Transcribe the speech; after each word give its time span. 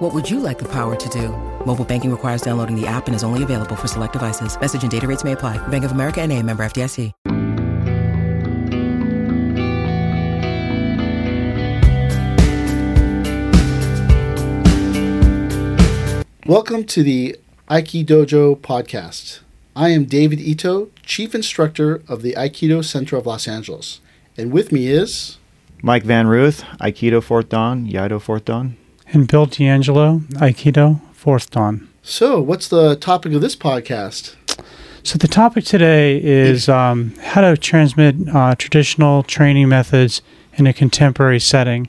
What 0.00 0.14
would 0.14 0.30
you 0.30 0.40
like 0.40 0.58
the 0.58 0.68
power 0.72 0.96
to 0.96 1.08
do? 1.10 1.28
Mobile 1.66 1.84
banking 1.84 2.10
requires 2.10 2.40
downloading 2.40 2.74
the 2.74 2.86
app 2.86 3.06
and 3.06 3.14
is 3.14 3.22
only 3.22 3.42
available 3.42 3.76
for 3.76 3.86
select 3.86 4.14
devices. 4.14 4.58
Message 4.58 4.80
and 4.80 4.90
data 4.90 5.06
rates 5.06 5.24
may 5.24 5.32
apply. 5.32 5.58
Bank 5.68 5.84
of 5.84 5.92
America 5.92 6.22
and 6.22 6.32
a 6.32 6.42
member 6.42 6.62
FDIC. 6.64 7.12
Welcome 16.46 16.84
to 16.84 17.02
the 17.02 17.36
Aikidojo 17.68 18.56
podcast. 18.56 19.40
I 19.76 19.90
am 19.90 20.06
David 20.06 20.40
Ito, 20.40 20.88
Chief 21.02 21.34
Instructor 21.34 22.02
of 22.08 22.22
the 22.22 22.32
Aikido 22.38 22.82
Center 22.82 23.16
of 23.18 23.26
Los 23.26 23.46
Angeles. 23.46 24.00
And 24.38 24.50
with 24.50 24.72
me 24.72 24.86
is 24.86 25.36
Mike 25.82 26.04
Van 26.04 26.26
Ruth, 26.26 26.64
Aikido 26.80 27.22
Fourth 27.22 27.50
Dan, 27.50 27.86
Iaido 27.86 28.18
Fourth 28.18 28.46
Dan. 28.46 28.78
And 29.12 29.26
Bill 29.26 29.46
D'Angelo, 29.46 30.20
Aikido 30.34 31.00
Fourth 31.12 31.50
Dan. 31.50 31.88
So, 32.02 32.40
what's 32.40 32.68
the 32.68 32.96
topic 32.96 33.32
of 33.32 33.40
this 33.40 33.56
podcast? 33.56 34.36
So, 35.02 35.18
the 35.18 35.28
topic 35.28 35.64
today 35.64 36.22
is 36.22 36.68
um, 36.68 37.14
how 37.20 37.40
to 37.40 37.56
transmit 37.56 38.14
uh, 38.32 38.54
traditional 38.56 39.22
training 39.22 39.68
methods 39.68 40.22
in 40.54 40.66
a 40.66 40.72
contemporary 40.72 41.40
setting 41.40 41.88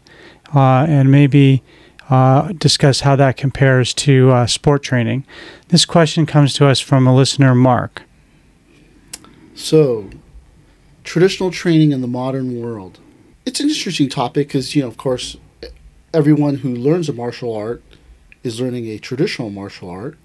uh, 0.56 0.86
and 0.88 1.12
maybe 1.12 1.64
uh, 2.10 2.52
discuss 2.54 3.02
how 3.02 3.16
that 3.16 3.38
compares 3.38 3.94
to 3.94 4.32
uh, 4.32 4.48
sport 4.48 4.84
training. 4.84 5.26
This 5.70 5.86
question 5.86 6.26
comes 6.26 6.54
to 6.56 6.68
us 6.68 6.80
from 6.80 7.08
a 7.08 7.16
listener, 7.16 7.56
Mark. 7.56 8.04
So, 9.56 10.10
traditional 11.04 11.52
training 11.52 11.92
in 11.92 12.02
the 12.02 12.08
modern 12.08 12.60
world. 12.60 13.00
It's 13.46 13.60
an 13.60 13.70
interesting 13.70 14.10
topic 14.10 14.48
because, 14.48 14.76
you 14.76 14.82
know, 14.82 14.88
of 14.88 14.98
course, 14.98 15.38
everyone 16.14 16.56
who 16.58 16.74
learns 16.76 17.10
a 17.10 17.14
martial 17.14 17.56
art 17.56 17.82
is 18.44 18.60
learning 18.60 18.88
a 18.88 18.98
traditional 18.98 19.50
martial 19.50 19.90
art. 19.90 20.18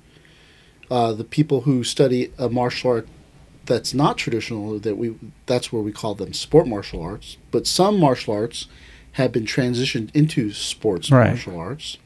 Uh, 0.90 1.12
the 1.12 1.24
people 1.24 1.62
who 1.62 1.82
study 1.84 2.32
a 2.38 2.48
martial 2.48 2.90
art 2.90 3.08
that's 3.66 3.92
not 3.92 4.16
traditional, 4.16 4.78
that 4.78 4.96
we 4.96 5.16
that's 5.46 5.72
where 5.72 5.82
we 5.82 5.92
call 5.92 6.14
them 6.14 6.32
sport 6.32 6.66
martial 6.68 7.02
arts. 7.02 7.36
But 7.50 7.66
some 7.66 7.98
martial 7.98 8.34
arts 8.34 8.68
have 9.12 9.32
been 9.32 9.44
transitioned 9.44 10.14
into 10.14 10.52
sports 10.52 11.10
Right. 11.10 11.28
martial 11.28 11.58
arts. 11.58 11.98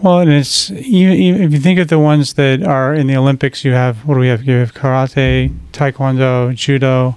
Well, 0.00 0.20
and 0.20 0.30
it's 0.32 0.70
you, 0.70 1.10
you, 1.10 1.34
if 1.36 1.52
you 1.52 1.58
think 1.58 1.78
of 1.78 1.88
the 1.88 1.98
ones 1.98 2.34
that 2.34 2.62
are 2.62 2.94
in 2.94 3.06
the 3.06 3.16
Olympics, 3.16 3.64
you 3.64 3.72
have 3.72 4.04
what 4.06 4.14
do 4.14 4.20
we 4.20 4.28
have? 4.28 4.44
You 4.44 4.54
have 4.54 4.74
karate, 4.74 5.56
taekwondo, 5.72 6.54
judo, 6.54 7.16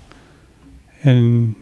and 1.03 1.55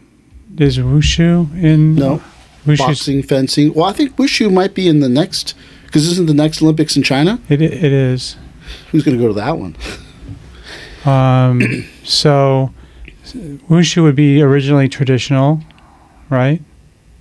is 0.58 0.78
wushu 0.78 1.52
in 1.62 1.96
No, 1.96 2.22
wushu's 2.66 2.78
boxing, 2.78 3.22
fencing. 3.22 3.72
Well, 3.72 3.86
I 3.86 3.92
think 3.92 4.16
wushu 4.16 4.52
might 4.52 4.74
be 4.74 4.88
in 4.88 5.00
the 5.00 5.08
next 5.08 5.54
because 5.86 6.06
isn't 6.08 6.26
the 6.26 6.34
next 6.34 6.60
Olympics 6.60 6.96
in 6.96 7.02
China? 7.02 7.40
It 7.48 7.62
it 7.62 7.92
is. 7.92 8.36
Who's 8.90 9.04
going 9.04 9.16
to 9.16 9.22
go 9.22 9.28
to 9.28 9.34
that 9.34 9.58
one? 9.58 9.76
Um, 11.04 11.84
so 12.02 12.74
wushu 13.70 14.02
would 14.02 14.16
be 14.16 14.42
originally 14.42 14.88
traditional, 14.88 15.62
right? 16.30 16.60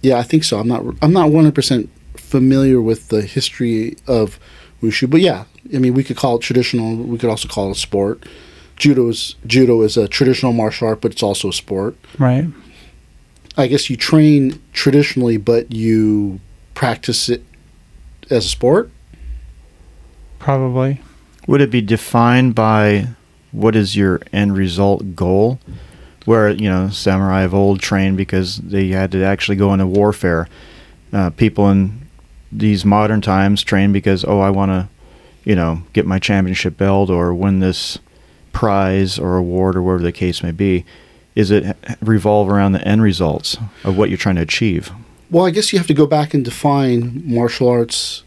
Yeah, 0.01 0.17
I 0.17 0.23
think 0.23 0.43
so. 0.43 0.57
I'm 0.59 0.67
not. 0.67 0.83
I'm 1.03 1.13
not 1.13 1.29
100 1.29 1.53
percent 1.53 1.89
familiar 2.15 2.81
with 2.81 3.09
the 3.09 3.21
history 3.21 3.95
of 4.07 4.39
wushu, 4.81 5.07
but 5.07 5.21
yeah, 5.21 5.43
I 5.73 5.77
mean, 5.77 5.93
we 5.93 6.03
could 6.03 6.17
call 6.17 6.37
it 6.37 6.41
traditional. 6.41 6.95
We 6.95 7.19
could 7.19 7.29
also 7.29 7.47
call 7.47 7.69
it 7.69 7.77
a 7.77 7.79
sport. 7.79 8.25
Judo 8.75 9.07
is 9.09 9.35
judo 9.45 9.81
is 9.81 9.97
a 9.97 10.07
traditional 10.07 10.51
martial 10.51 10.87
art, 10.87 11.01
but 11.01 11.11
it's 11.11 11.23
also 11.23 11.49
a 11.49 11.53
sport. 11.53 11.95
Right. 12.17 12.47
I 13.57 13.67
guess 13.67 13.89
you 13.89 13.95
train 13.95 14.61
traditionally, 14.73 15.37
but 15.37 15.71
you 15.71 16.39
practice 16.73 17.29
it 17.29 17.43
as 18.29 18.45
a 18.45 18.49
sport. 18.49 18.91
Probably. 20.39 21.01
Would 21.47 21.61
it 21.61 21.71
be 21.71 21.81
defined 21.81 22.55
by 22.55 23.09
what 23.51 23.75
is 23.75 23.95
your 23.95 24.21
end 24.33 24.57
result 24.57 25.15
goal? 25.15 25.59
Where, 26.25 26.49
you 26.49 26.69
know, 26.69 26.89
samurai 26.89 27.43
of 27.43 27.53
old 27.53 27.79
trained 27.79 28.17
because 28.17 28.57
they 28.57 28.89
had 28.89 29.11
to 29.11 29.23
actually 29.23 29.57
go 29.57 29.73
into 29.73 29.85
warfare. 29.85 30.47
Uh, 31.13 31.29
people 31.29 31.69
in 31.69 32.07
these 32.51 32.83
modern 32.83 33.21
times 33.21 33.63
train 33.63 33.93
because, 33.93 34.25
oh, 34.25 34.39
I 34.39 34.49
want 34.49 34.71
to, 34.71 34.89
you 35.43 35.55
know, 35.55 35.83
get 35.93 36.05
my 36.05 36.19
championship 36.19 36.77
belt 36.77 37.09
or 37.09 37.33
win 37.33 37.59
this 37.59 37.99
prize 38.51 39.19
or 39.19 39.37
award 39.37 39.75
or 39.75 39.83
whatever 39.83 40.03
the 40.03 40.11
case 40.11 40.41
may 40.41 40.51
be. 40.51 40.83
Is 41.35 41.51
it 41.51 41.75
revolve 42.01 42.49
around 42.49 42.71
the 42.71 42.87
end 42.87 43.01
results 43.01 43.57
of 43.83 43.97
what 43.97 44.09
you're 44.09 44.17
trying 44.17 44.35
to 44.35 44.41
achieve? 44.41 44.91
Well, 45.29 45.45
I 45.45 45.51
guess 45.51 45.73
you 45.73 45.79
have 45.79 45.87
to 45.87 45.93
go 45.93 46.05
back 46.05 46.33
and 46.33 46.45
define 46.45 47.21
martial 47.25 47.67
arts. 47.67 48.23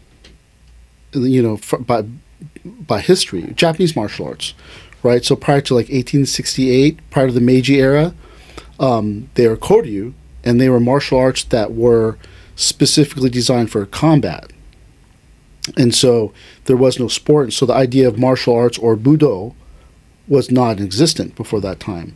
You 1.13 1.41
know, 1.41 1.57
fr- 1.57 1.77
by 1.77 2.05
by 2.63 3.01
history, 3.01 3.51
Japanese 3.55 3.95
martial 3.95 4.27
arts, 4.27 4.53
right? 5.01 5.23
So 5.25 5.35
prior 5.35 5.61
to 5.61 5.73
like 5.73 5.85
1868, 5.85 6.99
prior 7.09 7.27
to 7.27 7.33
the 7.33 7.41
Meiji 7.41 7.79
era, 7.79 8.13
um, 8.79 9.29
they 9.33 9.47
were 9.47 9.57
koryu, 9.57 10.13
and 10.43 10.61
they 10.61 10.69
were 10.69 10.79
martial 10.79 11.17
arts 11.17 11.43
that 11.45 11.73
were 11.73 12.17
specifically 12.55 13.29
designed 13.29 13.71
for 13.71 13.85
combat. 13.85 14.51
And 15.77 15.93
so 15.93 16.33
there 16.65 16.77
was 16.77 16.99
no 16.99 17.07
sport, 17.07 17.45
and 17.45 17.53
so 17.53 17.65
the 17.65 17.73
idea 17.73 18.07
of 18.07 18.17
martial 18.17 18.55
arts 18.55 18.77
or 18.77 18.95
budo 18.95 19.55
was 20.27 20.51
not 20.51 20.79
existent 20.79 21.35
before 21.35 21.61
that 21.61 21.79
time. 21.79 22.15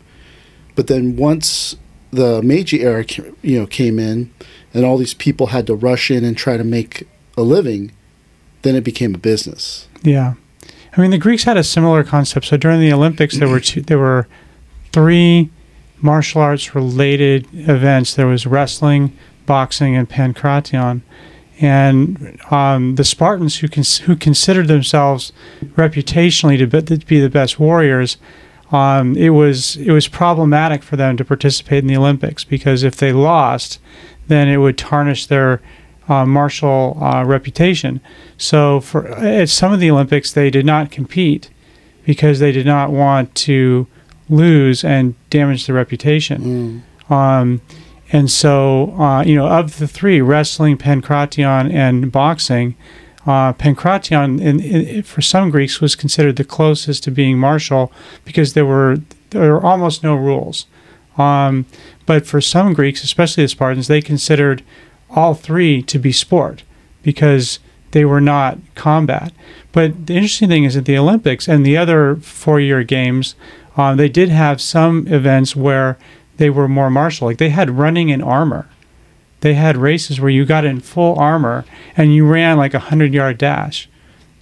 But 0.75 0.87
then 0.87 1.15
once 1.15 1.75
the 2.11 2.41
Meiji 2.41 2.81
era, 2.81 3.05
you 3.41 3.59
know, 3.59 3.67
came 3.67 3.99
in, 3.99 4.31
and 4.73 4.85
all 4.85 4.97
these 4.97 5.13
people 5.13 5.47
had 5.47 5.67
to 5.67 5.75
rush 5.75 6.09
in 6.09 6.23
and 6.23 6.37
try 6.37 6.57
to 6.57 6.63
make 6.63 7.07
a 7.37 7.41
living, 7.41 7.91
then 8.61 8.75
it 8.75 8.83
became 8.83 9.13
a 9.15 9.17
business. 9.17 9.87
Yeah. 10.01 10.33
I 10.95 11.01
mean, 11.01 11.11
the 11.11 11.17
Greeks 11.17 11.43
had 11.43 11.57
a 11.57 11.63
similar 11.63 12.03
concept. 12.03 12.45
So 12.45 12.57
during 12.57 12.79
the 12.79 12.93
Olympics, 12.93 13.37
there 13.37 13.49
were 13.49 13.59
two, 13.59 13.81
there 13.81 13.99
were 13.99 14.27
three 14.91 15.49
martial 16.01 16.41
arts 16.41 16.75
related 16.75 17.47
events. 17.53 18.13
There 18.13 18.27
was 18.27 18.45
wrestling, 18.45 19.17
boxing, 19.45 19.95
and 19.95 20.07
pankration. 20.07 21.01
And 21.59 22.39
um, 22.51 22.95
the 22.95 23.03
Spartans, 23.03 23.57
who 23.57 23.67
cons- 23.69 23.99
who 23.99 24.15
considered 24.15 24.67
themselves 24.67 25.33
reputationally 25.75 26.57
to 26.57 26.67
be, 26.67 26.81
to 26.81 27.05
be 27.05 27.19
the 27.19 27.29
best 27.29 27.59
warriors, 27.59 28.17
um, 28.73 29.15
it 29.15 29.29
was 29.29 29.77
it 29.77 29.91
was 29.91 30.07
problematic 30.07 30.83
for 30.83 30.97
them 30.97 31.15
to 31.17 31.23
participate 31.23 31.83
in 31.83 31.87
the 31.87 31.95
Olympics 31.95 32.43
because 32.43 32.83
if 32.83 32.95
they 32.97 33.13
lost, 33.13 33.79
then 34.27 34.47
it 34.47 34.57
would 34.57 34.77
tarnish 34.77 35.27
their 35.27 35.61
uh, 36.09 36.25
martial 36.25 36.97
uh, 37.01 37.23
reputation. 37.23 38.01
So 38.37 38.81
for 38.81 39.07
at 39.09 39.49
some 39.49 39.71
of 39.71 39.79
the 39.79 39.91
Olympics, 39.91 40.33
they 40.33 40.49
did 40.49 40.65
not 40.65 40.91
compete 40.91 41.49
because 42.03 42.39
they 42.39 42.51
did 42.51 42.65
not 42.65 42.91
want 42.91 43.33
to 43.35 43.87
lose 44.27 44.83
and 44.83 45.13
damage 45.29 45.67
their 45.67 45.75
reputation. 45.75 46.83
Um, 47.09 47.61
and 48.11 48.29
so, 48.29 48.91
uh, 48.99 49.23
you 49.23 49.35
know, 49.35 49.47
of 49.47 49.77
the 49.79 49.87
three, 49.87 50.19
wrestling, 50.21 50.77
pankration, 50.77 51.71
and 51.73 52.11
boxing, 52.11 52.75
uh, 53.25 53.53
pankration, 53.53 54.41
in, 54.41 54.59
in, 54.59 55.03
for 55.03 55.21
some 55.21 55.49
Greeks, 55.49 55.79
was 55.79 55.95
considered 55.95 56.35
the 56.35 56.43
closest 56.43 57.03
to 57.03 57.11
being 57.11 57.37
martial 57.37 57.91
because 58.25 58.53
there 58.53 58.65
were 58.65 58.97
there 59.29 59.53
were 59.53 59.63
almost 59.63 60.03
no 60.03 60.15
rules. 60.15 60.67
Um, 61.17 61.65
but 62.05 62.25
for 62.25 62.41
some 62.41 62.73
Greeks, 62.73 63.03
especially 63.03 63.43
the 63.43 63.49
Spartans, 63.49 63.87
they 63.87 64.01
considered 64.01 64.63
all 65.09 65.33
three 65.33 65.81
to 65.83 65.99
be 65.99 66.11
sport 66.11 66.63
because 67.01 67.59
they 67.91 68.05
were 68.05 68.21
not 68.21 68.57
combat. 68.75 69.31
But 69.71 70.07
the 70.07 70.15
interesting 70.15 70.49
thing 70.49 70.63
is 70.63 70.75
that 70.75 70.85
the 70.85 70.97
Olympics 70.97 71.47
and 71.47 71.65
the 71.65 71.77
other 71.77 72.15
four-year 72.17 72.83
games, 72.83 73.35
um, 73.77 73.97
they 73.97 74.09
did 74.09 74.29
have 74.29 74.59
some 74.59 75.07
events 75.07 75.55
where 75.55 75.97
they 76.37 76.49
were 76.49 76.67
more 76.67 76.89
martial. 76.89 77.27
Like 77.27 77.37
they 77.37 77.49
had 77.49 77.71
running 77.71 78.09
in 78.09 78.21
armor. 78.21 78.67
They 79.43 79.55
had 79.55 79.75
races 79.75 80.21
where 80.21 80.29
you 80.29 80.45
got 80.45 80.63
in 80.63 80.79
full 80.79 81.19
armor 81.19 81.65
and 81.97 82.15
you 82.15 82.25
ran 82.25 82.55
like 82.55 82.73
a 82.73 82.79
hundred-yard 82.79 83.37
dash 83.37 83.89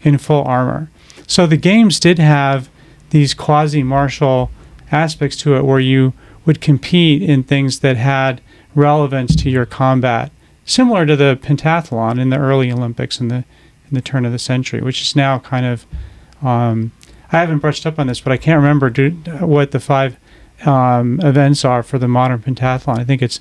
in 0.03 0.19
full 0.19 0.44
armor. 0.44 0.92
So 1.25 1.48
the 1.48 1.57
games 1.57 2.00
did 2.00 2.19
have 2.19 2.69
these 3.09 3.33
quasi-martial 3.33 4.51
aspects 4.92 5.38
to 5.38 5.56
it 5.56 5.65
where 5.65 5.80
you 5.80 6.13
would 6.45 6.62
compete 6.62 7.24
in 7.24 7.42
things 7.42 7.80
that 7.80 7.98
had 7.98 8.42
relevance 8.75 9.36
to 9.38 9.50
your 9.50 9.65
combat 9.65 10.31
similar 10.65 11.07
to 11.07 11.15
the 11.15 11.36
pentathlon 11.42 12.21
in 12.21 12.30
the 12.30 12.38
early 12.38 12.71
Olympics 12.71 13.19
in 13.19 13.27
the 13.27 13.44
in 13.89 13.95
the 13.95 14.01
turn 14.01 14.24
of 14.24 14.31
the 14.31 14.38
century, 14.39 14.81
which 14.81 15.01
is 15.01 15.15
now 15.15 15.39
kind 15.39 15.65
of. 15.65 15.88
Um, 16.44 16.92
I 17.31 17.39
haven't 17.39 17.57
brushed 17.57 17.88
up 17.88 17.98
on 17.98 18.06
this, 18.06 18.19
but 18.19 18.33
I 18.33 18.38
can't 18.38 18.57
remember 18.57 18.92
do, 18.92 19.09
what 19.39 19.71
the 19.71 19.80
five 19.80 20.18
um, 20.63 21.19
events 21.21 21.65
are 21.65 21.81
for 21.81 21.98
the 21.98 22.07
modern 22.07 22.39
pentathlon. 22.39 23.00
I 23.00 23.03
think 23.03 23.24
it's 23.24 23.39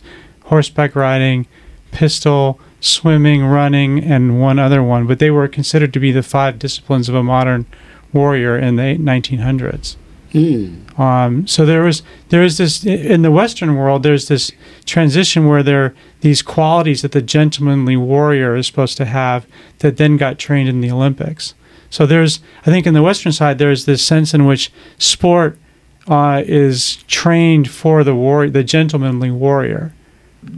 horseback 0.51 0.95
riding, 0.95 1.47
pistol, 1.93 2.61
swimming, 2.81 3.45
running, 3.45 4.05
and 4.05 4.41
one 4.41 4.59
other 4.59 4.83
one. 4.83 5.07
But 5.07 5.19
they 5.19 5.31
were 5.31 5.49
considered 5.49 5.93
to 5.95 6.01
be 6.01 6.13
the 6.13 6.23
five 6.23 6.59
disciplines 6.59 7.09
of 7.09 7.15
a 7.15 7.23
modern 7.23 7.67
warrior 8.13 8.59
in 8.59 8.77
the 8.77 8.97
1900s. 8.99 9.97
Mm. 10.33 10.99
Um, 10.99 11.47
so 11.47 11.67
there 11.67 11.83
was 11.83 12.03
there 12.29 12.43
is 12.43 12.59
this 12.59 12.85
in 12.85 13.23
the 13.23 13.33
Western 13.33 13.75
world. 13.77 14.03
There's 14.03 14.29
this 14.29 14.53
transition 14.85 15.49
where 15.49 15.63
there 15.63 15.95
these 16.21 16.43
qualities 16.43 17.03
that 17.03 17.13
the 17.13 17.23
gentlemanly 17.23 17.97
warrior 17.97 18.55
is 18.55 18.67
supposed 18.67 18.97
to 18.99 19.07
have 19.07 19.47
that 19.81 19.97
then 19.97 20.17
got 20.17 20.39
trained 20.39 20.69
in 20.69 20.81
the 20.81 20.91
Olympics. 20.91 21.55
So 21.91 22.07
there's 22.07 22.39
I 22.65 22.71
think 22.71 22.87
in 22.87 22.95
the 22.95 23.03
Western 23.03 23.33
side 23.33 23.59
there's 23.59 23.87
this 23.87 24.05
sense 24.05 24.33
in 24.33 24.47
which 24.47 24.73
sport 24.99 25.59
uh, 26.07 26.43
is 26.47 27.03
trained 27.09 27.69
for 27.69 28.05
the 28.05 28.15
war 28.15 28.49
the 28.49 28.63
gentlemanly 28.63 29.33
warrior, 29.33 29.93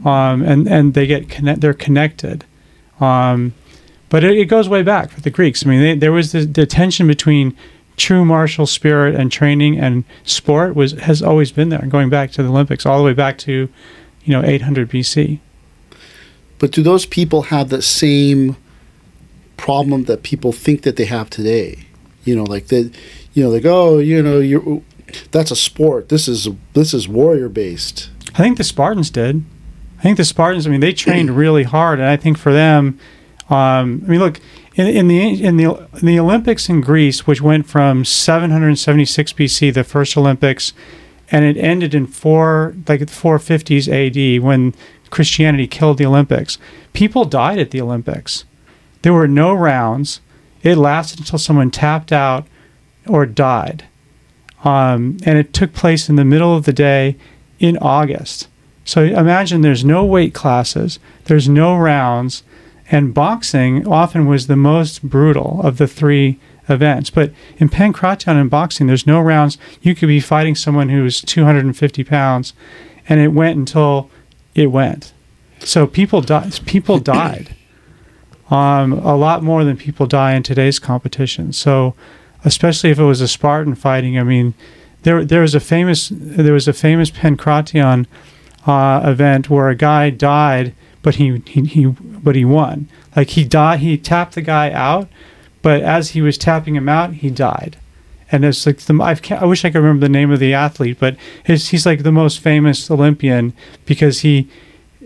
um, 0.05 0.43
and 0.43 0.69
and 0.69 0.95
they 0.95 1.07
get 1.07 1.29
connect 1.29 1.61
they're 1.61 1.75
connected. 1.75 2.45
Um, 3.01 3.55
but 4.09 4.23
it, 4.23 4.37
it, 4.37 4.45
goes 4.45 4.69
way 4.69 4.83
back 4.83 5.11
for 5.11 5.21
the 5.21 5.31
Greeks. 5.31 5.65
I 5.65 5.71
mean, 5.71 5.81
they, 5.81 5.95
there 5.97 6.13
was 6.13 6.33
the, 6.33 6.45
the 6.45 6.67
tension 6.67 7.07
between 7.07 7.57
true 7.97 8.25
martial 8.25 8.67
spirit 8.67 9.15
and 9.15 9.33
training 9.33 9.79
and 9.79 10.05
sport 10.25 10.75
was 10.75 10.93
has 10.93 11.23
always 11.23 11.51
been 11.51 11.71
there, 11.71 11.85
going 11.87 12.11
back 12.11 12.31
to 12.33 12.43
the 12.43 12.49
Olympics, 12.49 12.87
all 12.87 12.99
the 12.99 13.05
way 13.05 13.15
back 13.15 13.39
to, 13.39 13.69
you 14.25 14.33
know, 14.33 14.45
800 14.45 14.91
BC. 14.91 15.41
But 16.59 16.71
do 16.71 16.83
those 16.83 17.07
people 17.07 17.43
have 17.43 17.71
the 17.71 17.83
same 17.83 18.57
problem 19.57 20.05
that 20.05 20.23
people 20.23 20.53
think 20.53 20.83
that 20.83 20.97
they 20.97 21.07
have 21.07 21.29
today? 21.31 21.87
You 22.25 22.37
know, 22.37 22.45
like 22.45 22.69
that. 22.69 22.95
You 23.35 23.45
know, 23.45 23.51
like 23.51 23.65
oh, 23.65 23.99
you 23.99 24.23
know, 24.23 24.41
you're 24.41 24.83
that's 25.31 25.51
a 25.51 25.57
sport. 25.57 26.09
This 26.09 26.29
is 26.29 26.49
this 26.75 26.95
is 26.95 27.09
warrior 27.09 27.49
based. 27.49 28.11
I 28.35 28.39
think 28.39 28.59
the 28.59 28.65
Spartans 28.65 29.11
did. 29.11 29.45
I 30.03 30.05
think 30.05 30.17
the 30.17 30.25
Spartans. 30.25 30.67
I 30.67 30.71
mean, 30.71 30.81
they 30.81 30.93
trained 30.93 31.31
really 31.37 31.63
hard, 31.63 32.01
and 32.01 32.09
I 32.09 32.17
think 32.17 32.37
for 32.37 32.53
them, 32.53 32.99
um, 33.49 34.03
I 34.05 34.11
mean, 34.11 34.19
look, 34.19 34.41
in, 34.75 34.89
in, 34.89 35.07
the 35.07 35.45
in 35.45 35.57
the 35.59 35.89
in 36.01 36.07
the 36.07 36.19
Olympics 36.19 36.69
in 36.69 36.81
Greece, 36.81 37.25
which 37.25 37.41
went 37.41 37.69
from 37.69 38.05
776 38.05 39.33
BC, 39.33 39.73
the 39.73 39.85
first 39.85 40.17
Olympics, 40.17 40.73
and 41.31 41.45
it 41.45 41.57
ended 41.57 41.95
in 41.95 42.09
four 42.09 42.75
like 42.89 43.01
450s 43.03 43.87
AD 43.87 44.43
when 44.43 44.75
Christianity 45.11 45.69
killed 45.69 45.99
the 45.99 46.07
Olympics. 46.07 46.59
People 46.93 47.25
died 47.25 47.61
at 47.61 47.71
the 47.71 47.81
Olympics. 47.81 48.45
There 49.03 49.13
were 49.13 49.29
no 49.29 49.55
rounds. 49.55 50.21
It 50.65 50.77
lasted 50.77 51.21
until 51.21 51.39
someone 51.39 51.71
tapped 51.71 52.11
out 52.11 52.49
or 53.07 53.25
died, 53.25 53.85
um, 54.65 55.19
and 55.25 55.39
it 55.39 55.53
took 55.53 55.73
place 55.73 56.09
in 56.09 56.17
the 56.17 56.25
middle 56.25 56.57
of 56.57 56.65
the 56.65 56.73
day 56.73 57.17
in 57.61 57.79
August. 57.79 58.49
So 58.85 59.03
imagine 59.03 59.61
there's 59.61 59.85
no 59.85 60.05
weight 60.05 60.35
classes, 60.35 60.99
there's 61.25 61.49
no 61.49 61.77
rounds 61.77 62.43
and 62.93 63.15
boxing 63.15 63.89
often 63.89 64.27
was 64.27 64.47
the 64.47 64.57
most 64.57 65.03
brutal 65.03 65.61
of 65.63 65.79
the 65.79 65.89
three 65.89 66.39
events. 66.69 67.09
But 67.09 67.33
in 67.57 67.71
pankration 67.71 68.39
and 68.39 68.51
boxing, 68.51 68.87
there's 68.87 69.07
no 69.07 69.21
rounds. 69.21 69.57
You 69.81 69.95
could 69.95 70.09
be 70.09 70.21
fighting 70.21 70.55
someone 70.55 70.91
who's 70.91 71.23
250 71.23 72.05
pounds, 72.05 72.53
and 73.09 73.19
it 73.19 73.29
went 73.29 73.57
until 73.57 74.11
it 74.55 74.67
went. 74.67 75.15
So 75.61 75.87
people 75.87 76.21
died. 76.21 76.61
People 76.67 76.99
died. 77.19 77.57
Um, 78.51 78.93
a 78.93 79.17
lot 79.17 79.43
more 79.43 79.65
than 79.65 79.79
people 79.79 80.07
die 80.07 80.35
in 80.35 80.43
today's 80.43 80.79
competition. 80.79 81.55
So, 81.55 81.95
especially 82.45 82.91
if 82.91 82.99
it 82.99 83.05
was 83.05 83.23
a 83.23 83.29
Spartan 83.29 83.75
fighting, 83.75 84.19
I 84.19 84.23
mean, 84.23 84.53
there 85.05 85.25
there 85.25 85.41
was 85.41 85.55
a 85.55 85.61
famous 85.61 86.11
there 86.13 86.53
was 86.53 86.69
a 86.69 86.75
famous 86.75 87.11
pankration 87.11 88.07
uh, 88.67 89.03
event 89.05 89.51
where 89.51 89.69
a 89.69 89.75
guy 89.75 90.11
died 90.11 90.75
but 91.03 91.17
he, 91.17 91.43
he, 91.47 91.63
he 91.63 91.87
but 91.87 92.37
he 92.37 92.45
won. 92.45 92.89
Like 93.15 93.31
he 93.31 93.45
died, 93.45 93.81
he 93.81 93.99
tapped 93.99 94.35
the 94.35 94.43
guy 94.43 94.71
out, 94.71 95.09
but 95.61 95.83
as 95.83 96.11
he 96.11 96.23
was 96.23 96.39
tapping 96.39 96.77
him 96.77 96.89
out, 96.89 97.15
he 97.15 97.31
died. 97.31 97.77
And 98.31 98.45
it's 98.45 98.65
like 98.65 98.79
the 98.79 98.99
I've, 99.03 99.21
i 99.33 99.45
wish 99.45 99.65
I 99.65 99.71
could 99.71 99.81
remember 99.81 100.07
the 100.07 100.13
name 100.13 100.31
of 100.31 100.39
the 100.39 100.55
athlete, 100.55 100.99
but 100.99 101.17
he's 101.45 101.85
like 101.85 102.03
the 102.03 102.13
most 102.13 102.41
famous 102.41 102.91
Olympian 102.91 103.53
because 103.85 104.21
he 104.21 104.49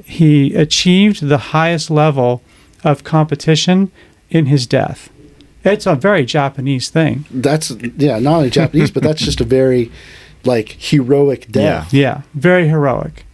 he 0.04 0.54
achieved 0.54 1.26
the 1.26 1.38
highest 1.38 1.90
level 1.90 2.42
of 2.84 3.02
competition 3.02 3.90
in 4.30 4.46
his 4.46 4.66
death. 4.66 5.10
It's 5.64 5.86
a 5.86 5.96
very 5.96 6.24
Japanese 6.24 6.88
thing. 6.90 7.24
That's 7.30 7.70
yeah, 7.70 8.20
not 8.20 8.36
only 8.36 8.50
Japanese, 8.50 8.92
but 8.92 9.02
that's 9.02 9.22
just 9.22 9.40
a 9.40 9.44
very 9.44 9.90
like 10.44 10.76
heroic 10.78 11.50
death. 11.50 11.92
Yeah, 11.92 12.00
yeah, 12.00 12.22
very 12.34 12.68
heroic 12.68 13.25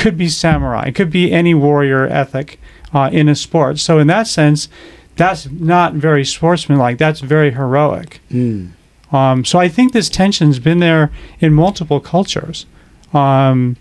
could 0.00 0.16
be 0.16 0.28
samurai, 0.28 0.86
it 0.88 0.94
could 0.94 1.10
be 1.10 1.30
any 1.30 1.54
warrior 1.54 2.06
ethic 2.06 2.58
uh, 2.92 3.10
in 3.12 3.28
a 3.28 3.34
sport. 3.34 3.78
So 3.78 3.98
in 3.98 4.06
that 4.08 4.26
sense, 4.26 4.68
that's 5.16 5.50
not 5.50 5.92
very 5.94 6.24
sportsmanlike. 6.24 6.98
That's 6.98 7.20
very 7.20 7.52
heroic. 7.52 8.20
Mm. 8.30 8.72
Um, 9.12 9.44
so 9.44 9.58
I 9.58 9.68
think 9.68 9.92
this 9.92 10.08
tension's 10.08 10.58
been 10.58 10.78
there 10.78 11.10
in 11.40 11.52
multiple 11.52 12.00
cultures. 12.00 12.64
Um, 13.12 13.76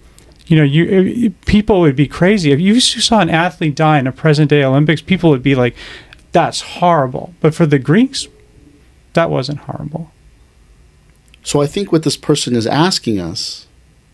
you 0.47 0.57
know, 0.57 0.63
you 0.63 1.29
people 1.45 1.79
would 1.81 1.95
be 1.95 2.07
crazy 2.07 2.51
if 2.51 2.59
you 2.59 2.79
saw 2.79 3.19
an 3.19 3.29
athlete 3.29 3.75
die 3.75 3.99
in 3.99 4.07
a 4.07 4.11
present 4.11 4.49
day 4.49 4.63
Olympics. 4.63 5.01
People 5.01 5.29
would 5.29 5.43
be 5.43 5.55
like, 5.55 5.75
"That's 6.31 6.61
horrible." 6.61 7.33
But 7.39 7.53
for 7.53 7.67
the 7.67 7.77
Greeks, 7.77 8.27
that 9.13 9.29
wasn't 9.29 9.59
horrible. 9.59 10.11
So 11.43 11.61
I 11.61 11.67
think 11.67 11.91
what 11.91 12.03
this 12.03 12.17
person 12.17 12.55
is 12.55 12.65
asking 12.67 13.19
us 13.19 13.67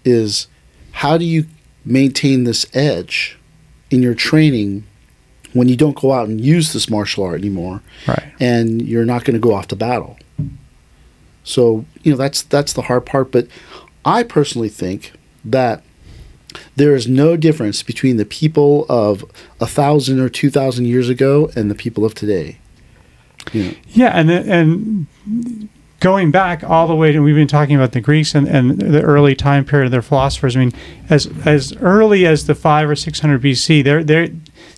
is, 0.03 0.47
how 0.91 1.17
do 1.17 1.25
you 1.25 1.45
maintain 1.85 2.43
this 2.43 2.65
edge 2.73 3.37
in 3.91 4.01
your 4.01 4.15
training 4.15 4.83
when 5.53 5.69
you 5.69 5.77
don't 5.77 5.95
go 5.95 6.11
out 6.11 6.27
and 6.27 6.41
use 6.41 6.73
this 6.73 6.89
martial 6.89 7.23
art 7.23 7.39
anymore 7.39 7.81
right. 8.07 8.33
and 8.39 8.81
you're 8.81 9.05
not 9.05 9.23
going 9.23 9.35
to 9.35 9.39
go 9.39 9.53
off 9.53 9.67
to 9.67 9.75
battle. 9.75 10.17
So 11.43 11.85
you 12.03 12.11
know 12.11 12.17
that's 12.17 12.41
that's 12.41 12.73
the 12.73 12.83
hard 12.83 13.05
part 13.05 13.31
but 13.31 13.47
i 14.05 14.23
personally 14.23 14.69
think 14.69 15.13
that 15.43 15.83
there 16.75 16.95
is 16.95 17.07
no 17.07 17.35
difference 17.35 17.83
between 17.83 18.17
the 18.17 18.25
people 18.25 18.85
of 18.87 19.25
a 19.59 19.67
thousand 19.67 20.19
or 20.19 20.29
two 20.29 20.49
thousand 20.49 20.85
years 20.85 21.09
ago 21.09 21.49
and 21.55 21.69
the 21.69 21.75
people 21.75 22.05
of 22.05 22.13
today. 22.13 22.59
You 23.51 23.63
know? 23.63 23.73
yeah 23.89 24.17
and 24.17 24.31
and 24.31 25.69
going 25.99 26.31
back 26.31 26.63
all 26.63 26.87
the 26.87 26.95
way 26.95 27.11
to 27.11 27.19
we've 27.19 27.35
been 27.35 27.47
talking 27.47 27.75
about 27.75 27.93
the 27.93 28.01
Greeks 28.01 28.35
and, 28.35 28.47
and 28.47 28.79
the 28.79 29.01
early 29.01 29.35
time 29.35 29.65
period 29.65 29.85
of 29.85 29.91
their 29.91 30.01
philosophers. 30.01 30.55
I 30.55 30.59
mean, 30.59 30.73
as 31.09 31.27
as 31.45 31.75
early 31.77 32.25
as 32.25 32.45
the 32.45 32.55
five 32.55 32.89
or 32.89 32.95
six 32.95 33.19
hundred 33.19 33.41
BC, 33.41 33.83
there 33.83 34.03
there 34.03 34.29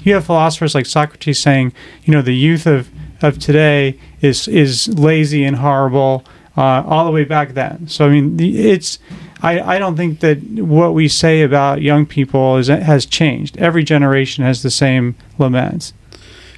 you 0.03 0.13
have 0.13 0.25
philosophers 0.25 0.75
like 0.75 0.85
Socrates 0.85 1.39
saying, 1.41 1.73
you 2.03 2.13
know, 2.13 2.21
the 2.21 2.35
youth 2.35 2.65
of 2.65 2.89
of 3.21 3.39
today 3.39 3.99
is 4.21 4.47
is 4.47 4.87
lazy 4.87 5.43
and 5.43 5.57
horrible. 5.57 6.23
Uh, 6.55 6.83
all 6.87 7.05
the 7.05 7.11
way 7.11 7.23
back 7.23 7.53
then. 7.53 7.87
So 7.87 8.07
I 8.07 8.09
mean, 8.09 8.39
it's 8.39 8.97
I, 9.43 9.75
I 9.75 9.77
don't 9.77 9.95
think 9.95 10.21
that 10.21 10.41
what 10.41 10.95
we 10.95 11.07
say 11.07 11.43
about 11.43 11.83
young 11.83 12.07
people 12.07 12.57
is 12.57 12.67
has 12.67 13.05
changed. 13.05 13.57
Every 13.57 13.83
generation 13.83 14.43
has 14.43 14.63
the 14.63 14.71
same 14.71 15.15
laments. 15.37 15.93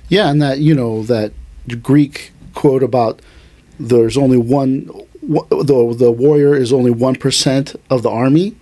Yeah, 0.08 0.30
and 0.30 0.42
that 0.42 0.60
you 0.60 0.74
know 0.74 1.04
that 1.04 1.34
Greek 1.84 2.32
quote 2.54 2.82
about 2.82 3.22
there's 3.80 4.18
only 4.18 4.38
one 4.38 4.86
the 5.22 5.96
the 5.98 6.12
warrior 6.12 6.56
is 6.56 6.74
only 6.74 6.92
one 6.92 7.16
percent 7.16 7.76
of 7.90 8.04
the 8.04 8.10
army 8.10 8.56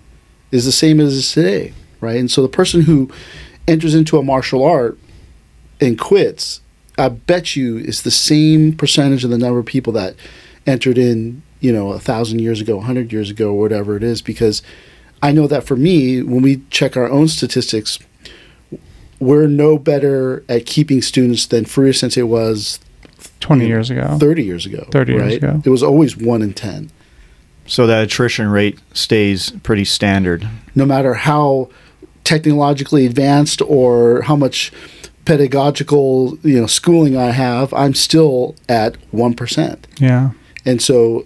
is 0.51 0.65
the 0.65 0.71
same 0.71 0.99
as 0.99 1.31
today, 1.31 1.73
right? 1.99 2.19
And 2.19 2.31
so 2.31 2.41
the 2.41 2.47
person 2.47 2.81
who 2.81 3.11
enters 3.67 3.93
into 3.93 4.17
a 4.17 4.23
martial 4.23 4.63
art 4.63 4.97
and 5.81 5.99
quits, 5.99 6.61
I 6.97 7.09
bet 7.09 7.55
you 7.55 7.77
is 7.77 8.03
the 8.03 8.11
same 8.11 8.75
percentage 8.75 9.23
of 9.23 9.29
the 9.29 9.37
number 9.37 9.59
of 9.59 9.65
people 9.65 9.93
that 9.93 10.15
entered 10.65 10.97
in, 10.97 11.41
you 11.59 11.71
know, 11.71 11.91
a 11.91 11.99
thousand 11.99 12.39
years 12.39 12.61
ago, 12.61 12.79
a 12.79 12.83
hundred 12.83 13.11
years 13.11 13.29
ago, 13.29 13.49
or 13.49 13.59
whatever 13.59 13.95
it 13.95 14.03
is, 14.03 14.21
because 14.21 14.61
I 15.21 15.31
know 15.31 15.47
that 15.47 15.65
for 15.65 15.75
me, 15.75 16.21
when 16.21 16.41
we 16.41 16.61
check 16.69 16.95
our 16.95 17.09
own 17.09 17.27
statistics, 17.27 17.99
we're 19.19 19.47
no 19.47 19.77
better 19.77 20.43
at 20.47 20.65
keeping 20.65 21.01
students 21.01 21.45
than 21.47 21.65
Furuya 21.65 21.95
Sensei 21.95 22.21
was 22.21 22.79
20 23.39 23.67
years 23.67 23.89
ago. 23.89 24.17
30 24.19 24.43
years 24.43 24.65
ago 24.65 24.87
30 24.91 25.13
right? 25.13 25.21
years 25.21 25.35
ago. 25.35 25.61
It 25.63 25.69
was 25.69 25.83
always 25.83 26.17
1 26.17 26.41
in 26.41 26.53
10 26.53 26.91
so 27.67 27.85
that 27.85 28.03
attrition 28.03 28.47
rate 28.47 28.79
stays 28.93 29.51
pretty 29.61 29.83
standard. 29.83 30.47
No 30.73 30.85
matter 30.85 31.15
how 31.15 31.69
technologically 32.23 33.05
advanced 33.05 33.61
or 33.61 34.21
how 34.23 34.35
much 34.35 34.71
pedagogical 35.25 36.37
you 36.41 36.57
know 36.57 36.67
schooling 36.67 37.17
i 37.17 37.31
have 37.31 37.73
i'm 37.73 37.93
still 37.93 38.55
at 38.69 38.97
1% 39.11 39.83
yeah. 39.99 40.31
And 40.65 40.81
so 40.81 41.25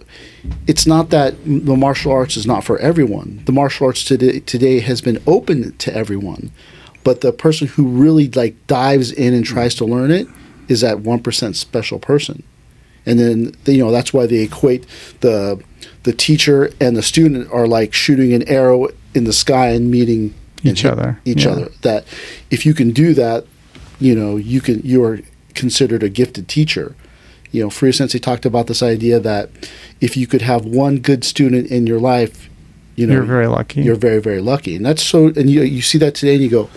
it's 0.67 0.85
not 0.85 1.09
that 1.09 1.33
the 1.43 1.75
martial 1.75 2.11
arts 2.11 2.37
is 2.37 2.45
not 2.45 2.63
for 2.63 2.77
everyone. 2.77 3.41
The 3.45 3.51
martial 3.51 3.87
arts 3.87 4.03
today, 4.03 4.39
today 4.41 4.81
has 4.81 5.01
been 5.01 5.19
open 5.25 5.75
to 5.77 5.95
everyone. 5.95 6.51
But 7.03 7.21
the 7.21 7.33
person 7.33 7.65
who 7.65 7.87
really 7.87 8.29
like 8.29 8.55
dives 8.67 9.11
in 9.11 9.33
and 9.33 9.43
tries 9.43 9.73
to 9.75 9.85
learn 9.85 10.11
it 10.11 10.27
is 10.71 10.81
that 10.81 10.99
one 10.99 11.21
percent 11.21 11.55
special 11.55 11.99
person, 11.99 12.43
and 13.05 13.19
then 13.19 13.55
you 13.65 13.83
know 13.83 13.91
that's 13.91 14.13
why 14.13 14.25
they 14.25 14.39
equate 14.39 14.85
the 15.19 15.61
the 16.03 16.13
teacher 16.13 16.71
and 16.79 16.95
the 16.95 17.03
student 17.03 17.51
are 17.51 17.67
like 17.67 17.93
shooting 17.93 18.33
an 18.33 18.47
arrow 18.47 18.87
in 19.13 19.25
the 19.25 19.33
sky 19.33 19.69
and 19.69 19.91
meeting 19.91 20.33
Each 20.63 20.85
other, 20.85 21.19
each 21.25 21.45
yeah. 21.45 21.51
other. 21.51 21.71
That 21.81 22.05
if 22.49 22.65
you 22.65 22.73
can 22.73 22.91
do 22.91 23.13
that 23.13 23.45
you 23.99 24.15
know 24.15 24.35
you 24.35 24.61
can 24.61 24.81
you 24.81 25.03
are 25.03 25.19
considered 25.53 26.03
a 26.03 26.09
gifted 26.09 26.47
teacher. 26.47 26.95
You 27.51 27.63
know 27.63 27.69
Furuya 27.69 27.93
Sensei 27.93 28.19
talked 28.19 28.45
about 28.45 28.67
this 28.67 28.81
idea 28.81 29.19
that 29.19 29.49
if 29.99 30.17
you 30.17 30.25
could 30.25 30.41
have 30.41 30.65
one 30.65 30.99
good 30.99 31.23
student 31.23 31.67
in 31.67 31.85
your 31.85 31.99
life 31.99 32.49
you 32.95 33.07
know 33.07 33.13
You're 33.15 33.23
very 33.23 33.47
lucky. 33.47 33.81
you're 33.81 33.95
very 33.95 34.21
very 34.21 34.41
lucky. 34.41 34.75
And 34.75 34.85
that's 34.85 35.03
so 35.03 35.27
and 35.27 35.49
you 35.49 35.61
you 35.61 35.81
see 35.81 35.97
that 35.99 36.15
today 36.15 36.35
and 36.35 36.43
you 36.43 36.49
go 36.49 36.69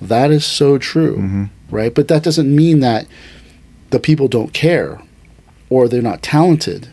that 0.00 0.30
is 0.30 0.44
so 0.44 0.78
true 0.78 1.16
mm-hmm. 1.16 1.44
right? 1.70 1.94
But 1.94 2.08
that 2.08 2.22
doesn't 2.22 2.54
mean 2.54 2.80
that 2.80 3.06
the 3.90 4.00
people 4.00 4.28
don't 4.28 4.52
care 4.52 5.00
or 5.68 5.88
they're 5.88 6.02
not 6.02 6.22
talented. 6.22 6.88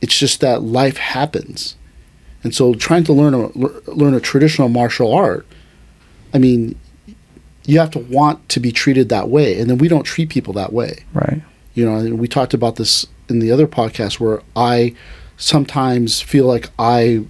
It's 0.00 0.18
just 0.18 0.40
that 0.40 0.62
life 0.62 0.96
happens. 0.96 1.76
And 2.42 2.54
so 2.54 2.74
trying 2.74 3.04
to 3.04 3.12
learn 3.12 3.34
a 3.34 3.48
learn 3.90 4.14
a 4.14 4.20
traditional 4.20 4.68
martial 4.68 5.12
art 5.12 5.46
i 6.32 6.38
mean 6.38 6.78
you 7.66 7.78
have 7.78 7.90
to 7.90 7.98
want 7.98 8.48
to 8.48 8.60
be 8.60 8.72
treated 8.72 9.10
that 9.10 9.28
way. 9.28 9.60
And 9.60 9.68
then 9.68 9.76
we 9.76 9.88
don't 9.88 10.04
treat 10.04 10.30
people 10.30 10.54
that 10.54 10.72
way. 10.72 11.04
Right. 11.12 11.42
you 11.74 11.84
know 11.84 11.96
and 11.96 12.18
we 12.18 12.26
talked 12.26 12.54
about 12.54 12.76
this 12.76 13.06
in 13.28 13.40
the 13.40 13.52
other 13.52 13.66
podcast 13.66 14.18
where 14.18 14.42
i 14.56 14.94
sometimes 15.36 16.20
feel 16.20 16.46
like 16.46 16.70
i 16.78 17.24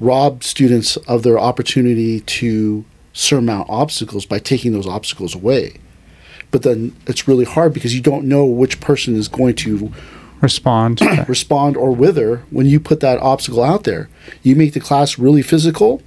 rob 0.00 0.42
students 0.42 0.96
of 1.08 1.22
their 1.22 1.38
opportunity 1.38 2.20
to 2.20 2.84
surmount 3.12 3.66
obstacles 3.70 4.26
by 4.26 4.38
taking 4.38 4.72
those 4.72 4.86
obstacles 4.86 5.34
away 5.34 5.78
but 6.54 6.62
then 6.62 6.94
it's 7.08 7.26
really 7.26 7.44
hard 7.44 7.72
because 7.74 7.96
you 7.96 8.00
don't 8.00 8.24
know 8.24 8.44
which 8.46 8.78
person 8.78 9.16
is 9.16 9.26
going 9.26 9.56
to 9.56 9.92
Respond. 10.40 11.00
respond 11.28 11.76
or 11.76 11.90
wither 11.90 12.44
when 12.50 12.66
you 12.66 12.78
put 12.78 13.00
that 13.00 13.18
obstacle 13.18 13.60
out 13.64 13.82
there 13.82 14.08
you 14.44 14.54
make 14.54 14.72
the 14.72 14.78
class 14.78 15.18
really 15.18 15.42
physical 15.42 16.00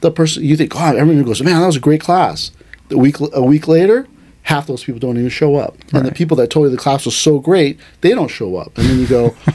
the 0.00 0.12
person 0.12 0.44
you 0.44 0.56
think 0.56 0.70
god 0.70 0.94
everyone 0.94 1.24
goes 1.24 1.42
man 1.42 1.60
that 1.60 1.66
was 1.66 1.74
a 1.74 1.80
great 1.80 2.00
class 2.00 2.52
a 2.90 2.96
week 2.96 3.16
a 3.32 3.42
week 3.42 3.66
later 3.66 4.06
half 4.42 4.68
those 4.68 4.84
people 4.84 5.00
don't 5.00 5.18
even 5.18 5.28
show 5.28 5.56
up 5.56 5.76
and 5.92 6.06
the 6.06 6.12
people 6.12 6.36
that 6.36 6.50
told 6.50 6.66
you 6.66 6.70
the 6.70 6.76
class 6.76 7.04
was 7.04 7.16
so 7.16 7.40
great 7.40 7.76
they 8.00 8.10
don't 8.10 8.28
show 8.28 8.54
up 8.54 8.78
and 8.78 8.86
then 8.86 9.00
you 9.00 9.08
go 9.08 9.34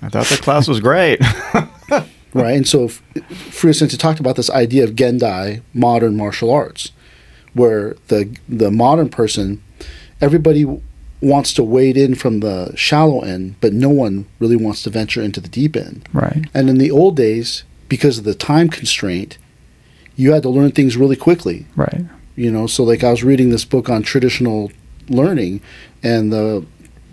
I 0.00 0.08
thought 0.10 0.26
the 0.26 0.38
class 0.40 0.68
was 0.68 0.78
great. 0.80 1.20
right? 2.32 2.56
And 2.56 2.66
so, 2.66 2.84
F- 2.84 3.02
Furuya 3.14 3.74
Sensei 3.74 3.96
talked 3.96 4.20
about 4.20 4.36
this 4.36 4.50
idea 4.50 4.84
of 4.84 4.90
Gendai, 4.90 5.62
modern 5.74 6.16
martial 6.16 6.50
arts, 6.50 6.92
where 7.54 7.96
the 8.08 8.34
the 8.48 8.70
modern 8.70 9.08
person, 9.08 9.62
everybody 10.20 10.64
wants 11.20 11.52
to 11.54 11.62
wade 11.62 11.96
in 11.96 12.14
from 12.14 12.40
the 12.40 12.72
shallow 12.76 13.20
end, 13.20 13.54
but 13.60 13.72
no 13.74 13.90
one 13.90 14.24
really 14.38 14.56
wants 14.56 14.82
to 14.82 14.90
venture 14.90 15.20
into 15.22 15.40
the 15.40 15.48
deep 15.48 15.76
end. 15.76 16.08
right. 16.14 16.46
And 16.54 16.70
in 16.70 16.78
the 16.78 16.90
old 16.90 17.14
days, 17.16 17.64
because 17.88 18.16
of 18.18 18.24
the 18.24 18.34
time 18.34 18.68
constraint, 18.70 19.36
you 20.16 20.32
had 20.32 20.42
to 20.42 20.48
learn 20.48 20.70
things 20.72 20.96
really 20.96 21.16
quickly 21.16 21.66
Right. 21.76 22.04
you 22.36 22.50
know 22.50 22.66
so 22.66 22.84
like 22.84 23.02
i 23.02 23.10
was 23.10 23.24
reading 23.24 23.48
this 23.50 23.64
book 23.64 23.88
on 23.88 24.02
traditional 24.02 24.70
learning 25.08 25.60
and 26.02 26.30
the 26.32 26.64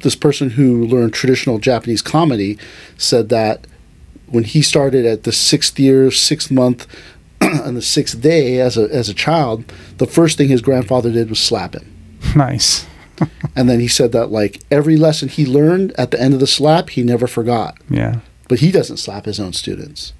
this 0.02 0.16
person 0.16 0.52
who 0.52 0.86
learned 0.86 1.14
traditional 1.14 1.58
japanese 1.58 2.02
comedy 2.02 2.58
said 2.98 3.30
that 3.30 3.66
when 4.28 4.44
he 4.44 4.62
started 4.62 5.06
at 5.06 5.24
the 5.24 5.32
sixth 5.32 5.80
year 5.80 6.12
sixth 6.12 6.52
month 6.52 6.86
and 7.66 7.78
the 7.78 7.82
sixth 7.82 8.22
day 8.22 8.60
as 8.60 8.78
a 8.78 8.84
as 8.94 9.10
a 9.10 9.14
child 9.14 9.64
the 9.98 10.06
first 10.08 10.38
thing 10.38 10.48
his 10.50 10.62
grandfather 10.62 11.12
did 11.12 11.30
was 11.30 11.40
slap 11.40 11.74
him. 11.76 11.94
Nice. 12.36 12.86
and 13.56 13.68
then 13.70 13.80
he 13.80 13.88
said 13.88 14.12
that 14.12 14.28
like 14.32 14.62
every 14.70 14.96
lesson 14.98 15.28
he 15.30 15.46
learned 15.46 15.92
at 15.98 16.12
the 16.12 16.22
end 16.22 16.34
of 16.36 16.40
the 16.40 16.46
slap 16.48 16.90
he 16.92 17.02
never 17.04 17.26
forgot. 17.28 17.78
Yeah. 17.90 18.20
but 18.48 18.60
he 18.60 18.72
doesn't 18.72 18.98
slap 18.98 19.26
his 19.26 19.40
own 19.40 19.54
students. 19.54 20.14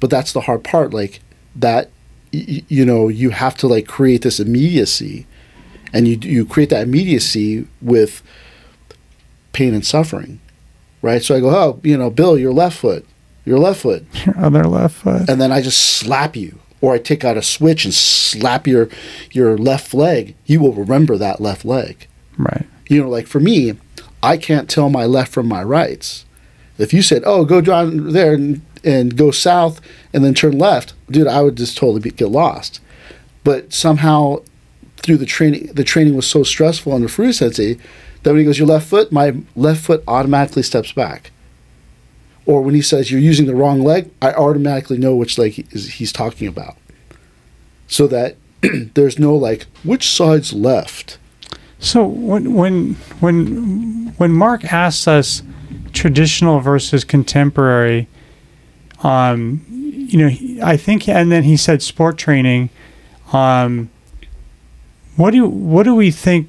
But 0.00 0.10
that's 0.10 0.32
the 0.32 0.42
hard 0.42 0.62
part 0.64 0.94
like 0.94 1.20
that 1.54 1.90
y- 2.32 2.62
you 2.68 2.84
know 2.86 3.08
you 3.08 3.30
have 3.30 3.56
to 3.58 3.66
like 3.66 3.86
create 3.86 4.22
this 4.22 4.40
immediacy. 4.40 5.26
And 5.92 6.06
you 6.08 6.16
you 6.22 6.44
create 6.46 6.70
that 6.70 6.82
immediacy 6.82 7.66
with 7.82 8.22
pain 9.52 9.74
and 9.74 9.84
suffering 9.84 10.40
right? 11.02 11.22
So 11.22 11.34
i 11.36 11.40
go 11.40 11.50
oh 11.50 11.80
you 11.82 11.96
know 11.96 12.10
bill 12.10 12.36
your 12.38 12.52
left 12.52 12.78
foot 12.78 13.06
your 13.46 13.58
left 13.58 13.80
foot 13.80 14.04
Your 14.26 14.36
other 14.44 14.64
left 14.64 14.96
foot. 14.96 15.28
and 15.30 15.40
then 15.40 15.50
i 15.52 15.62
just 15.62 15.78
slap 15.82 16.36
you 16.36 16.58
or 16.82 16.92
i 16.94 16.98
take 16.98 17.24
out 17.24 17.36
a 17.38 17.42
switch 17.42 17.84
and 17.86 17.94
slap 17.94 18.66
your 18.66 18.88
your 19.32 19.56
left 19.56 19.94
leg 19.94 20.34
you 20.44 20.60
will 20.60 20.74
remember 20.74 21.16
that 21.16 21.40
left 21.40 21.64
leg 21.64 22.06
Right. 22.38 22.66
you 22.90 23.02
know, 23.02 23.08
like 23.08 23.26
for 23.26 23.40
me, 23.40 23.78
I 24.22 24.36
can't 24.36 24.68
tell 24.68 24.90
my 24.90 25.06
left 25.06 25.32
from 25.32 25.46
my 25.48 25.62
rights. 25.62 26.26
If 26.76 26.92
you 26.92 27.00
said, 27.00 27.22
"Oh, 27.24 27.46
go 27.46 27.62
down 27.62 28.12
there 28.12 28.34
and, 28.34 28.60
and 28.84 29.16
go 29.16 29.30
south 29.30 29.80
and 30.12 30.22
then 30.22 30.34
turn 30.34 30.58
left," 30.58 30.92
dude, 31.10 31.26
I 31.28 31.40
would 31.40 31.56
just 31.56 31.78
totally 31.78 32.00
be, 32.00 32.10
get 32.10 32.28
lost. 32.28 32.80
But 33.42 33.72
somehow, 33.72 34.42
through 34.98 35.16
the 35.16 35.24
training, 35.24 35.68
the 35.72 35.82
training 35.84 36.14
was 36.14 36.26
so 36.26 36.42
stressful 36.42 36.92
under 36.92 37.08
Furuya 37.08 37.32
Sensei 37.32 37.78
that 38.22 38.32
when 38.32 38.40
he 38.40 38.44
goes, 38.44 38.58
"Your 38.58 38.68
left 38.68 38.86
foot," 38.88 39.10
my 39.10 39.34
left 39.54 39.82
foot 39.82 40.04
automatically 40.06 40.62
steps 40.62 40.92
back. 40.92 41.30
Or 42.46 42.62
when 42.62 42.74
he 42.74 42.82
says 42.82 43.10
you're 43.10 43.20
using 43.20 43.46
the 43.46 43.54
wrong 43.56 43.82
leg, 43.82 44.10
I 44.22 44.32
automatically 44.32 44.98
know 44.98 45.16
which 45.16 45.36
leg 45.36 45.52
he 45.52 45.66
is, 45.72 45.94
he's 45.94 46.12
talking 46.12 46.46
about. 46.46 46.76
So 47.88 48.06
that 48.06 48.36
there's 48.94 49.18
no 49.18 49.34
like, 49.34 49.66
which 49.84 50.08
side's 50.08 50.52
left? 50.52 51.18
So 51.78 52.06
when 52.06 52.54
when 52.54 52.94
when 53.20 54.14
when 54.16 54.32
Mark 54.32 54.72
asks 54.72 55.06
us 55.06 55.42
traditional 55.92 56.60
versus 56.60 57.04
contemporary, 57.04 58.08
um, 59.02 59.64
you 59.68 60.18
know, 60.18 60.64
I 60.64 60.76
think, 60.76 61.08
and 61.08 61.30
then 61.30 61.44
he 61.44 61.56
said 61.56 61.82
sport 61.82 62.16
training. 62.16 62.70
Um, 63.32 63.90
what 65.16 65.32
do 65.32 65.46
what 65.46 65.82
do 65.82 65.94
we 65.94 66.10
think 66.10 66.48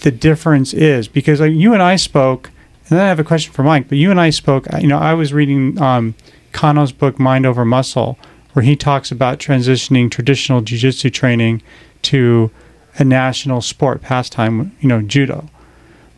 the 0.00 0.10
difference 0.10 0.74
is? 0.74 1.08
Because 1.08 1.40
like, 1.40 1.52
you 1.52 1.72
and 1.72 1.82
I 1.82 1.96
spoke, 1.96 2.50
and 2.88 2.98
then 2.98 3.04
I 3.04 3.08
have 3.08 3.18
a 3.18 3.24
question 3.24 3.52
for 3.52 3.62
Mike. 3.62 3.88
But 3.88 3.98
you 3.98 4.10
and 4.10 4.20
I 4.20 4.30
spoke. 4.30 4.66
You 4.80 4.86
know, 4.86 4.98
I 4.98 5.14
was 5.14 5.32
reading 5.32 5.80
um, 5.80 6.14
Kano's 6.52 6.92
book 6.92 7.18
Mind 7.18 7.44
Over 7.44 7.64
Muscle, 7.64 8.18
where 8.52 8.64
he 8.64 8.76
talks 8.76 9.10
about 9.10 9.38
transitioning 9.38 10.10
traditional 10.10 10.60
jiu-jitsu 10.60 11.10
training 11.10 11.62
to 12.02 12.50
a 12.98 13.04
national 13.04 13.60
sport 13.60 14.02
pastime, 14.02 14.74
you 14.80 14.88
know, 14.88 15.02
judo. 15.02 15.48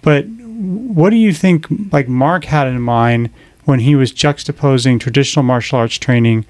But 0.03 0.27
what 0.27 1.11
do 1.11 1.17
you 1.17 1.33
think 1.33 1.67
like 1.93 2.09
Mark 2.09 2.45
had 2.45 2.69
in 2.69 2.81
mind 2.81 3.31
when 3.65 3.81
he 3.81 3.97
was 3.97 4.13
juxtaposing 4.13 5.01
traditional 5.01 5.43
martial 5.43 5.79
arts 5.79 5.99
training 5.99 6.45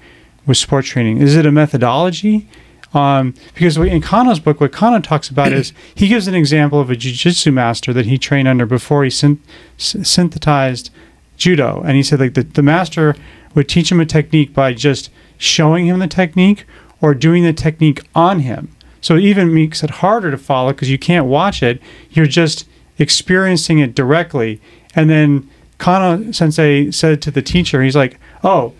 with 0.45 0.57
sport 0.57 0.85
training? 0.85 1.17
Is 1.19 1.35
it 1.35 1.45
a 1.45 1.51
methodology? 1.51 2.47
Um, 2.93 3.35
because 3.53 3.77
in 3.77 4.01
Kano's 4.01 4.39
book, 4.39 4.59
what 4.59 4.71
Kano 4.71 4.99
talks 4.99 5.29
about 5.29 5.53
is 5.53 5.73
he 5.95 6.07
gives 6.07 6.27
an 6.27 6.35
example 6.35 6.79
of 6.79 6.89
a 6.89 6.95
jiu-jitsu 6.95 7.51
master 7.51 7.93
that 7.93 8.05
he 8.05 8.17
trained 8.17 8.47
under 8.47 8.65
before 8.65 9.03
he 9.03 9.09
synthesized 9.09 10.89
judo. 11.37 11.81
And 11.81 11.95
he 11.95 12.03
said 12.03 12.19
like 12.19 12.33
the, 12.33 12.43
the 12.43 12.63
master 12.63 13.15
would 13.55 13.69
teach 13.69 13.91
him 13.91 13.99
a 13.99 14.05
technique 14.05 14.53
by 14.53 14.73
just 14.73 15.09
showing 15.37 15.87
him 15.87 15.99
the 15.99 16.07
technique 16.07 16.65
or 17.01 17.13
doing 17.13 17.43
the 17.43 17.53
technique 17.53 18.01
on 18.13 18.41
him. 18.41 18.75
So 19.01 19.15
it 19.15 19.23
even 19.23 19.53
makes 19.53 19.83
it 19.83 19.89
harder 19.89 20.29
to 20.31 20.37
follow 20.37 20.73
because 20.73 20.89
you 20.89 20.99
can't 20.99 21.25
watch 21.25 21.63
it. 21.63 21.81
You're 22.11 22.25
just 22.25 22.67
experiencing 22.97 23.79
it 23.79 23.95
directly. 23.95 24.59
And 24.93 25.09
then 25.09 25.49
Kano 25.77 26.31
sensei 26.31 26.91
said 26.91 27.21
to 27.21 27.31
the 27.31 27.41
teacher, 27.41 27.81
he's 27.81 27.95
like, 27.95 28.19
Oh, 28.43 28.73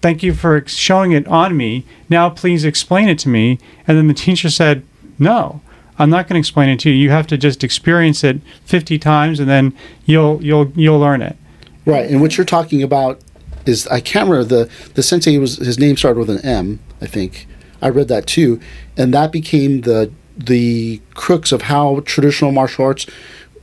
thank 0.00 0.22
you 0.22 0.34
for 0.34 0.62
showing 0.66 1.12
it 1.12 1.26
on 1.28 1.56
me. 1.56 1.84
Now 2.08 2.30
please 2.30 2.64
explain 2.64 3.08
it 3.08 3.18
to 3.20 3.28
me. 3.28 3.58
And 3.86 3.96
then 3.96 4.08
the 4.08 4.14
teacher 4.14 4.50
said, 4.50 4.84
No, 5.18 5.60
I'm 5.98 6.10
not 6.10 6.28
going 6.28 6.34
to 6.34 6.40
explain 6.40 6.68
it 6.68 6.80
to 6.80 6.90
you. 6.90 6.96
You 6.96 7.10
have 7.10 7.26
to 7.28 7.36
just 7.38 7.64
experience 7.64 8.22
it 8.22 8.40
50 8.64 8.98
times 8.98 9.40
and 9.40 9.48
then 9.48 9.74
you'll 10.04 10.42
you'll 10.42 10.70
you'll 10.74 11.00
learn 11.00 11.22
it. 11.22 11.36
Right, 11.84 12.10
and 12.10 12.20
what 12.20 12.36
you're 12.36 12.44
talking 12.44 12.82
about 12.82 13.20
is 13.66 13.86
I 13.88 14.00
can't 14.00 14.28
remember 14.28 14.44
the 14.44 14.70
the 14.94 15.02
sensei 15.02 15.38
was 15.38 15.56
his 15.56 15.78
name 15.78 15.96
started 15.96 16.20
with 16.20 16.30
an 16.30 16.44
M, 16.44 16.80
I 17.00 17.06
think. 17.06 17.46
I 17.80 17.88
read 17.88 18.08
that 18.08 18.26
too, 18.26 18.60
and 18.96 19.14
that 19.14 19.32
became 19.32 19.82
the 19.82 20.12
the 20.36 21.00
crux 21.14 21.52
of 21.52 21.62
how 21.62 22.00
traditional 22.00 22.52
martial 22.52 22.84
arts 22.84 23.06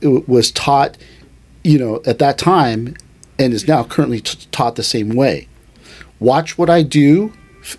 was 0.02 0.50
taught, 0.50 0.96
you 1.64 1.78
know, 1.78 2.02
at 2.04 2.18
that 2.18 2.36
time, 2.36 2.96
and 3.38 3.52
is 3.52 3.66
now 3.66 3.82
currently 3.84 4.20
t- 4.20 4.46
taught 4.52 4.76
the 4.76 4.82
same 4.82 5.10
way. 5.10 5.48
Watch 6.20 6.56
what 6.58 6.70
I 6.70 6.82
do, 6.82 7.32
f- 7.60 7.76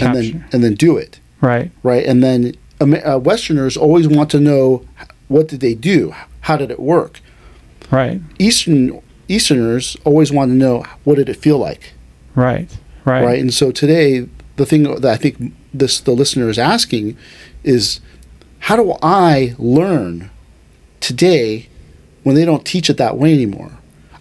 and 0.00 0.14
then 0.16 0.44
and 0.52 0.64
then 0.64 0.74
do 0.74 0.96
it 0.96 1.20
Right. 1.40 1.70
right? 1.82 2.04
And 2.04 2.22
then 2.22 2.54
Am- 2.80 2.94
uh, 3.04 3.18
Westerners 3.18 3.76
always 3.76 4.08
want 4.08 4.30
to 4.32 4.40
know 4.40 4.84
what 5.28 5.48
did 5.48 5.60
they 5.60 5.74
do, 5.74 6.14
how 6.40 6.56
did 6.56 6.70
it 6.70 6.80
work. 6.80 7.20
Right. 7.90 8.20
Eastern 8.38 9.00
Easterners 9.28 9.96
always 10.04 10.32
want 10.32 10.50
to 10.50 10.54
know 10.56 10.84
what 11.04 11.16
did 11.16 11.28
it 11.28 11.36
feel 11.36 11.58
like, 11.58 11.92
Right. 12.34 12.68
Right. 13.04 13.24
right? 13.24 13.38
And 13.40 13.54
so 13.54 13.70
today, 13.70 14.26
the 14.56 14.66
thing 14.66 14.82
that 14.82 15.04
I 15.04 15.16
think 15.16 15.52
this 15.72 16.00
the 16.00 16.12
listener 16.12 16.48
is 16.48 16.58
asking 16.58 17.16
is, 17.62 18.00
how 18.60 18.76
do 18.76 18.94
I 19.02 19.54
learn 19.58 20.30
today 21.00 21.68
when 22.22 22.34
they 22.34 22.44
don't 22.44 22.64
teach 22.64 22.88
it 22.90 22.96
that 22.96 23.16
way 23.18 23.32
anymore? 23.32 23.72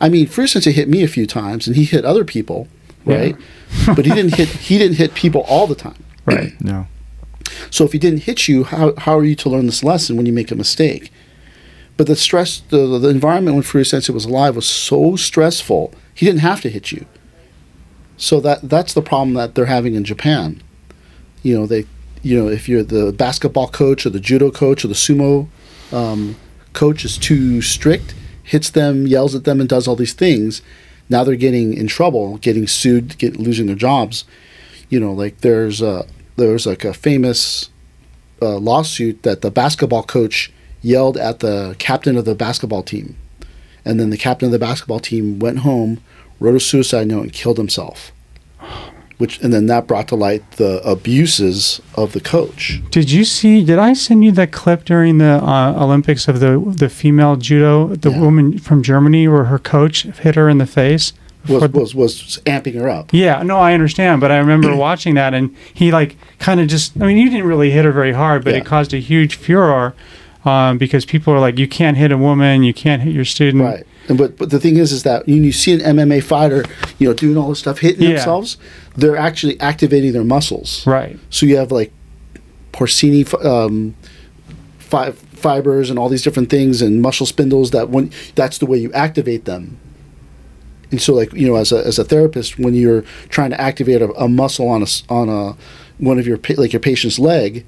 I 0.02 0.10
mean, 0.10 0.28
Sensei 0.28 0.72
hit 0.72 0.90
me 0.90 1.02
a 1.04 1.08
few 1.08 1.26
times, 1.26 1.66
and 1.68 1.76
he 1.76 1.86
hit 1.86 2.04
other 2.06 2.26
people, 2.26 2.68
right? 3.06 3.36
but 3.88 4.06
he 4.06 4.12
didn't 4.12 4.36
hit 4.36 4.50
he 4.50 4.78
didn't 4.78 4.98
hit 4.98 5.14
people 5.14 5.42
all 5.42 5.68
the 5.68 5.76
time. 5.76 6.04
Right. 6.26 6.54
No. 6.64 6.88
So 7.70 7.84
if 7.84 7.92
he 7.92 8.00
didn't 8.00 8.20
hit 8.20 8.48
you, 8.48 8.64
how 8.64 8.94
how 8.98 9.18
are 9.18 9.26
you 9.26 9.36
to 9.36 9.50
learn 9.50 9.66
this 9.66 9.84
lesson 9.84 10.16
when 10.16 10.26
you 10.26 10.32
make 10.32 10.52
a 10.52 10.56
mistake? 10.56 11.12
But 11.98 12.08
the 12.08 12.16
stress, 12.16 12.62
the, 12.70 12.98
the 12.98 13.10
environment 13.10 13.56
when 13.56 13.64
Furuya 13.64 13.86
Sensei 13.86 14.14
was 14.14 14.26
alive 14.26 14.56
was 14.56 14.66
so 14.66 15.16
stressful. 15.16 15.94
He 16.14 16.26
didn't 16.26 16.40
have 16.42 16.62
to 16.62 16.70
hit 16.70 16.92
you. 16.92 17.06
So 18.18 18.40
that 18.40 18.70
that's 18.70 18.94
the 18.94 19.02
problem 19.02 19.34
that 19.34 19.56
they're 19.56 19.66
having 19.66 19.96
in 19.96 20.04
Japan. 20.04 20.62
You 21.42 21.60
know, 21.60 21.66
they, 21.66 21.86
you 22.22 22.42
know, 22.42 22.48
if 22.48 22.70
you're 22.70 22.84
the 22.84 23.12
basketball 23.12 23.68
coach 23.68 24.06
or 24.06 24.10
the 24.10 24.20
judo 24.20 24.50
coach 24.50 24.86
or 24.86 24.88
the 24.88 24.94
sumo 24.94 25.48
um, 25.92 26.36
coach 26.74 27.04
is 27.04 27.18
too 27.18 27.62
strict, 27.62 28.16
hits 28.44 28.70
them, 28.70 29.08
yells 29.08 29.36
at 29.36 29.44
them, 29.44 29.60
and 29.60 29.68
does 29.68 29.88
all 29.88 29.96
these 29.96 30.14
things. 30.14 30.62
Now 31.14 31.24
they're 31.24 31.36
getting 31.36 31.76
in 31.76 31.86
trouble, 31.86 32.38
getting 32.38 32.66
sued, 32.66 33.20
get 33.20 33.38
losing 33.38 33.68
their 33.68 33.76
jobs. 33.76 34.26
You 34.90 35.00
know, 35.00 35.14
like 35.14 35.42
there's 35.42 35.80
a 35.80 36.08
there's 36.38 36.66
like 36.66 36.84
a 36.84 36.92
famous 36.92 37.70
uh, 38.42 38.58
lawsuit 38.58 39.22
that 39.22 39.44
the 39.44 39.52
basketball 39.52 40.02
coach 40.02 40.52
yelled 40.82 41.16
at 41.16 41.40
the 41.40 41.76
captain 41.78 42.18
of 42.18 42.26
the 42.26 42.34
basketball 42.34 42.82
team, 42.82 43.16
and 43.86 44.00
then 44.00 44.10
the 44.10 44.18
captain 44.18 44.48
of 44.48 44.52
the 44.52 44.58
basketball 44.58 45.00
team 45.00 45.38
went 45.38 45.60
home, 45.60 46.02
wrote 46.40 46.56
a 46.56 46.60
suicide 46.60 47.06
note, 47.06 47.22
and 47.22 47.34
killed 47.34 47.58
himself. 47.58 48.12
Which 49.24 49.40
and 49.40 49.54
then 49.54 49.68
that 49.68 49.88
brought 49.88 50.10
to 50.10 50.16
light 50.18 50.44
the 50.58 50.82
abuses 50.86 51.80
of 51.96 52.12
the 52.12 52.20
coach. 52.20 52.82
Did 52.92 53.10
you 53.10 53.24
see? 53.24 53.64
Did 53.64 53.80
I 53.80 53.94
send 53.94 54.26
you 54.26 54.34
that 54.34 54.52
clip 54.52 54.84
during 54.84 55.18
the 55.18 55.42
uh, 55.42 55.82
Olympics 55.82 56.28
of 56.28 56.42
the 56.42 56.60
the 56.78 56.90
female 56.90 57.38
judo, 57.38 57.96
the 57.96 58.12
Yeah. 58.12 58.20
woman 58.20 58.58
from 58.60 58.84
Germany, 58.84 59.30
where 59.30 59.46
her 59.46 59.60
coach 59.60 60.04
hit 60.04 60.36
her 60.36 60.50
in 60.50 60.58
the 60.58 60.66
face? 60.66 61.14
Was 61.48 61.72
was 61.72 61.96
was 61.96 62.42
amping 62.46 62.76
her 62.76 62.90
up. 62.90 63.12
Yeah, 63.14 63.44
no, 63.44 63.60
I 63.60 63.74
understand, 63.74 64.20
but 64.20 64.30
I 64.30 64.40
remember 64.40 64.76
watching 64.88 65.16
that, 65.16 65.34
and 65.34 65.56
he 65.74 65.94
like 65.94 66.18
kind 66.40 66.60
of 66.60 66.68
just. 66.68 66.92
I 67.00 67.06
mean, 67.08 67.16
you 67.16 67.30
didn't 67.30 67.48
really 67.48 67.72
hit 67.72 67.86
her 67.86 67.94
very 67.94 68.12
hard, 68.12 68.44
but 68.44 68.52
Yeah. 68.54 68.60
it 68.60 68.66
caused 68.66 68.94
a 68.94 68.98
huge 69.00 69.36
furor 69.36 69.94
um, 70.44 70.78
because 70.78 71.06
people 71.06 71.34
are 71.34 71.40
like, 71.40 71.58
"You 71.58 71.70
can't 71.70 71.96
hit 71.96 72.12
a 72.12 72.18
woman, 72.18 72.64
you 72.64 72.74
can't 72.74 73.02
hit 73.02 73.14
your 73.14 73.24
student." 73.26 73.64
Right. 73.64 73.86
And 74.10 74.18
but 74.18 74.38
but 74.38 74.50
the 74.50 74.60
thing 74.60 74.76
is, 74.76 74.92
is 74.92 75.04
that 75.04 75.26
when 75.28 75.46
you 75.46 75.54
see 75.54 75.72
an 75.72 75.80
MMA 75.80 76.22
fighter, 76.22 76.66
you 77.00 77.08
know, 77.08 77.14
doing 77.14 77.38
all 77.38 77.48
this 77.48 77.60
stuff, 77.60 77.80
hitting 77.80 78.02
Yeah. 78.02 78.16
themselves, 78.16 78.58
they're 78.96 79.18
actually 79.18 79.60
activating 79.60 80.14
their 80.14 80.24
muscles. 80.24 80.86
Right. 80.86 81.18
So 81.30 81.46
you 81.46 81.58
have 81.58 81.72
like 81.72 81.92
porcini 82.72 83.26
um, 83.46 83.96
fi- 84.80 85.12
fibers 85.12 85.90
and 85.90 85.98
all 86.00 86.10
these 86.10 86.24
different 86.24 86.50
things 86.50 86.82
and 86.82 87.02
muscle 87.02 87.26
spindles 87.26 87.72
that 87.72 87.90
when 87.90 88.12
that's 88.36 88.58
the 88.60 88.66
way 88.66 88.78
you 88.78 88.92
activate 88.94 89.46
them. 89.46 89.78
And 90.92 91.02
so, 91.02 91.14
like 91.16 91.34
you 91.34 91.48
know, 91.48 91.56
as 91.56 91.72
a 91.72 91.86
as 91.86 91.98
a 91.98 92.04
therapist, 92.04 92.60
when 92.60 92.76
you're 92.76 93.02
trying 93.30 93.50
to 93.50 93.60
activate 93.60 94.02
a, 94.02 94.12
a 94.14 94.28
muscle 94.28 94.68
on 94.70 94.84
a 94.84 94.88
on 95.10 95.28
a 95.28 95.56
one 95.98 96.20
of 96.20 96.28
your 96.28 96.38
pa- 96.38 96.54
like 96.58 96.72
your 96.72 96.80
patient's 96.80 97.18
leg, 97.18 97.66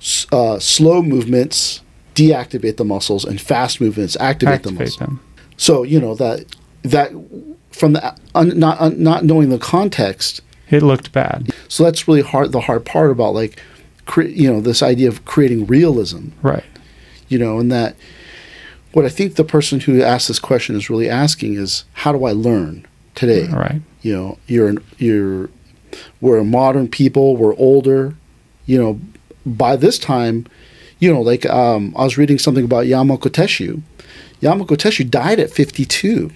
s- 0.00 0.26
uh, 0.32 0.58
slow 0.58 1.00
movements 1.00 1.82
deactivate 2.16 2.76
the 2.76 2.84
muscles 2.84 3.24
and 3.24 3.40
fast 3.40 3.80
movements 3.80 4.16
activate, 4.18 4.62
the 4.64 4.70
Activate 4.70 4.86
muscle. 4.88 5.06
them. 5.06 5.20
So 5.56 5.84
you 5.84 6.00
know 6.00 6.16
that 6.16 6.46
that 6.82 7.12
from 7.70 7.92
the 7.92 8.16
un, 8.34 8.58
not 8.58 8.80
un, 8.80 9.00
not 9.00 9.24
knowing 9.24 9.50
the 9.50 9.58
context, 9.58 10.40
It 10.70 10.82
looked 10.82 11.12
bad. 11.12 11.50
so 11.68 11.84
that's 11.84 12.08
really 12.08 12.22
hard. 12.22 12.52
The 12.52 12.60
hard 12.60 12.84
part 12.84 13.10
about 13.10 13.34
like, 13.34 13.60
cre- 14.06 14.22
you 14.22 14.50
know, 14.52 14.60
this 14.60 14.82
idea 14.82 15.08
of 15.08 15.24
creating 15.24 15.66
realism, 15.66 16.28
Right. 16.42 16.64
you 17.28 17.38
know, 17.38 17.58
and 17.58 17.70
that 17.72 17.96
what 18.92 19.04
I 19.04 19.08
think 19.08 19.34
the 19.34 19.44
person 19.44 19.80
who 19.80 20.02
asked 20.02 20.28
this 20.28 20.38
question 20.38 20.76
is 20.76 20.88
really 20.88 21.08
asking 21.08 21.54
is, 21.54 21.84
how 21.94 22.12
do 22.12 22.24
I 22.24 22.32
learn 22.32 22.86
today? 23.14 23.48
Right. 23.48 23.82
You 24.02 24.14
know, 24.14 24.38
you're 24.46 24.68
an, 24.68 24.78
you're 24.98 25.50
we're 26.20 26.38
a 26.38 26.44
modern 26.44 26.88
people. 26.88 27.36
We're 27.36 27.54
older. 27.56 28.14
You 28.66 28.78
know, 28.82 29.00
by 29.46 29.76
this 29.76 29.98
time, 29.98 30.46
you 30.98 31.12
know, 31.12 31.20
like 31.20 31.44
um, 31.46 31.92
I 31.96 32.04
was 32.04 32.16
reading 32.16 32.38
something 32.38 32.64
about 32.64 32.86
Yamaoka 32.86 33.30
Tesshu. 33.30 33.82
Yamaoka 34.40 34.76
Tesshu 34.76 35.08
died 35.08 35.38
at 35.40 35.50
52. 35.50 36.30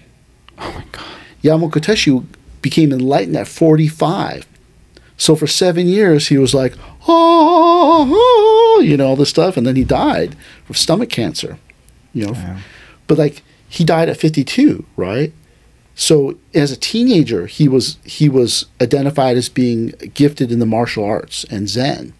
Oh 0.58 0.72
my 0.72 0.84
god. 0.92 1.04
Yamaoka 1.42 1.80
Tesshu 1.80 2.26
became 2.62 2.92
enlightened 2.92 3.36
at 3.36 3.48
45. 3.48 4.46
So 5.16 5.34
for 5.34 5.46
seven 5.46 5.86
years, 5.88 6.28
he 6.28 6.38
was 6.38 6.54
like, 6.54 6.74
oh, 7.08 8.08
oh," 8.12 8.80
you 8.80 8.96
know, 8.96 9.08
all 9.08 9.16
this 9.16 9.30
stuff. 9.30 9.56
And 9.56 9.66
then 9.66 9.76
he 9.76 9.84
died 9.84 10.36
of 10.68 10.76
stomach 10.76 11.10
cancer, 11.10 11.58
you 12.12 12.26
know. 12.26 12.34
But 13.06 13.18
like, 13.18 13.42
he 13.68 13.84
died 13.84 14.08
at 14.08 14.16
52, 14.16 14.84
right? 14.96 15.32
So 15.94 16.38
as 16.54 16.70
a 16.70 16.76
teenager, 16.76 17.46
he 17.46 17.68
was 17.68 17.98
he 18.04 18.28
was 18.28 18.66
identified 18.80 19.36
as 19.36 19.48
being 19.48 19.88
gifted 20.14 20.52
in 20.52 20.60
the 20.60 20.66
martial 20.66 21.04
arts 21.04 21.44
and 21.50 21.68
Zen 21.68 22.12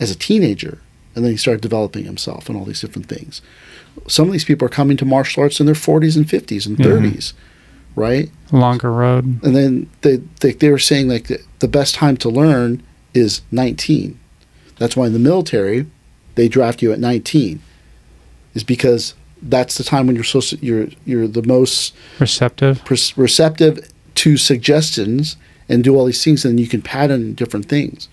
as 0.00 0.10
a 0.10 0.14
teenager, 0.16 0.78
and 1.14 1.22
then 1.24 1.32
he 1.32 1.36
started 1.36 1.60
developing 1.60 2.04
himself 2.04 2.48
and 2.48 2.56
all 2.56 2.64
these 2.64 2.80
different 2.80 3.08
things. 3.08 3.42
Some 4.08 4.26
of 4.28 4.32
these 4.32 4.46
people 4.46 4.64
are 4.66 4.70
coming 4.70 4.96
to 4.96 5.04
martial 5.04 5.42
arts 5.42 5.60
in 5.60 5.66
their 5.66 5.74
40s 5.74 6.16
and 6.16 6.26
50s 6.28 6.66
and 6.66 6.78
Mhm. 6.78 6.84
30s, 6.84 7.32
right? 7.96 8.30
Longer 8.52 8.92
road. 8.92 9.24
and 9.44 9.54
then 9.56 9.90
they 10.02 10.16
they, 10.40 10.52
they 10.52 10.70
were 10.70 10.78
saying 10.78 11.08
like 11.08 11.26
the, 11.28 11.40
the 11.60 11.68
best 11.68 11.94
time 11.94 12.16
to 12.18 12.28
learn 12.28 12.82
is 13.14 13.42
19 13.52 14.18
that's 14.78 14.96
why 14.96 15.06
in 15.06 15.12
the 15.12 15.18
military 15.18 15.86
they 16.34 16.48
draft 16.48 16.82
you 16.82 16.92
at 16.92 16.98
19 16.98 17.60
is 18.54 18.64
because 18.64 19.14
that's 19.42 19.76
the 19.78 19.84
time 19.84 20.06
when 20.06 20.14
you're 20.16 20.24
supposed 20.24 20.50
to, 20.50 20.58
you're 20.64 20.88
you're 21.04 21.26
the 21.28 21.42
most 21.42 21.94
Receptive. 22.20 22.84
pers- 22.84 23.16
receptive 23.16 23.90
to 24.16 24.36
suggestions 24.36 25.36
and 25.68 25.82
do 25.84 25.96
all 25.96 26.04
these 26.06 26.22
things 26.22 26.44
and 26.44 26.58
you 26.60 26.66
can 26.68 26.82
pattern 26.82 27.34
different 27.34 27.66
things 27.68 28.08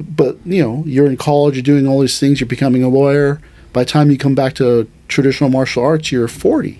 but 0.00 0.36
you 0.44 0.62
know 0.62 0.82
you're 0.86 1.06
in 1.06 1.16
college 1.16 1.54
you're 1.56 1.62
doing 1.62 1.86
all 1.86 2.00
these 2.00 2.18
things 2.20 2.40
you're 2.40 2.46
becoming 2.48 2.82
a 2.82 2.88
lawyer 2.88 3.40
by 3.72 3.82
the 3.84 3.90
time 3.90 4.10
you 4.10 4.16
come 4.18 4.34
back 4.34 4.54
to 4.54 4.88
traditional 5.08 5.50
martial 5.50 5.82
arts 5.82 6.10
you're 6.12 6.28
40 6.28 6.78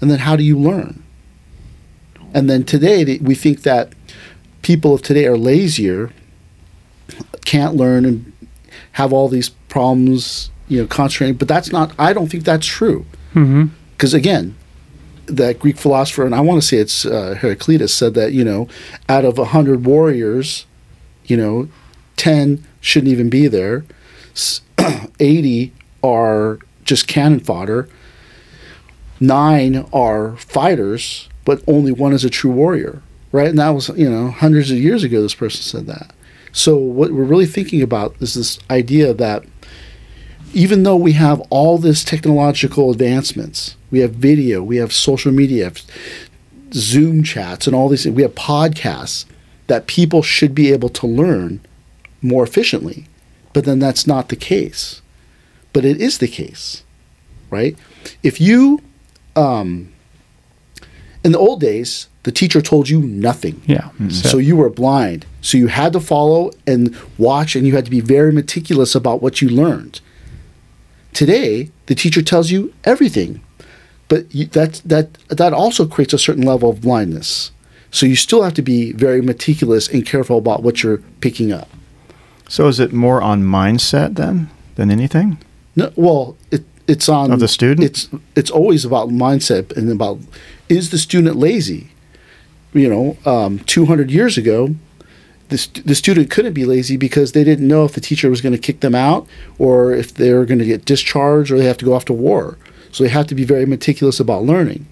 and 0.00 0.10
then 0.10 0.18
how 0.20 0.36
do 0.36 0.42
you 0.42 0.58
learn 0.58 1.02
and 2.34 2.50
then 2.50 2.64
today 2.64 3.18
we 3.18 3.34
think 3.34 3.62
that 3.62 3.92
people 4.62 4.94
of 4.94 5.02
today 5.02 5.26
are 5.26 5.36
lazier 5.38 6.10
can't 7.44 7.74
learn 7.76 8.04
and 8.04 8.32
have 8.92 9.12
all 9.12 9.28
these 9.28 9.48
problems 9.68 10.50
you 10.68 10.80
know 10.80 10.86
concentrating 10.86 11.36
but 11.36 11.48
that's 11.48 11.70
not 11.70 11.92
i 11.98 12.12
don't 12.12 12.30
think 12.30 12.44
that's 12.44 12.66
true 12.66 13.04
Mm-hmm. 13.34 13.66
because 13.92 14.14
again, 14.14 14.56
that 15.26 15.58
Greek 15.58 15.76
philosopher, 15.76 16.24
and 16.24 16.34
I 16.34 16.40
want 16.40 16.62
to 16.62 16.66
say 16.66 16.78
it's 16.78 17.04
uh, 17.04 17.34
Heraclitus, 17.38 17.92
said 17.94 18.14
that 18.14 18.32
you 18.32 18.42
know, 18.44 18.66
out 19.10 19.26
of 19.26 19.38
a 19.38 19.46
hundred 19.46 19.84
warriors, 19.84 20.64
you 21.26 21.36
know, 21.36 21.68
ten 22.16 22.64
shouldn't 22.80 23.12
even 23.12 23.28
be 23.28 23.46
there. 23.46 23.84
Eighty 25.20 25.74
are 26.02 26.60
just 26.84 27.08
cannon 27.08 27.40
fodder. 27.40 27.90
Nine 29.20 29.86
are 29.92 30.36
fighters, 30.36 31.28
but 31.44 31.62
only 31.66 31.92
one 31.92 32.12
is 32.12 32.24
a 32.24 32.30
true 32.30 32.50
warrior, 32.50 33.02
right? 33.32 33.48
And 33.48 33.58
that 33.58 33.70
was 33.70 33.88
you 33.90 34.10
know 34.10 34.30
hundreds 34.30 34.70
of 34.70 34.78
years 34.78 35.04
ago. 35.04 35.22
This 35.22 35.34
person 35.34 35.62
said 35.62 35.86
that. 35.86 36.14
So 36.52 36.76
what 36.76 37.12
we're 37.12 37.24
really 37.24 37.46
thinking 37.46 37.82
about 37.82 38.16
is 38.20 38.34
this 38.34 38.58
idea 38.70 39.12
that 39.14 39.44
even 40.54 40.84
though 40.84 40.96
we 40.96 41.12
have 41.12 41.40
all 41.50 41.76
this 41.76 42.02
technological 42.02 42.90
advancements, 42.90 43.76
we 43.90 43.98
have 44.00 44.12
video, 44.12 44.62
we 44.62 44.76
have 44.76 44.92
social 44.92 45.32
media, 45.32 45.72
Zoom 46.72 47.22
chats, 47.22 47.66
and 47.66 47.76
all 47.76 47.90
these, 47.90 48.04
things, 48.04 48.16
we 48.16 48.22
have 48.22 48.34
podcasts 48.34 49.26
that 49.66 49.86
people 49.86 50.22
should 50.22 50.54
be 50.54 50.72
able 50.72 50.88
to 50.88 51.06
learn 51.06 51.60
more 52.22 52.44
efficiently. 52.44 53.06
But 53.52 53.64
then 53.64 53.78
that's 53.78 54.06
not 54.06 54.28
the 54.28 54.36
case. 54.36 55.02
But 55.72 55.84
it 55.84 56.00
is 56.00 56.18
the 56.18 56.28
case, 56.28 56.84
right? 57.50 57.76
If 58.22 58.40
you, 58.40 58.80
um, 59.36 59.92
in 61.24 61.32
the 61.32 61.38
old 61.38 61.60
days, 61.60 62.08
the 62.22 62.32
teacher 62.32 62.60
told 62.60 62.88
you 62.88 63.00
nothing. 63.00 63.60
Yeah. 63.66 63.90
So 64.08 64.38
you 64.38 64.56
were 64.56 64.70
blind. 64.70 65.26
So 65.40 65.58
you 65.58 65.68
had 65.68 65.92
to 65.92 66.00
follow 66.00 66.50
and 66.66 66.96
watch, 67.18 67.54
and 67.54 67.66
you 67.66 67.74
had 67.74 67.84
to 67.84 67.90
be 67.90 68.00
very 68.00 68.32
meticulous 68.32 68.94
about 68.94 69.22
what 69.22 69.40
you 69.40 69.48
learned. 69.48 70.00
Today, 71.12 71.70
the 71.86 71.94
teacher 71.94 72.22
tells 72.22 72.50
you 72.50 72.74
everything, 72.84 73.40
but 74.08 74.32
you, 74.34 74.46
that 74.46 74.82
that 74.84 75.14
that 75.28 75.52
also 75.52 75.86
creates 75.86 76.12
a 76.12 76.18
certain 76.18 76.44
level 76.44 76.70
of 76.70 76.80
blindness. 76.80 77.52
So 77.90 78.06
you 78.06 78.16
still 78.16 78.42
have 78.42 78.54
to 78.54 78.62
be 78.62 78.92
very 78.92 79.22
meticulous 79.22 79.88
and 79.88 80.04
careful 80.04 80.36
about 80.36 80.62
what 80.62 80.82
you're 80.82 80.98
picking 81.20 81.52
up. 81.52 81.68
So 82.48 82.68
is 82.68 82.78
it 82.78 82.92
more 82.92 83.22
on 83.22 83.42
mindset 83.42 84.16
then 84.16 84.50
than 84.74 84.90
anything? 84.90 85.38
No, 85.74 85.92
well, 85.96 86.36
it, 86.50 86.64
it's 86.88 87.08
on 87.08 87.30
Of 87.32 87.40
the 87.40 87.48
student? 87.48 87.84
It's 87.84 88.08
it's 88.34 88.50
always 88.50 88.84
about 88.84 89.08
mindset 89.08 89.76
and 89.76 89.90
about 89.90 90.18
is 90.68 90.90
the 90.90 90.98
student 90.98 91.36
lazy. 91.36 91.88
You 92.72 92.88
know, 92.88 93.16
um, 93.30 93.60
two 93.60 93.86
hundred 93.86 94.10
years 94.10 94.36
ago, 94.36 94.74
the 95.48 95.58
st- 95.58 95.86
the 95.86 95.94
student 95.94 96.30
couldn't 96.30 96.52
be 96.52 96.64
lazy 96.64 96.96
because 96.96 97.32
they 97.32 97.44
didn't 97.44 97.66
know 97.66 97.84
if 97.84 97.92
the 97.92 98.00
teacher 98.00 98.30
was 98.30 98.40
going 98.40 98.52
to 98.52 98.58
kick 98.58 98.80
them 98.80 98.94
out 98.94 99.26
or 99.58 99.92
if 99.92 100.14
they 100.14 100.32
were 100.32 100.44
going 100.44 100.58
to 100.58 100.64
get 100.64 100.84
discharged 100.84 101.50
or 101.50 101.58
they 101.58 101.64
have 101.64 101.78
to 101.78 101.84
go 101.84 101.94
off 101.94 102.04
to 102.06 102.12
war. 102.12 102.58
So 102.92 103.04
they 103.04 103.10
have 103.10 103.26
to 103.28 103.34
be 103.34 103.44
very 103.44 103.66
meticulous 103.66 104.20
about 104.20 104.44
learning. 104.44 104.86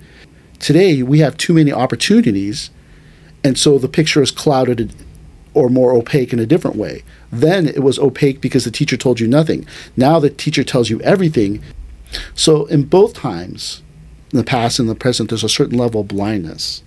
Today, 0.59 1.02
we 1.02 1.18
have 1.18 1.37
too 1.37 1.52
many 1.52 1.72
opportunities, 1.72 2.70
and 3.42 3.59
so 3.59 3.78
the 3.78 3.88
picture 3.88 4.22
is 4.22 4.30
clouded 4.30 4.94
or 5.52 5.68
more 5.68 5.92
opaque 5.92 6.33
in 6.33 6.38
a 6.38 6.46
different 6.46 6.76
way. 6.76 7.02
Then 7.30 7.66
it 7.68 7.83
was 7.83 7.98
opaque 7.98 8.40
because 8.40 8.64
the 8.64 8.70
teacher 8.70 8.96
told 8.96 9.20
you 9.20 9.28
nothing. 9.28 9.66
Now 9.96 10.18
the 10.18 10.30
teacher 10.30 10.64
tells 10.64 10.90
you 10.90 11.00
everything. 11.02 11.62
So 12.35 12.67
in 12.67 12.85
both 12.85 13.14
times, 13.14 13.83
in 14.33 14.38
the 14.38 14.45
past 14.45 14.79
and 14.79 14.88
the 14.88 14.95
present, 14.95 15.29
there's 15.29 15.45
a 15.45 15.49
certain 15.49 15.79
level 15.79 16.01
of 16.01 16.09
blindness. 16.09 16.83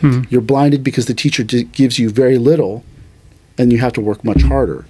Hmm. 0.00 0.22
You're 0.30 0.40
blinded 0.40 0.84
because 0.84 1.06
the 1.06 1.14
teacher 1.14 1.42
d- 1.42 1.64
gives 1.64 1.98
you 1.98 2.10
very 2.10 2.38
little, 2.38 2.84
and 3.56 3.72
you 3.72 3.78
have 3.78 3.92
to 3.94 4.00
work 4.00 4.24
much 4.24 4.42
harder. 4.42 4.86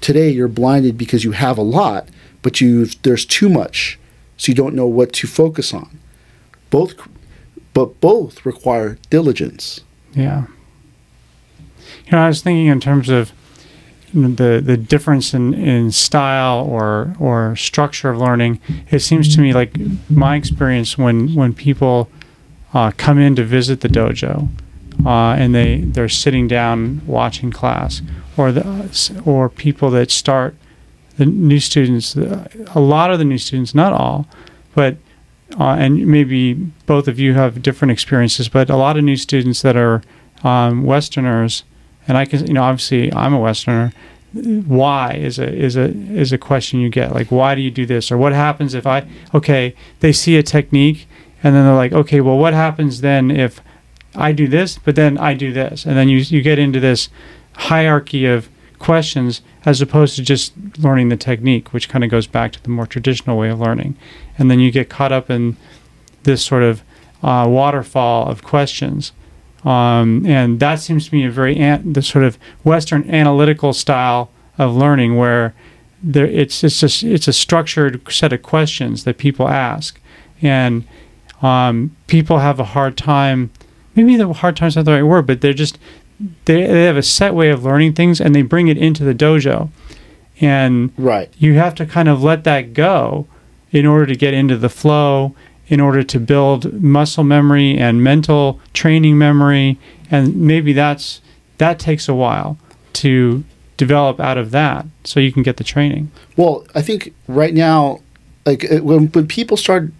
Today, 0.00 0.30
you're 0.30 0.48
blinded 0.48 0.98
because 0.98 1.24
you 1.24 1.32
have 1.32 1.56
a 1.56 1.62
lot, 1.62 2.08
but 2.42 2.60
you 2.60 2.86
there's 3.02 3.24
too 3.24 3.48
much, 3.48 3.98
so 4.36 4.50
you 4.50 4.54
don't 4.54 4.74
know 4.74 4.86
what 4.86 5.12
to 5.14 5.26
focus 5.26 5.72
on. 5.72 5.98
Both, 6.70 6.94
but 7.72 8.00
both 8.00 8.44
require 8.44 8.98
diligence. 9.10 9.80
Yeah. 10.14 10.46
You 12.06 12.12
know, 12.12 12.18
I 12.18 12.28
was 12.28 12.42
thinking 12.42 12.66
in 12.66 12.80
terms 12.80 13.08
of 13.08 13.32
the 14.12 14.62
the 14.64 14.76
difference 14.76 15.34
in, 15.34 15.54
in 15.54 15.90
style 15.90 16.64
or 16.64 17.14
or 17.18 17.56
structure 17.56 18.10
of 18.10 18.18
learning. 18.18 18.60
It 18.90 19.00
seems 19.00 19.34
to 19.34 19.40
me 19.40 19.52
like 19.52 19.72
my 20.10 20.36
experience 20.36 20.98
when 20.98 21.34
when 21.34 21.54
people 21.54 22.08
uh, 22.74 22.92
come 22.96 23.18
in 23.18 23.36
to 23.36 23.44
visit 23.44 23.80
the 23.80 23.88
dojo 23.88 24.48
uh, 25.04 25.34
and 25.38 25.54
they 25.54 25.78
they're 25.80 26.08
sitting 26.08 26.48
down 26.48 27.00
watching 27.06 27.50
class, 27.50 28.02
or 28.36 28.52
the 28.52 29.22
or 29.24 29.48
people 29.48 29.90
that 29.90 30.10
start 30.10 30.54
the 31.16 31.26
new 31.26 31.60
students. 31.60 32.14
A 32.16 32.80
lot 32.80 33.10
of 33.10 33.18
the 33.18 33.24
new 33.24 33.38
students, 33.38 33.74
not 33.74 33.92
all, 33.92 34.26
but 34.74 34.96
uh, 35.58 35.76
and 35.78 36.06
maybe 36.06 36.54
both 36.86 37.08
of 37.08 37.18
you 37.18 37.34
have 37.34 37.62
different 37.62 37.92
experiences, 37.92 38.48
but 38.48 38.70
a 38.70 38.76
lot 38.76 38.96
of 38.96 39.04
new 39.04 39.16
students 39.16 39.62
that 39.62 39.76
are 39.76 40.02
um, 40.44 40.84
Westerners, 40.84 41.64
and 42.08 42.16
I 42.16 42.24
can, 42.24 42.46
you 42.46 42.54
know, 42.54 42.62
obviously 42.62 43.12
I'm 43.12 43.34
a 43.34 43.40
Westerner. 43.40 43.92
Why 44.32 45.14
is 45.14 45.38
a 45.38 45.52
is 45.52 45.76
a 45.76 45.90
is 45.90 46.32
a 46.32 46.38
question 46.38 46.80
you 46.80 46.88
get 46.88 47.12
like 47.12 47.30
why 47.30 47.54
do 47.54 47.60
you 47.60 47.70
do 47.70 47.84
this 47.84 48.10
or 48.10 48.16
what 48.16 48.32
happens 48.32 48.72
if 48.72 48.86
I 48.86 49.06
okay 49.34 49.74
they 50.00 50.10
see 50.10 50.38
a 50.38 50.42
technique 50.42 51.06
and 51.42 51.54
then 51.54 51.66
they're 51.66 51.74
like 51.74 51.92
okay 51.92 52.22
well 52.22 52.38
what 52.38 52.54
happens 52.54 53.02
then 53.02 53.30
if 53.30 53.60
I 54.14 54.32
do 54.32 54.48
this 54.48 54.78
but 54.78 54.96
then 54.96 55.18
I 55.18 55.34
do 55.34 55.52
this 55.52 55.84
and 55.84 55.98
then 55.98 56.08
you 56.08 56.16
you 56.16 56.40
get 56.40 56.58
into 56.58 56.80
this 56.80 57.10
hierarchy 57.56 58.24
of 58.24 58.48
questions 58.78 59.42
as 59.66 59.82
opposed 59.82 60.16
to 60.16 60.22
just 60.22 60.54
learning 60.78 61.10
the 61.10 61.18
technique 61.18 61.74
which 61.74 61.90
kind 61.90 62.02
of 62.02 62.10
goes 62.10 62.26
back 62.26 62.52
to 62.52 62.62
the 62.62 62.70
more 62.70 62.86
traditional 62.86 63.36
way 63.36 63.50
of 63.50 63.60
learning 63.60 63.98
and 64.38 64.50
then 64.50 64.60
you 64.60 64.70
get 64.70 64.88
caught 64.88 65.12
up 65.12 65.28
in 65.28 65.58
this 66.22 66.42
sort 66.42 66.62
of 66.62 66.82
uh, 67.22 67.46
waterfall 67.48 68.28
of 68.28 68.42
questions. 68.42 69.12
Um, 69.64 70.26
and 70.26 70.58
that 70.60 70.80
seems 70.80 71.08
to 71.08 71.14
me 71.14 71.24
a 71.24 71.30
very 71.30 71.56
an- 71.56 71.92
the 71.92 72.02
sort 72.02 72.24
of 72.24 72.36
Western 72.64 73.08
analytical 73.08 73.72
style 73.72 74.30
of 74.58 74.74
learning, 74.74 75.16
where 75.16 75.54
there 76.02 76.26
it's 76.26 76.64
it's 76.64 76.80
just 76.80 77.02
it's 77.04 77.28
a 77.28 77.32
structured 77.32 78.00
set 78.12 78.32
of 78.32 78.42
questions 78.42 79.04
that 79.04 79.18
people 79.18 79.48
ask, 79.48 80.00
and 80.40 80.84
um, 81.42 81.94
people 82.08 82.38
have 82.38 82.58
a 82.58 82.64
hard 82.64 82.96
time. 82.96 83.50
Maybe 83.94 84.16
the 84.16 84.32
hard 84.32 84.56
time's 84.56 84.74
not 84.74 84.84
the 84.84 84.92
right 84.92 85.02
word, 85.02 85.26
but 85.26 85.40
they're 85.42 85.52
just 85.52 85.78
they, 86.44 86.66
they 86.66 86.84
have 86.84 86.96
a 86.96 87.02
set 87.02 87.34
way 87.34 87.50
of 87.50 87.64
learning 87.64 87.92
things, 87.92 88.20
and 88.20 88.34
they 88.34 88.42
bring 88.42 88.66
it 88.68 88.76
into 88.78 89.04
the 89.04 89.14
dojo, 89.14 89.68
and 90.40 90.90
Right. 90.96 91.32
you 91.38 91.54
have 91.54 91.74
to 91.76 91.86
kind 91.86 92.08
of 92.08 92.22
let 92.22 92.42
that 92.44 92.74
go 92.74 93.26
in 93.70 93.86
order 93.86 94.06
to 94.06 94.16
get 94.16 94.34
into 94.34 94.56
the 94.56 94.68
flow, 94.68 95.34
in 95.68 95.80
order 95.80 96.02
to 96.02 96.18
build 96.20 96.82
muscle 96.82 97.24
memory 97.24 97.76
and 97.78 98.02
mental 98.02 98.60
training 98.74 99.16
memory, 99.18 99.78
and 100.10 100.36
maybe 100.36 100.72
that's 100.72 101.20
that 101.58 101.78
takes 101.78 102.08
a 102.08 102.14
while 102.14 102.56
to 102.94 103.44
develop 103.76 104.20
out 104.20 104.36
of 104.38 104.50
that, 104.50 104.84
so 105.04 105.18
you 105.20 105.32
can 105.32 105.42
get 105.42 105.56
the 105.56 105.64
training. 105.64 106.10
Well, 106.36 106.64
I 106.74 106.82
think 106.82 107.14
right 107.28 107.54
now, 107.54 108.00
like 108.44 108.70
uh, 108.70 108.78
when 108.82 109.06
when 109.08 109.26
people 109.26 109.56
start 109.56 109.92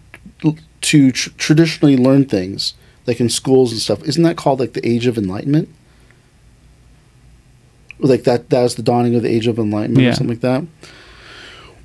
to 0.82 1.12
tr- 1.12 1.30
traditionally 1.38 1.96
learn 1.96 2.24
things, 2.26 2.74
like 3.06 3.20
in 3.20 3.28
schools 3.28 3.70
and 3.72 3.80
stuff, 3.80 4.02
isn't 4.02 4.22
that 4.24 4.36
called 4.36 4.60
like 4.60 4.72
the 4.74 4.86
Age 4.86 5.06
of 5.06 5.16
Enlightenment? 5.16 5.68
Like 7.98 8.24
that 8.24 8.50
that 8.50 8.64
is 8.64 8.74
the 8.74 8.82
dawning 8.82 9.14
of 9.14 9.22
the 9.22 9.28
Age 9.30 9.46
of 9.46 9.58
Enlightenment 9.58 10.02
Yeah. 10.04 10.10
or 10.10 10.14
something 10.14 10.36
like 10.36 10.40
that. 10.40 10.64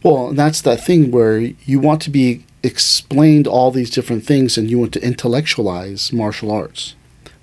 Well, 0.04 0.30
and 0.30 0.38
that's 0.40 0.62
that 0.62 0.84
thing 0.84 1.12
where 1.12 1.40
you 1.40 1.80
want 1.80 2.02
to 2.04 2.10
be 2.10 2.44
explained 2.64 3.48
all 3.48 3.72
these 3.72 3.90
different 3.90 4.26
things 4.26 4.58
and 4.58 4.70
you 4.70 4.80
want 4.80 4.94
to 4.94 5.04
intellectualize 5.04 6.12
martial 6.12 6.52
arts. 6.52 6.96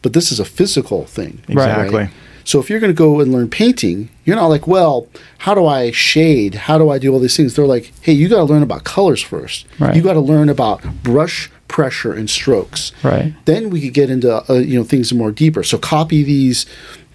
But 0.02 0.12
this 0.12 0.30
is 0.30 0.40
a 0.40 0.44
physical 0.44 1.06
thing. 1.06 1.42
Right. 1.48 2.10
So 2.44 2.60
if 2.60 2.68
you're 2.68 2.80
going 2.80 2.92
to 2.92 2.96
go 2.96 3.20
and 3.20 3.32
learn 3.32 3.48
painting, 3.48 4.10
you're 4.24 4.36
not 4.36 4.48
like, 4.48 4.66
well, 4.66 5.08
how 5.38 5.54
do 5.54 5.64
I 5.64 5.92
shade? 5.92 6.54
How 6.54 6.76
do 6.76 6.90
I 6.90 6.98
do 6.98 7.10
all 7.12 7.18
these 7.18 7.36
things? 7.36 7.56
They're 7.56 7.66
like, 7.66 7.92
hey, 8.02 8.12
you 8.12 8.28
got 8.28 8.36
to 8.36 8.44
learn 8.44 8.62
about 8.62 8.84
colors 8.84 9.22
first. 9.22 9.66
Right. 9.78 9.96
You 9.96 10.02
got 10.02 10.12
to 10.12 10.20
learn 10.20 10.50
about 10.50 10.82
brush 11.02 11.50
pressure 11.68 12.12
and 12.12 12.28
strokes. 12.28 12.92
Right. 13.02 13.34
Then 13.46 13.70
we 13.70 13.80
could 13.80 13.94
get 13.94 14.10
into 14.10 14.44
uh, 14.50 14.58
you 14.58 14.78
know 14.78 14.84
things 14.84 15.12
more 15.12 15.32
deeper. 15.32 15.62
So 15.62 15.78
copy 15.78 16.22
these 16.22 16.66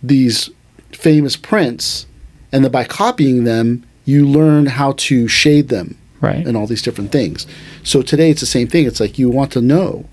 these 0.02 0.50
famous 0.92 1.36
prints, 1.36 2.08
and 2.52 2.64
then 2.64 2.72
by 2.72 2.86
copying 2.86 3.44
them, 3.44 3.86
you 4.06 4.28
learn 4.28 4.66
how 4.66 4.94
to 4.94 5.28
shade 5.28 5.70
them 5.70 5.99
Right. 6.22 6.46
and 6.46 6.58
all 6.58 6.68
these 6.68 6.82
different 6.82 7.12
things. 7.12 7.48
So 7.84 8.02
today 8.02 8.30
it's 8.32 8.42
the 8.42 8.46
same 8.46 8.68
thing. 8.68 8.86
It's 8.86 9.00
like 9.00 9.18
you 9.18 9.30
want 9.30 9.52
to 9.54 9.62
know. 9.62 10.06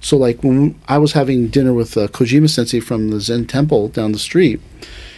So 0.00 0.16
like 0.16 0.42
when 0.42 0.80
I 0.88 0.96
was 0.96 1.12
having 1.12 1.48
dinner 1.48 1.74
with 1.74 1.96
uh, 1.96 2.08
Kojima 2.08 2.48
Sensei 2.48 2.80
from 2.80 3.10
the 3.10 3.20
Zen 3.20 3.46
Temple 3.46 3.88
down 3.88 4.12
the 4.12 4.18
street, 4.18 4.60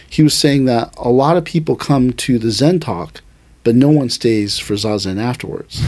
he 0.09 0.21
was 0.21 0.33
saying 0.33 0.65
that 0.65 0.93
a 0.97 1.09
lot 1.09 1.37
of 1.37 1.45
people 1.45 1.75
come 1.77 2.11
to 2.13 2.37
the 2.37 2.51
Zen 2.51 2.79
talk, 2.81 3.21
but 3.63 3.75
no 3.75 3.89
one 3.89 4.09
stays 4.09 4.59
for 4.59 4.73
zazen 4.73 5.17
afterwards. 5.19 5.81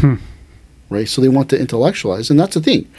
Right? 0.89 1.09
So 1.09 1.21
they 1.21 1.27
want 1.29 1.49
to 1.49 1.59
intellectualize, 1.59 2.29
and 2.29 2.39
that's 2.39 2.53
the 2.53 2.61
thing. 2.61 2.89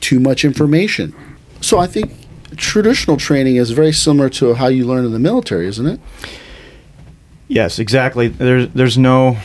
Too 0.00 0.20
much 0.20 0.44
information. 0.44 1.14
So 1.60 1.78
I 1.78 1.86
think 1.86 2.12
traditional 2.56 3.16
training 3.16 3.56
is 3.56 3.70
very 3.70 3.92
similar 3.92 4.28
to 4.30 4.54
how 4.54 4.66
you 4.66 4.84
learn 4.84 5.04
in 5.04 5.12
the 5.12 5.18
military, 5.18 5.66
isn't 5.68 5.86
it? 5.86 6.00
Yes, 7.48 7.78
exactly. 7.78 8.28
There's 8.28 8.68
there's 8.70 8.98
no 8.98 9.38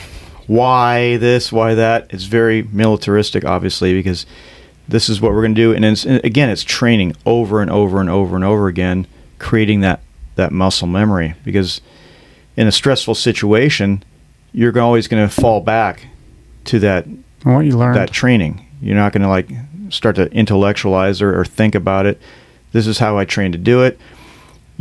why 0.46 1.16
this, 1.16 1.52
why 1.52 1.74
that. 1.74 2.08
It's 2.10 2.24
very 2.24 2.62
militaristic, 2.62 3.44
obviously, 3.44 3.92
because 3.94 4.26
this 4.88 5.08
is 5.08 5.20
what 5.20 5.32
we're 5.32 5.42
going 5.42 5.54
to 5.54 5.60
do. 5.60 5.72
And, 5.72 5.84
it's, 5.84 6.04
and 6.04 6.24
again, 6.24 6.50
it's 6.50 6.64
training 6.64 7.14
over 7.24 7.60
and 7.60 7.70
over 7.70 8.00
and 8.00 8.10
over 8.10 8.36
and 8.36 8.44
over 8.44 8.68
again, 8.68 9.06
creating 9.38 9.80
that 9.80 10.00
that 10.34 10.52
muscle 10.52 10.86
memory. 10.88 11.34
Because 11.44 11.80
in 12.56 12.66
a 12.66 12.72
stressful 12.72 13.14
situation, 13.14 14.02
you're 14.52 14.78
always 14.80 15.08
going 15.08 15.26
to 15.26 15.34
fall 15.34 15.60
back 15.60 16.06
to 16.64 16.78
that 16.80 17.06
what 17.42 17.60
you 17.60 17.76
learned. 17.76 17.96
that 17.96 18.10
training. 18.10 18.66
You're 18.80 18.96
not 18.96 19.12
going 19.12 19.22
to 19.22 19.28
like 19.28 19.48
start 19.90 20.16
to 20.16 20.30
intellectualize 20.32 21.20
or, 21.20 21.38
or 21.38 21.44
think 21.44 21.74
about 21.74 22.06
it. 22.06 22.20
This 22.72 22.86
is 22.86 22.98
how 22.98 23.18
I 23.18 23.24
train 23.24 23.52
to 23.52 23.58
do 23.58 23.82
it. 23.82 23.98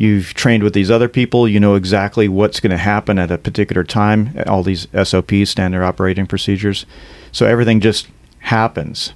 You've 0.02 0.34
trained 0.34 0.64
with 0.64 0.74
these 0.74 0.90
other 0.90 1.08
people. 1.08 1.48
You 1.48 1.60
know 1.60 1.76
exactly 1.76 2.28
what's 2.28 2.60
going 2.60 2.72
to 2.72 2.78
happen 2.78 3.20
at 3.20 3.30
a 3.30 3.38
particular 3.38 3.84
time. 3.84 4.34
All 4.48 4.64
these 4.64 4.88
SOPs, 5.04 5.52
standard 5.52 5.84
operating 5.84 6.26
procedures. 6.26 6.88
So 7.32 7.46
everything 7.46 7.82
just 7.82 8.08
happens, 8.40 9.14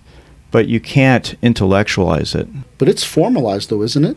but 0.52 0.67
you 0.67 0.80
can't 0.80 1.34
intellectualize 1.41 2.36
it. 2.36 2.48
But 2.78 2.88
it's 2.88 3.04
formalized, 3.04 3.71
though, 3.71 3.82
isn't 3.82 4.06
it? 4.06 4.15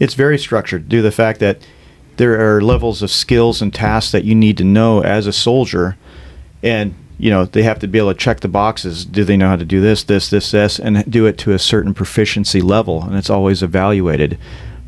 It's 0.00 0.14
very 0.14 0.38
structured 0.38 0.88
due 0.88 0.96
to 0.96 1.02
the 1.02 1.12
fact 1.12 1.38
that 1.38 1.64
there 2.16 2.56
are 2.56 2.60
levels 2.60 3.00
of 3.00 3.12
skills 3.12 3.62
and 3.62 3.72
tasks 3.72 4.10
that 4.10 4.24
you 4.24 4.34
need 4.34 4.56
to 4.56 4.64
know 4.64 5.04
as 5.04 5.28
a 5.28 5.32
soldier, 5.32 5.96
and 6.64 6.96
you 7.16 7.30
know 7.30 7.44
they 7.44 7.62
have 7.62 7.78
to 7.78 7.86
be 7.86 7.98
able 7.98 8.12
to 8.12 8.18
check 8.18 8.40
the 8.40 8.48
boxes. 8.48 9.04
Do 9.04 9.22
they 9.22 9.36
know 9.36 9.50
how 9.50 9.56
to 9.56 9.64
do 9.64 9.80
this, 9.80 10.02
this, 10.02 10.30
this, 10.30 10.50
this, 10.50 10.80
and 10.80 11.08
do 11.08 11.26
it 11.26 11.38
to 11.38 11.52
a 11.52 11.60
certain 11.60 11.94
proficiency 11.94 12.60
level? 12.60 13.04
And 13.04 13.14
it's 13.14 13.30
always 13.30 13.62
evaluated. 13.62 14.36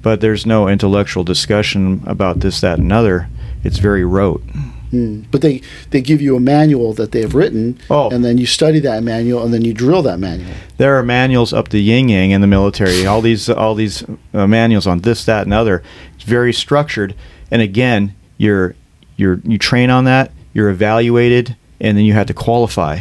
But 0.05 0.21
there's 0.21 0.45
no 0.45 0.69
intellectual 0.69 1.25
discussion 1.25 2.03
about 2.05 2.41
this, 2.41 2.61
that, 2.61 2.79
and 2.79 2.93
other. 2.93 3.27
It's 3.65 3.79
very 3.79 4.05
rote. 4.05 4.45
Mm. 4.93 5.25
But 5.31 5.41
they 5.41 5.63
they 5.91 6.03
give 6.03 6.21
you 6.21 6.37
a 6.37 6.41
manual 6.41 6.93
that 6.93 7.11
they 7.13 7.23
have 7.23 7.35
written, 7.35 7.79
Oh. 7.89 8.11
and 8.11 8.23
then 8.23 8.37
you 8.37 8.45
study 8.45 8.81
that 8.81 9.03
manual, 9.03 9.43
and 9.43 9.53
then 9.53 9.65
you 9.65 9.73
drill 9.73 10.03
that 10.03 10.21
manual. 10.21 10.51
There 10.77 10.97
are 10.99 11.03
manuals 11.03 11.55
up 11.55 11.69
to 11.69 11.79
yin 11.79 12.11
yang 12.11 12.31
in 12.33 12.43
the 12.43 12.47
military. 12.47 13.07
All 13.07 13.23
these 13.23 13.49
all 13.49 13.75
these 13.75 14.05
uh, 14.35 14.47
manuals 14.47 14.87
on 14.87 15.01
this, 15.01 15.25
that, 15.25 15.47
and 15.47 15.55
other. 15.55 15.83
It's 16.15 16.25
very 16.25 16.53
structured. 16.53 17.15
And 17.51 17.63
again, 17.63 18.15
you're 18.37 18.75
you're 19.17 19.41
you 19.43 19.57
train 19.57 19.89
on 19.89 20.05
that. 20.05 20.33
You're 20.53 20.69
evaluated, 20.69 21.57
and 21.81 21.97
then 21.97 22.05
you 22.05 22.13
have 22.13 22.27
to 22.27 22.35
qualify 22.35 23.01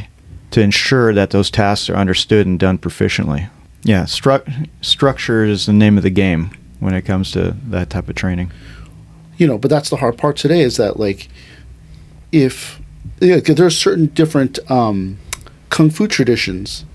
to 0.52 0.62
ensure 0.62 1.14
that 1.14 1.32
those 1.32 1.52
tasks 1.52 1.90
are 1.90 1.98
understood 1.98 2.48
and 2.48 2.58
done 2.58 2.78
proficiently. 2.78 3.50
Yeah, 3.84 4.04
stru- 4.06 4.70
structure 4.82 5.44
is 5.44 5.66
the 5.66 5.74
name 5.74 5.98
of 5.98 6.04
the 6.04 6.10
game 6.10 6.52
when 6.80 6.94
it 6.94 7.04
comes 7.04 7.32
to 7.32 7.56
that 7.70 7.90
type 7.90 8.10
of 8.10 8.16
training. 8.16 8.52
you 9.38 9.48
know 9.48 9.58
but 9.58 9.70
that's 9.70 9.90
the 9.90 9.98
hard 9.98 10.18
part 10.18 10.36
today 10.38 10.62
is 10.62 10.78
that 10.78 11.00
like 11.00 11.28
if 12.32 12.80
yeah, 13.20 13.40
there's 13.40 13.78
certain 13.78 14.08
different 14.08 14.60
um, 14.72 15.18
kung 15.70 15.90
fu 15.90 16.08
traditions 16.08 16.86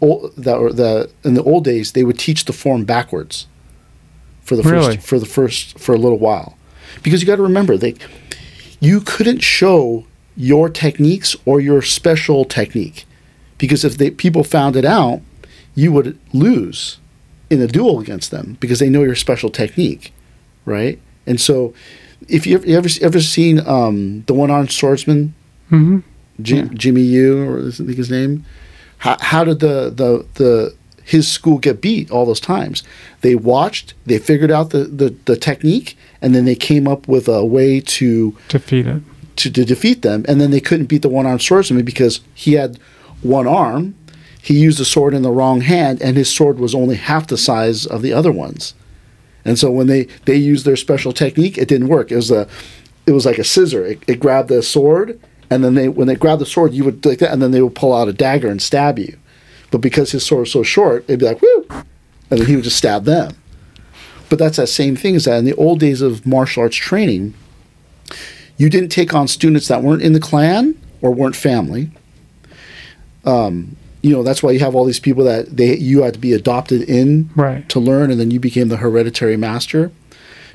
old 0.00 0.34
that 0.36 0.58
were 0.60 0.72
the 0.72 1.10
in 1.24 1.34
the 1.34 1.42
old 1.42 1.64
days 1.64 1.92
they 1.92 2.04
would 2.04 2.18
teach 2.18 2.44
the 2.44 2.52
form 2.52 2.84
backwards 2.84 3.46
for 4.42 4.56
the 4.56 4.62
Really? 4.62 4.96
first 4.96 5.06
for 5.06 5.18
the 5.18 5.26
first 5.26 5.78
for 5.78 5.94
a 5.94 5.98
little 5.98 6.18
while 6.18 6.56
because 7.02 7.20
you 7.20 7.26
got 7.26 7.36
to 7.36 7.42
remember 7.42 7.76
they 7.76 7.94
you 8.80 9.00
couldn't 9.00 9.40
show 9.40 10.04
your 10.36 10.68
techniques 10.68 11.36
or 11.46 11.60
your 11.60 11.80
special 11.82 12.44
technique 12.44 13.04
because 13.58 13.84
if 13.84 13.96
they 13.98 14.10
people 14.10 14.44
found 14.44 14.76
it 14.76 14.84
out 14.84 15.20
you 15.74 15.92
would 15.92 16.18
lose 16.32 16.98
in 17.50 17.60
a 17.60 17.66
duel 17.66 18.00
against 18.00 18.30
them 18.30 18.56
because 18.60 18.78
they 18.78 18.88
know 18.88 19.02
your 19.02 19.14
special 19.14 19.50
technique 19.50 20.12
right 20.64 20.98
and 21.26 21.40
so 21.40 21.72
if 22.28 22.46
you 22.46 22.56
ever 22.56 22.66
ever, 22.68 22.88
ever 23.02 23.20
seen 23.20 23.60
um, 23.66 24.22
the 24.26 24.34
one-armed 24.34 24.70
swordsman 24.72 25.34
hmm 25.68 25.98
Jim, 26.42 26.66
Yeah. 26.66 26.72
Jimmy 26.74 27.02
Yu, 27.02 27.48
or 27.48 27.58
is 27.60 27.80
I 27.80 27.84
think 27.84 27.96
his 27.96 28.10
name. 28.10 28.44
How, 28.98 29.16
how 29.20 29.44
did 29.44 29.60
the, 29.60 29.88
the 29.90 30.26
the 30.34 30.74
his 31.04 31.28
school 31.28 31.58
get 31.58 31.80
beat 31.80 32.10
all 32.10 32.26
those 32.26 32.40
times? 32.40 32.82
They 33.20 33.36
watched, 33.36 33.94
they 34.04 34.18
figured 34.18 34.50
out 34.50 34.70
the, 34.70 34.82
the, 34.84 35.14
the 35.26 35.36
technique, 35.36 35.96
and 36.20 36.34
then 36.34 36.44
they 36.44 36.56
came 36.56 36.88
up 36.88 37.06
with 37.06 37.28
a 37.28 37.44
way 37.44 37.78
to, 37.80 38.36
Defeat 38.48 38.84
it. 38.88 39.02
to 39.36 39.50
to 39.52 39.64
defeat 39.64 40.02
them. 40.02 40.24
And 40.26 40.40
then 40.40 40.50
they 40.50 40.58
couldn't 40.60 40.86
beat 40.86 41.02
the 41.02 41.08
one 41.08 41.24
armed 41.24 41.40
swordsman 41.42 41.84
because 41.84 42.20
he 42.34 42.54
had 42.54 42.80
one 43.22 43.46
arm. 43.46 43.94
He 44.44 44.60
used 44.60 44.78
the 44.78 44.84
sword 44.84 45.14
in 45.14 45.22
the 45.22 45.30
wrong 45.30 45.62
hand, 45.62 46.02
and 46.02 46.18
his 46.18 46.30
sword 46.30 46.58
was 46.58 46.74
only 46.74 46.96
half 46.96 47.26
the 47.26 47.38
size 47.38 47.86
of 47.86 48.02
the 48.02 48.12
other 48.12 48.30
ones. 48.30 48.74
And 49.42 49.58
so 49.58 49.70
when 49.70 49.86
they 49.86 50.04
they 50.26 50.36
used 50.36 50.66
their 50.66 50.76
special 50.76 51.14
technique, 51.14 51.56
it 51.56 51.66
didn't 51.66 51.88
work. 51.88 52.12
It 52.12 52.16
was 52.16 52.30
a 52.30 52.46
it 53.06 53.12
was 53.12 53.24
like 53.24 53.38
a 53.38 53.44
scissor. 53.44 53.86
It, 53.86 54.02
it 54.06 54.20
grabbed 54.20 54.50
the 54.50 54.62
sword, 54.62 55.18
and 55.48 55.64
then 55.64 55.72
they 55.72 55.88
when 55.88 56.08
they 56.08 56.14
grabbed 56.14 56.42
the 56.42 56.46
sword, 56.46 56.74
you 56.74 56.84
would 56.84 57.06
like 57.06 57.20
that, 57.20 57.32
and 57.32 57.40
then 57.40 57.52
they 57.52 57.62
would 57.62 57.74
pull 57.74 57.94
out 57.94 58.06
a 58.06 58.12
dagger 58.12 58.48
and 58.48 58.60
stab 58.60 58.98
you. 58.98 59.16
But 59.70 59.80
because 59.80 60.12
his 60.12 60.26
sword 60.26 60.40
was 60.40 60.52
so 60.52 60.62
short, 60.62 61.04
it'd 61.08 61.20
be 61.20 61.24
like 61.24 61.40
whoo, 61.40 61.66
and 61.70 62.38
then 62.38 62.46
he 62.46 62.54
would 62.54 62.64
just 62.64 62.76
stab 62.76 63.04
them. 63.04 63.34
But 64.28 64.38
that's 64.38 64.58
that 64.58 64.66
same 64.66 64.94
thing 64.94 65.16
as 65.16 65.24
that 65.24 65.38
in 65.38 65.46
the 65.46 65.54
old 65.54 65.80
days 65.80 66.02
of 66.02 66.26
martial 66.26 66.64
arts 66.64 66.76
training, 66.76 67.32
you 68.58 68.68
didn't 68.68 68.90
take 68.90 69.14
on 69.14 69.26
students 69.26 69.68
that 69.68 69.82
weren't 69.82 70.02
in 70.02 70.12
the 70.12 70.20
clan 70.20 70.78
or 71.00 71.14
weren't 71.14 71.34
family. 71.34 71.90
Um, 73.24 73.76
you 74.04 74.10
know 74.14 74.22
that's 74.22 74.42
why 74.42 74.50
you 74.50 74.60
have 74.60 74.74
all 74.76 74.84
these 74.84 75.00
people 75.00 75.24
that 75.24 75.56
they 75.56 75.76
you 75.76 76.02
had 76.02 76.12
to 76.14 76.20
be 76.20 76.32
adopted 76.34 76.82
in 76.82 77.30
Right. 77.34 77.66
to 77.70 77.80
learn, 77.80 78.10
and 78.10 78.20
then 78.20 78.30
you 78.30 78.38
became 78.38 78.68
the 78.68 78.76
hereditary 78.76 79.36
master. 79.36 79.90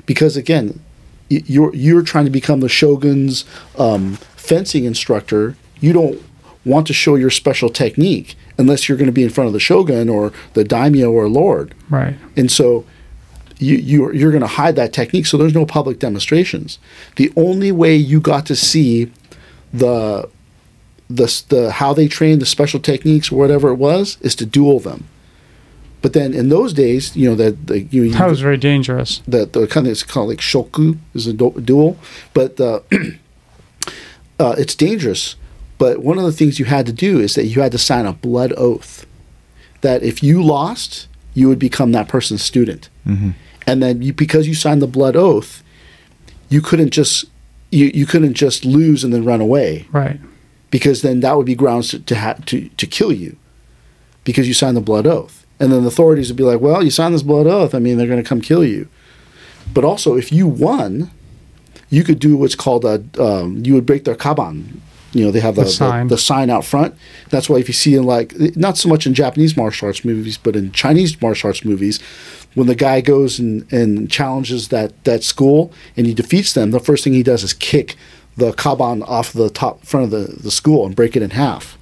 Because 0.06 0.36
again, 0.36 0.80
you're 1.28 1.74
you're 1.74 2.02
trying 2.02 2.26
to 2.26 2.30
become 2.30 2.60
the 2.60 2.68
shogun's 2.68 3.44
um, 3.76 4.14
fencing 4.36 4.84
instructor. 4.84 5.56
You 5.80 5.92
don't 5.92 6.22
want 6.64 6.86
to 6.86 6.92
show 6.92 7.16
your 7.16 7.30
special 7.30 7.70
technique 7.70 8.36
unless 8.58 8.88
you're 8.88 8.98
going 8.98 9.06
to 9.14 9.20
be 9.20 9.24
in 9.24 9.30
front 9.30 9.48
of 9.48 9.52
the 9.54 9.60
shogun 9.60 10.08
or 10.08 10.32
the 10.52 10.62
daimyo 10.64 11.10
or 11.10 11.26
lord, 11.28 11.74
Right. 11.88 12.14
and 12.36 12.50
so 12.52 12.84
you 13.58 13.76
you're, 13.76 14.14
you're 14.14 14.30
going 14.30 14.42
to 14.42 14.56
hide 14.62 14.76
that 14.76 14.92
technique. 14.92 15.26
So 15.26 15.36
there's 15.36 15.54
no 15.54 15.66
public 15.66 15.98
demonstrations. 15.98 16.78
The 17.16 17.32
only 17.36 17.72
way 17.72 17.96
you 17.96 18.20
got 18.20 18.46
to 18.46 18.54
see 18.56 19.10
the 19.72 20.28
the 21.10 21.26
the 21.48 21.70
how 21.72 21.92
they 21.92 22.08
trained 22.08 22.40
the 22.40 22.46
special 22.46 22.80
techniques 22.80 23.30
or 23.32 23.36
whatever 23.36 23.68
it 23.70 23.74
was 23.76 24.16
is 24.20 24.34
to 24.36 24.46
duel 24.46 24.78
them. 24.80 25.04
But 26.02 26.12
then 26.14 26.32
in 26.32 26.48
those 26.48 26.72
days, 26.72 27.14
you 27.16 27.28
know 27.28 27.34
that 27.36 27.66
the 27.66 27.80
you, 27.82 28.04
you 28.04 28.12
That 28.12 28.28
was 28.30 28.40
very 28.40 28.56
dangerous. 28.56 29.20
that 29.28 29.52
the 29.52 29.66
kind 29.66 29.86
of 29.86 29.90
it's 29.92 30.02
called 30.02 30.28
like 30.28 30.38
shoku 30.40 30.96
is 31.14 31.26
a 31.26 31.32
du- 31.34 31.60
duel, 31.62 31.96
but 32.32 32.58
uh, 32.60 32.80
uh, 34.38 34.54
it's 34.58 34.74
dangerous. 34.74 35.36
But 35.78 36.02
one 36.02 36.18
of 36.18 36.24
the 36.24 36.32
things 36.32 36.58
you 36.58 36.66
had 36.66 36.86
to 36.86 36.92
do 36.92 37.18
is 37.20 37.34
that 37.34 37.46
you 37.46 37.60
had 37.62 37.72
to 37.72 37.78
sign 37.78 38.06
a 38.06 38.12
blood 38.12 38.52
oath 38.56 39.06
that 39.80 40.02
if 40.02 40.22
you 40.22 40.42
lost, 40.42 41.08
you 41.34 41.48
would 41.48 41.58
become 41.58 41.92
that 41.92 42.06
person's 42.08 42.42
student, 42.42 42.88
Mhm. 43.06 43.32
and 43.66 43.82
then 43.82 44.02
you 44.02 44.12
because 44.12 44.46
you 44.46 44.54
signed 44.54 44.82
the 44.82 44.86
blood 44.86 45.16
oath, 45.16 45.62
you 46.48 46.60
couldn't 46.60 46.90
just 46.90 47.24
you, 47.72 47.90
you 47.94 48.04
couldn't 48.04 48.34
just 48.34 48.64
lose 48.64 49.04
and 49.04 49.12
then 49.14 49.24
run 49.24 49.40
away 49.40 49.86
Right. 49.92 50.18
Because 50.70 51.02
then 51.02 51.20
that 51.20 51.36
would 51.36 51.46
be 51.46 51.54
grounds 51.54 51.90
to 51.90 51.98
to, 52.00 52.16
ha- 52.16 52.36
to 52.46 52.68
to 52.68 52.86
kill 52.86 53.12
you 53.12 53.36
because 54.24 54.46
you 54.46 54.54
signed 54.54 54.76
the 54.76 54.80
blood 54.80 55.06
oath. 55.06 55.46
And 55.58 55.70
then 55.72 55.82
the 55.82 55.88
authorities 55.88 56.28
would 56.28 56.36
be 56.36 56.44
like, 56.44 56.60
"Well, 56.60 56.82
you 56.82 56.90
signed 56.90 57.14
this 57.14 57.22
blood 57.22 57.46
oath. 57.46 57.74
I 57.74 57.78
mean, 57.80 57.98
they're 57.98 58.06
going 58.06 58.22
to 58.22 58.28
come 58.28 58.40
kill 58.40 58.64
you." 58.64 58.88
But 59.74 59.84
also, 59.84 60.16
if 60.16 60.32
you 60.32 60.46
won, 60.46 61.10
you 61.90 62.02
could 62.04 62.18
do 62.18 62.36
what's 62.36 62.54
called 62.54 62.84
a 62.84 63.02
um, 63.18 63.62
you 63.64 63.74
would 63.74 63.86
break 63.86 64.04
their 64.04 64.14
kanban. 64.14 64.80
You 65.12 65.24
know, 65.24 65.32
they 65.32 65.40
have 65.40 65.56
the, 65.56 65.64
The 65.64 65.70
sign. 65.70 66.06
the, 66.06 66.14
the 66.14 66.20
sign 66.20 66.50
out 66.50 66.64
front. 66.64 66.94
That's 67.30 67.48
why 67.50 67.58
if 67.58 67.66
you 67.66 67.74
see 67.74 67.96
in 67.96 68.04
like 68.04 68.32
not 68.56 68.78
so 68.78 68.88
much 68.88 69.06
in 69.06 69.12
Japanese 69.14 69.56
martial 69.56 69.86
arts 69.88 70.04
movies, 70.04 70.38
but 70.38 70.54
in 70.54 70.70
Chinese 70.70 71.20
martial 71.20 71.48
arts 71.48 71.64
movies, 71.64 71.98
when 72.54 72.68
the 72.68 72.76
guy 72.76 73.00
goes 73.00 73.40
and, 73.40 73.70
and 73.72 74.08
challenges 74.10 74.68
that 74.68 75.02
that 75.04 75.24
school 75.24 75.72
and 75.96 76.06
he 76.06 76.14
defeats 76.14 76.52
them, 76.52 76.70
the 76.70 76.78
first 76.80 77.02
thing 77.02 77.12
he 77.12 77.24
does 77.24 77.42
is 77.42 77.52
kick 77.52 77.96
the 78.36 78.52
kanban 78.52 79.06
off 79.08 79.32
the 79.32 79.50
top 79.50 79.84
front 79.84 80.04
of 80.04 80.10
the, 80.10 80.42
the 80.42 80.50
school 80.50 80.86
and 80.86 80.96
break 80.96 81.16
it 81.16 81.22
in 81.22 81.30
half. 81.30 81.76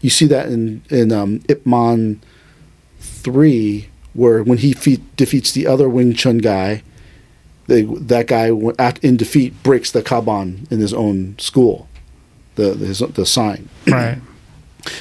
You 0.00 0.10
see 0.10 0.26
that 0.26 0.48
in 0.48 0.82
in 0.90 1.12
um, 1.12 1.40
Ip 1.48 1.64
Man 1.64 2.20
three, 2.98 3.88
where 4.14 4.42
when 4.42 4.58
he 4.58 4.72
fe- 4.72 5.00
defeats 5.16 5.52
the 5.52 5.66
other 5.66 5.88
Wing 5.88 6.12
Chun 6.14 6.38
guy, 6.38 6.82
they, 7.66 7.82
that 7.82 8.26
guy 8.26 8.48
in 9.02 9.16
defeat 9.16 9.62
breaks 9.62 9.90
the 9.90 10.02
kanban 10.02 10.70
in 10.72 10.80
his 10.80 10.92
own 10.92 11.36
school, 11.38 11.88
the 12.56 12.70
the, 12.70 12.86
his, 12.86 12.98
the 12.98 13.26
sign. 13.26 13.68
Right. 13.86 14.18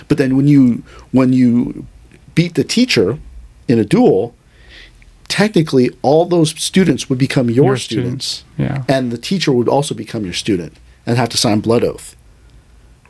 But 0.07 0.19
then 0.19 0.37
when 0.37 0.47
you 0.47 0.83
when 1.11 1.33
you 1.33 1.87
beat 2.35 2.53
the 2.53 2.63
teacher 2.63 3.17
in 3.67 3.79
a 3.79 3.83
duel, 3.83 4.35
technically 5.27 5.89
all 6.03 6.25
those 6.25 6.51
students 6.51 7.09
would 7.09 7.17
become 7.17 7.49
your, 7.49 7.65
Your 7.65 7.77
students, 7.77 8.25
students, 8.27 8.87
yeah. 8.87 8.95
and 8.95 9.11
the 9.11 9.17
teacher 9.17 9.51
would 9.51 9.67
also 9.67 9.95
become 9.95 10.23
your 10.23 10.35
student 10.35 10.77
and 11.05 11.17
have 11.17 11.29
to 11.29 11.37
sign 11.37 11.59
blood 11.59 11.83
oath, 11.83 12.15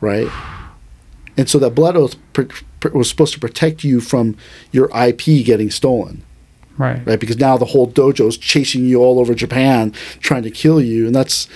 right? 0.00 0.28
And 1.36 1.48
so 1.48 1.58
that 1.58 1.74
blood 1.74 1.96
oath 1.96 2.16
pr- 2.32 2.42
pr- 2.80 2.88
was 2.96 3.08
supposed 3.08 3.32
to 3.34 3.40
protect 3.40 3.84
you 3.84 4.00
from 4.00 4.36
your 4.70 4.90
IP 4.96 5.44
getting 5.44 5.70
stolen 5.70 6.22
Right. 6.78 7.06
right? 7.06 7.20
Because 7.20 7.38
now 7.38 7.58
the 7.58 7.66
whole 7.66 7.86
dojo 7.90 8.26
is 8.28 8.38
chasing 8.38 8.86
you 8.86 9.00
all 9.02 9.18
over 9.18 9.34
Japan, 9.34 9.92
trying 10.20 10.42
to 10.42 10.50
kill 10.50 10.80
you, 10.80 11.06
and 11.06 11.14
that's, 11.14 11.46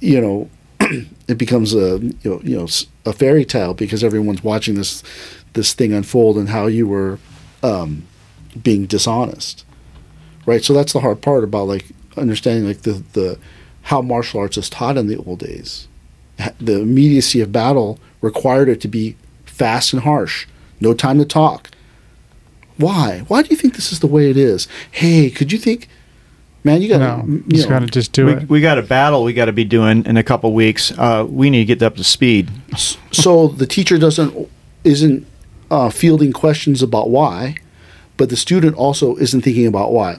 you 0.00 0.20
know, 0.20 0.50
it 1.28 1.38
becomes 1.38 1.74
a 1.74 1.98
you 1.98 2.14
know, 2.24 2.40
you 2.42 2.58
know 2.58 2.66
a 3.06 3.12
fairy 3.12 3.44
tale 3.44 3.72
because 3.74 4.04
everyone's 4.04 4.44
watching 4.44 4.74
this 4.74 5.02
this 5.54 5.72
thing 5.72 5.92
unfold 5.92 6.36
and 6.36 6.50
how 6.50 6.66
you 6.66 6.86
were 6.86 7.18
um, 7.62 8.02
being 8.62 8.84
dishonest, 8.86 9.64
right? 10.44 10.62
So 10.62 10.72
that's 10.74 10.92
the 10.92 11.00
hard 11.00 11.22
part 11.22 11.42
about 11.42 11.66
like 11.66 11.86
understanding 12.16 12.66
like 12.66 12.82
the 12.82 13.02
the 13.14 13.38
how 13.82 14.02
martial 14.02 14.40
arts 14.40 14.56
is 14.56 14.68
taught 14.68 14.96
in 14.96 15.06
the 15.06 15.16
old 15.16 15.40
days. 15.40 15.88
The 16.58 16.80
immediacy 16.80 17.40
of 17.40 17.52
battle 17.52 17.98
required 18.20 18.68
it 18.68 18.80
to 18.82 18.88
be 18.88 19.16
fast 19.44 19.92
and 19.92 20.02
harsh, 20.02 20.46
no 20.80 20.94
time 20.94 21.18
to 21.18 21.24
talk. 21.24 21.70
Why? 22.76 23.24
Why 23.28 23.42
do 23.42 23.48
you 23.50 23.56
think 23.56 23.74
this 23.74 23.92
is 23.92 24.00
the 24.00 24.06
way 24.06 24.30
it 24.30 24.36
is? 24.38 24.66
Hey, 24.90 25.28
could 25.28 25.52
you 25.52 25.58
think, 25.58 25.86
man? 26.64 26.80
You 26.80 26.88
gotta, 26.88 27.26
you 27.26 27.44
you 27.46 27.56
just 27.56 27.68
know, 27.68 27.78
got 27.78 27.80
to 27.80 27.86
just 27.86 28.12
do 28.12 28.26
we, 28.26 28.32
it. 28.32 28.48
we 28.48 28.60
got 28.62 28.78
a 28.78 28.82
battle 28.82 29.22
we 29.22 29.34
got 29.34 29.46
to 29.46 29.52
be 29.52 29.64
doing 29.64 30.06
in 30.06 30.16
a 30.16 30.22
couple 30.22 30.52
weeks. 30.54 30.92
Uh, 30.96 31.26
we 31.28 31.50
need 31.50 31.58
to 31.58 31.64
get 31.66 31.82
up 31.82 31.96
to 31.96 32.04
speed. 32.04 32.50
so 33.12 33.48
the 33.48 33.66
teacher 33.66 33.98
doesn't 33.98 34.48
isn't 34.82 35.26
uh, 35.70 35.90
fielding 35.90 36.32
questions 36.32 36.82
about 36.82 37.10
why, 37.10 37.56
but 38.16 38.30
the 38.30 38.36
student 38.36 38.76
also 38.76 39.16
isn't 39.16 39.42
thinking 39.42 39.66
about 39.66 39.92
why. 39.92 40.18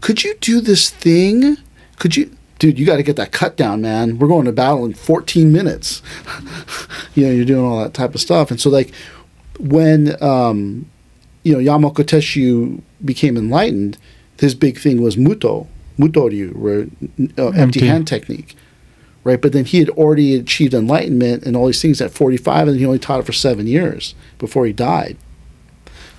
Could 0.00 0.22
you 0.22 0.34
do 0.40 0.60
this 0.60 0.90
thing? 0.90 1.56
Could 1.98 2.16
you, 2.16 2.30
dude? 2.60 2.78
You 2.78 2.86
got 2.86 2.96
to 2.96 3.02
get 3.02 3.16
that 3.16 3.32
cut 3.32 3.56
down, 3.56 3.80
man. 3.82 4.18
We're 4.18 4.28
going 4.28 4.44
to 4.44 4.52
battle 4.52 4.84
in 4.84 4.94
14 4.94 5.50
minutes. 5.52 6.00
you 7.16 7.26
know, 7.26 7.32
you're 7.32 7.44
doing 7.44 7.64
all 7.64 7.80
that 7.80 7.94
type 7.94 8.14
of 8.14 8.20
stuff, 8.20 8.52
and 8.52 8.60
so 8.60 8.70
like 8.70 8.92
when 9.58 10.22
um, 10.22 10.88
you 11.42 11.52
know 11.52 11.58
Yamaoka 11.58 12.04
Tesshu 12.04 12.80
became 13.04 13.36
enlightened, 13.36 13.98
his 14.38 14.54
big 14.54 14.78
thing 14.78 15.02
was 15.02 15.16
muto, 15.16 15.66
mutoryu, 15.98 16.54
where 16.54 16.82
uh, 17.36 17.48
empty 17.48 17.60
Empty. 17.60 17.86
hand 17.88 18.06
technique 18.06 18.56
right? 19.24 19.40
But 19.40 19.52
then 19.52 19.64
he 19.64 19.80
had 19.80 19.90
already 19.90 20.34
achieved 20.34 20.74
enlightenment 20.74 21.44
and 21.44 21.56
all 21.56 21.66
these 21.66 21.82
things 21.82 22.00
at 22.00 22.10
45, 22.10 22.68
and 22.68 22.78
he 22.78 22.86
only 22.86 22.98
taught 22.98 23.20
it 23.20 23.26
for 23.26 23.32
seven 23.32 23.66
years 23.66 24.14
before 24.38 24.66
he 24.66 24.72
died. 24.72 25.16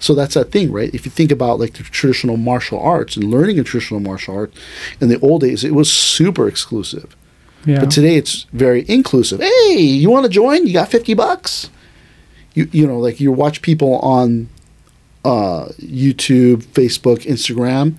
So 0.02 0.16
that's 0.16 0.34
that 0.34 0.52
thing, 0.52 0.72
right? 0.72 0.94
If 0.94 1.06
you 1.06 1.12
think 1.12 1.32
about 1.32 1.60
like 1.60 1.74
the 1.74 1.84
traditional 1.84 2.36
martial 2.36 2.80
arts 2.80 3.16
and 3.16 3.26
learning 3.26 3.60
a 3.60 3.64
traditional 3.64 4.00
martial 4.00 4.36
art, 4.36 4.52
in 5.00 5.10
the 5.10 5.20
old 5.20 5.42
days 5.42 5.64
it 5.64 5.76
was 5.76 5.92
super 5.92 6.48
exclusive. 6.48 7.16
Yeah. 7.66 7.82
But 7.82 7.92
today 7.92 8.16
it's 8.16 8.48
very 8.52 8.84
inclusive. 8.90 9.40
Hey, 9.40 9.78
you 9.80 10.10
want 10.10 10.26
to 10.26 10.30
join? 10.30 10.66
You 10.66 10.74
got 10.74 10.90
50 10.90 11.14
bucks? 11.14 11.70
You 12.56 12.68
you 12.72 12.88
know, 12.88 12.98
like 12.98 13.20
you 13.20 13.32
watch 13.32 13.62
people 13.62 14.00
on 14.00 14.50
uh, 15.24 15.66
YouTube, 15.80 16.64
Facebook, 16.64 17.20
Instagram. 17.20 17.96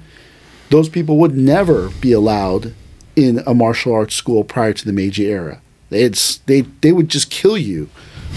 Those 0.71 0.89
people 0.89 1.19
would 1.19 1.37
never 1.37 1.91
be 2.01 2.13
allowed 2.13 2.75
in 3.15 3.43
a 3.47 3.55
martial 3.55 3.95
arts 3.95 4.17
school 4.17 4.43
prior 4.43 4.73
to 4.73 4.85
the 4.85 4.93
Meiji 4.93 5.27
era. 5.27 5.63
They'd 5.91 6.15
they 6.47 6.63
they 6.81 6.91
would 6.91 7.09
just 7.09 7.31
kill 7.31 7.57
you 7.57 7.89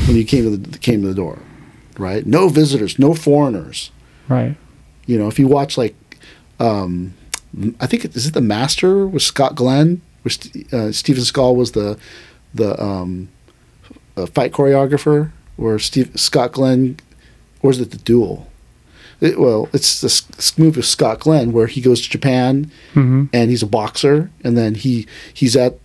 when 0.05 0.15
you 0.15 0.23
came 0.23 0.43
to 0.43 0.55
the 0.55 0.77
came 0.77 1.01
to 1.01 1.07
the 1.07 1.15
door. 1.15 1.39
Right? 1.97 2.25
No 2.25 2.49
visitors, 2.49 2.99
no 2.99 3.13
foreigners. 3.13 3.91
Right. 4.27 4.55
You 5.05 5.17
know, 5.19 5.27
if 5.27 5.37
you 5.39 5.47
watch 5.47 5.77
like, 5.77 5.95
um, 6.59 7.13
I 7.79 7.87
think 7.87 8.05
it, 8.05 8.15
is 8.15 8.25
it 8.27 8.33
the 8.33 8.41
Master 8.41 9.05
with 9.07 9.23
Scott 9.23 9.55
Glenn, 9.55 10.01
where 10.23 10.31
St- 10.31 10.73
uh, 10.73 10.91
Steven 10.91 11.23
Seagal 11.23 11.55
was 11.55 11.71
the 11.71 11.97
the 12.53 12.81
um, 12.81 13.29
uh, 14.17 14.25
fight 14.25 14.51
choreographer, 14.51 15.31
or 15.57 15.77
Steve 15.79 16.11
Scott 16.15 16.53
Glenn, 16.53 16.97
or 17.61 17.71
is 17.71 17.79
it 17.79 17.91
the 17.91 17.97
Duel? 17.97 18.47
It, 19.21 19.39
well, 19.39 19.69
it's 19.71 20.01
this 20.01 20.57
movie 20.57 20.77
with 20.77 20.85
Scott 20.85 21.19
Glenn 21.21 21.53
where 21.53 21.67
he 21.67 21.79
goes 21.81 22.01
to 22.01 22.09
Japan 22.09 22.69
hmm 22.93 23.25
and 23.31 23.49
he's 23.49 23.63
a 23.63 23.67
boxer, 23.67 24.29
and 24.43 24.57
then 24.57 24.75
he 24.75 25.07
he's 25.33 25.55
at 25.55 25.77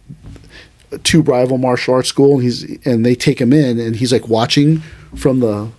two 1.05 1.23
rival 1.23 1.59
martial 1.59 1.95
arts 1.95 2.09
school, 2.09 2.35
and 2.35 2.43
he's 2.43 2.65
and 2.85 3.07
they 3.07 3.15
take 3.15 3.41
him 3.41 3.53
in, 3.53 3.79
and 3.79 3.97
he's 3.97 4.13
like 4.13 4.27
watching 4.29 4.83
from 5.15 5.41
the 5.41 5.71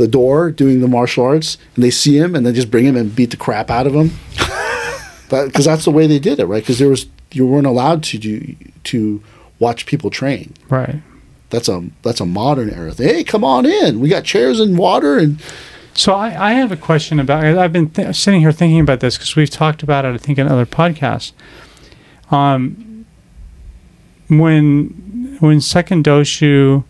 the 0.00 0.08
door 0.08 0.50
doing 0.50 0.80
the 0.80 0.88
martial 0.88 1.24
arts, 1.24 1.58
and 1.74 1.84
they 1.84 1.90
see 1.90 2.18
him, 2.18 2.34
and 2.34 2.44
then 2.44 2.54
just 2.54 2.70
bring 2.70 2.84
him 2.84 2.96
and 2.96 3.14
beat 3.14 3.30
the 3.30 3.36
crap 3.36 3.70
out 3.70 3.86
of 3.86 3.94
him. 3.94 4.10
Because 5.28 5.64
that's 5.64 5.84
the 5.84 5.92
way 5.92 6.08
they 6.08 6.18
did 6.18 6.40
it, 6.40 6.46
right? 6.46 6.60
Because 6.60 6.80
there 6.80 6.88
was 6.88 7.06
you 7.30 7.46
weren't 7.46 7.68
allowed 7.68 8.02
to 8.02 8.18
do 8.18 8.56
to 8.82 9.22
watch 9.60 9.86
people 9.86 10.10
train. 10.10 10.54
Right. 10.68 11.02
That's 11.50 11.68
a 11.68 11.88
that's 12.02 12.18
a 12.20 12.26
modern 12.26 12.68
era 12.68 12.90
thing. 12.90 13.08
Hey, 13.08 13.22
come 13.22 13.44
on 13.44 13.64
in. 13.64 14.00
We 14.00 14.08
got 14.08 14.24
chairs 14.24 14.58
and 14.58 14.76
water, 14.76 15.18
and 15.18 15.40
So 15.94 16.14
I, 16.14 16.50
I 16.50 16.52
have 16.54 16.72
a 16.72 16.76
question 16.76 17.20
about. 17.20 17.44
I've 17.44 17.72
been 17.72 17.90
th- 17.90 18.16
sitting 18.16 18.40
here 18.40 18.50
thinking 18.50 18.80
about 18.80 18.98
this 18.98 19.16
because 19.16 19.36
we've 19.36 19.48
talked 19.48 19.84
about 19.84 20.04
it. 20.04 20.14
I 20.14 20.18
think 20.18 20.36
in 20.36 20.48
other 20.48 20.66
podcasts. 20.66 21.30
Um, 22.32 23.06
when 24.28 25.36
when 25.38 25.60
Second 25.60 26.04
Doshu 26.04 26.82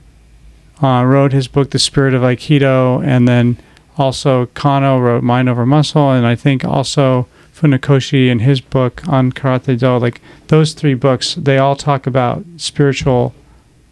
uh, 0.82 1.04
wrote 1.04 1.32
his 1.32 1.48
book, 1.48 1.70
The 1.70 1.78
Spirit 1.78 2.14
of 2.14 2.22
Aikido, 2.22 3.04
and 3.04 3.28
then 3.28 3.58
also 3.98 4.46
Kano 4.46 4.98
wrote 4.98 5.22
Mind 5.22 5.48
Over 5.48 5.66
Muscle, 5.66 6.10
and 6.10 6.26
I 6.26 6.34
think 6.34 6.64
also 6.64 7.26
Funakoshi 7.54 8.28
in 8.28 8.38
his 8.38 8.60
book 8.60 9.06
on 9.08 9.32
Karate 9.32 9.78
Do, 9.78 9.98
like 9.98 10.20
those 10.48 10.72
three 10.72 10.94
books, 10.94 11.34
they 11.34 11.58
all 11.58 11.76
talk 11.76 12.06
about 12.06 12.44
spiritual 12.56 13.34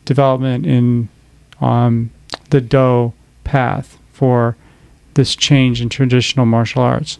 development 0.04 0.64
in 0.64 1.08
um, 1.60 2.10
the 2.50 2.60
Do 2.60 3.12
path 3.44 3.98
for 4.12 4.56
this 5.14 5.36
change 5.36 5.82
in 5.82 5.88
traditional 5.88 6.46
martial 6.46 6.82
arts. 6.82 7.18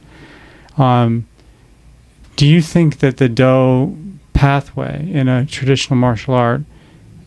Um, 0.78 1.26
do 2.36 2.46
you 2.46 2.62
think 2.62 3.00
that 3.00 3.18
the 3.18 3.28
Do 3.28 3.96
pathway 4.32 5.10
in 5.10 5.28
a 5.28 5.44
traditional 5.44 5.96
martial 5.96 6.34
art 6.34 6.62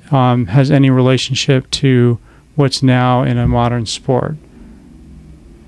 um, 0.09 0.47
has 0.47 0.71
any 0.71 0.89
relationship 0.89 1.69
to 1.71 2.17
what's 2.61 2.81
now 2.81 3.23
in 3.23 3.37
a 3.37 3.47
modern 3.47 3.85
sport? 3.85 4.35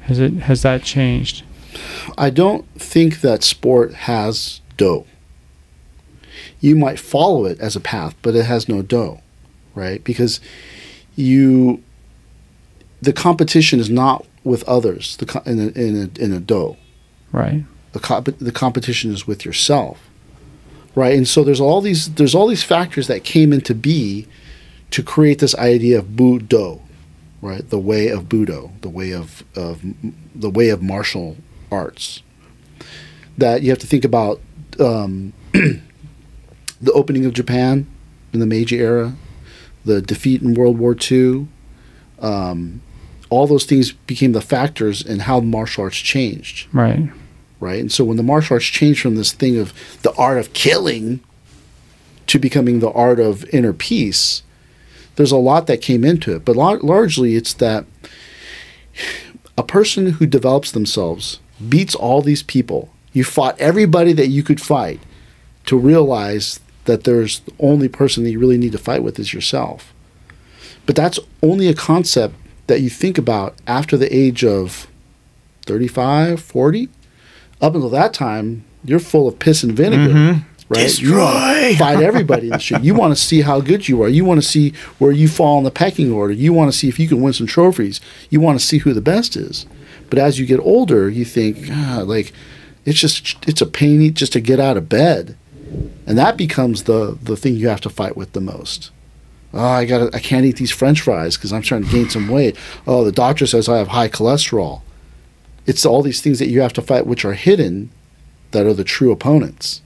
Has 0.01 0.19
it 0.19 0.33
has 0.33 0.61
that 0.61 0.83
changed? 0.83 1.43
I 2.17 2.29
don't 2.29 2.65
think 2.79 3.21
that 3.21 3.43
sport 3.43 3.93
has 3.93 4.61
do. 4.77 5.05
You 6.61 6.75
might 6.75 6.99
follow 6.99 7.45
it 7.45 7.59
as 7.59 7.75
a 7.75 7.79
path, 7.79 8.15
but 8.21 8.35
it 8.35 8.45
has 8.45 8.69
no 8.69 8.81
do, 8.81 9.19
right? 9.75 10.03
Because 10.03 10.39
you, 11.15 11.83
the 13.01 13.11
competition 13.13 13.79
is 13.79 13.89
not 13.89 14.25
with 14.43 14.63
others. 14.63 15.17
The 15.17 15.25
co- 15.25 15.41
in 15.45 15.59
a, 15.59 15.67
in 15.69 15.95
a, 16.15 16.23
in 16.23 16.31
a 16.31 16.39
do, 16.39 16.77
Right. 17.31 17.63
the 17.93 17.99
comp- 17.99 18.37
the 18.39 18.51
competition 18.51 19.11
is 19.11 19.25
with 19.27 19.43
yourself, 19.45 20.09
right? 20.95 21.15
And 21.15 21.27
so 21.27 21.43
there's 21.43 21.59
all 21.61 21.81
these 21.81 22.13
there's 22.15 22.35
all 22.35 22.47
these 22.47 22.63
factors 22.63 23.07
that 23.07 23.23
came 23.23 23.51
into 23.51 23.73
be 23.73 24.27
to 24.91 25.01
create 25.01 25.39
this 25.39 25.55
idea 25.55 25.97
of 25.99 26.05
Budo, 26.15 26.79
right? 27.43 27.69
The 27.69 27.77
way 27.79 28.07
of 28.07 28.23
Budo, 28.23 28.71
the 28.81 28.89
way 28.89 29.11
of 29.11 29.43
of 29.55 29.81
the 30.33 30.49
way 30.49 30.69
of 30.69 30.81
martial 30.81 31.37
arts. 31.71 32.23
That 33.37 33.61
you 33.63 33.69
have 33.69 33.79
to 33.79 33.87
think 33.87 34.05
about 34.05 34.39
um, 34.79 35.33
the 35.53 36.91
opening 36.93 37.25
of 37.25 37.33
Japan 37.33 37.85
in 38.31 38.39
the 38.39 38.45
Meiji 38.45 38.79
era, 38.79 39.13
the 39.85 40.01
defeat 40.01 40.41
in 40.41 40.53
World 40.53 40.77
War 40.77 40.95
II. 40.99 41.47
Um, 42.19 42.81
all 43.29 43.47
those 43.47 43.65
things 43.65 43.91
became 43.91 44.31
the 44.33 44.41
factors 44.41 45.01
in 45.01 45.19
how 45.21 45.39
martial 45.39 45.83
arts 45.85 45.97
changed 45.97 46.67
Right. 46.71 47.09
right? 47.59 47.79
And 47.79 47.91
so 47.91 48.03
when 48.03 48.15
the 48.17 48.23
martial 48.23 48.53
arts 48.55 48.65
changed 48.65 49.01
from 49.01 49.15
this 49.15 49.31
thing 49.33 49.57
of 49.57 49.73
the 50.03 50.13
art 50.13 50.37
of 50.37 50.53
killing 50.53 51.19
to 52.27 52.37
becoming 52.39 52.79
the 52.79 52.91
art 52.91 53.19
of 53.19 53.43
inner 53.49 53.73
peace, 53.73 54.43
there's 55.15 55.31
a 55.31 55.37
lot 55.37 55.67
that 55.67 55.81
came 55.81 56.03
into 56.03 56.35
it. 56.35 56.45
But 56.45 56.55
lar- 56.55 56.79
largely, 56.79 57.35
it's 57.35 57.53
that 57.55 57.85
a 59.57 59.63
person 59.63 60.13
who 60.13 60.25
develops 60.25 60.71
themselves 60.71 61.39
beats 61.69 61.95
all 61.95 62.21
these 62.21 62.43
people. 62.43 62.89
You 63.11 63.23
fought 63.23 63.59
everybody 63.59 64.13
that 64.13 64.27
you 64.27 64.43
could 64.43 64.61
fight 64.61 64.99
to 65.65 65.77
realize 65.77 66.59
that 66.85 67.03
there's 67.03 67.39
the 67.39 67.53
only 67.59 67.87
person 67.87 68.23
that 68.23 68.31
you 68.31 68.39
really 68.39 68.57
need 68.57 68.71
to 68.73 68.77
fight 68.77 69.03
with 69.03 69.19
is 69.19 69.33
yourself. 69.33 69.93
But 70.85 70.95
that's 70.95 71.19
only 71.41 71.67
a 71.67 71.73
concept 71.73 72.35
that 72.67 72.81
you 72.81 72.89
think 72.89 73.17
about 73.17 73.55
after 73.67 73.97
the 73.97 74.13
age 74.13 74.43
of 74.43 74.87
35, 75.65 76.41
40 76.41 76.89
up 77.61 77.75
until 77.75 77.89
that 77.89 78.13
time, 78.13 78.65
you're 78.83 78.99
full 78.99 79.27
of 79.27 79.39
piss 79.39 79.63
and 79.63 79.71
vinegar, 79.71 80.13
mm-hmm. 80.13 80.39
Right? 80.73 81.71
You 81.71 81.77
fight 81.77 82.01
everybody 82.01 82.47
in 82.47 82.53
the 82.53 82.59
street. 82.59 82.83
You 82.83 82.93
want 82.93 83.15
to 83.15 83.21
see 83.21 83.41
how 83.41 83.61
good 83.61 83.87
you 83.87 84.01
are. 84.03 84.09
You 84.09 84.25
want 84.25 84.41
to 84.41 84.47
see 84.47 84.71
where 84.99 85.11
you 85.11 85.27
fall 85.27 85.57
in 85.57 85.63
the 85.63 85.71
pecking 85.71 86.11
order. 86.11 86.33
You 86.33 86.53
want 86.53 86.71
to 86.71 86.77
see 86.77 86.87
if 86.89 86.99
you 86.99 87.07
can 87.07 87.21
win 87.21 87.33
some 87.33 87.47
trophies. 87.47 88.01
You 88.29 88.39
want 88.39 88.59
to 88.59 88.65
see 88.65 88.79
who 88.79 88.93
the 88.93 89.01
best 89.01 89.35
is. 89.35 89.65
But 90.09 90.19
as 90.19 90.39
you 90.39 90.45
get 90.45 90.59
older, 90.59 91.09
you 91.09 91.25
think, 91.25 91.67
ah, 91.71 92.03
like, 92.05 92.33
it's 92.85 92.99
just 92.99 93.47
it's 93.47 93.61
a 93.61 93.65
pain 93.65 94.13
just 94.13 94.33
to 94.33 94.41
get 94.41 94.59
out 94.59 94.77
of 94.77 94.89
bed, 94.89 95.37
and 96.05 96.17
that 96.17 96.37
becomes 96.37 96.83
the 96.83 97.17
the 97.21 97.37
thing 97.37 97.55
you 97.55 97.69
have 97.69 97.81
to 97.81 97.89
fight 97.89 98.17
with 98.17 98.33
the 98.33 98.41
most. 98.41 98.91
Oh, 99.53 99.59
I 99.59 99.85
got 99.85 100.13
I 100.13 100.19
can't 100.19 100.45
eat 100.45 100.57
these 100.57 100.71
French 100.71 101.01
fries 101.01 101.37
because 101.37 101.53
I'm 101.53 101.61
trying 101.61 101.83
to 101.85 101.91
gain 101.91 102.09
some 102.09 102.27
weight. 102.27 102.57
Oh, 102.85 103.03
the 103.03 103.11
doctor 103.11 103.47
says 103.47 103.69
I 103.69 103.77
have 103.77 103.89
high 103.89 104.09
cholesterol 104.09 104.81
it's 105.65 105.85
all 105.85 106.01
these 106.01 106.21
things 106.21 106.39
that 106.39 106.49
you 106.49 106.61
have 106.61 106.73
to 106.73 106.81
fight 106.81 107.07
which 107.07 107.25
are 107.25 107.33
hidden 107.33 107.89
that 108.51 108.65
are 108.65 108.73
the 108.73 108.83
true 108.83 109.11
opponents 109.11 109.81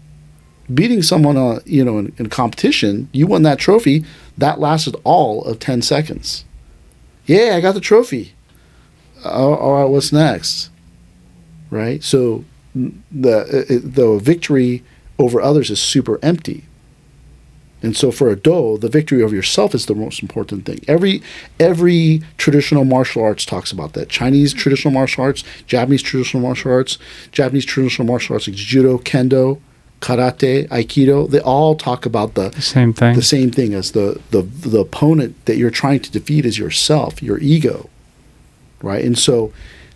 beating 0.74 1.02
someone 1.02 1.38
uh, 1.38 1.60
you 1.66 1.84
know 1.84 1.98
in, 1.98 2.14
in 2.18 2.30
competition 2.30 3.10
you 3.12 3.28
won 3.28 3.44
that 3.44 3.60
trophy 3.60 4.04
that 4.38 4.60
lasted 4.60 4.96
all 5.04 5.44
of 5.46 5.60
10 5.60 5.82
seconds. 5.82 6.46
Yeah 7.26 7.54
i 7.56 7.62
got 7.62 7.74
the 7.74 7.82
trophy. 7.82 8.34
Uh, 9.24 9.30
all 9.30 9.74
right 9.76 9.90
what's 9.90 10.12
next? 10.12 10.70
Right? 11.70 12.04
So 12.04 12.46
the 12.76 13.40
uh, 13.40 13.82
the 13.84 14.20
victory 14.22 14.84
over 15.20 15.42
others 15.42 15.70
is 15.70 15.82
super 15.82 16.20
empty. 16.22 16.64
And 17.84 17.96
so 17.96 18.12
for 18.12 18.30
a 18.30 18.36
do, 18.36 18.78
the 18.80 18.90
victory 18.90 19.22
over 19.22 19.36
yourself 19.36 19.76
is 19.76 19.86
the 19.86 19.94
most 19.94 20.22
important 20.22 20.66
thing. 20.66 20.80
Every 20.88 21.22
every 21.60 22.24
traditional 22.38 22.86
martial 22.86 23.24
arts 23.24 23.46
talks 23.46 23.72
about 23.72 23.94
that. 23.94 24.10
Chinese 24.10 24.54
traditional 24.54 24.94
martial 24.94 25.24
arts, 25.24 25.44
Japanese 25.68 26.02
traditional 26.02 26.42
martial 26.42 26.72
arts, 26.72 26.98
Japanese 27.32 27.66
traditional 27.66 28.08
martial 28.08 28.34
arts 28.34 28.48
like 28.48 28.58
judo, 28.58 28.98
kendo, 28.98 29.60
karate, 30.02 30.68
aikido, 30.70 31.30
they 31.30 31.40
all 31.40 31.76
talk 31.76 32.06
about 32.06 32.36
the 32.36 32.50
The 32.50 32.62
same 32.62 32.94
thing. 32.94 33.16
the 33.16 33.22
same 33.22 33.52
thing 33.52 33.74
as 33.74 33.92
the, 33.92 34.20
the 34.32 34.42
the 34.42 34.80
opponent 34.80 35.36
that 35.46 35.58
you're 35.58 35.72
trying 35.72 36.00
to 36.02 36.12
defeat 36.12 36.46
is 36.46 36.58
yourself, 36.60 37.22
your 37.24 37.40
ego. 37.40 37.90
Right? 38.82 39.04
And 39.04 39.18
so 39.18 39.52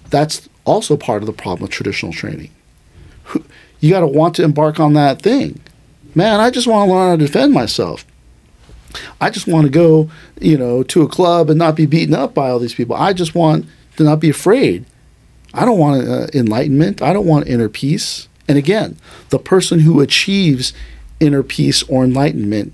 that's 0.09 0.49
also 0.65 0.97
part 0.97 1.21
of 1.23 1.27
the 1.27 1.33
problem 1.33 1.61
with 1.61 1.71
traditional 1.71 2.13
training. 2.13 2.49
You 3.83 3.89
got 3.89 4.01
to 4.01 4.07
want 4.07 4.35
to 4.35 4.43
embark 4.43 4.79
on 4.79 4.93
that 4.93 5.23
thing. 5.23 5.59
Man, 6.13 6.39
I 6.39 6.51
just 6.51 6.67
want 6.67 6.87
to 6.87 6.93
learn 6.93 7.09
how 7.09 7.15
to 7.15 7.25
defend 7.25 7.51
myself. 7.51 8.05
I 9.19 9.31
just 9.31 9.47
want 9.47 9.65
to 9.65 9.71
go, 9.71 10.07
you 10.39 10.55
know, 10.55 10.83
to 10.83 11.01
a 11.01 11.07
club 11.07 11.49
and 11.49 11.57
not 11.57 11.75
be 11.75 11.87
beaten 11.87 12.13
up 12.13 12.35
by 12.35 12.51
all 12.51 12.59
these 12.59 12.75
people. 12.75 12.95
I 12.95 13.11
just 13.13 13.33
want 13.33 13.65
to 13.97 14.03
not 14.03 14.19
be 14.19 14.29
afraid. 14.29 14.85
I 15.51 15.65
don't 15.65 15.79
want 15.79 16.07
uh, 16.07 16.27
enlightenment. 16.35 17.01
I 17.01 17.11
don't 17.11 17.25
want 17.25 17.47
inner 17.47 17.69
peace. 17.69 18.27
And 18.51 18.57
again, 18.57 18.97
the 19.29 19.39
person 19.39 19.79
who 19.79 20.01
achieves 20.01 20.73
inner 21.21 21.41
peace 21.41 21.83
or 21.83 22.03
enlightenment 22.03 22.73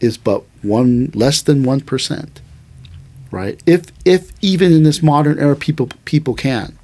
is 0.00 0.18
but 0.18 0.42
one 0.60 1.10
less 1.14 1.40
than 1.40 1.62
one 1.62 1.80
percent, 1.80 2.42
right? 3.30 3.58
If 3.64 3.86
if 4.04 4.32
even 4.42 4.70
in 4.70 4.82
this 4.82 5.02
modern 5.02 5.38
era, 5.38 5.56
people 5.56 5.88
people 6.04 6.34
can. 6.34 6.78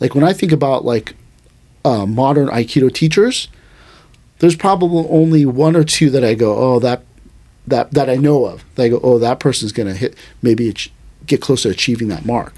Like 0.00 0.14
when 0.14 0.22
I 0.22 0.34
think 0.34 0.52
about 0.52 0.84
like 0.84 1.14
uh, 1.82 2.04
modern 2.04 2.48
Aikido 2.48 2.92
teachers, 2.92 3.48
there's 4.40 4.54
probably 4.54 5.06
only 5.08 5.46
one 5.46 5.76
or 5.76 5.82
two 5.82 6.10
that 6.10 6.22
I 6.22 6.34
go, 6.34 6.54
oh 6.58 6.78
that 6.80 7.04
that 7.66 7.92
that 7.92 8.10
I 8.10 8.16
know 8.16 8.44
of. 8.44 8.66
That 8.74 8.82
I 8.82 8.88
go, 8.90 9.00
oh 9.02 9.18
that 9.18 9.40
person's 9.40 9.72
gonna 9.72 9.94
hit 9.94 10.14
maybe 10.42 10.76
get 11.24 11.40
close 11.40 11.62
to 11.62 11.70
achieving 11.70 12.08
that 12.08 12.26
mark. 12.26 12.52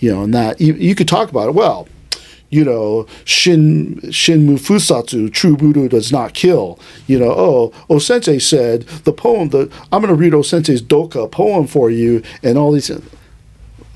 You 0.00 0.12
know, 0.12 0.24
and 0.24 0.34
that 0.34 0.60
you, 0.60 0.74
you 0.74 0.96
could 0.96 1.06
talk 1.06 1.30
about 1.30 1.50
it. 1.50 1.54
Well, 1.54 1.86
you 2.52 2.64
know, 2.64 3.06
Shin 3.24 4.12
Shin 4.12 4.46
Mufusatsu, 4.46 5.32
true 5.32 5.56
budo 5.56 5.88
does 5.88 6.12
not 6.12 6.34
kill. 6.34 6.78
You 7.06 7.18
know, 7.18 7.32
oh, 7.34 7.72
O 7.88 7.98
Sensei 7.98 8.38
said 8.38 8.82
the 9.04 9.12
poem. 9.12 9.48
The 9.48 9.72
I'm 9.90 10.02
going 10.02 10.14
to 10.14 10.20
read 10.20 10.34
O 10.34 10.42
Sensei's 10.42 10.82
Doka 10.82 11.26
poem 11.26 11.66
for 11.66 11.90
you, 11.90 12.22
and 12.42 12.58
all 12.58 12.70
these. 12.70 12.90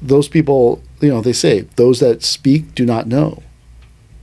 those 0.00 0.28
people, 0.28 0.82
you 1.00 1.08
know, 1.08 1.20
they 1.20 1.34
say 1.34 1.60
those 1.76 2.00
that 2.00 2.22
speak 2.22 2.74
do 2.74 2.86
not 2.86 3.06
know, 3.06 3.42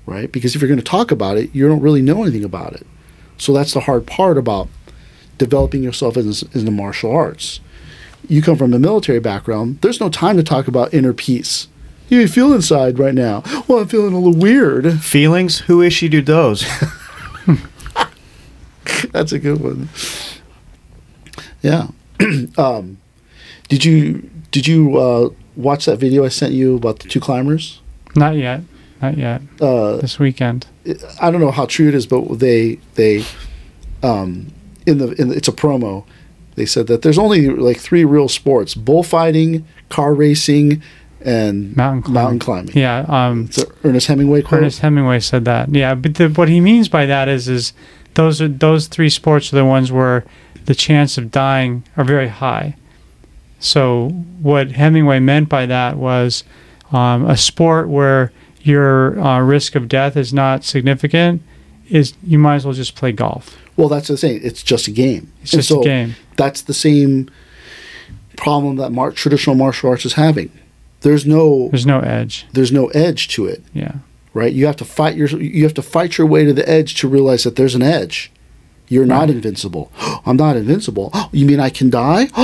right? 0.08 0.32
Because 0.32 0.56
if 0.56 0.62
you're 0.62 0.68
going 0.68 0.80
to 0.80 0.84
talk 0.84 1.12
about 1.12 1.38
it, 1.38 1.54
you 1.54 1.68
don't 1.68 1.82
really 1.82 2.02
know 2.02 2.24
anything 2.24 2.44
about 2.44 2.74
it. 2.74 2.88
So 3.38 3.54
that's 3.54 3.74
the 3.74 3.82
hard 3.82 4.08
part 4.08 4.38
about 4.40 4.68
developing 5.38 5.84
yourself 5.84 6.18
in, 6.18 6.32
in 6.54 6.66
the 6.66 6.72
martial 6.72 7.12
arts. 7.12 7.60
You 8.28 8.42
come 8.42 8.58
from 8.58 8.74
a 8.74 8.80
military 8.80 9.20
background. 9.20 9.82
There's 9.82 10.00
no 10.00 10.10
time 10.10 10.38
to 10.38 10.44
talk 10.44 10.68
about 10.68 10.94
inner 10.94 11.14
peace. 11.14 11.68
You 12.14 12.22
ain't 12.22 12.30
feel 12.30 12.54
inside 12.54 13.00
right 13.00 13.16
now. 13.16 13.42
Well, 13.68 13.80
I'm 13.80 13.88
feeling 13.88 14.14
a 14.14 14.20
little 14.20 14.40
weird. 14.40 15.02
Feelings? 15.02 15.62
Who 15.62 15.82
issued 15.82 16.14
you 16.14 16.22
those? 16.22 16.64
That's 19.12 19.32
a 19.32 19.40
good 19.40 19.60
one. 19.60 19.90
Yeah. 21.64 21.88
um, 22.60 23.00
did 23.68 23.84
you 23.84 24.30
did 24.52 24.68
you 24.68 24.96
uh, 24.96 25.30
watch 25.56 25.86
that 25.86 25.98
video 25.98 26.24
I 26.24 26.28
sent 26.28 26.54
you 26.54 26.76
about 26.76 27.00
the 27.00 27.10
two 27.10 27.20
climbers? 27.20 27.82
Not 28.16 28.36
yet. 28.36 28.62
Not 29.02 29.18
yet. 29.18 29.42
Uh, 29.60 29.98
This 29.98 30.20
weekend. 30.20 30.68
I 31.20 31.32
don't 31.32 31.42
know 31.42 31.50
how 31.50 31.66
true 31.66 31.88
it 31.88 31.96
is, 31.96 32.06
but 32.06 32.38
they 32.38 32.76
they 32.94 33.26
um, 34.04 34.54
in 34.86 35.00
the 35.00 35.14
in 35.20 35.30
the, 35.30 35.36
it's 35.36 35.48
a 35.48 35.52
promo. 35.52 36.06
They 36.54 36.68
said 36.68 36.86
that 36.88 37.02
there's 37.02 37.18
only 37.18 37.50
like 37.50 37.80
three 37.80 38.06
real 38.06 38.30
sports: 38.30 38.76
bullfighting, 38.76 39.66
car 39.90 40.14
racing, 40.14 40.84
and 41.26 41.76
Mountain 41.76 42.04
climbing. 42.04 42.14
mountain 42.14 42.40
climbing. 42.40 42.72
Yeah. 42.76 43.06
Um, 43.08 43.50
Ernest 43.84 44.08
Hemingway 44.08 44.42
quote. 44.42 44.62
Ernest 44.62 44.80
Hemingway 44.80 45.20
said 45.20 45.46
that. 45.46 45.74
Yeah, 45.74 45.96
but 45.96 46.16
the, 46.16 46.30
what 46.30 46.50
he 46.50 46.60
means 46.60 46.90
by 46.90 47.06
that 47.06 47.28
is, 47.30 47.48
is 47.48 47.74
those 48.16 48.42
are 48.42 48.48
those 48.48 48.88
three 48.88 49.10
sports 49.10 49.52
are 49.52 49.56
the 49.56 49.66
ones 49.66 49.92
where 49.92 50.24
the 50.66 50.76
chance 50.76 51.18
of 51.18 51.32
dying 51.32 51.84
are 51.98 52.04
very 52.04 52.28
high. 52.30 52.76
So 53.60 54.10
what 54.42 54.72
Hemingway 54.74 55.20
meant 55.20 55.50
by 55.50 55.66
that 55.66 55.98
was 55.98 56.44
um, 56.92 57.26
a 57.26 57.38
sport 57.38 57.88
where 57.90 58.32
your 58.62 59.20
uh, 59.20 59.40
risk 59.42 59.76
of 59.76 59.88
death 59.88 60.16
is 60.18 60.34
not 60.34 60.64
significant. 60.64 61.42
Is 61.90 62.14
you 62.24 62.40
might 62.40 62.56
as 62.56 62.66
well 62.66 62.74
just 62.74 62.96
play 62.96 63.12
golf. 63.12 63.58
Well, 63.76 63.90
that's 63.90 64.08
the 64.08 64.18
thing. 64.18 64.40
It's 64.44 64.64
just 64.64 64.88
a 64.88 64.92
game. 64.92 65.32
It's 65.42 65.54
And 65.54 65.62
just 65.64 65.72
a 65.72 65.82
game. 65.84 66.16
That's 66.38 66.62
the 66.62 66.74
same 66.74 67.30
problem 68.38 68.78
that 68.78 68.92
mar- 68.92 69.12
traditional 69.12 69.56
martial 69.56 69.90
arts 69.90 70.06
is 70.06 70.14
having. 70.14 70.50
There's 71.04 71.26
no 71.26 71.70
There's 71.70 71.86
no 71.86 72.00
edge. 72.00 72.46
there's 72.54 72.72
no 72.72 72.88
edge 72.88 73.28
to 73.36 73.46
it, 73.46 73.62
Yeah. 73.74 73.96
right? 74.34 74.52
You 74.52 74.66
have 74.66 74.76
to 74.78 74.86
fight 74.86 75.16
your 75.16 75.28
you 75.30 75.64
have 75.64 75.74
to 75.76 75.82
fight 75.84 76.18
your 76.18 76.28
way 76.28 76.44
to 76.46 76.54
the 76.54 76.68
edge 76.68 76.96
to 77.02 77.08
realize 77.08 77.44
that 77.44 77.56
there's 77.56 77.76
an 77.76 77.84
edge. 77.84 78.32
You're 78.90 79.06
not 79.06 79.30
invincible. 79.30 79.92
I'm 80.26 80.38
not 80.38 80.56
invincible. 80.58 81.12
you 81.32 81.46
mean 81.46 81.60
I 81.60 81.70
can 81.70 81.90
die? 81.90 82.28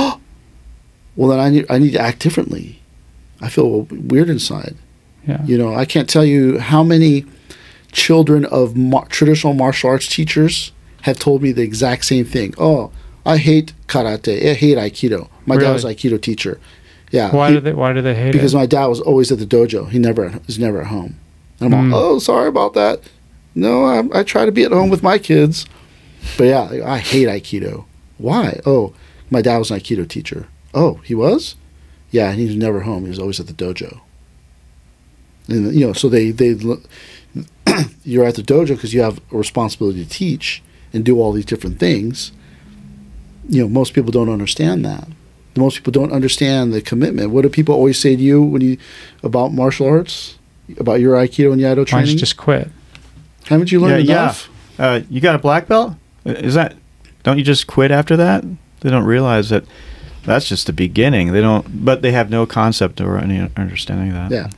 well, 1.16 1.28
then 1.30 1.40
I 1.40 1.48
need 1.50 1.66
I 1.68 1.78
need 1.78 1.92
to 1.92 2.00
act 2.00 2.20
differently. 2.20 2.80
I 3.40 3.48
feel 3.48 3.82
weird 3.90 4.28
inside. 4.30 4.76
Yeah. 5.26 5.42
You 5.44 5.56
know, 5.58 5.74
I 5.74 5.84
can't 5.84 6.08
tell 6.08 6.24
you 6.24 6.58
how 6.58 6.82
many 6.82 7.24
children 7.92 8.44
of 8.46 8.76
mar- 8.76 9.06
traditional 9.06 9.52
martial 9.54 9.90
arts 9.90 10.06
teachers 10.08 10.72
have 11.02 11.18
told 11.18 11.42
me 11.42 11.52
the 11.52 11.62
exact 11.62 12.04
same 12.04 12.24
thing. 12.24 12.54
Oh, 12.58 12.90
I 13.24 13.36
hate 13.38 13.72
karate. 13.86 14.50
I 14.50 14.54
hate 14.54 14.76
aikido. 14.78 15.28
My 15.46 15.56
dad 15.56 15.72
was 15.72 15.84
aikido 15.84 16.20
teacher. 16.20 16.60
Yeah. 17.10 17.34
Why 17.34 17.48
he- 17.48 17.54
do 17.56 17.60
they 17.60 17.72
Why 17.72 17.92
do 17.92 18.02
they 18.02 18.14
hate 18.14 18.32
because 18.32 18.34
it? 18.34 18.38
Because 18.38 18.54
my 18.54 18.66
dad 18.66 18.86
was 18.86 19.00
always 19.00 19.30
at 19.32 19.38
the 19.38 19.46
dojo. 19.46 19.88
He 19.90 19.98
never 19.98 20.32
was 20.46 20.58
never 20.58 20.80
at 20.82 20.86
home. 20.88 21.16
And 21.60 21.74
I'm 21.74 21.90
Mm. 21.90 21.94
all, 21.94 22.02
oh, 22.14 22.18
sorry 22.18 22.48
about 22.48 22.74
that. 22.74 23.00
No, 23.54 23.84
I, 23.84 24.20
I 24.20 24.22
try 24.22 24.44
to 24.46 24.52
be 24.52 24.62
at 24.64 24.72
home 24.72 24.90
with 24.90 25.02
my 25.02 25.18
kids. 25.18 25.66
But 26.38 26.44
yeah, 26.44 26.82
I 26.86 26.98
hate 26.98 27.28
aikido. 27.28 27.84
Why? 28.18 28.60
Oh, 28.64 28.92
my 29.30 29.42
dad 29.42 29.58
was 29.58 29.70
an 29.70 29.80
aikido 29.80 30.06
teacher. 30.08 30.46
Oh, 30.72 31.00
he 31.04 31.14
was? 31.14 31.56
Yeah, 32.10 32.30
and 32.30 32.38
he 32.38 32.46
was 32.46 32.56
never 32.56 32.80
home. 32.80 33.02
He 33.04 33.08
was 33.08 33.18
always 33.18 33.40
at 33.40 33.46
the 33.48 33.52
dojo. 33.52 34.00
And 35.48 35.74
you 35.74 35.86
know, 35.86 35.92
so 35.92 36.08
they 36.08 36.30
they 36.30 36.54
you're 38.04 38.24
at 38.24 38.36
the 38.36 38.42
dojo 38.42 38.68
because 38.68 38.94
you 38.94 39.02
have 39.02 39.20
a 39.32 39.36
responsibility 39.36 40.04
to 40.04 40.08
teach 40.10 40.62
and 40.92 41.04
do 41.04 41.20
all 41.20 41.32
these 41.32 41.44
different 41.44 41.78
things. 41.80 42.32
You 43.48 43.62
know, 43.62 43.68
most 43.68 43.94
people 43.94 44.12
don't 44.12 44.28
understand 44.28 44.84
that. 44.84 45.08
Most 45.56 45.76
people 45.76 45.90
don't 45.92 46.12
understand 46.12 46.72
the 46.72 46.80
commitment. 46.80 47.30
What 47.30 47.42
do 47.42 47.48
people 47.48 47.74
always 47.74 47.98
say 47.98 48.14
to 48.16 48.22
you 48.22 48.42
when 48.42 48.62
you 48.62 48.78
about 49.22 49.52
martial 49.52 49.86
arts, 49.88 50.38
about 50.78 51.00
your 51.00 51.16
aikido 51.16 51.52
and 51.52 51.60
iaido 51.60 51.68
Why 51.68 51.74
don't 51.74 51.86
training? 51.86 52.12
you 52.12 52.18
just 52.18 52.36
quit? 52.36 52.68
Haven't 53.46 53.72
you 53.72 53.80
learned 53.80 54.06
Yeah, 54.06 54.34
yeah. 54.78 54.84
Uh, 54.84 55.00
you 55.10 55.20
got 55.20 55.34
a 55.34 55.38
black 55.38 55.66
belt? 55.66 55.94
Is 56.24 56.54
that? 56.54 56.76
Don't 57.22 57.36
you 57.38 57.44
just 57.44 57.66
quit 57.66 57.90
after 57.90 58.16
that? 58.16 58.44
They 58.80 58.90
don't 58.90 59.04
realize 59.04 59.50
that 59.50 59.64
that's 60.24 60.48
just 60.48 60.66
the 60.66 60.72
beginning. 60.72 61.32
They 61.32 61.40
don't, 61.40 61.84
but 61.84 62.02
they 62.02 62.12
have 62.12 62.30
no 62.30 62.46
concept 62.46 63.00
or 63.00 63.18
any 63.18 63.50
understanding 63.56 64.10
of 64.10 64.14
that. 64.14 64.30
Yeah. 64.30 64.50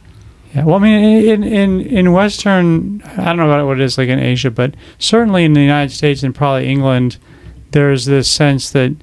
Yeah, 0.55 0.64
well, 0.64 0.76
I 0.76 0.78
mean, 0.80 1.24
in 1.26 1.45
in 1.45 1.80
in 1.80 2.12
Western, 2.12 3.03
I 3.16 3.24
don't 3.24 3.38
know 3.38 3.47
about 3.51 3.66
what 3.66 3.80
it 3.80 3.84
is 3.84 3.97
like 3.97 4.11
in 4.11 4.18
Asia, 4.18 4.51
but 4.51 4.74
certainly 4.99 5.45
in 5.45 5.55
the 5.55 5.62
United 5.62 5.95
States 5.95 6.22
and 6.22 6.34
probably 6.34 6.68
England, 6.68 7.16
there's 7.70 8.05
this 8.05 8.30
sense 8.30 8.70
that 8.72 8.95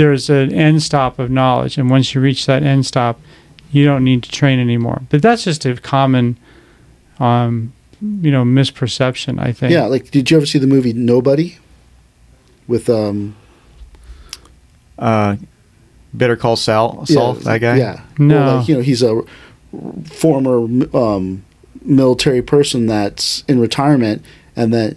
there's 0.00 0.30
an 0.30 0.50
end 0.50 0.82
stop 0.82 1.18
of 1.18 1.30
knowledge, 1.30 1.76
and 1.76 1.90
once 1.90 2.14
you 2.14 2.22
reach 2.22 2.46
that 2.46 2.62
end 2.62 2.86
stop, 2.86 3.20
you 3.70 3.84
don't 3.84 4.02
need 4.02 4.22
to 4.22 4.30
train 4.30 4.58
anymore. 4.58 5.02
But 5.10 5.20
that's 5.20 5.44
just 5.44 5.66
a 5.66 5.76
common, 5.76 6.38
um, 7.18 7.74
you 8.00 8.30
know, 8.30 8.42
misperception. 8.42 9.38
I 9.38 9.52
think. 9.52 9.72
Yeah, 9.72 9.84
like 9.84 10.10
did 10.10 10.30
you 10.30 10.38
ever 10.38 10.46
see 10.46 10.58
the 10.58 10.66
movie 10.66 10.94
Nobody? 10.94 11.58
With 12.66 12.88
um 12.88 13.36
Uh, 14.98 15.36
Better 16.14 16.36
Call 16.36 16.56
Saul, 16.56 17.04
Saul 17.04 17.36
yeah, 17.36 17.42
that 17.44 17.58
guy. 17.60 17.76
Yeah. 17.76 18.00
No. 18.18 18.36
Well, 18.36 18.56
like, 18.56 18.68
you 18.68 18.74
know, 18.76 18.80
he's 18.80 19.02
a 19.02 19.22
former 20.06 20.66
um, 20.96 21.44
military 21.82 22.42
person 22.42 22.86
that's 22.86 23.44
in 23.48 23.60
retirement, 23.60 24.24
and 24.56 24.72
that 24.72 24.96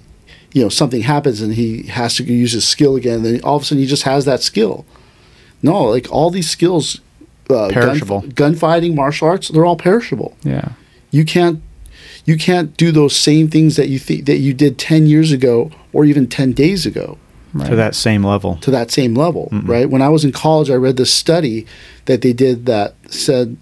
you 0.54 0.64
know 0.64 0.70
something 0.70 1.01
happens 1.01 1.41
and 1.41 1.54
he 1.56 1.84
has 1.88 2.16
to 2.16 2.24
use 2.24 2.54
his 2.54 2.66
skill 2.68 2.95
again. 2.95 3.18
And 3.18 3.26
then 3.26 3.41
all 3.43 3.58
of 3.58 3.64
a 3.64 3.66
sudden 3.66 3.82
he 3.82 3.88
just 3.88 4.04
has 4.04 4.24
that 4.26 4.41
skill. 4.41 4.86
No, 5.62 5.84
like 5.84 6.10
all 6.12 6.30
these 6.30 6.49
skills, 6.49 7.01
uh, 7.49 7.70
Perishable. 7.70 8.22
Gun, 8.22 8.54
gunfighting, 8.54 8.95
martial 8.95 9.28
arts, 9.28 9.49
they're 9.49 9.66
all 9.66 9.78
perishable. 9.78 10.36
Yeah. 10.43 10.70
You 11.12 11.26
can't. 11.26 11.62
You 12.26 12.38
can't 12.38 12.78
do 12.78 12.93
those 12.93 13.14
same 13.18 13.49
things 13.49 13.76
that 13.76 13.89
you 13.89 13.99
think 13.99 14.26
that 14.26 14.38
you 14.38 14.54
did 14.54 14.78
ten 14.78 15.08
years 15.08 15.32
ago 15.34 15.72
or 15.91 16.06
even 16.06 16.28
ten 16.28 16.54
days 16.54 16.86
ago 16.86 17.18
Right. 17.54 17.70
To 17.70 17.76
that 17.76 17.93
same 17.93 18.24
level. 18.26 18.56
to 18.62 18.72
that 18.72 18.89
same 18.89 19.14
level, 19.14 19.47
right? 19.51 19.88
When 19.88 20.01
I 20.01 20.10
was 20.10 20.26
in 20.26 20.32
college, 20.32 20.72
I 20.72 20.74
read 20.76 20.97
this 20.97 21.14
study 21.14 21.68
that 22.06 22.22
they 22.24 22.34
did 22.34 22.66
that 22.66 22.95
said 23.10 23.58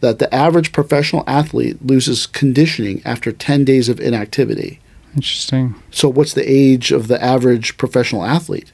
that 0.00 0.18
the 0.18 0.34
average 0.34 0.72
professional 0.72 1.22
athlete 1.28 1.76
loses 1.80 2.26
conditioning 2.26 3.00
after 3.04 3.30
10 3.30 3.64
days 3.64 3.88
of 3.88 4.00
inactivity. 4.00 4.80
Interesting. 5.16 5.74
So, 5.90 6.08
what's 6.08 6.34
the 6.34 6.44
age 6.48 6.92
of 6.92 7.08
the 7.08 7.22
average 7.22 7.76
professional 7.78 8.24
athlete? 8.24 8.72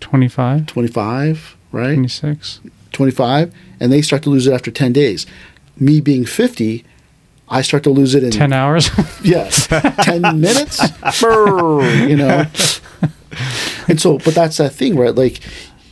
25, 0.00 0.66
25, 0.66 1.56
right? 1.72 1.94
26. 1.94 2.60
25, 2.92 3.54
and 3.80 3.92
they 3.92 4.02
start 4.02 4.22
to 4.24 4.30
lose 4.30 4.46
it 4.46 4.52
after 4.52 4.70
10 4.70 4.92
days. 4.92 5.26
Me 5.78 6.00
being 6.00 6.24
50, 6.24 6.84
I 7.48 7.62
start 7.62 7.84
to 7.84 7.90
lose 7.90 8.14
it 8.14 8.24
in 8.24 8.30
10 8.32 8.52
hours. 8.52 8.90
Yes, 9.22 9.66
ten 10.02 10.22
minutes. 10.40 10.80
Brr, 11.20 11.82
you 12.06 12.16
know, 12.16 12.44
and 13.88 14.00
so, 14.00 14.18
but 14.18 14.34
that's 14.34 14.56
that 14.58 14.70
thing, 14.72 14.96
right? 14.96 15.14
Like, 15.14 15.40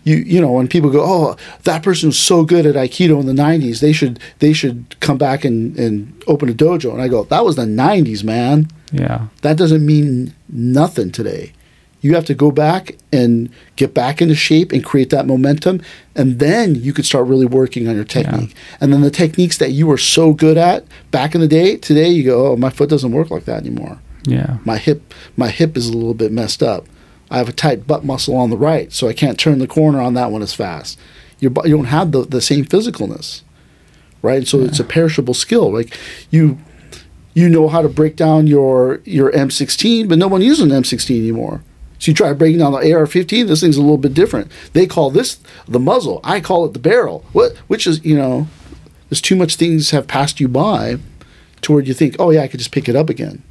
you 0.07 0.17
you 0.19 0.41
know, 0.41 0.53
when 0.53 0.69
people 0.69 0.91
go, 0.91 1.03
"Oh, 1.05 1.37
that 1.65 1.83
person's 1.83 2.19
so 2.19 2.45
good 2.45 2.65
at 2.65 2.77
Aikido 2.77 3.21
in 3.21 3.27
the 3.27 3.33
'90s, 3.35 3.81
they 3.81 3.93
should 3.93 4.19
they 4.39 4.53
should 4.55 4.77
come 5.01 5.19
back 5.19 5.45
and 5.45 5.77
and 5.79 6.13
open 6.27 6.49
a 6.49 6.55
dojo." 6.55 6.93
And 6.93 7.03
I 7.03 7.09
go, 7.09 7.25
"That 7.25 7.45
was 7.45 7.57
the 7.57 7.67
'90s, 7.67 8.23
man. 8.25 8.69
yeah. 8.93 9.27
That 9.43 9.57
doesn't 9.59 9.85
mean 9.85 10.33
nothing 10.49 11.11
today. 11.11 11.53
You 12.03 12.15
have 12.15 12.25
to 12.27 12.35
go 12.35 12.53
back 12.53 12.95
and 13.13 13.49
get 13.75 13.93
back 13.95 14.23
into 14.23 14.37
shape 14.37 14.71
and 14.71 14.85
create 14.85 15.11
that 15.11 15.27
momentum, 15.27 15.81
and 16.15 16.39
then 16.39 16.77
you 16.77 16.93
could 16.93 17.05
start 17.05 17.27
really 17.27 17.47
working 17.47 17.89
on 17.89 17.97
your 17.97 18.05
technique. 18.05 18.55
And 18.81 18.93
then 18.93 19.01
the 19.01 19.11
techniques 19.11 19.59
that 19.59 19.73
you 19.73 19.89
were 19.89 19.99
so 19.99 20.33
good 20.33 20.57
at 20.57 20.85
back 21.11 21.35
in 21.35 21.41
the 21.41 21.49
day, 21.49 21.77
today 21.79 22.09
you 22.11 22.23
go, 22.23 22.53
"Oh, 22.53 22.57
my 22.57 22.71
foot 22.71 22.89
doesn't 22.89 23.11
work 23.11 23.31
like 23.31 23.45
that 23.47 23.61
anymore." 23.67 23.99
Yeah. 24.29 24.59
my 24.65 24.77
hip 24.79 25.01
my 25.37 25.51
hip 25.51 25.77
is 25.77 25.89
a 25.89 25.93
little 25.93 26.15
bit 26.15 26.31
messed 26.33 26.63
up. 26.63 26.87
I 27.31 27.39
have 27.39 27.49
a 27.49 27.53
tight 27.53 27.87
butt 27.87 28.05
muscle 28.05 28.37
on 28.37 28.51
the 28.51 28.57
right, 28.57 28.93
so 28.93 29.09
I 29.09 29.13
can't 29.13 29.39
turn 29.39 29.59
the 29.59 29.67
corner 29.67 30.01
on 30.01 30.15
that 30.15 30.31
one 30.31 30.43
as 30.43 30.55
fast. 30.55 30.99
Your 31.41 31.53
you 31.65 31.77
don't 31.77 31.87
have 31.87 32.13
the, 32.13 32.23
the 32.23 32.41
same 32.41 32.65
physicalness, 32.65 33.43
right? 34.23 34.47
So 34.47 34.61
it's 34.61 34.81
a 34.81 34.85
perishable 34.85 35.35
skill. 35.35 35.73
Like 35.73 35.97
you 36.31 36.59
you 37.35 37.49
know 37.49 37.69
how 37.69 37.83
to 37.83 37.89
break 37.89 38.17
down 38.17 38.47
your 38.47 39.01
your 39.05 39.31
M16, 39.33 40.09
but 40.09 40.19
no 40.19 40.29
one 40.29 40.41
uses 40.41 40.65
an 40.65 40.71
M16 40.71 41.19
anymore. 41.19 41.63
So 41.99 42.11
you 42.11 42.15
try 42.15 42.33
breaking 42.33 42.59
down 42.59 42.73
the 42.73 42.79
AR-15. 42.79 43.49
This 43.49 43.61
thing's 43.61 43.77
a 43.77 43.83
little 43.83 43.99
bit 43.99 44.15
different. 44.15 44.51
They 44.75 44.87
call 44.87 45.11
this 45.11 45.41
the 45.67 45.81
muzzle. 45.81 46.21
I 46.25 46.41
call 46.41 46.65
it 46.67 46.73
the 46.73 46.79
barrel. 46.79 47.25
What? 47.33 47.57
Which 47.69 47.87
is 47.87 48.05
you 48.05 48.17
know, 48.17 48.47
there's 49.09 49.21
too 49.21 49.37
much 49.37 49.57
things 49.57 49.91
have 49.91 50.07
passed 50.07 50.41
you 50.41 50.49
by, 50.49 50.99
to 51.63 51.73
where 51.73 51.83
you 51.83 51.95
think, 51.95 52.17
oh 52.19 52.31
yeah, 52.31 52.43
I 52.43 52.49
could 52.49 52.61
just 52.61 52.73
pick 52.73 52.89
it 52.89 52.97
up 52.97 53.11
again. 53.11 53.43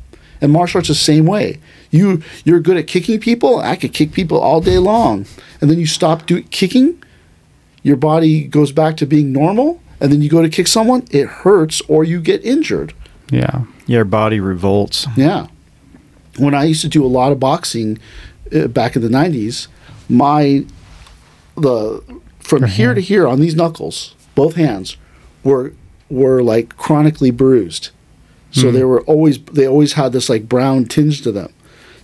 And 0.41 0.51
martial 0.51 0.79
arts 0.79 0.89
is 0.89 0.97
the 0.97 1.03
same 1.03 1.25
way. 1.25 1.59
You 1.95 2.21
you're 2.43 2.59
good 2.59 2.77
at 2.77 2.87
kicking 2.87 3.19
people. 3.19 3.59
I 3.59 3.75
could 3.75 3.93
kick 3.93 4.11
people 4.11 4.39
all 4.39 4.61
day 4.61 4.77
long, 4.77 5.25
and 5.61 5.69
then 5.69 5.79
you 5.79 5.87
stop 5.87 6.25
do, 6.25 6.41
kicking. 6.43 7.01
Your 7.83 7.97
body 7.97 8.45
goes 8.47 8.71
back 8.71 8.97
to 8.97 9.05
being 9.05 9.31
normal, 9.31 9.79
and 9.99 10.05
and 10.05 10.11
then 10.13 10.21
you 10.21 10.29
go 10.29 10.41
to 10.43 10.49
kick 10.49 10.67
someone, 10.67 11.07
it 11.09 11.27
hurts 11.27 11.81
or 11.87 12.03
you 12.03 12.21
get 12.21 12.45
injured. 12.45 12.93
Yeah. 13.31 13.63
Your 13.87 14.05
body 14.05 14.39
revolts. 14.39 15.07
Yeah. 15.15 15.47
When 16.37 16.53
I 16.53 16.65
used 16.65 16.81
to 16.81 16.87
do 16.87 17.03
a 17.03 17.07
lot 17.07 17.31
of 17.31 17.39
boxing 17.39 17.97
uh, 18.53 18.67
back 18.67 18.95
in 18.95 19.01
the 19.01 19.07
90s, 19.07 19.67
my 20.07 20.63
the 21.55 22.03
from 22.39 22.59
Your 22.59 22.67
here 22.67 22.87
hand. 22.89 22.97
to 22.97 23.01
here 23.01 23.27
on 23.27 23.39
these 23.39 23.55
knuckles, 23.55 24.13
both 24.35 24.55
hands 24.55 24.97
were 25.43 25.73
were 26.07 26.43
like 26.43 26.77
chronically 26.77 27.31
bruised. 27.31 27.89
So 28.51 28.71
they 28.71 28.83
were 28.83 29.01
always 29.01 29.39
they 29.39 29.67
always 29.67 29.93
had 29.93 30.11
this 30.13 30.29
like 30.29 30.47
brown 30.47 30.85
tinge 30.85 31.23
to 31.23 31.31
them. 31.31 31.51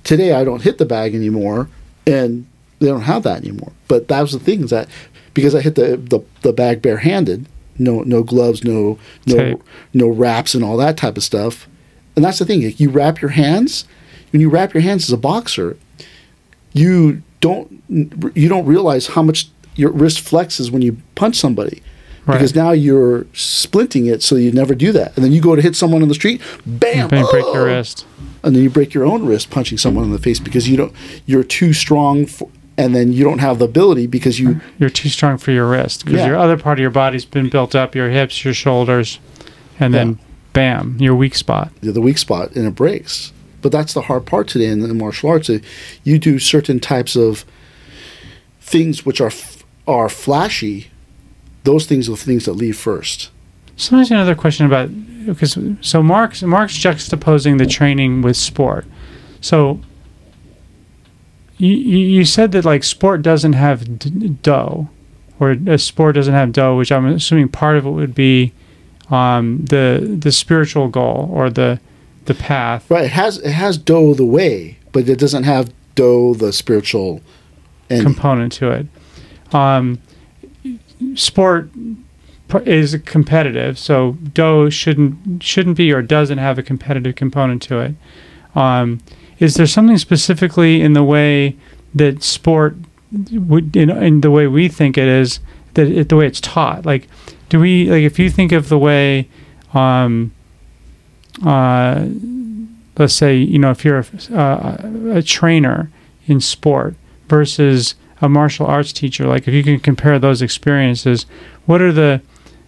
Today 0.04 0.34
I 0.34 0.44
don't 0.44 0.62
hit 0.62 0.78
the 0.78 0.86
bag 0.86 1.14
anymore 1.16 1.70
and 2.08 2.48
they 2.80 2.88
don't 2.88 3.02
have 3.02 3.24
that 3.24 3.38
anymore. 3.38 3.72
But 3.88 4.08
that 4.08 4.22
was 4.22 4.32
the 4.32 4.40
thing 4.40 4.64
is 4.64 4.70
that 4.72 4.90
because 5.34 5.56
I 5.56 5.62
hit 5.62 5.76
the 5.76 5.98
the, 5.98 6.22
the 6.42 6.54
bag 6.54 6.82
barehanded, 6.82 7.48
no 7.78 8.02
no 8.02 8.24
gloves, 8.24 8.64
no 8.64 8.98
no 9.26 9.36
Tape. 9.36 9.64
no 9.94 10.08
wraps 10.10 10.54
and 10.56 10.64
all 10.64 10.78
that 10.78 10.98
type 10.98 11.18
of 11.18 11.24
stuff. 11.24 11.68
And 12.16 12.26
that's 12.26 12.40
the 12.40 12.46
thing. 12.46 12.64
Like 12.64 12.80
you 12.80 12.90
wrap 12.90 13.22
your 13.22 13.32
hands, 13.32 13.86
when 14.32 14.42
you 14.42 14.50
wrap 14.50 14.74
your 14.74 14.82
hands 14.82 15.04
as 15.06 15.12
a 15.12 15.18
boxer, 15.18 15.78
you 16.74 17.22
don't 17.40 17.84
you 17.90 18.50
don't 18.50 18.66
realize 18.66 19.08
how 19.08 19.22
much 19.22 19.50
your 19.76 19.92
wrist 19.92 20.20
flexes 20.20 20.72
when 20.72 20.82
you 20.82 20.98
punch 21.16 21.36
somebody. 21.36 21.82
Right. 22.26 22.36
Because 22.36 22.54
now 22.54 22.72
you're 22.72 23.24
splinting 23.34 24.12
it, 24.12 24.22
so 24.22 24.36
you 24.36 24.52
never 24.52 24.76
do 24.76 24.92
that. 24.92 25.16
And 25.16 25.26
then 25.26 25.32
you 25.32 25.42
go 25.42 25.56
to 25.56 25.62
hit 25.62 25.76
someone 25.76 26.04
on 26.04 26.08
the 26.08 26.14
street, 26.14 26.40
bam, 26.68 27.10
Bang, 27.10 27.26
break 27.26 27.44
your 27.46 27.62
oh! 27.62 27.66
wrist. 27.66 28.06
And 28.44 28.56
then 28.56 28.64
you 28.64 28.70
break 28.70 28.94
your 28.94 29.06
own 29.06 29.26
wrist 29.26 29.50
punching 29.50 29.78
someone 29.78 30.04
in 30.06 30.12
the 30.12 30.18
face 30.20 30.40
because 30.40 30.68
you 30.70 30.78
don't 30.78 30.94
you're 31.26 31.44
too 31.44 31.74
strong, 31.74 32.26
for, 32.26 32.50
and 32.78 32.96
then 32.96 33.12
you 33.14 33.24
don't 33.24 33.40
have 33.40 33.60
the 33.60 33.66
ability 33.66 34.08
because 34.08 34.40
you 34.40 34.60
You're 34.80 34.90
too 34.90 35.10
strong 35.10 35.38
for 35.38 35.52
your 35.52 35.68
wrist 35.70 36.06
because 36.06 36.20
Yeah. 36.22 36.28
your 36.28 36.38
other 36.38 36.58
part 36.58 36.80
of 36.80 36.82
your 36.82 36.90
body's 36.92 37.26
been 37.26 37.50
built 37.50 37.76
up, 37.76 37.96
your 37.96 38.10
hips, 38.10 38.44
your 38.44 38.54
shoulders, 38.54 39.20
and 39.80 39.94
then 39.94 40.10
Yeah. 40.10 40.16
bam, 40.54 40.98
your 41.00 41.16
weak 41.16 41.36
spot. 41.36 41.72
you're 41.82 41.94
the 41.94 42.02
weak 42.02 42.18
spot 42.18 42.56
and 42.56 42.66
it 42.66 42.76
breaks. 42.76 43.32
But 43.62 43.72
that's 43.72 43.94
the 43.94 44.02
hard 44.02 44.26
part 44.26 44.48
today 44.48 44.66
in 44.68 44.80
the 44.80 44.94
martial 44.94 45.30
arts. 45.30 45.50
You 46.04 46.18
do 46.18 46.40
certain 46.40 46.80
types 46.80 47.16
of 47.16 47.46
things 48.60 49.06
which 49.06 49.22
are 49.22 49.28
f- 49.28 49.64
are 49.88 50.10
flashy. 50.10 50.88
Those 51.64 51.86
things 51.86 52.08
are 52.08 52.14
the 52.14 52.18
things 52.18 52.46
that 52.46 52.54
leave 52.54 52.78
first. 52.78 53.30
Sometimes 53.82 54.12
another 54.12 54.36
question 54.36 54.68
about 54.68 54.90
because 55.26 55.58
so 55.82 56.04
Mark's 56.04 56.44
Mark's 56.44 56.78
juxtaposing 56.78 57.58
the 57.58 57.66
training 57.66 58.22
with 58.22 58.38
sport. 58.38 58.86
So 59.42 59.82
you 61.58 61.74
you 61.74 62.24
said 62.24 62.52
that 62.52 62.64
like 62.64 62.84
sport 62.84 63.24
doesn't 63.24 63.54
have 63.54 63.98
d- 63.98 64.30
do, 64.30 64.88
or 65.40 65.52
a 65.66 65.80
sport 65.80 66.14
doesn't 66.14 66.34
have 66.34 66.52
do, 66.52 66.76
which 66.76 66.92
I'm 66.92 67.08
assuming 67.08 67.50
part 67.50 67.76
of 67.76 67.88
it 67.88 67.90
would 67.90 68.14
be 68.14 68.54
um, 69.10 69.66
the 69.66 70.16
the 70.20 70.32
spiritual 70.32 70.88
goal 70.88 71.28
or 71.34 71.50
the 71.50 71.80
the 72.26 72.36
path. 72.36 72.90
Right? 72.92 73.06
It 73.06 73.12
has 73.14 73.40
it 73.40 73.54
has 73.54 73.80
do 73.80 74.14
the 74.14 74.26
way, 74.26 74.78
but 74.92 75.10
it 75.10 75.18
doesn't 75.18 75.46
have 75.46 75.74
do 75.96 76.36
the 76.36 76.54
spiritual. 76.54 77.22
Component 77.90 78.54
to 78.54 78.70
it. 78.70 78.88
Um, 79.54 80.00
sport 81.16 81.72
is 82.66 82.98
competitive, 83.06 83.78
so 83.78 84.18
Do 84.34 84.70
shouldn't 84.70 85.44
shouldn't 85.44 85.78
be 85.78 85.92
or 85.92 86.02
doesn't 86.02 86.38
have 86.38 86.58
a 86.58 86.64
competitive 86.64 87.16
component 87.16 87.62
to 87.64 87.80
it. 87.80 87.96
Um, 88.56 89.00
is 89.40 89.56
there 89.56 89.68
something 89.68 89.98
specifically 89.98 90.82
in 90.82 90.94
the 90.94 91.04
way 91.04 91.56
that 91.96 92.24
sport 92.24 92.76
would 93.32 93.76
in, 93.76 93.90
in 93.90 94.22
the 94.22 94.32
way 94.32 94.48
we 94.48 94.68
think 94.68 94.98
it 94.98 95.08
is 95.08 95.40
that 95.74 95.88
it, 95.88 96.10
the 96.10 96.16
way 96.16 96.28
it's 96.28 96.42
taught? 96.42 96.86
Like, 96.86 97.08
do 97.50 97.60
we 97.60 97.90
like 97.90 98.04
if 98.04 98.20
you 98.20 98.30
think 98.30 98.52
of 98.52 98.70
the 98.70 98.78
way, 98.78 99.28
um, 99.74 100.32
uh, 101.46 102.06
let's 102.98 103.14
say 103.14 103.36
you 103.36 103.60
know 103.60 103.72
if 103.72 103.84
you're 103.84 104.00
a, 104.00 104.34
uh, 104.36 104.78
a 105.16 105.22
trainer 105.22 105.90
in 106.28 106.40
sport 106.40 106.96
versus 107.28 107.96
a 108.22 108.30
martial 108.30 108.68
arts 108.68 108.94
teacher 108.94 109.26
like 109.26 109.48
if 109.48 109.54
you 109.54 109.64
can 109.64 109.80
compare 109.80 110.20
those 110.20 110.42
experiences 110.42 111.26
what 111.66 111.82
are 111.82 111.92
the 111.92 112.22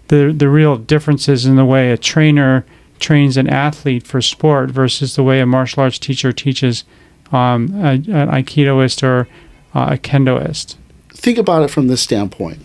the 0.08 0.34
the 0.36 0.50
real 0.50 0.78
differences 0.78 1.46
in 1.46 1.56
the 1.56 1.66
way 1.66 1.92
a 1.92 1.98
trainer 1.98 2.66
trains 3.00 3.38
an 3.38 3.48
athlete 3.48 4.06
for 4.06 4.22
sport 4.22 4.72
versus 4.72 5.16
the 5.16 5.24
way 5.24 5.40
a 5.40 5.46
martial 5.46 5.84
arts 5.84 6.00
teacher 6.00 6.32
teaches 6.32 6.84
um, 7.32 7.74
a, 7.76 7.94
an 7.94 8.30
aikidoist 8.30 9.04
or 9.04 9.28
uh, 9.74 9.90
a 9.92 9.98
kendoist 9.98 10.76
think 11.24 11.38
about 11.38 11.64
it 11.64 11.72
from 11.72 11.88
this 11.88 12.02
standpoint. 12.02 12.60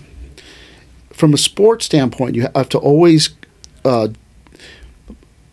From 1.12 1.32
a 1.32 1.38
sport 1.38 1.82
standpoint, 1.82 2.34
you 2.34 2.48
have 2.54 2.68
to 2.70 2.78
always 2.78 3.30
uh, 3.84 4.08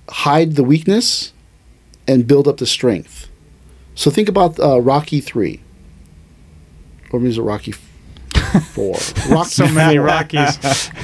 hide 0.09 0.55
the 0.55 0.63
weakness 0.63 1.31
and 2.07 2.27
build 2.27 2.47
up 2.47 2.57
the 2.57 2.65
strength. 2.65 3.29
So 3.93 4.09
think 4.09 4.27
about 4.27 4.59
uh, 4.59 4.81
Rocky 4.81 5.21
three, 5.21 5.61
or 7.11 7.19
maybe 7.19 7.35
it 7.35 7.41
Rocky 7.41 7.73
four. 8.59 8.95
Rocky 9.29 9.49
so 9.49 9.67
many 9.69 9.97
four. 9.97 10.05
rockies 10.05 10.57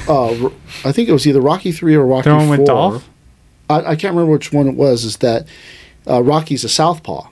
Uh, 0.08 0.44
R- 0.44 0.52
I 0.84 0.92
think 0.92 1.08
it 1.08 1.12
was 1.12 1.26
either 1.26 1.40
Rocky 1.40 1.72
three 1.72 1.94
or 1.94 2.04
Rocky 2.06 2.30
The 2.30 2.36
one 2.36 2.46
four. 2.48 2.56
with 2.58 2.66
Dolph? 2.66 3.08
I, 3.70 3.76
I 3.78 3.96
can't 3.96 4.14
remember 4.14 4.32
which 4.32 4.52
one 4.52 4.66
it 4.68 4.74
was. 4.74 5.04
Is 5.04 5.18
that 5.18 5.46
uh, 6.08 6.22
Rocky's 6.22 6.64
a 6.64 6.68
southpaw, 6.68 7.28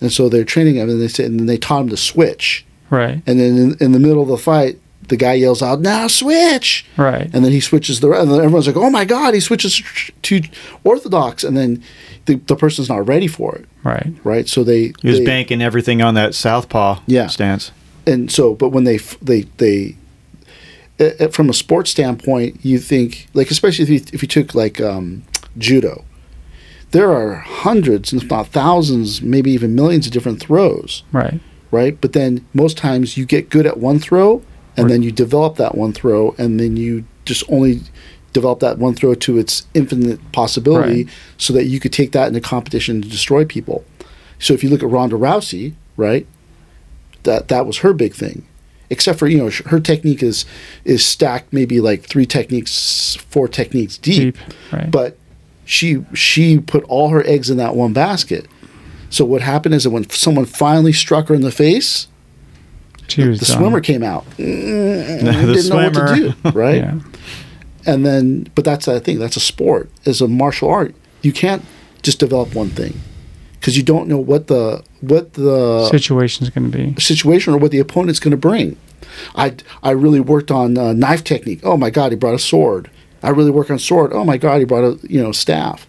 and 0.00 0.10
so 0.12 0.28
they're 0.28 0.44
training 0.44 0.76
him, 0.76 0.88
and 0.88 1.00
they 1.00 1.08
said, 1.08 1.26
and 1.30 1.38
then 1.40 1.46
they 1.46 1.58
taught 1.58 1.82
him 1.82 1.88
to 1.90 1.96
switch. 1.96 2.64
right 2.90 3.22
And 3.26 3.38
then 3.40 3.56
in, 3.58 3.76
in 3.80 3.92
the 3.92 3.98
middle 3.98 4.22
of 4.22 4.28
the 4.28 4.38
fight, 4.38 4.78
the 5.08 5.16
guy 5.16 5.34
yells 5.34 5.62
out, 5.62 5.80
"Now 5.80 6.08
switch!" 6.08 6.84
right 6.96 7.30
And 7.32 7.44
then 7.44 7.52
he 7.52 7.60
switches 7.60 8.00
the, 8.00 8.10
and 8.12 8.30
then 8.30 8.38
everyone's 8.40 8.66
like, 8.66 8.76
"Oh 8.76 8.90
my 8.90 9.04
god!" 9.04 9.34
He 9.34 9.40
switches 9.40 9.80
to 10.22 10.40
orthodox, 10.82 11.44
and 11.44 11.56
then 11.56 11.82
the, 12.24 12.36
the 12.46 12.56
person's 12.56 12.88
not 12.88 13.06
ready 13.06 13.28
for 13.28 13.54
it, 13.54 13.66
right 13.84 14.12
right? 14.24 14.48
So 14.48 14.64
they, 14.64 14.92
He 15.02 15.08
was 15.08 15.18
they- 15.18 15.24
banking 15.24 15.62
everything 15.62 16.02
on 16.02 16.14
that 16.14 16.34
southpaw 16.34 17.00
Yeah. 17.06 17.28
stance. 17.28 17.70
And 18.06 18.30
so, 18.30 18.54
but 18.54 18.70
when 18.70 18.84
they 18.84 18.98
they 19.20 19.42
they 19.58 19.96
uh, 21.00 21.28
from 21.28 21.50
a 21.50 21.52
sports 21.52 21.90
standpoint, 21.90 22.64
you 22.64 22.78
think 22.78 23.28
like 23.34 23.50
especially 23.50 23.82
if 23.84 23.90
you 23.90 24.00
if 24.12 24.22
you 24.22 24.28
took 24.28 24.54
like 24.54 24.80
um, 24.80 25.22
judo, 25.58 26.04
there 26.92 27.10
are 27.12 27.34
hundreds, 27.36 28.12
if 28.12 28.30
not 28.30 28.48
thousands, 28.48 29.20
maybe 29.22 29.50
even 29.50 29.74
millions 29.74 30.06
of 30.06 30.12
different 30.12 30.40
throws. 30.40 31.02
right 31.12 31.40
right? 31.72 32.00
But 32.00 32.12
then 32.12 32.46
most 32.54 32.78
times 32.78 33.16
you 33.16 33.26
get 33.26 33.50
good 33.50 33.66
at 33.66 33.76
one 33.78 33.98
throw, 33.98 34.40
and 34.76 34.84
Right. 34.84 34.92
then 34.92 35.02
you 35.02 35.10
develop 35.10 35.56
that 35.56 35.74
one 35.76 35.92
throw, 35.92 36.32
and 36.38 36.60
then 36.60 36.76
you 36.76 37.04
just 37.24 37.42
only 37.48 37.80
develop 38.32 38.60
that 38.60 38.78
one 38.78 38.94
throw 38.94 39.14
to 39.14 39.36
its 39.36 39.66
infinite 39.74 40.20
possibility, 40.32 41.04
Right. 41.04 41.12
so 41.38 41.52
that 41.52 41.64
you 41.64 41.80
could 41.80 41.92
take 41.92 42.12
that 42.12 42.28
in 42.28 42.36
a 42.36 42.40
competition 42.40 43.02
to 43.02 43.08
destroy 43.08 43.44
people. 43.44 43.84
So 44.38 44.54
if 44.54 44.62
you 44.62 44.70
look 44.70 44.82
at 44.84 44.88
Ronda 44.88 45.16
Rousey, 45.16 45.72
right, 45.96 46.24
that 47.26 47.48
that 47.48 47.66
was 47.66 47.78
her 47.78 47.92
big 47.92 48.14
thing. 48.14 48.46
Except 48.88 49.18
for 49.18 49.26
you 49.26 49.38
know 49.38 49.50
her 49.66 49.80
technique 49.80 50.22
is 50.22 50.44
is 50.84 51.04
stacked 51.04 51.52
maybe 51.52 51.80
like 51.80 52.02
three 52.04 52.24
techniques, 52.26 53.16
four 53.28 53.48
techniques 53.48 53.98
deep 53.98 54.34
deep 54.36 54.54
right 54.72 54.90
but 54.90 55.18
she 55.64 56.04
she 56.14 56.58
put 56.60 56.84
all 56.84 57.08
her 57.10 57.22
eggs 57.26 57.50
in 57.50 57.56
that 57.58 57.74
one 57.76 57.92
basket. 57.92 58.46
So 59.10 59.24
what 59.24 59.42
happened 59.42 59.74
is 59.74 59.84
that 59.84 59.90
when 59.90 60.08
someone 60.10 60.44
finally 60.46 60.92
struck 60.92 61.28
her 61.28 61.34
in 61.34 61.40
the 61.42 61.50
face, 61.52 62.06
the 63.38 63.44
swimmer 63.46 63.80
came 63.80 64.02
out. 64.02 64.24
Mm, 64.38 65.20
The 65.24 65.54
didn't 65.54 65.68
know 65.68 65.76
what 65.76 65.94
to 65.94 66.08
swimmer. 66.08 66.34
do, 66.44 66.50
right? 66.58 66.76
yeah 66.76 66.98
And 67.86 68.04
then, 68.06 68.48
but 68.54 68.64
that's 68.64 68.86
the 68.86 69.00
thing. 69.00 69.18
That's 69.18 69.36
a 69.36 69.40
sport. 69.40 69.90
As 70.04 70.20
a 70.20 70.28
martial 70.28 70.68
art, 70.70 70.94
you 71.22 71.32
can't 71.32 71.64
just 72.02 72.18
develop 72.20 72.54
one 72.54 72.68
thing 72.70 73.00
because 73.66 73.76
you 73.76 73.82
don't 73.82 74.06
know 74.06 74.16
what 74.18 74.46
the 74.46 74.80
what 75.00 75.32
the 75.32 75.88
situation's 75.90 76.50
going 76.50 76.70
to 76.70 76.78
be 76.94 77.00
situation 77.00 77.52
or 77.52 77.58
what 77.58 77.72
the 77.72 77.80
opponent's 77.80 78.20
going 78.20 78.30
to 78.30 78.36
bring. 78.36 78.76
I 79.34 79.56
I 79.82 79.90
really 79.90 80.20
worked 80.20 80.52
on 80.52 80.78
uh, 80.78 80.92
knife 80.92 81.24
technique. 81.24 81.58
Oh 81.64 81.76
my 81.76 81.90
God, 81.90 82.12
he 82.12 82.16
brought 82.16 82.36
a 82.36 82.38
sword. 82.38 82.88
I 83.24 83.30
really 83.30 83.50
work 83.50 83.68
on 83.68 83.80
sword. 83.80 84.12
Oh 84.12 84.24
my 84.24 84.36
God, 84.36 84.58
he 84.60 84.64
brought 84.64 84.84
a 84.84 85.00
you 85.08 85.20
know 85.20 85.32
staff. 85.32 85.88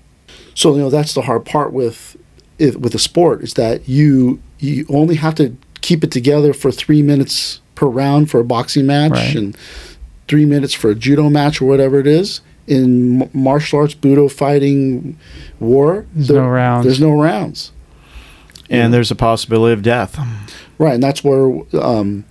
So 0.56 0.74
you 0.74 0.80
know 0.80 0.90
that's 0.90 1.14
the 1.14 1.22
hard 1.22 1.46
part 1.46 1.72
with 1.72 2.18
it, 2.58 2.82
with 2.82 2.94
the 2.94 3.00
sport 3.00 3.44
is 3.44 3.54
that 3.54 3.88
you 3.88 4.42
you 4.58 4.88
only 4.90 5.14
have 5.18 5.36
to 5.36 5.56
keep 5.82 6.04
it 6.04 6.10
together 6.10 6.54
for 6.54 6.72
three 6.72 7.04
minutes 7.04 7.62
per 7.76 7.86
round 7.86 8.32
for 8.32 8.40
a 8.40 8.44
boxing 8.44 8.88
match 8.88 9.12
Right. 9.12 9.36
and 9.36 9.56
three 10.28 10.46
minutes 10.48 10.74
for 10.74 10.90
a 10.90 10.96
judo 10.96 11.30
match 11.30 11.62
or 11.62 11.66
whatever 11.66 12.00
it 12.00 12.08
is. 12.08 12.42
In 12.68 13.30
martial 13.34 13.80
arts, 13.80 13.96
budo, 13.96 14.32
fighting, 14.32 15.18
war, 15.60 16.06
There's 16.14 16.30
no 16.30 16.48
rounds. 16.48 16.86
There's 16.86 17.00
no 17.02 17.12
rounds. 17.12 17.72
And 18.70 18.94
there's 18.94 19.10
a 19.12 19.16
possibility 19.16 19.74
of 19.74 19.82
death. 19.82 20.20
Right, 20.78 20.94
and 20.94 21.02
that's 21.02 21.24
where 21.24 21.46
um, 21.82 22.26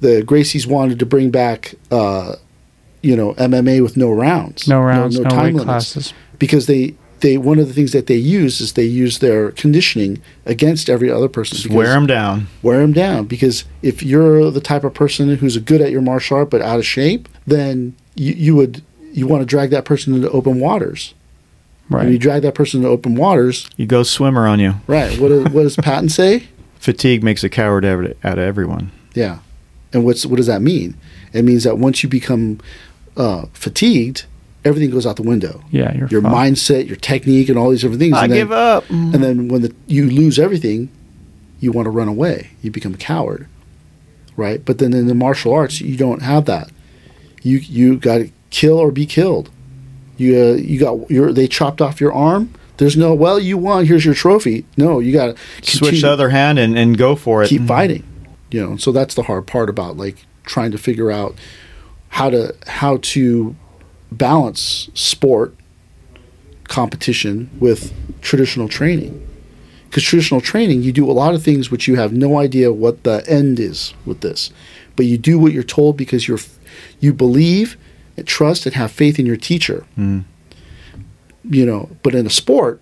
the 0.00 0.22
Gracies 0.22 0.66
wanted 0.66 0.98
to 1.00 1.06
bring 1.06 1.30
back, 1.30 1.74
uh, 1.90 2.36
you 3.02 3.16
know, 3.16 3.34
MMA 3.34 3.82
with 3.82 3.96
no 3.96 4.12
rounds, 4.12 4.68
no 4.68 4.80
rounds 4.80 5.18
no, 5.18 5.36
weight 5.36 5.56
classes 5.56 6.14
because 6.38 6.66
they 6.66 6.94
they 7.20 7.38
one 7.38 7.58
of 7.58 7.68
the 7.68 7.74
things 7.74 7.92
that 7.92 8.08
they 8.08 8.16
use 8.16 8.60
is 8.60 8.72
they 8.72 8.84
use 8.84 9.20
their 9.20 9.52
conditioning 9.52 10.20
against 10.46 10.90
every 10.90 11.10
other 11.10 11.28
person. 11.28 11.56
Just 11.56 11.70
wear 11.70 11.88
them 11.88 12.06
down. 12.06 12.48
wear 12.62 12.80
them 12.80 12.92
down 12.92 13.26
because 13.26 13.64
if 13.82 14.02
you're 14.02 14.50
the 14.50 14.60
type 14.60 14.82
of 14.82 14.94
person 14.94 15.36
who's 15.36 15.56
good 15.58 15.80
at 15.80 15.90
your 15.90 16.02
martial 16.02 16.38
art 16.38 16.50
but 16.50 16.62
out 16.62 16.78
of 16.78 16.86
shape, 16.86 17.28
then 17.46 17.94
you, 18.14 18.32
you 18.32 18.56
would 18.56 18.82
you 19.12 19.26
want 19.26 19.42
to 19.42 19.46
drag 19.46 19.70
that 19.70 19.84
person 19.84 20.14
into 20.14 20.30
open 20.30 20.60
waters. 20.60 21.14
Right. 21.88 22.04
When 22.04 22.12
you 22.12 22.18
drag 22.18 22.42
that 22.42 22.54
person 22.54 22.80
into 22.80 22.88
open 22.90 23.16
waters, 23.16 23.68
You 23.76 23.86
go 23.86 24.02
swimmer 24.04 24.46
on 24.46 24.60
you. 24.60 24.74
right? 24.86 25.18
What, 25.18 25.28
does- 25.28 25.48
what 25.52 25.62
does 25.64 25.76
Patton 25.88 26.08
say? 26.08 26.48
Fatigue 26.78 27.22
makes 27.22 27.42
a 27.44 27.48
coward 27.48 27.84
out 27.84 28.04
of 28.22 28.38
everyone. 28.38 28.90
Yeah. 29.14 29.40
And 29.92 30.04
what's 30.04 30.24
what 30.24 30.36
does 30.36 30.46
that 30.46 30.62
mean? 30.62 30.96
It 31.32 31.42
means 31.44 31.64
that 31.64 31.78
once 31.78 32.02
you 32.02 32.08
become 32.08 32.60
uh, 33.16 33.46
fatigued, 33.52 34.24
everything 34.64 34.88
goes 34.90 35.04
out 35.04 35.16
the 35.16 35.22
window. 35.22 35.62
yeah, 35.70 35.94
Your 36.10 36.22
fine. 36.22 36.54
mindset, 36.54 36.86
your 36.86 36.96
technique, 36.96 37.48
and 37.48 37.58
all 37.58 37.70
these 37.70 37.80
different 37.82 38.00
things. 38.00 38.16
I 38.16 38.24
and 38.24 38.32
then, 38.32 38.38
give 38.38 38.52
up. 38.52 38.88
And 38.88 39.14
then 39.14 39.48
when 39.48 39.62
the, 39.62 39.74
you 39.88 40.08
lose 40.08 40.38
everything, 40.38 40.90
you 41.58 41.72
want 41.72 41.86
to 41.86 41.90
run 41.90 42.06
away. 42.08 42.50
You 42.62 42.70
become 42.70 42.94
a 42.94 42.98
coward, 42.98 43.46
right? 44.36 44.64
But 44.64 44.78
then 44.78 44.92
in 44.94 45.06
the 45.08 45.14
martial 45.14 45.52
arts, 45.52 45.80
you 45.80 45.96
don't 45.96 46.22
have 46.22 46.44
that. 46.46 46.70
You 47.42 47.58
you 47.58 47.96
got 47.98 48.18
to 48.18 48.30
kill 48.50 48.78
or 48.78 48.90
be 48.90 49.06
killed. 49.06 49.50
You 50.16 50.38
uh, 50.38 50.52
you 50.54 50.78
got 50.78 51.10
your 51.10 51.32
they 51.32 51.48
chopped 51.48 51.80
off 51.80 52.00
your 52.00 52.12
arm. 52.12 52.52
There's 52.76 52.96
no 52.96 53.14
well 53.14 53.38
you 53.38 53.58
won. 53.58 53.86
Here's 53.86 54.04
your 54.04 54.14
trophy. 54.14 54.64
No, 54.76 55.00
you 55.00 55.12
got 55.12 55.36
to 55.62 55.76
Switch 55.76 56.02
the 56.02 56.10
other 56.10 56.30
hand 56.30 56.58
and, 56.58 56.76
and 56.78 56.96
go 56.96 57.14
for 57.16 57.42
it. 57.42 57.48
keep 57.48 57.66
fighting 57.66 58.04
you 58.50 58.64
know 58.64 58.76
so 58.76 58.92
that's 58.92 59.14
the 59.14 59.24
hard 59.24 59.46
part 59.46 59.68
about 59.68 59.96
like 59.96 60.26
trying 60.44 60.70
to 60.70 60.78
figure 60.78 61.10
out 61.10 61.34
how 62.08 62.30
to 62.30 62.54
how 62.66 62.98
to 62.98 63.54
balance 64.10 64.90
sport 64.94 65.54
competition 66.64 67.50
with 67.58 67.92
traditional 68.20 68.68
training 68.68 69.26
because 69.88 70.02
traditional 70.02 70.40
training 70.40 70.82
you 70.82 70.92
do 70.92 71.08
a 71.08 71.12
lot 71.12 71.34
of 71.34 71.42
things 71.42 71.70
which 71.70 71.86
you 71.88 71.96
have 71.96 72.12
no 72.12 72.38
idea 72.38 72.72
what 72.72 73.04
the 73.04 73.24
end 73.28 73.58
is 73.58 73.94
with 74.04 74.20
this 74.20 74.50
but 74.96 75.06
you 75.06 75.16
do 75.16 75.38
what 75.38 75.52
you're 75.52 75.62
told 75.62 75.96
because 75.96 76.26
you're 76.26 76.38
you 76.98 77.12
believe 77.12 77.76
trust 78.26 78.66
and 78.66 78.74
have 78.74 78.90
faith 78.90 79.18
in 79.18 79.26
your 79.26 79.36
teacher. 79.36 79.84
Mm. 79.98 80.24
you 81.44 81.64
know 81.64 81.88
but 82.02 82.14
in 82.14 82.26
a 82.26 82.30
sport 82.30 82.80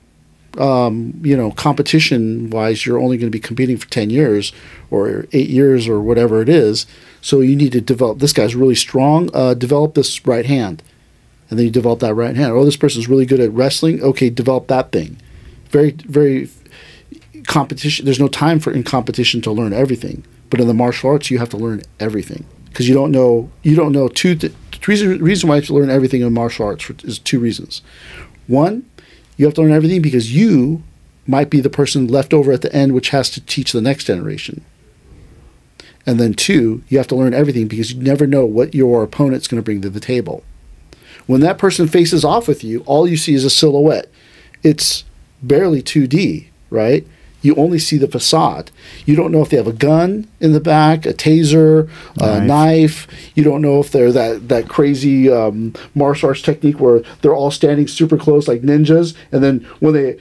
um, 0.59 1.13
you 1.23 1.37
know 1.37 1.53
competition 1.53 2.51
wise 2.51 2.85
you're 2.85 2.99
only 2.99 3.17
going 3.17 3.31
to 3.31 3.37
be 3.37 3.41
competing 3.41 3.77
for 3.77 3.89
10 3.89 4.11
years 4.11 4.53
or 4.91 5.27
8 5.33 5.49
years 5.49 5.87
or 5.89 6.01
whatever 6.01 6.41
it 6.43 6.49
is. 6.49 6.87
So 7.21 7.41
you 7.41 7.55
need 7.57 7.73
to 7.73 7.81
develop 7.81 8.19
this 8.19 8.33
guy's 8.33 8.55
really 8.57 8.75
strong 8.75 9.31
uh, 9.35 9.55
develop 9.55 9.95
this 9.95 10.27
right 10.27 10.47
hand. 10.47 10.83
And 11.51 11.59
then 11.59 11.67
you 11.67 11.73
develop 11.73 12.01
that 12.01 12.15
right 12.15 12.35
hand. 12.37 12.53
Oh 12.53 12.65
this 12.65 12.77
person's 12.77 13.09
really 13.09 13.27
good 13.27 13.41
at 13.41 13.53
wrestling? 13.53 14.03
Okay 14.03 14.31
develop 14.31 14.67
that 14.69 14.91
thing. 14.91 15.21
Very 15.71 15.93
very 15.93 16.49
competition 17.47 18.05
there's 18.05 18.21
no 18.21 18.29
time 18.29 18.59
for 18.59 18.73
in 18.73 18.83
competition 18.83 19.41
to 19.43 19.53
learn 19.53 19.73
everything. 19.73 20.25
But 20.51 20.61
in 20.61 20.67
the 20.67 20.75
martial 20.75 21.11
arts 21.11 21.31
you 21.31 21.39
have 21.39 21.51
to 21.51 21.57
learn 21.57 21.83
everything. 22.01 22.45
Because 22.67 22.89
you 22.89 22.95
don't 22.95 23.13
know 23.13 23.51
you 23.63 23.77
don't 23.77 23.93
know 23.93 24.09
two 24.09 24.35
th- 24.35 24.55
reason, 24.87 25.23
reason 25.23 25.49
why 25.49 25.57
you 25.57 25.61
have 25.61 25.67
to 25.69 25.75
learn 25.75 25.91
everything 25.91 26.23
in 26.23 26.33
martial 26.33 26.67
arts 26.67 26.85
for, 26.85 26.95
is 27.05 27.19
two 27.19 27.41
reasons. 27.41 27.83
One 28.47 28.89
you 29.37 29.47
have 29.47 29.55
to 29.55 29.63
learn 29.63 29.73
everything 29.73 30.03
because 30.03 30.35
you 30.35 30.83
might 31.27 31.49
be 31.49 31.61
the 31.61 31.71
person 31.71 32.09
left 32.09 32.35
over 32.35 32.53
at 32.53 32.63
the 32.63 32.75
end 32.75 32.95
which 32.95 33.11
has 33.11 33.31
to 33.31 33.41
teach 33.41 33.73
the 33.73 33.81
next 33.81 34.05
generation. 34.05 34.65
And 36.07 36.19
then 36.19 36.35
two 36.35 36.83
you 36.89 36.99
have 36.99 37.09
to 37.09 37.17
learn 37.17 37.35
everything 37.35 37.69
because 37.69 37.93
you 37.93 38.03
never 38.03 38.27
know 38.27 38.45
what 38.45 38.75
your 38.75 39.03
opponent's 39.03 39.49
going 39.49 39.61
to 39.61 39.65
bring 39.65 39.81
to 39.83 39.91
the 39.91 40.01
table. 40.01 40.43
When 41.27 41.41
that 41.43 41.59
person 41.59 41.89
faces 41.89 42.25
off 42.25 42.49
with 42.49 42.65
you 42.65 42.81
all 42.81 43.07
you 43.07 43.17
see 43.17 43.35
is 43.35 43.45
a 43.45 43.51
silhouette. 43.51 44.11
It's 44.63 45.05
barely 45.43 45.83
2d 45.83 46.49
right 46.71 47.07
you 47.43 47.55
only 47.55 47.79
see 47.79 47.97
the 47.97 48.09
facade 48.09 48.71
you 49.07 49.15
don't 49.15 49.31
know 49.31 49.43
if 49.43 49.49
they 49.51 49.57
have 49.57 49.67
a 49.67 49.73
gun 49.73 50.27
in 50.41 50.53
the 50.53 50.61
back 50.61 51.07
a 51.07 51.13
taser 51.13 51.89
a 52.17 52.41
Knife. 52.41 52.47
knife 52.47 53.31
you 53.35 53.45
don't 53.45 53.63
know 53.63 53.81
if 53.81 53.91
they're 53.91 54.13
that 54.13 54.49
that 54.49 54.69
crazy 54.69 55.31
um, 55.31 55.73
martial 55.95 56.29
arts 56.29 56.43
technique 56.43 56.81
where 56.81 57.01
they're 57.23 57.35
all 57.35 57.51
standing 57.51 57.87
super 57.87 58.17
close 58.17 58.49
like 58.49 58.63
ninjas 58.63 59.15
and 59.33 59.43
then 59.43 59.61
when 59.81 59.95
they 59.95 60.19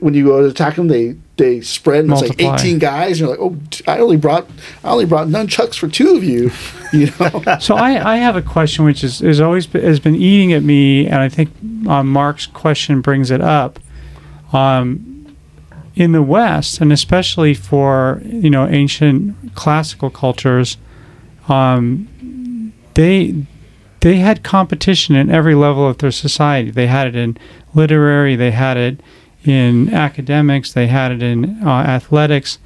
when 0.00 0.14
you 0.14 0.24
go 0.24 0.40
to 0.40 0.48
attack 0.48 0.76
them 0.76 0.86
they 0.86 1.16
they 1.36 1.60
spread 1.60 2.04
and 2.04 2.12
it's 2.12 2.22
like 2.22 2.40
18 2.40 2.78
guys 2.78 3.20
and 3.20 3.28
you're 3.28 3.30
like 3.30 3.40
oh 3.40 3.56
i 3.90 3.98
only 3.98 4.16
brought 4.16 4.46
i 4.84 4.90
only 4.90 5.04
brought 5.06 5.26
nunchucks 5.26 5.74
for 5.74 5.88
two 5.88 6.14
of 6.16 6.22
you 6.22 6.50
you 6.92 7.06
know 7.18 7.42
so 7.60 7.74
I, 7.74 8.14
I 8.14 8.16
have 8.18 8.36
a 8.36 8.42
question 8.42 8.84
which 8.84 9.02
is, 9.02 9.20
is 9.20 9.40
always 9.40 9.66
be- 9.66 9.80
has 9.80 9.98
been 10.00 10.14
eating 10.14 10.52
at 10.52 10.62
me, 10.62 11.06
and 11.06 11.16
I 11.16 11.28
think 11.28 11.50
um, 11.88 12.08
Mark's 12.08 12.46
question 12.46 13.00
brings 13.00 13.30
it 13.30 13.40
up. 13.40 13.78
Um, 14.52 15.09
in 16.00 16.12
the 16.12 16.22
West, 16.22 16.80
and 16.80 16.92
especially 16.92 17.54
for 17.54 18.22
you 18.24 18.50
know 18.50 18.66
ancient 18.66 19.54
classical 19.54 20.10
cultures, 20.10 20.76
um, 21.48 22.72
they 22.94 23.44
they 24.00 24.16
had 24.16 24.42
competition 24.42 25.14
in 25.14 25.30
every 25.30 25.54
level 25.54 25.86
of 25.86 25.98
their 25.98 26.10
society. 26.10 26.70
They 26.70 26.86
had 26.86 27.08
it 27.08 27.16
in 27.16 27.36
literary, 27.74 28.34
they 28.34 28.50
had 28.50 28.76
it 28.76 29.00
in 29.44 29.92
academics, 29.92 30.72
they 30.72 30.86
had 30.86 31.12
it 31.12 31.22
in 31.22 31.62
uh, 31.62 31.70
athletics 31.70 32.58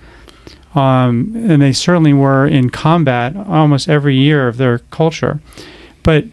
um, 0.74 1.32
and 1.36 1.62
they 1.62 1.72
certainly 1.72 2.12
were 2.12 2.46
in 2.46 2.70
combat 2.70 3.36
almost 3.36 3.88
every 3.88 4.16
year 4.16 4.48
of 4.48 4.56
their 4.56 4.78
culture. 4.78 5.40
But 6.02 6.24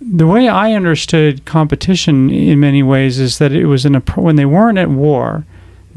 the 0.00 0.26
way 0.26 0.48
I 0.48 0.72
understood 0.72 1.44
competition 1.44 2.30
in 2.30 2.58
many 2.58 2.82
ways 2.82 3.18
is 3.18 3.38
that 3.38 3.52
it 3.52 3.66
was 3.66 3.84
an 3.84 3.94
appro- 3.94 4.22
when 4.22 4.36
they 4.36 4.46
weren't 4.46 4.78
at 4.78 4.88
war, 4.88 5.44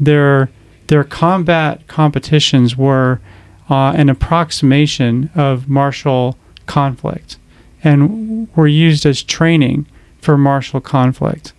their 0.00 0.50
their 0.86 1.04
combat 1.04 1.86
competitions 1.88 2.76
were 2.76 3.20
uh, 3.68 3.92
an 3.96 4.08
approximation 4.08 5.30
of 5.34 5.68
martial 5.68 6.36
conflict, 6.66 7.38
and 7.82 8.48
were 8.56 8.68
used 8.68 9.04
as 9.04 9.22
training 9.22 9.86
for 10.20 10.36
martial 10.38 10.80
conflict. 10.80 11.52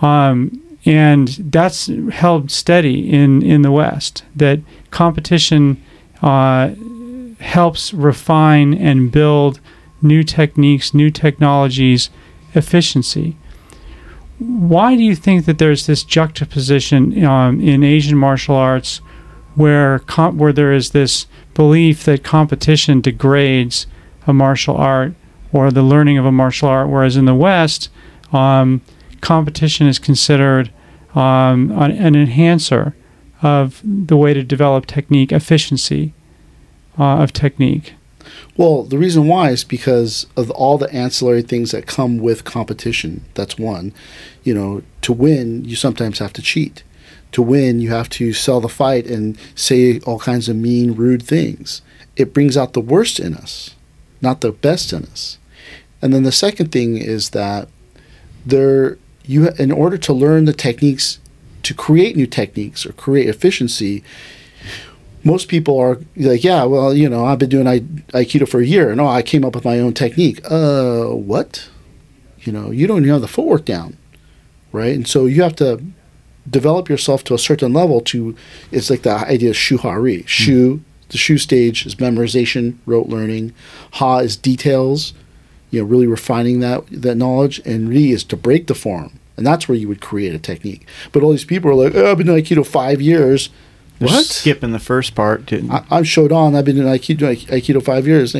Um, 0.00 0.60
and 0.86 1.28
that's 1.28 1.90
held 2.12 2.50
steady 2.50 3.10
in, 3.10 3.42
in 3.42 3.62
the 3.62 3.72
West. 3.72 4.24
That 4.36 4.60
competition 4.90 5.82
uh, 6.20 6.74
helps 7.40 7.94
refine 7.94 8.74
and 8.74 9.10
build 9.10 9.60
new 10.02 10.22
techniques, 10.22 10.92
new 10.92 11.10
technologies, 11.10 12.10
efficiency. 12.54 13.36
Why 14.38 14.96
do 14.96 15.02
you 15.02 15.14
think 15.14 15.46
that 15.46 15.58
there's 15.58 15.86
this 15.86 16.04
juxtaposition 16.04 17.24
um, 17.24 17.60
in 17.60 17.84
Asian 17.84 18.18
martial 18.18 18.56
arts 18.56 18.98
where 19.54 20.00
com- 20.00 20.38
where 20.38 20.52
there 20.52 20.72
is 20.72 20.90
this 20.90 21.26
belief 21.54 22.04
that 22.04 22.24
competition 22.24 23.00
degrades 23.00 23.86
a 24.26 24.32
martial 24.32 24.76
art 24.76 25.14
or 25.52 25.70
the 25.70 25.82
learning 25.82 26.18
of 26.18 26.26
a 26.26 26.32
martial 26.32 26.68
art, 26.68 26.88
whereas 26.88 27.16
in 27.16 27.26
the 27.26 27.34
West, 27.34 27.88
um, 28.32 28.80
competition 29.20 29.86
is 29.86 30.00
considered 30.00 30.72
um, 31.14 31.70
an, 31.70 31.92
an 31.92 32.16
enhancer 32.16 32.96
of 33.40 33.80
the 33.84 34.16
way 34.16 34.34
to 34.34 34.42
develop 34.42 34.86
technique, 34.86 35.30
efficiency 35.30 36.12
uh, 36.98 37.18
of 37.18 37.32
technique. 37.32 37.94
Well, 38.56 38.82
the 38.82 38.98
reason 38.98 39.26
why 39.26 39.50
is 39.50 39.64
because 39.64 40.26
of 40.36 40.50
all 40.50 40.78
the 40.78 40.92
ancillary 40.92 41.42
things 41.42 41.70
that 41.72 41.86
come 41.86 42.18
with 42.18 42.44
competition. 42.44 43.24
That's 43.34 43.58
one. 43.58 43.92
You 44.42 44.54
know, 44.54 44.82
to 45.02 45.12
win, 45.12 45.64
you 45.64 45.76
sometimes 45.76 46.18
have 46.18 46.32
to 46.34 46.42
cheat. 46.42 46.82
To 47.32 47.42
win, 47.42 47.80
you 47.80 47.90
have 47.90 48.08
to 48.10 48.32
sell 48.32 48.60
the 48.60 48.68
fight 48.68 49.06
and 49.06 49.36
say 49.54 49.98
all 50.00 50.18
kinds 50.18 50.48
of 50.48 50.56
mean, 50.56 50.92
rude 50.94 51.22
things. 51.22 51.82
It 52.16 52.32
brings 52.32 52.56
out 52.56 52.72
the 52.72 52.80
worst 52.80 53.18
in 53.18 53.34
us, 53.34 53.74
not 54.20 54.40
the 54.40 54.52
best 54.52 54.92
in 54.92 55.04
us. 55.04 55.38
And 56.00 56.12
then 56.12 56.22
the 56.22 56.32
second 56.32 56.70
thing 56.70 56.96
is 56.96 57.30
that 57.30 57.68
there 58.46 58.98
you 59.24 59.48
in 59.58 59.72
order 59.72 59.96
to 59.96 60.12
learn 60.12 60.44
the 60.44 60.52
techniques 60.52 61.18
to 61.62 61.74
create 61.74 62.14
new 62.14 62.26
techniques 62.26 62.84
or 62.84 62.92
create 62.92 63.28
efficiency 63.28 64.04
most 65.24 65.48
people 65.48 65.78
are 65.78 65.98
like, 66.16 66.44
yeah, 66.44 66.64
well, 66.64 66.94
you 66.94 67.08
know, 67.08 67.24
I've 67.24 67.38
been 67.38 67.48
doing 67.48 67.66
I- 67.66 67.80
Aikido 68.20 68.48
for 68.48 68.60
a 68.60 68.66
year, 68.66 68.90
and 68.90 69.00
oh, 69.00 69.06
I 69.06 69.22
came 69.22 69.44
up 69.44 69.54
with 69.54 69.64
my 69.64 69.80
own 69.80 69.94
technique. 69.94 70.40
Uh, 70.50 71.06
what? 71.06 71.68
You 72.40 72.52
know, 72.52 72.70
you 72.70 72.86
don't 72.86 72.98
even 72.98 73.10
have 73.10 73.22
the 73.22 73.28
footwork 73.28 73.64
down, 73.64 73.96
right? 74.70 74.94
And 74.94 75.08
so 75.08 75.24
you 75.26 75.42
have 75.42 75.56
to 75.56 75.82
develop 76.48 76.90
yourself 76.90 77.24
to 77.24 77.34
a 77.34 77.38
certain 77.38 77.72
level. 77.72 78.00
To 78.02 78.36
it's 78.70 78.90
like 78.90 79.02
the 79.02 79.14
idea 79.14 79.50
of 79.50 79.56
shuhari. 79.56 80.26
Shu, 80.28 80.82
the 81.08 81.16
shu 81.16 81.38
stage 81.38 81.86
is 81.86 81.94
memorization, 81.94 82.76
rote 82.84 83.08
learning. 83.08 83.54
Ha 83.92 84.18
is 84.18 84.36
details, 84.36 85.14
you 85.70 85.80
know, 85.80 85.86
really 85.86 86.06
refining 86.06 86.60
that 86.60 86.84
that 86.90 87.16
knowledge, 87.16 87.60
and 87.64 87.88
Ri 87.88 88.10
is 88.10 88.24
to 88.24 88.36
break 88.36 88.66
the 88.66 88.74
form, 88.74 89.18
and 89.38 89.46
that's 89.46 89.68
where 89.68 89.78
you 89.78 89.88
would 89.88 90.02
create 90.02 90.34
a 90.34 90.38
technique. 90.38 90.86
But 91.12 91.22
all 91.22 91.30
these 91.30 91.46
people 91.46 91.70
are 91.70 91.74
like, 91.74 91.94
oh, 91.94 92.10
I've 92.10 92.18
been 92.18 92.26
doing 92.26 92.44
Aikido 92.44 92.66
five 92.66 93.00
years. 93.00 93.48
What? 93.98 94.24
Skipping 94.24 94.72
the 94.72 94.78
first 94.78 95.14
part. 95.14 95.46
To, 95.48 95.56
I, 95.70 95.84
I'm 95.90 96.04
Shodan. 96.04 96.56
I've 96.56 96.64
been 96.64 96.78
in 96.78 96.84
Aikido, 96.84 97.36
Aikido 97.46 97.82
five 97.82 98.06
years. 98.06 98.34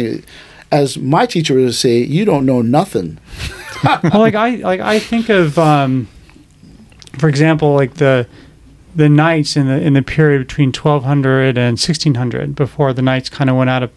As 0.73 0.99
my 0.99 1.27
teacher 1.27 1.55
would 1.55 1.75
say, 1.75 1.99
you 1.99 2.25
don't 2.25 2.45
know 2.45 2.63
nothing. 2.63 3.19
well, 3.85 4.21
like 4.21 4.35
I 4.35 4.57
like 4.57 4.81
I 4.81 4.99
think 4.99 5.29
of, 5.29 5.59
um, 5.59 6.09
for 7.19 7.29
example, 7.29 7.75
like 7.75 7.95
the 7.95 8.27
the 8.97 9.09
knights 9.09 9.57
in 9.57 9.67
the 9.67 9.81
in 9.81 9.93
the 9.95 10.03
period 10.03 10.47
between 10.47 10.69
1200 10.69 11.57
and 11.59 11.79
1600, 11.79 12.55
before 12.55 12.93
the 12.93 13.03
knights 13.03 13.29
kind 13.29 13.51
of 13.51 13.57
went 13.57 13.71
out 13.71 13.83
of 13.83 13.91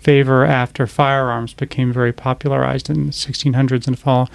favor 0.00 0.44
after 0.44 0.86
firearms 0.86 1.54
became 1.54 1.92
very 1.92 2.12
popularized 2.12 2.90
in 2.90 3.06
the 3.06 3.12
1600s 3.12 3.86
and 3.86 3.98
fall. 3.98 4.28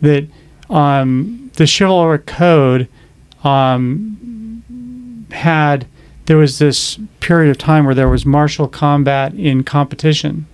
That 0.00 0.26
um, 0.70 1.50
the 1.54 1.66
chivalric 1.66 2.26
code 2.26 2.88
um, 3.44 4.64
had 5.30 5.86
there 6.30 6.38
was 6.38 6.60
this 6.60 6.96
period 7.18 7.50
of 7.50 7.58
time 7.58 7.84
where 7.84 7.94
there 7.96 8.08
was 8.08 8.24
martial 8.24 8.68
combat 8.68 9.34
in 9.34 9.64
competition, 9.64 10.46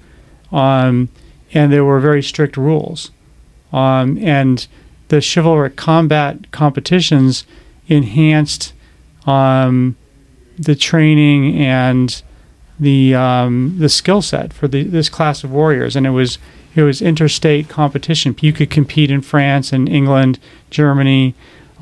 um, 0.50 1.10
and 1.52 1.70
there 1.70 1.84
were 1.84 2.00
very 2.00 2.22
strict 2.22 2.56
rules, 2.56 3.10
um, 3.74 4.16
and 4.16 4.68
the 5.08 5.20
chivalric 5.20 5.76
combat 5.76 6.50
competitions 6.50 7.44
enhanced 7.88 8.72
um, 9.26 9.98
the 10.58 10.74
training 10.74 11.54
and 11.58 12.22
the 12.80 13.14
um, 13.14 13.76
the 13.78 13.90
skill 13.90 14.22
set 14.22 14.54
for 14.54 14.66
the, 14.68 14.82
this 14.82 15.10
class 15.10 15.44
of 15.44 15.50
warriors, 15.50 15.94
and 15.94 16.06
it 16.06 16.10
was 16.10 16.38
it 16.74 16.84
was 16.84 17.02
interstate 17.02 17.68
competition. 17.68 18.34
You 18.40 18.54
could 18.54 18.70
compete 18.70 19.10
in 19.10 19.20
France 19.20 19.74
and 19.74 19.90
England, 19.90 20.38
Germany, 20.70 21.34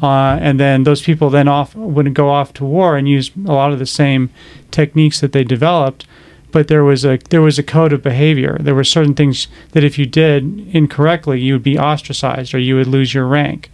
uh, 0.04 0.38
and 0.42 0.60
then 0.60 0.84
those 0.84 1.00
people 1.00 1.30
then 1.30 1.48
off 1.48 1.74
would 1.74 2.12
go 2.12 2.28
off 2.28 2.52
to 2.52 2.62
war 2.62 2.94
and 2.94 3.08
use 3.08 3.30
a 3.46 3.52
lot 3.52 3.72
of 3.72 3.78
the 3.78 3.86
same 3.86 4.28
techniques 4.70 5.18
that 5.20 5.32
they 5.32 5.42
developed. 5.42 6.06
But 6.52 6.68
there 6.68 6.84
was 6.84 7.06
a 7.06 7.18
there 7.30 7.40
was 7.40 7.58
a 7.58 7.62
code 7.62 7.94
of 7.94 8.02
behavior. 8.02 8.58
There 8.60 8.74
were 8.74 8.84
certain 8.84 9.14
things 9.14 9.48
that 9.72 9.82
if 9.82 9.98
you 9.98 10.04
did 10.04 10.68
incorrectly, 10.74 11.40
you 11.40 11.54
would 11.54 11.62
be 11.62 11.78
ostracized 11.78 12.54
or 12.54 12.58
you 12.58 12.76
would 12.76 12.86
lose 12.86 13.14
your 13.14 13.26
rank. 13.26 13.70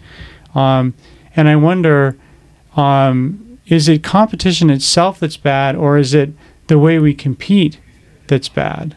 Um, 0.54 0.94
and 1.34 1.48
I 1.48 1.56
wonder, 1.56 2.16
um, 2.76 3.58
is 3.66 3.88
it 3.88 4.04
competition 4.04 4.70
itself 4.70 5.18
that's 5.18 5.36
bad, 5.36 5.74
or 5.74 5.98
is 5.98 6.14
it 6.14 6.30
the 6.68 6.78
way 6.78 7.00
we 7.00 7.12
compete 7.12 7.80
that's 8.28 8.48
bad? 8.48 8.96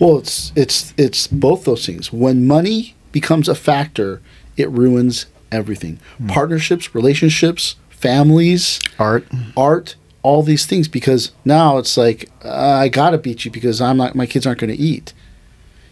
Well, 0.00 0.18
it's 0.18 0.52
it's 0.56 0.92
it's 0.96 1.28
both 1.28 1.64
those 1.64 1.86
things. 1.86 2.12
When 2.12 2.44
money 2.44 2.96
becomes 3.12 3.48
a 3.48 3.54
factor, 3.54 4.20
it 4.56 4.68
ruins 4.70 5.26
everything. 5.56 5.98
Partnerships, 6.28 6.94
relationships, 6.94 7.76
families, 7.90 8.80
Art. 8.98 9.26
art, 9.56 9.96
all 10.22 10.42
these 10.42 10.66
things 10.66 10.88
because 10.88 11.32
now 11.44 11.78
it's 11.78 11.96
like 11.96 12.30
uh, 12.44 12.50
I 12.84 12.88
got 12.88 13.10
to 13.10 13.18
beat 13.18 13.44
you 13.44 13.50
because 13.50 13.80
I'm 13.80 13.96
not 13.96 14.14
my 14.14 14.26
kids 14.26 14.46
aren't 14.46 14.60
going 14.60 14.74
to 14.76 14.82
eat. 14.82 15.12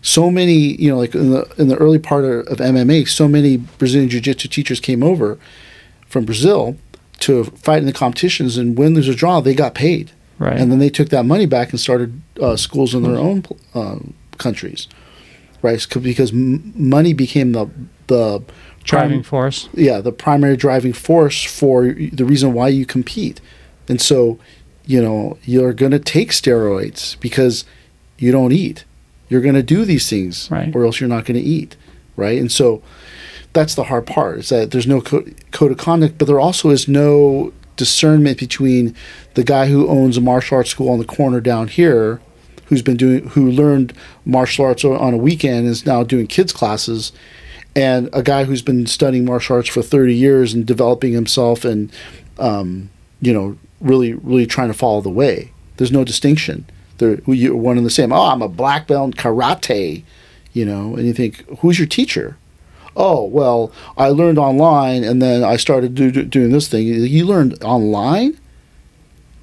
So 0.02 0.30
many, 0.30 0.52
you 0.82 0.90
know, 0.90 0.98
like 0.98 1.14
in 1.14 1.30
the 1.30 1.50
in 1.56 1.68
the 1.68 1.76
early 1.76 1.98
part 1.98 2.24
of, 2.24 2.46
of 2.48 2.58
MMA, 2.58 3.08
so 3.08 3.26
many 3.26 3.56
Brazilian 3.56 4.10
jiu-jitsu 4.10 4.48
teachers 4.48 4.80
came 4.80 5.02
over 5.02 5.38
from 6.06 6.24
Brazil 6.24 6.76
to 7.20 7.44
fight 7.44 7.78
in 7.78 7.86
the 7.86 7.92
competitions 7.92 8.58
and 8.58 8.76
win 8.76 8.94
there's 8.94 9.08
a 9.08 9.14
draw, 9.14 9.40
they 9.40 9.54
got 9.54 9.74
paid. 9.74 10.10
Right. 10.38 10.58
And 10.60 10.70
then 10.70 10.78
they 10.78 10.90
took 10.90 11.08
that 11.10 11.24
money 11.24 11.46
back 11.46 11.70
and 11.70 11.80
started 11.80 12.20
uh, 12.40 12.56
schools 12.56 12.94
in 12.94 13.02
their 13.02 13.16
own 13.16 13.44
uh, 13.72 13.98
countries, 14.36 14.88
right? 15.62 15.86
Because 16.02 16.32
m- 16.32 16.72
money 16.76 17.14
became 17.14 17.52
the 17.52 17.70
the 18.08 18.42
Driving 18.85 19.11
prim- 19.18 19.22
force. 19.24 19.68
yeah, 19.74 20.01
the 20.01 20.12
primary 20.12 20.57
driving 20.57 20.93
force 20.93 21.43
for 21.45 21.85
the 21.93 22.24
reason 22.24 22.53
why 22.53 22.68
you 22.68 22.87
compete. 22.87 23.41
And 23.89 24.01
so, 24.01 24.39
you 24.87 25.03
know, 25.03 25.39
you're 25.45 25.72
going 25.72 25.93
to 25.93 25.99
take 25.99 26.30
steroids 26.30 27.18
because 27.20 27.64
you 28.18 28.30
don't 28.32 28.53
eat. 28.53 28.85
You're 29.28 29.41
going 29.41 29.55
to 29.55 29.62
do 29.62 29.85
these 29.85 30.09
things 30.09 30.49
Right. 30.51 30.74
or 30.74 30.85
else 30.85 31.01
you're 31.01 31.09
not 31.09 31.24
going 31.24 31.41
to 31.41 31.47
eat, 31.47 31.76
right? 32.16 32.39
And 32.39 32.53
so 32.53 32.82
that's 33.55 33.74
the 33.74 33.85
hard 33.85 34.07
part 34.07 34.39
is 34.39 34.49
that 34.51 34.70
there's 34.70 34.87
no 34.87 35.01
co- 35.01 35.24
code 35.51 35.72
of 35.72 35.78
conduct, 35.78 36.18
but 36.18 36.26
there 36.26 36.41
also 36.41 36.70
is 36.70 36.87
no 36.87 37.53
discernment 37.76 38.39
between 38.39 38.95
the 39.35 39.43
guy 39.45 39.66
who 39.66 39.89
owns 39.89 40.16
a 40.16 40.20
martial 40.20 40.57
arts 40.59 40.70
school 40.70 40.91
on 40.91 40.99
the 40.99 41.05
corner 41.05 41.41
down 41.41 41.68
here 41.68 42.20
who's 42.66 42.82
been 42.82 42.97
doing 42.97 43.28
who 43.30 43.51
learned 43.51 43.93
martial 44.24 44.64
arts 44.64 44.85
on 44.85 45.12
a 45.12 45.16
weekend 45.16 45.66
is 45.66 45.85
now 45.85 46.03
doing 46.05 46.26
kids 46.26 46.53
classes 46.53 47.12
and 47.77 48.09
a 48.12 48.22
guy 48.22 48.45
who's 48.45 48.62
been 48.62 48.87
studying 48.87 49.25
martial 49.25 49.57
arts 49.57 49.68
for 49.68 49.83
30 49.83 50.14
years 50.14 50.55
and 50.55 50.64
developing 50.66 51.12
himself 51.12 51.64
and 51.64 51.93
um, 52.39 52.91
you 53.20 53.33
know 53.33 53.57
really 53.81 54.14
really 54.14 54.47
trying 54.47 54.68
to 54.68 54.75
follow 54.75 55.01
the 55.01 55.11
way. 55.11 55.53
There's 55.77 55.93
no 55.93 56.05
distinction. 56.05 56.66
They're 56.99 57.20
you're 57.27 57.57
one 57.57 57.77
and 57.77 57.87
the 57.87 57.91
same. 57.91 58.12
Oh 58.12 58.27
i'm 58.27 58.43
a 58.43 58.49
black 58.49 58.87
belt 58.87 59.07
in 59.07 59.12
karate 59.12 60.05
you 60.53 60.64
know 60.64 60.95
and 60.95 61.07
you 61.07 61.12
think 61.12 61.45
who's 61.61 61.79
your 61.79 61.89
teacher? 61.89 62.37
Oh 62.97 63.25
well 63.25 63.72
i 63.99 64.09
learned 64.09 64.39
online 64.39 65.03
and 65.03 65.20
then 65.20 65.43
i 65.43 65.57
started 65.57 65.95
do, 65.97 66.11
do- 66.12 66.25
doing 66.25 66.53
this 66.53 66.68
thing. 66.68 66.87
You 66.87 67.27
learned 67.27 67.62
online? 67.64 68.39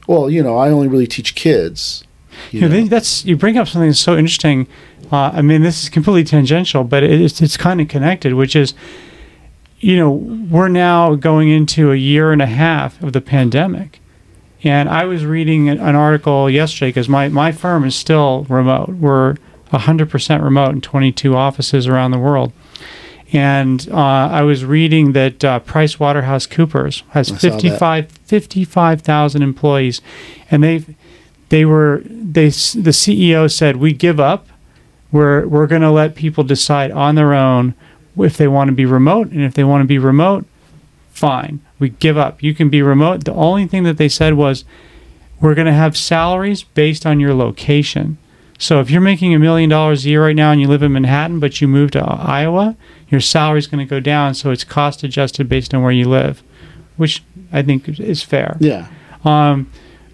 Well 0.08 0.30
you 0.30 0.42
know 0.42 0.58
i 0.58 0.70
only 0.70 0.88
really 0.88 1.08
teach 1.08 1.36
kids 1.36 2.04
you 2.52 2.62
You 2.62 2.70
know, 2.70 2.80
know? 2.80 2.88
that's 2.88 3.26
you 3.26 3.38
bring 3.38 3.58
up 3.58 3.68
something 3.68 3.94
so 3.94 4.18
interesting. 4.18 4.68
Uh, 5.12 5.32
I 5.34 5.42
mean, 5.42 5.62
this 5.62 5.84
is 5.84 5.89
completely 5.89 6.24
tangential, 6.24 6.84
but 6.84 7.04
it's 7.04 7.42
it's 7.42 7.58
kind 7.58 7.82
of 7.82 7.88
connected, 7.88 8.34
which 8.34 8.56
is, 8.56 8.74
you 9.80 9.98
know, 9.98 10.12
we're 10.12 10.70
now 10.70 11.16
going 11.16 11.50
into 11.50 11.92
a 11.92 11.96
year 11.96 12.32
and 12.32 12.42
a 12.42 12.46
half 12.48 13.02
of 13.04 13.14
the 13.14 13.22
pandemic, 13.22 14.00
and 14.64 14.89
I 14.89 15.06
was 15.06 15.26
reading 15.26 15.70
an, 15.70 15.80
an 15.80 15.96
article 15.96 16.50
yesterday 16.50 16.89
because 16.89 17.10
my 17.10 17.30
my 17.30 17.52
firm 17.52 17.84
is 17.84 17.96
still 17.96 18.46
remote. 18.50 18.89
We're 18.89 19.36
hundred 19.72 20.10
percent 20.10 20.44
remote 20.44 20.72
in 20.72 20.82
22 20.82 21.36
offices 21.36 21.88
around 21.88 22.12
the 22.12 22.20
world. 22.20 22.52
And 23.34 23.88
uh, 23.89 23.96
I 23.96 24.42
was 24.42 24.66
reading 24.66 25.14
that 25.14 25.44
uh, 25.44 25.62
PricewaterhouseCoopers 25.62 27.04
has 27.12 27.32
I 27.32 27.36
saw 27.36 27.50
that. 27.50 27.62
55 27.62 28.12
55,000 28.12 29.42
employees, 29.42 30.02
and 30.50 30.64
they've 30.64 30.94
they 31.52 31.66
were 31.66 32.02
they 32.06 32.45
the 32.45 32.93
CEO 32.95 33.52
said 33.52 33.76
we 33.76 33.91
give 33.91 34.20
up. 34.22 34.47
We're 35.12 35.45
we're 35.45 35.68
going 35.68 35.82
to 35.82 35.91
let 35.91 36.16
people 36.16 36.45
decide 36.45 36.91
on 36.91 37.16
their 37.16 37.34
own 37.34 37.76
if 38.18 38.38
they 38.38 38.47
want 38.47 38.70
to 38.70 38.74
be 38.74 38.86
remote, 38.86 39.32
and 39.32 39.41
if 39.43 39.54
they 39.54 39.66
want 39.66 39.82
to 39.82 39.88
be 39.88 39.99
remote, 39.99 40.45
fine. 41.12 41.60
We 41.78 41.89
give 41.89 42.18
up. 42.18 42.41
You 42.41 42.56
can 42.56 42.70
be 42.70 42.82
remote. 42.82 43.26
The 43.26 43.34
only 43.34 43.68
thing 43.68 43.84
that 43.84 43.97
they 43.97 44.08
said 44.08 44.36
was 44.36 44.64
we're 45.41 45.54
going 45.54 45.68
to 45.68 45.74
have 45.74 45.97
salaries 45.97 46.64
based 46.64 47.06
on 47.06 47.20
your 47.20 47.34
location. 47.34 48.18
So 48.58 48.80
if 48.80 48.89
you're 48.89 49.02
making 49.02 49.34
a 49.34 49.39
million 49.39 49.70
dollars 49.70 50.06
a 50.06 50.10
year 50.10 50.24
right 50.24 50.36
now 50.36 50.52
and 50.52 50.62
you 50.62 50.70
live 50.70 50.84
in 50.84 50.93
Manhattan, 50.93 51.39
but 51.39 51.60
you 51.60 51.68
move 51.68 51.91
to 51.91 51.99
Iowa, 51.99 52.78
your 53.10 53.20
salary's 53.20 53.68
going 53.68 53.86
to 53.86 53.89
go 53.89 53.99
down. 53.99 54.36
So 54.36 54.52
it's 54.52 54.64
cost 54.64 55.04
adjusted 55.04 55.49
based 55.49 55.74
on 55.74 55.82
where 55.82 55.91
you 55.91 56.08
live, 56.08 56.43
which 56.95 57.24
I 57.52 57.62
think 57.62 57.89
is 57.99 58.24
fair. 58.24 58.58
yeah 58.62 58.88
Um, 59.26 59.70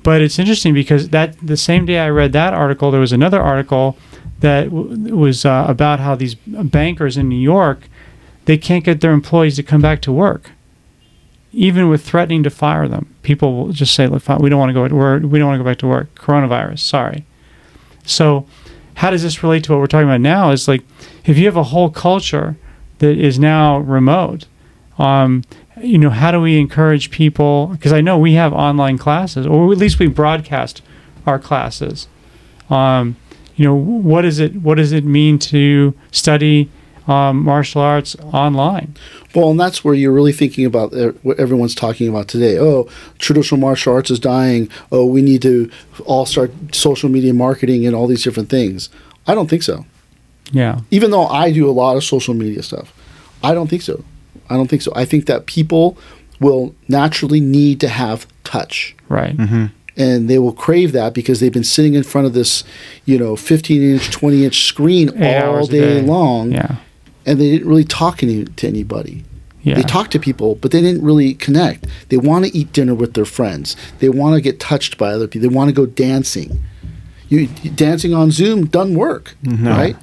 but 0.07 0.21
it's 0.21 0.39
interesting 0.39 0.73
because 0.73 1.09
that 1.09 1.35
the 1.45 1.57
same 1.57 1.85
day 1.85 1.99
I 1.99 2.07
read 2.07 2.31
that 2.31 2.53
article, 2.53 2.91
there 2.91 3.01
was 3.01 3.11
another 3.11 3.41
article 3.41 3.97
that 4.39 4.69
w- 4.69 5.13
was 5.13 5.43
uh, 5.43 5.65
about 5.67 5.99
how 5.99 6.15
these 6.15 6.33
bankers 6.33 7.17
in 7.17 7.27
New 7.27 7.35
York 7.35 7.89
they 8.45 8.57
can't 8.57 8.85
get 8.85 9.01
their 9.01 9.11
employees 9.11 9.57
to 9.57 9.63
come 9.63 9.81
back 9.81 10.01
to 10.03 10.13
work, 10.13 10.51
even 11.51 11.89
with 11.89 12.05
threatening 12.05 12.41
to 12.43 12.49
fire 12.49 12.87
them. 12.87 13.13
People 13.21 13.53
will 13.53 13.73
just 13.73 13.93
say, 13.93 14.07
"Look, 14.07 14.25
we 14.39 14.49
don't 14.49 14.57
want 14.57 14.69
to 14.69 14.73
go. 14.73 14.83
We 15.27 15.39
don't 15.39 15.49
want 15.49 15.59
to 15.59 15.63
go 15.65 15.69
back 15.69 15.79
to 15.79 15.87
work. 15.87 16.15
Coronavirus. 16.15 16.79
Sorry." 16.79 17.25
So, 18.05 18.45
how 18.93 19.09
does 19.09 19.23
this 19.23 19.43
relate 19.43 19.65
to 19.65 19.73
what 19.73 19.81
we're 19.81 19.87
talking 19.87 20.07
about 20.07 20.21
now? 20.21 20.51
Is 20.51 20.69
like 20.69 20.83
if 21.25 21.37
you 21.37 21.43
have 21.47 21.57
a 21.57 21.63
whole 21.63 21.89
culture 21.89 22.55
that 22.99 23.17
is 23.17 23.37
now 23.37 23.79
remote, 23.79 24.45
um, 24.97 25.43
you 25.81 25.97
know, 25.97 26.09
how 26.09 26.31
do 26.31 26.41
we 26.41 26.59
encourage 26.59 27.11
people? 27.11 27.67
Because 27.67 27.93
I 27.93 28.01
know 28.01 28.17
we 28.17 28.33
have 28.33 28.53
online 28.53 28.97
classes, 28.97 29.45
or 29.45 29.71
at 29.71 29.77
least 29.77 29.99
we 29.99 30.07
broadcast 30.07 30.81
our 31.25 31.39
classes. 31.39 32.07
Um, 32.69 33.15
you 33.55 33.65
know, 33.65 33.75
what 33.75 34.25
is 34.25 34.39
it? 34.39 34.55
What 34.57 34.75
does 34.75 34.91
it 34.91 35.03
mean 35.03 35.39
to 35.39 35.93
study 36.11 36.69
um, 37.07 37.43
martial 37.43 37.81
arts 37.81 38.15
online? 38.33 38.95
Well, 39.33 39.49
and 39.49 39.59
that's 39.59 39.83
where 39.83 39.93
you're 39.93 40.11
really 40.11 40.31
thinking 40.33 40.65
about 40.65 40.93
uh, 40.93 41.09
what 41.23 41.39
everyone's 41.39 41.75
talking 41.75 42.07
about 42.07 42.27
today. 42.27 42.59
Oh, 42.59 42.87
traditional 43.17 43.59
martial 43.59 43.93
arts 43.93 44.11
is 44.11 44.19
dying. 44.19 44.69
Oh, 44.91 45.05
we 45.05 45.21
need 45.21 45.41
to 45.43 45.71
all 46.05 46.25
start 46.25 46.51
social 46.73 47.09
media 47.09 47.33
marketing 47.33 47.85
and 47.85 47.95
all 47.95 48.07
these 48.07 48.23
different 48.23 48.49
things. 48.49 48.89
I 49.25 49.33
don't 49.35 49.49
think 49.49 49.63
so. 49.63 49.85
Yeah, 50.51 50.79
Even 50.91 51.11
though 51.11 51.27
I 51.27 51.51
do 51.51 51.69
a 51.69 51.71
lot 51.71 51.97
of 51.97 52.05
social 52.05 52.33
media 52.33 52.63
stuff, 52.63 52.93
I 53.43 53.53
don't 53.53 53.67
think 53.69 53.81
so. 53.81 54.05
I 54.49 54.55
don't 54.55 54.67
think 54.69 54.81
so. 54.81 54.91
I 54.95 55.05
think 55.05 55.25
that 55.25 55.45
people 55.45 55.97
will 56.39 56.73
naturally 56.87 57.39
need 57.39 57.79
to 57.81 57.87
have 57.89 58.27
touch 58.43 58.95
right. 59.09 59.35
Mm-hmm. 59.35 59.65
and 59.97 60.29
they 60.29 60.37
will 60.39 60.53
crave 60.53 60.91
that 60.91 61.13
because 61.13 61.39
they've 61.39 61.51
been 61.51 61.63
sitting 61.63 61.95
in 61.95 62.03
front 62.03 62.27
of 62.27 62.33
this, 62.33 62.63
you 63.05 63.17
know, 63.17 63.35
15 63.35 63.81
inch, 63.81 64.11
20 64.11 64.45
inch 64.45 64.63
screen 64.65 65.09
Eight 65.21 65.41
all 65.43 65.65
day, 65.65 66.01
day. 66.01 66.01
long, 66.01 66.51
Yeah, 66.51 66.75
and 67.25 67.39
they 67.39 67.49
didn't 67.51 67.67
really 67.67 67.83
talk 67.83 68.21
any, 68.23 68.45
to 68.45 68.67
anybody. 68.67 69.25
yeah, 69.63 69.75
They 69.75 69.81
talk 69.83 70.09
to 70.11 70.19
people, 70.19 70.55
but 70.55 70.71
they 70.71 70.79
didn't 70.81 71.03
really 71.03 71.33
connect. 71.33 71.87
They 72.09 72.17
want 72.17 72.45
to 72.45 72.55
eat 72.57 72.71
dinner 72.71 72.93
with 72.95 73.15
their 73.15 73.25
friends. 73.25 73.75
They 73.99 74.09
want 74.09 74.35
to 74.35 74.41
get 74.41 74.59
touched 74.59 74.97
by 74.97 75.09
other 75.11 75.27
people. 75.27 75.49
They 75.49 75.55
want 75.55 75.69
to 75.69 75.73
go 75.73 75.85
dancing. 75.87 76.63
You 77.29 77.47
dancing 77.75 78.13
on 78.13 78.31
Zoom 78.31 78.67
doesn't 78.67 78.95
work, 78.95 79.35
right? 79.43 79.97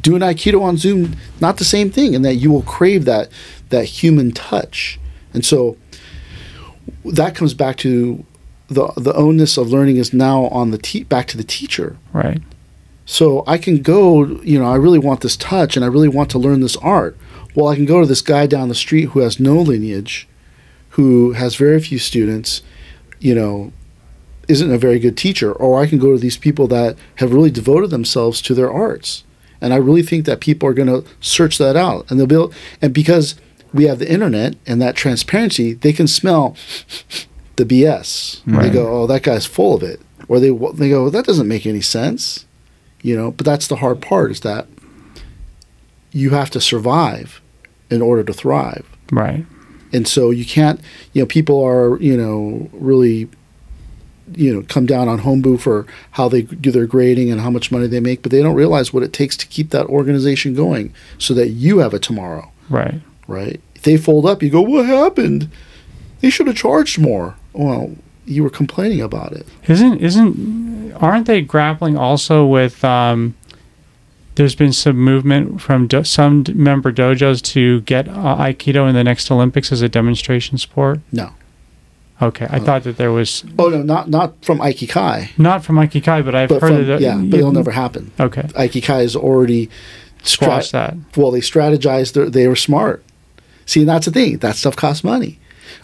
Doing 0.00 0.22
Aikido 0.22 0.60
on 0.60 0.76
Zoom, 0.76 1.16
not 1.40 1.58
the 1.58 1.64
same 1.64 1.90
thing, 1.90 2.14
and 2.14 2.24
that 2.24 2.34
you 2.34 2.50
will 2.50 2.62
crave 2.62 3.04
that 3.04 3.28
that 3.70 3.84
human 3.84 4.32
touch. 4.32 4.98
And 5.32 5.44
so 5.44 5.76
that 7.04 7.34
comes 7.34 7.54
back 7.54 7.76
to 7.78 8.24
the 8.68 8.88
the 8.96 9.14
onus 9.14 9.56
of 9.56 9.70
learning 9.70 9.96
is 9.96 10.12
now 10.12 10.46
on 10.46 10.70
the 10.70 10.78
te- 10.78 11.04
back 11.04 11.26
to 11.28 11.36
the 11.36 11.44
teacher. 11.44 11.96
right. 12.12 12.40
So 13.06 13.44
I 13.46 13.58
can 13.58 13.82
go, 13.82 14.24
you 14.42 14.58
know, 14.58 14.64
I 14.64 14.76
really 14.76 14.98
want 14.98 15.20
this 15.20 15.36
touch 15.36 15.76
and 15.76 15.84
I 15.84 15.88
really 15.88 16.08
want 16.08 16.30
to 16.30 16.38
learn 16.38 16.60
this 16.60 16.76
art. 16.78 17.18
Well, 17.54 17.68
I 17.68 17.76
can 17.76 17.84
go 17.84 18.00
to 18.00 18.06
this 18.06 18.22
guy 18.22 18.46
down 18.46 18.70
the 18.70 18.74
street 18.74 19.10
who 19.10 19.20
has 19.20 19.38
no 19.38 19.56
lineage, 19.60 20.26
who 20.90 21.32
has 21.32 21.56
very 21.56 21.80
few 21.80 21.98
students, 21.98 22.62
you 23.20 23.34
know, 23.34 23.72
isn't 24.48 24.72
a 24.72 24.78
very 24.78 24.98
good 24.98 25.16
teacher, 25.18 25.52
or 25.52 25.80
I 25.80 25.86
can 25.86 25.98
go 25.98 26.12
to 26.12 26.18
these 26.18 26.38
people 26.38 26.66
that 26.68 26.96
have 27.16 27.32
really 27.32 27.50
devoted 27.50 27.90
themselves 27.90 28.40
to 28.42 28.54
their 28.54 28.72
arts. 28.72 29.24
And 29.64 29.72
I 29.72 29.76
really 29.78 30.02
think 30.02 30.26
that 30.26 30.40
people 30.40 30.68
are 30.68 30.74
going 30.74 30.88
to 30.88 31.04
search 31.20 31.56
that 31.58 31.74
out, 31.74 32.10
and 32.10 32.20
they'll 32.20 32.26
be, 32.26 32.34
able, 32.34 32.52
and 32.82 32.92
because 32.92 33.34
we 33.72 33.84
have 33.84 33.98
the 33.98 34.10
internet 34.12 34.56
and 34.66 34.80
that 34.82 34.94
transparency, 34.94 35.72
they 35.72 35.92
can 35.92 36.06
smell 36.06 36.54
the 37.56 37.64
BS. 37.64 38.42
They 38.62 38.70
go, 38.70 38.86
"Oh, 39.02 39.06
that 39.06 39.22
guy's 39.22 39.46
full 39.46 39.74
of 39.74 39.82
it," 39.82 40.00
or 40.28 40.38
they 40.38 40.50
they 40.74 40.90
go, 40.90 41.08
"That 41.08 41.24
doesn't 41.24 41.48
make 41.48 41.64
any 41.66 41.80
sense," 41.80 42.44
you 43.02 43.16
know. 43.16 43.30
But 43.30 43.46
that's 43.46 43.66
the 43.66 43.76
hard 43.76 44.00
part 44.02 44.30
is 44.32 44.40
that 44.40 44.66
you 46.12 46.30
have 46.30 46.50
to 46.50 46.60
survive 46.60 47.40
in 47.90 48.00
order 48.02 48.22
to 48.22 48.32
thrive 48.32 48.84
Right. 49.10 49.44
and 49.92 50.06
so 50.06 50.30
you 50.30 50.44
can't 50.44 50.80
you 51.12 51.22
know 51.22 51.26
people 51.26 51.62
are 51.64 51.98
you 52.00 52.16
know 52.16 52.68
really 52.72 53.28
you 54.34 54.54
know 54.54 54.62
come 54.68 54.86
down 54.86 55.08
on 55.08 55.20
Hombu 55.20 55.60
for 55.60 55.86
how 56.12 56.28
they 56.28 56.42
do 56.42 56.70
their 56.70 56.86
grading 56.86 57.30
and 57.30 57.40
how 57.40 57.50
much 57.50 57.70
money 57.70 57.86
they 57.86 58.00
make 58.00 58.22
but 58.22 58.30
they 58.32 58.42
don't 58.42 58.54
realize 58.54 58.92
what 58.92 59.02
it 59.02 59.12
takes 59.12 59.36
to 59.36 59.46
keep 59.46 59.70
that 59.70 59.86
organization 59.86 60.54
going 60.54 60.94
so 61.18 61.34
that 61.34 61.48
you 61.50 61.78
have 61.78 61.92
a 61.94 61.98
tomorrow 61.98 62.50
Right. 62.70 63.00
right 63.28 63.60
if 63.74 63.82
they 63.82 63.96
fold 63.96 64.24
up 64.26 64.42
you 64.42 64.50
go 64.50 64.62
what 64.62 64.86
happened 64.86 65.50
they 66.20 66.30
should 66.30 66.46
have 66.46 66.56
charged 66.56 66.98
more 66.98 67.36
well 67.52 67.92
you 68.24 68.42
were 68.42 68.50
complaining 68.50 69.02
about 69.02 69.32
it 69.32 69.46
Isn't 69.68 69.98
isn't 70.00 70.92
aren't 70.94 71.26
they 71.26 71.40
grappling 71.42 71.96
also 71.98 72.46
with? 72.46 72.82
Um, 72.84 73.34
there's 74.36 74.54
been 74.54 74.72
some 74.72 74.96
movement 74.96 75.60
from 75.60 75.86
do- 75.86 76.02
some 76.04 76.44
member 76.54 76.90
dojos 76.92 77.42
to 77.52 77.82
get 77.82 78.08
uh, 78.08 78.36
Aikido 78.38 78.88
in 78.88 78.94
the 78.94 79.04
next 79.04 79.30
Olympics 79.30 79.70
as 79.70 79.82
a 79.82 79.88
demonstration 79.88 80.56
sport. 80.58 81.00
no 81.12 81.32
Okay, 82.22 82.46
I 82.48 82.58
thought 82.60 82.84
that 82.84 82.96
there 82.96 83.10
was 83.12 83.44
oh 83.58 83.68
no 83.68 83.82
not 83.82 84.08
not 84.08 84.34
from 84.44 84.58
aikikai 84.60 85.36
not 85.38 85.64
from 85.64 85.76
Aikikai, 85.76 86.24
but 86.24 86.34
I've 86.34 86.48
but 86.48 86.60
heard 86.62 86.68
from 86.76 86.86
that. 86.86 87.00
yeah 87.00 87.16
but 87.16 87.38
it'll 87.40 87.52
never 87.52 87.72
happen 87.72 88.12
Okay, 88.20 88.42
aikikai 88.42 89.02
is 89.02 89.16
already 89.16 89.68
strat- 90.22 90.70
that. 90.70 90.94
well, 91.16 91.30
they 91.32 91.40
strategized. 91.40 92.12
They, 92.14 92.28
they 92.30 92.48
were 92.48 92.56
smart. 92.56 93.04
See, 93.66 93.80
and 93.80 93.88
that's 93.88 94.06
the 94.06 94.12
thing. 94.12 94.38
That 94.38 94.56
stuff 94.56 94.76
costs 94.76 95.02
money. 95.04 95.38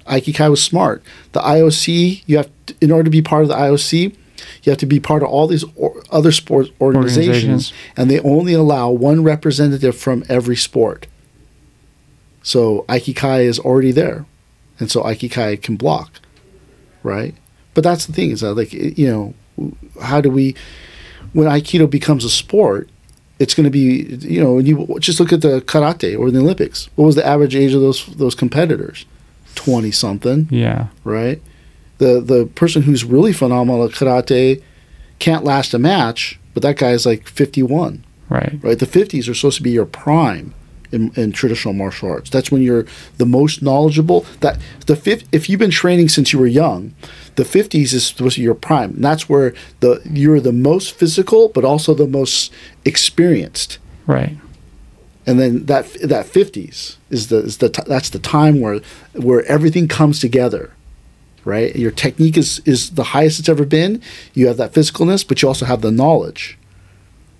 Aikikai 0.06 0.48
was 0.50 0.62
smart. 0.62 1.02
The 1.32 1.40
IOC, 1.40 2.22
you 2.26 2.36
have 2.38 2.48
to, 2.66 2.74
in 2.80 2.90
order 2.90 3.04
to 3.04 3.10
be 3.10 3.22
part 3.22 3.42
of 3.42 3.48
the 3.48 3.54
IOC, 3.54 4.14
you 4.62 4.70
have 4.70 4.78
to 4.78 4.86
be 4.86 5.00
part 5.00 5.22
of 5.22 5.28
all 5.28 5.46
these 5.46 5.64
or, 5.76 6.02
other 6.10 6.32
sports 6.32 6.70
organizations, 6.80 7.28
Organizations. 7.28 7.72
and 7.96 8.10
they 8.10 8.20
only 8.20 8.54
allow 8.54 8.88
one 8.90 9.22
representative 9.22 9.96
from 9.96 10.24
every 10.28 10.56
sport. 10.56 11.06
So 12.42 12.84
Aikikai 12.88 13.44
is 13.44 13.58
already 13.58 13.92
there, 13.92 14.24
and 14.80 14.90
so 14.90 15.02
Aikikai 15.02 15.62
can 15.62 15.76
block, 15.76 16.20
right? 17.02 17.34
But 17.74 17.84
that's 17.84 18.06
the 18.06 18.12
thing 18.12 18.30
is 18.30 18.40
that 18.40 18.54
like 18.54 18.72
you 18.72 19.06
know, 19.06 19.74
how 20.02 20.20
do 20.20 20.30
we 20.30 20.56
when 21.32 21.46
Aikido 21.46 21.88
becomes 21.88 22.24
a 22.24 22.30
sport? 22.30 22.88
It's 23.38 23.54
going 23.54 23.64
to 23.64 23.70
be 23.70 24.16
you 24.20 24.40
know, 24.40 24.54
when 24.54 24.66
you 24.66 24.98
just 24.98 25.18
look 25.18 25.32
at 25.32 25.40
the 25.40 25.62
karate 25.62 26.18
or 26.18 26.30
the 26.30 26.40
Olympics. 26.40 26.90
What 26.96 27.06
was 27.06 27.14
the 27.14 27.26
average 27.26 27.54
age 27.54 27.72
of 27.72 27.80
those 27.80 28.04
those 28.06 28.34
competitors? 28.34 29.06
Twenty 29.54 29.90
something, 29.90 30.48
Yeah, 30.50 30.88
right? 31.04 31.40
The 31.98 32.20
the 32.20 32.46
person 32.54 32.82
who's 32.82 33.04
really 33.04 33.32
phenomenal 33.32 33.84
at 33.84 33.92
karate 33.92 34.62
can't 35.18 35.44
last 35.44 35.74
a 35.74 35.78
match, 35.78 36.38
but 36.54 36.62
that 36.62 36.76
guy's 36.76 37.06
like 37.06 37.28
fifty 37.28 37.62
one 37.62 38.04
right. 38.30 38.54
right? 38.62 38.78
The 38.78 38.86
50s 38.86 39.28
are 39.28 39.34
supposed 39.34 39.58
to 39.58 39.62
be 39.62 39.72
your 39.72 39.84
prime 39.84 40.54
in, 40.92 41.12
in 41.16 41.32
traditional 41.32 41.74
martial 41.74 42.10
arts. 42.10 42.30
That's 42.30 42.50
when 42.50 42.62
you're 42.62 42.86
the 43.18 43.26
most 43.26 43.62
knowledgeable. 43.62 44.26
That 44.40 44.58
the 44.86 44.96
fifth, 44.96 45.28
if 45.32 45.48
you've 45.48 45.60
been 45.60 45.70
training 45.70 46.08
since 46.08 46.32
you 46.32 46.38
were 46.38 46.46
young, 46.46 46.94
the 47.36 47.44
50s 47.44 47.92
is 47.92 48.06
supposed 48.06 48.34
to 48.34 48.40
be 48.40 48.44
your 48.44 48.54
prime. 48.54 48.94
And 48.94 49.04
that's 49.04 49.28
where 49.28 49.54
the 49.80 50.00
you're 50.04 50.40
the 50.40 50.52
most 50.52 50.94
physical, 50.94 51.48
but 51.48 51.64
also 51.64 51.94
the 51.94 52.06
most 52.06 52.52
experienced. 52.84 53.78
Right. 54.06 54.36
And 55.26 55.38
then 55.38 55.66
that 55.66 55.92
that 56.02 56.26
50s 56.26 56.96
is 57.10 57.28
the 57.28 57.38
is 57.38 57.58
the 57.58 57.68
t- 57.68 57.82
that's 57.86 58.10
the 58.10 58.18
time 58.18 58.60
where 58.60 58.80
where 59.14 59.44
everything 59.46 59.88
comes 59.88 60.20
together. 60.20 60.72
Right, 61.42 61.74
your 61.74 61.90
technique 61.90 62.36
is 62.36 62.60
is 62.66 62.90
the 62.90 63.02
highest 63.02 63.40
it's 63.40 63.48
ever 63.48 63.64
been. 63.64 64.02
You 64.34 64.48
have 64.48 64.58
that 64.58 64.74
physicalness, 64.74 65.26
but 65.26 65.40
you 65.40 65.48
also 65.48 65.64
have 65.64 65.80
the 65.80 65.90
knowledge 65.90 66.58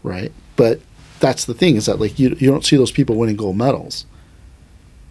right? 0.03 0.33
But 0.57 0.81
that's 1.21 1.45
the 1.45 1.55
thing 1.55 1.77
is 1.77 1.87
that 1.87 2.01
like 2.01 2.19
you 2.19 2.37
you 2.39 2.51
don't 2.51 2.65
see 2.65 2.77
those 2.77 2.91
people 2.93 3.15
winning 3.17 3.37
gold 3.37 3.57
medals, 3.57 4.07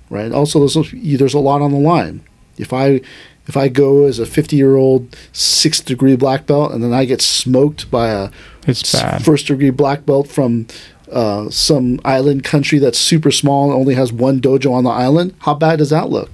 right? 0.09 0.31
Also, 0.31 0.59
there's 0.59 0.91
there's 1.17 1.33
a 1.33 1.39
lot 1.39 1.61
on 1.61 1.71
the 1.71 1.77
line. 1.79 2.21
If 2.57 2.73
I 2.73 3.01
if 3.47 3.55
I 3.57 3.67
go 3.67 4.05
as 4.05 4.19
a 4.19 4.25
50 4.25 4.55
year 4.55 4.75
old 4.75 5.15
sixth 5.31 5.85
degree 5.85 6.15
black 6.15 6.45
belt 6.45 6.71
and 6.71 6.83
then 6.83 6.93
I 6.93 7.05
get 7.05 7.21
smoked 7.21 7.89
by 7.89 8.09
a 8.09 8.29
It's 8.67 8.93
s- 8.93 9.01
bad. 9.01 9.23
first 9.25 9.47
degree 9.47 9.71
black 9.71 10.05
belt 10.05 10.27
from 10.27 10.67
uh, 11.11 11.49
some 11.49 11.99
island 12.05 12.43
country 12.43 12.77
that's 12.77 12.99
super 12.99 13.31
small 13.31 13.71
and 13.71 13.73
only 13.79 13.95
has 13.95 14.13
one 14.13 14.39
dojo 14.39 14.71
on 14.71 14.83
the 14.83 14.91
island, 14.91 15.33
how 15.39 15.55
bad 15.55 15.79
does 15.79 15.89
that 15.89 16.09
look? 16.09 16.29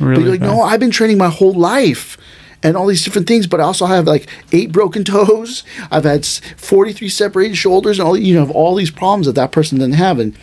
Really 0.00 0.14
but 0.16 0.20
you're 0.22 0.30
like, 0.32 0.40
bad. 0.40 0.46
no, 0.46 0.62
I've 0.62 0.80
been 0.80 0.90
training 0.90 1.18
my 1.18 1.28
whole 1.28 1.52
life 1.54 2.16
and 2.62 2.76
all 2.76 2.86
these 2.86 3.04
different 3.04 3.26
things, 3.28 3.46
but 3.46 3.60
I 3.60 3.64
also 3.64 3.86
have 3.86 4.06
like 4.06 4.26
eight 4.52 4.72
broken 4.72 5.04
toes. 5.16 5.64
I've 5.90 6.04
had 6.04 6.24
43 6.26 7.08
separated 7.08 7.56
shoulders 7.56 7.98
and 7.98 8.08
all, 8.08 8.16
you 8.16 8.34
know, 8.34 8.40
have 8.40 8.50
all 8.50 8.74
these 8.74 8.90
problems 8.90 9.26
that 9.26 9.34
that 9.34 9.52
person 9.52 9.78
didn't 9.78 9.94
have. 9.94 10.18
And, 10.18 10.36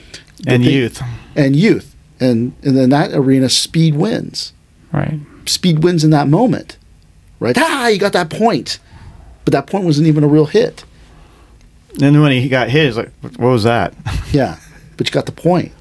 and 0.48 0.64
thing- 0.64 0.74
youth. 0.74 1.02
And 1.36 1.56
youth. 1.56 1.96
And, 2.20 2.54
and 2.64 2.78
in 2.78 2.90
that 2.92 3.12
arena, 3.14 3.50
speed 3.50 3.96
wins. 3.96 4.54
Right. 4.94 5.20
Speed 5.46 5.84
wins 5.84 6.04
in 6.06 6.12
that 6.12 6.28
moment, 6.30 6.78
right? 7.40 7.56
Ah, 7.58 7.88
you 7.90 8.00
got 8.00 8.14
that 8.14 8.30
point. 8.30 8.80
But 9.44 9.52
that 9.52 9.68
point 9.68 9.84
wasn't 9.86 10.08
even 10.08 10.24
a 10.24 10.28
real 10.28 10.46
hit. 10.46 10.86
And 12.02 12.22
when 12.22 12.32
he 12.32 12.50
got 12.50 12.70
hit, 12.70 12.86
he's 12.88 12.98
like, 12.98 13.12
"What 13.22 13.40
was 13.40 13.64
that?" 13.64 13.94
Yeah, 14.32 14.58
but 14.98 15.08
you 15.08 15.14
got 15.14 15.28
the 15.28 15.32
point, 15.32 15.72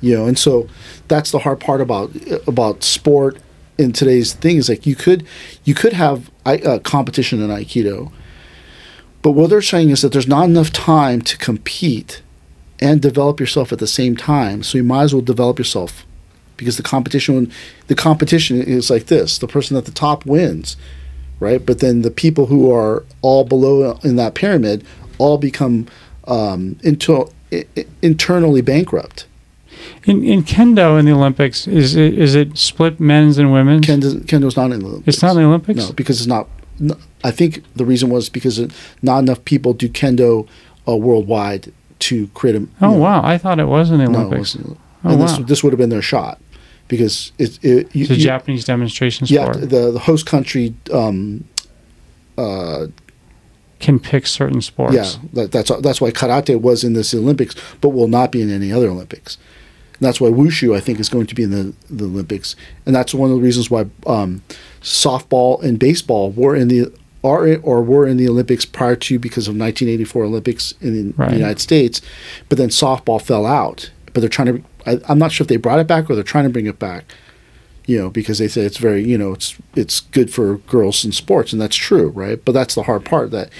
you 0.00 0.14
know. 0.16 0.26
And 0.26 0.38
so 0.38 0.68
that's 1.08 1.30
the 1.30 1.40
hard 1.40 1.58
part 1.58 1.80
about 1.80 2.10
about 2.46 2.84
sport 2.84 3.38
in 3.78 3.92
today's 3.92 4.32
thing 4.32 4.56
is 4.56 4.68
like 4.68 4.86
you 4.86 4.96
could 4.96 5.26
you 5.64 5.74
could 5.74 5.92
have 5.92 6.30
uh, 6.44 6.78
competition 6.82 7.40
in 7.40 7.48
Aikido, 7.48 8.12
but 9.22 9.30
what 9.32 9.50
they're 9.50 9.62
saying 9.62 9.90
is 9.90 10.02
that 10.02 10.12
there's 10.12 10.28
not 10.28 10.44
enough 10.44 10.72
time 10.72 11.22
to 11.22 11.36
compete 11.38 12.22
and 12.80 13.00
develop 13.00 13.40
yourself 13.40 13.72
at 13.72 13.78
the 13.78 13.86
same 13.86 14.16
time. 14.16 14.62
So 14.62 14.78
you 14.78 14.84
might 14.84 15.04
as 15.04 15.14
well 15.14 15.22
develop 15.22 15.58
yourself 15.58 16.04
because 16.56 16.76
the 16.76 16.82
competition 16.82 17.50
the 17.86 17.94
competition 17.94 18.60
is 18.60 18.90
like 18.90 19.06
this: 19.06 19.38
the 19.38 19.48
person 19.48 19.76
at 19.76 19.84
the 19.84 19.92
top 19.92 20.26
wins, 20.26 20.76
right? 21.40 21.64
But 21.64 21.78
then 21.78 22.02
the 22.02 22.10
people 22.10 22.46
who 22.46 22.72
are 22.72 23.04
all 23.22 23.44
below 23.44 23.98
in 24.02 24.16
that 24.16 24.34
pyramid 24.34 24.84
all 25.18 25.38
become 25.38 25.86
um, 26.26 26.78
into, 26.82 27.30
internally 28.02 28.60
bankrupt. 28.60 29.26
In 30.04 30.22
in 30.24 30.42
kendo 30.44 30.98
in 30.98 31.04
the 31.06 31.12
Olympics, 31.12 31.66
is 31.66 31.96
it, 31.96 32.18
is 32.18 32.34
it 32.34 32.56
split 32.56 32.98
men's 33.00 33.36
and 33.38 33.52
women's? 33.52 33.86
Kendo, 33.86 34.20
kendo's 34.26 34.56
not 34.56 34.70
in 34.72 34.80
the 34.80 34.86
Olympics. 34.86 35.08
it's 35.16 35.22
not 35.22 35.32
in 35.32 35.42
the 35.42 35.48
Olympics. 35.48 35.86
No, 35.88 35.92
because 35.92 36.20
it's 36.20 36.26
not. 36.28 36.48
No, 36.78 36.96
I 37.24 37.30
think 37.32 37.64
the 37.74 37.84
reason 37.84 38.08
was 38.10 38.28
because 38.28 38.60
not 39.02 39.18
enough 39.18 39.44
people 39.44 39.72
do 39.72 39.88
kendo 39.88 40.46
uh, 40.86 40.96
worldwide 40.96 41.72
to 42.00 42.28
create 42.28 42.56
a. 42.56 42.66
Oh 42.80 42.92
know, 42.92 42.98
wow, 42.98 43.22
I 43.24 43.38
thought 43.38 43.58
it 43.58 43.66
was 43.66 43.90
in 43.90 43.98
the 43.98 44.04
No, 44.04 44.12
it 44.12 44.16
Olympics. 44.22 44.54
wasn't. 44.56 44.78
Oh, 45.04 45.10
and 45.10 45.20
wow. 45.20 45.26
this 45.26 45.38
this 45.46 45.64
would 45.64 45.72
have 45.72 45.78
been 45.78 45.90
their 45.90 46.02
shot 46.02 46.40
because 46.86 47.32
it, 47.38 47.58
it 47.64 47.94
you, 47.94 48.02
it's 48.02 48.10
a 48.10 48.14
you- 48.16 48.22
Japanese 48.22 48.64
demonstration 48.64 49.26
sport. 49.26 49.54
to- 49.54 49.66
the 49.66 49.90
the 49.92 49.98
host 50.00 50.26
country. 50.26 50.74
Um, 50.92 51.44
uh, 52.36 52.86
Can 53.80 53.98
pick 53.98 54.26
certain 54.26 54.60
sports. 54.62 54.94
yeah, 54.94 55.10
that, 55.32 55.50
that's 55.52 55.70
that's 55.80 56.00
why 56.00 56.10
karate 56.12 56.60
was 56.60 56.84
in 56.84 56.92
this 56.94 57.12
Olympics, 57.14 57.56
but 57.80 57.88
will 57.90 58.06
not 58.08 58.30
be 58.30 58.40
in 58.42 58.50
any 58.50 58.72
other 58.72 58.88
Olympics. 58.88 59.38
And 59.98 60.06
that's 60.06 60.20
why 60.20 60.28
wushu, 60.28 60.76
I 60.76 60.80
think, 60.80 61.00
is 61.00 61.08
going 61.08 61.26
to 61.26 61.34
be 61.34 61.42
in 61.42 61.50
the, 61.50 61.74
the 61.90 62.04
Olympics, 62.04 62.54
and 62.86 62.94
that's 62.94 63.12
one 63.12 63.30
of 63.30 63.36
the 63.36 63.42
reasons 63.42 63.68
why 63.70 63.86
um, 64.06 64.42
softball 64.80 65.60
and 65.62 65.78
baseball 65.78 66.30
were 66.30 66.54
in 66.54 66.68
the 66.68 66.92
are 67.24 67.56
or 67.58 67.82
were 67.82 68.06
in 68.06 68.16
the 68.16 68.28
Olympics 68.28 68.64
prior 68.64 68.94
to 68.94 69.18
because 69.18 69.48
of 69.48 69.56
1984 69.56 70.24
Olympics 70.24 70.72
in 70.80 70.94
the 71.10 71.14
Right. 71.16 71.32
United 71.32 71.58
States, 71.60 72.00
but 72.48 72.58
then 72.58 72.68
softball 72.68 73.20
fell 73.20 73.44
out. 73.44 73.90
But 74.12 74.20
they're 74.20 74.28
trying 74.28 74.46
to. 74.46 74.64
I, 74.86 75.00
I'm 75.08 75.18
not 75.18 75.32
sure 75.32 75.44
if 75.44 75.48
they 75.48 75.56
brought 75.56 75.80
it 75.80 75.86
back 75.88 76.08
or 76.08 76.14
they're 76.14 76.22
trying 76.24 76.44
to 76.44 76.50
bring 76.50 76.66
it 76.66 76.78
back. 76.78 77.04
You 77.86 77.98
know, 77.98 78.10
because 78.10 78.38
they 78.38 78.48
say 78.48 78.62
it's 78.62 78.76
very, 78.76 79.02
you 79.02 79.16
know, 79.18 79.32
it's 79.32 79.56
it's 79.74 80.00
good 80.00 80.32
for 80.32 80.58
girls 80.58 81.04
in 81.04 81.10
sports, 81.12 81.52
and 81.52 81.60
that's 81.60 81.74
true, 81.76 82.10
right? 82.10 82.42
But 82.44 82.52
that's 82.52 82.74
the 82.74 82.82
hard 82.84 83.04
part 83.04 83.30
that 83.32 83.50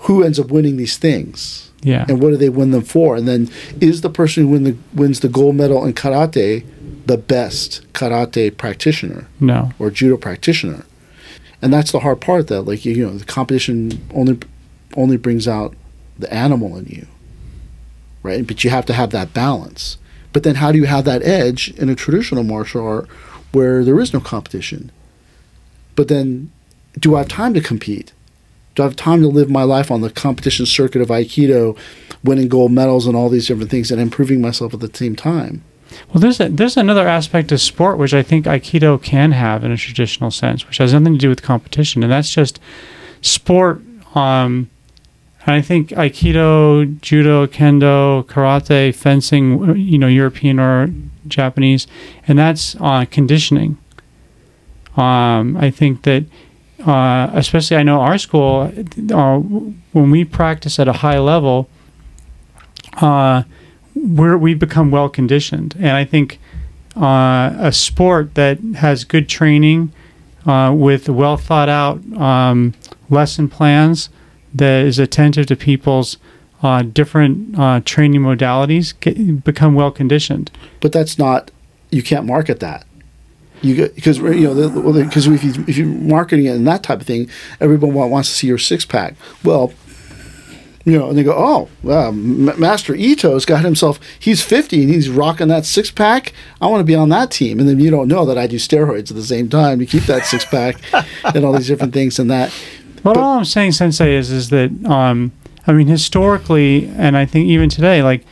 who 0.00 0.22
ends 0.22 0.38
up 0.40 0.48
winning 0.48 0.76
these 0.76 0.96
things 0.96 1.69
Yeah. 1.82 2.04
and 2.08 2.22
what 2.22 2.30
do 2.30 2.36
they 2.36 2.50
win 2.50 2.72
them 2.72 2.82
for 2.82 3.16
and 3.16 3.26
then 3.26 3.48
is 3.80 4.02
the 4.02 4.10
person 4.10 4.44
who 4.44 4.48
win 4.50 4.64
the, 4.64 4.76
wins 4.92 5.20
the 5.20 5.28
gold 5.28 5.56
medal 5.56 5.84
in 5.86 5.94
karate 5.94 6.66
the 7.06 7.16
best 7.16 7.90
karate 7.94 8.54
practitioner 8.54 9.28
no. 9.40 9.70
or 9.78 9.90
judo 9.90 10.18
practitioner 10.18 10.84
and 11.62 11.72
that's 11.72 11.92
the 11.92 12.00
hard 12.00 12.20
part 12.20 12.48
that 12.48 12.62
like 12.62 12.84
you 12.84 13.06
know 13.06 13.16
the 13.16 13.24
competition 13.24 14.06
only 14.14 14.38
only 14.96 15.16
brings 15.16 15.46
out 15.46 15.74
the 16.18 16.32
animal 16.32 16.76
in 16.76 16.86
you, 16.86 17.06
right? 18.22 18.46
But 18.46 18.64
you 18.64 18.70
have 18.70 18.86
to 18.86 18.92
have 18.92 19.10
that 19.10 19.32
balance. 19.32 19.98
But 20.32 20.42
then, 20.44 20.56
how 20.56 20.70
do 20.70 20.78
you 20.78 20.84
have 20.84 21.04
that 21.04 21.22
edge 21.22 21.70
in 21.76 21.88
a 21.88 21.94
traditional 21.94 22.44
martial 22.44 22.86
art 22.86 23.08
where 23.52 23.84
there 23.84 23.98
is 23.98 24.12
no 24.12 24.20
competition? 24.20 24.92
But 25.96 26.08
then, 26.08 26.52
do 26.98 27.16
I 27.16 27.18
have 27.18 27.28
time 27.28 27.54
to 27.54 27.60
compete? 27.60 28.12
Do 28.80 28.84
I 28.84 28.88
have 28.88 28.96
time 28.96 29.20
to 29.20 29.28
live 29.28 29.50
my 29.50 29.62
life 29.62 29.90
on 29.90 30.00
the 30.00 30.08
competition 30.08 30.64
circuit 30.64 31.02
of 31.02 31.08
Aikido, 31.08 31.76
winning 32.24 32.48
gold 32.48 32.72
medals 32.72 33.06
and 33.06 33.14
all 33.14 33.28
these 33.28 33.46
different 33.46 33.70
things, 33.70 33.90
and 33.90 34.00
improving 34.00 34.40
myself 34.40 34.72
at 34.72 34.80
the 34.80 34.90
same 34.90 35.14
time? 35.14 35.62
Well, 36.08 36.22
there's 36.22 36.40
a, 36.40 36.48
there's 36.48 36.78
another 36.78 37.06
aspect 37.06 37.52
of 37.52 37.60
sport 37.60 37.98
which 37.98 38.14
I 38.14 38.22
think 38.22 38.46
Aikido 38.46 39.02
can 39.02 39.32
have 39.32 39.64
in 39.64 39.70
a 39.70 39.76
traditional 39.76 40.30
sense, 40.30 40.66
which 40.66 40.78
has 40.78 40.94
nothing 40.94 41.12
to 41.12 41.18
do 41.18 41.28
with 41.28 41.42
competition, 41.42 42.02
and 42.02 42.10
that's 42.10 42.30
just 42.30 42.58
sport. 43.20 43.82
Um, 44.14 44.70
and 45.44 45.56
I 45.56 45.60
think 45.60 45.90
Aikido, 45.90 47.02
Judo, 47.02 47.46
Kendo, 47.48 48.24
Karate, 48.24 48.94
fencing, 48.94 49.76
you 49.76 49.98
know, 49.98 50.06
European 50.06 50.58
or 50.58 50.90
Japanese, 51.28 51.86
and 52.26 52.38
that's 52.38 52.76
uh, 52.80 53.04
conditioning. 53.10 53.76
Um, 54.96 55.58
I 55.58 55.70
think 55.70 56.04
that, 56.04 56.24
uh, 56.86 57.30
especially 57.34 57.76
I 57.76 57.82
know 57.82 58.00
our 58.00 58.18
school, 58.18 58.72
uh, 59.12 59.38
when 59.38 60.10
we 60.10 60.24
practice 60.24 60.78
at 60.78 60.88
a 60.88 60.94
high 60.94 61.18
level, 61.18 61.68
uh, 62.98 63.42
we're, 63.94 64.36
we 64.36 64.54
become 64.54 64.90
well 64.90 65.08
conditioned. 65.08 65.74
And 65.76 65.90
I 65.90 66.04
think 66.04 66.38
uh, 66.96 67.54
a 67.58 67.72
sport 67.72 68.34
that 68.34 68.58
has 68.76 69.04
good 69.04 69.28
training 69.28 69.92
uh, 70.46 70.72
with 70.74 71.08
well 71.08 71.36
thought 71.36 71.68
out 71.68 72.00
um, 72.16 72.74
lesson 73.08 73.48
plans 73.48 74.08
that 74.54 74.84
is 74.84 74.98
attentive 74.98 75.46
to 75.46 75.56
people's 75.56 76.16
uh, 76.62 76.82
different 76.82 77.56
training 77.86 78.20
modalities 78.20 78.98
get, 79.00 79.44
become 79.44 79.74
well 79.74 79.90
conditioned. 79.90 80.50
But 80.80 80.92
that's 80.92 81.18
not. 81.18 81.50
You 81.90 82.02
can't 82.02 82.26
market 82.26 82.60
that. 82.60 82.86
You 83.62 83.74
get 83.74 83.94
because 83.94 84.18
you 84.18 84.54
know 84.54 84.92
because 85.04 85.26
if 85.26 85.44
you 85.44 85.64
if 85.68 85.76
you're 85.76 85.86
marketing 85.86 86.46
it 86.46 86.56
and 86.56 86.66
that 86.66 86.82
type 86.82 87.00
of 87.00 87.06
thing, 87.06 87.28
everyone 87.60 87.92
wants 87.92 88.28
to 88.30 88.34
see 88.34 88.46
your 88.46 88.58
six 88.58 88.86
pack. 88.86 89.14
Well, 89.44 89.72
you 90.84 90.98
know, 90.98 91.10
and 91.10 91.18
they 91.18 91.22
go, 91.22 91.34
oh, 91.36 91.68
well, 91.82 92.10
Master 92.12 92.94
Ito's 92.94 93.44
got 93.44 93.64
himself, 93.64 94.00
he's 94.18 94.42
50 94.42 94.82
and 94.82 94.90
he's 94.90 95.10
rocking 95.10 95.48
that 95.48 95.66
six 95.66 95.90
pack. 95.90 96.32
I 96.60 96.68
want 96.68 96.80
to 96.80 96.84
be 96.84 96.94
on 96.94 97.10
that 97.10 97.30
team. 97.30 97.58
And 97.58 97.68
then 97.68 97.80
you 97.80 97.90
don't 97.90 98.08
know 98.08 98.24
that 98.24 98.38
I 98.38 98.46
do 98.46 98.56
steroids 98.56 99.10
at 99.10 99.16
the 99.16 99.22
same 99.22 99.48
time 99.48 99.78
to 99.78 99.86
keep 99.86 100.04
that 100.04 100.24
six 100.24 100.44
pack 100.44 100.80
and 101.34 101.44
all 101.44 101.52
these 101.52 101.66
different 101.66 101.92
things 101.92 102.18
and 102.18 102.30
that. 102.30 102.50
Well, 103.04 103.14
but, 103.14 103.20
all 103.20 103.38
I'm 103.38 103.44
saying, 103.44 103.72
Sensei, 103.72 104.14
is, 104.14 104.30
is 104.30 104.48
that, 104.50 104.70
um, 104.86 105.32
I 105.66 105.72
mean, 105.72 105.86
historically, 105.86 106.86
and 106.96 107.16
I 107.16 107.26
think 107.26 107.48
even 107.48 107.68
today, 107.68 108.02
like, 108.02 108.24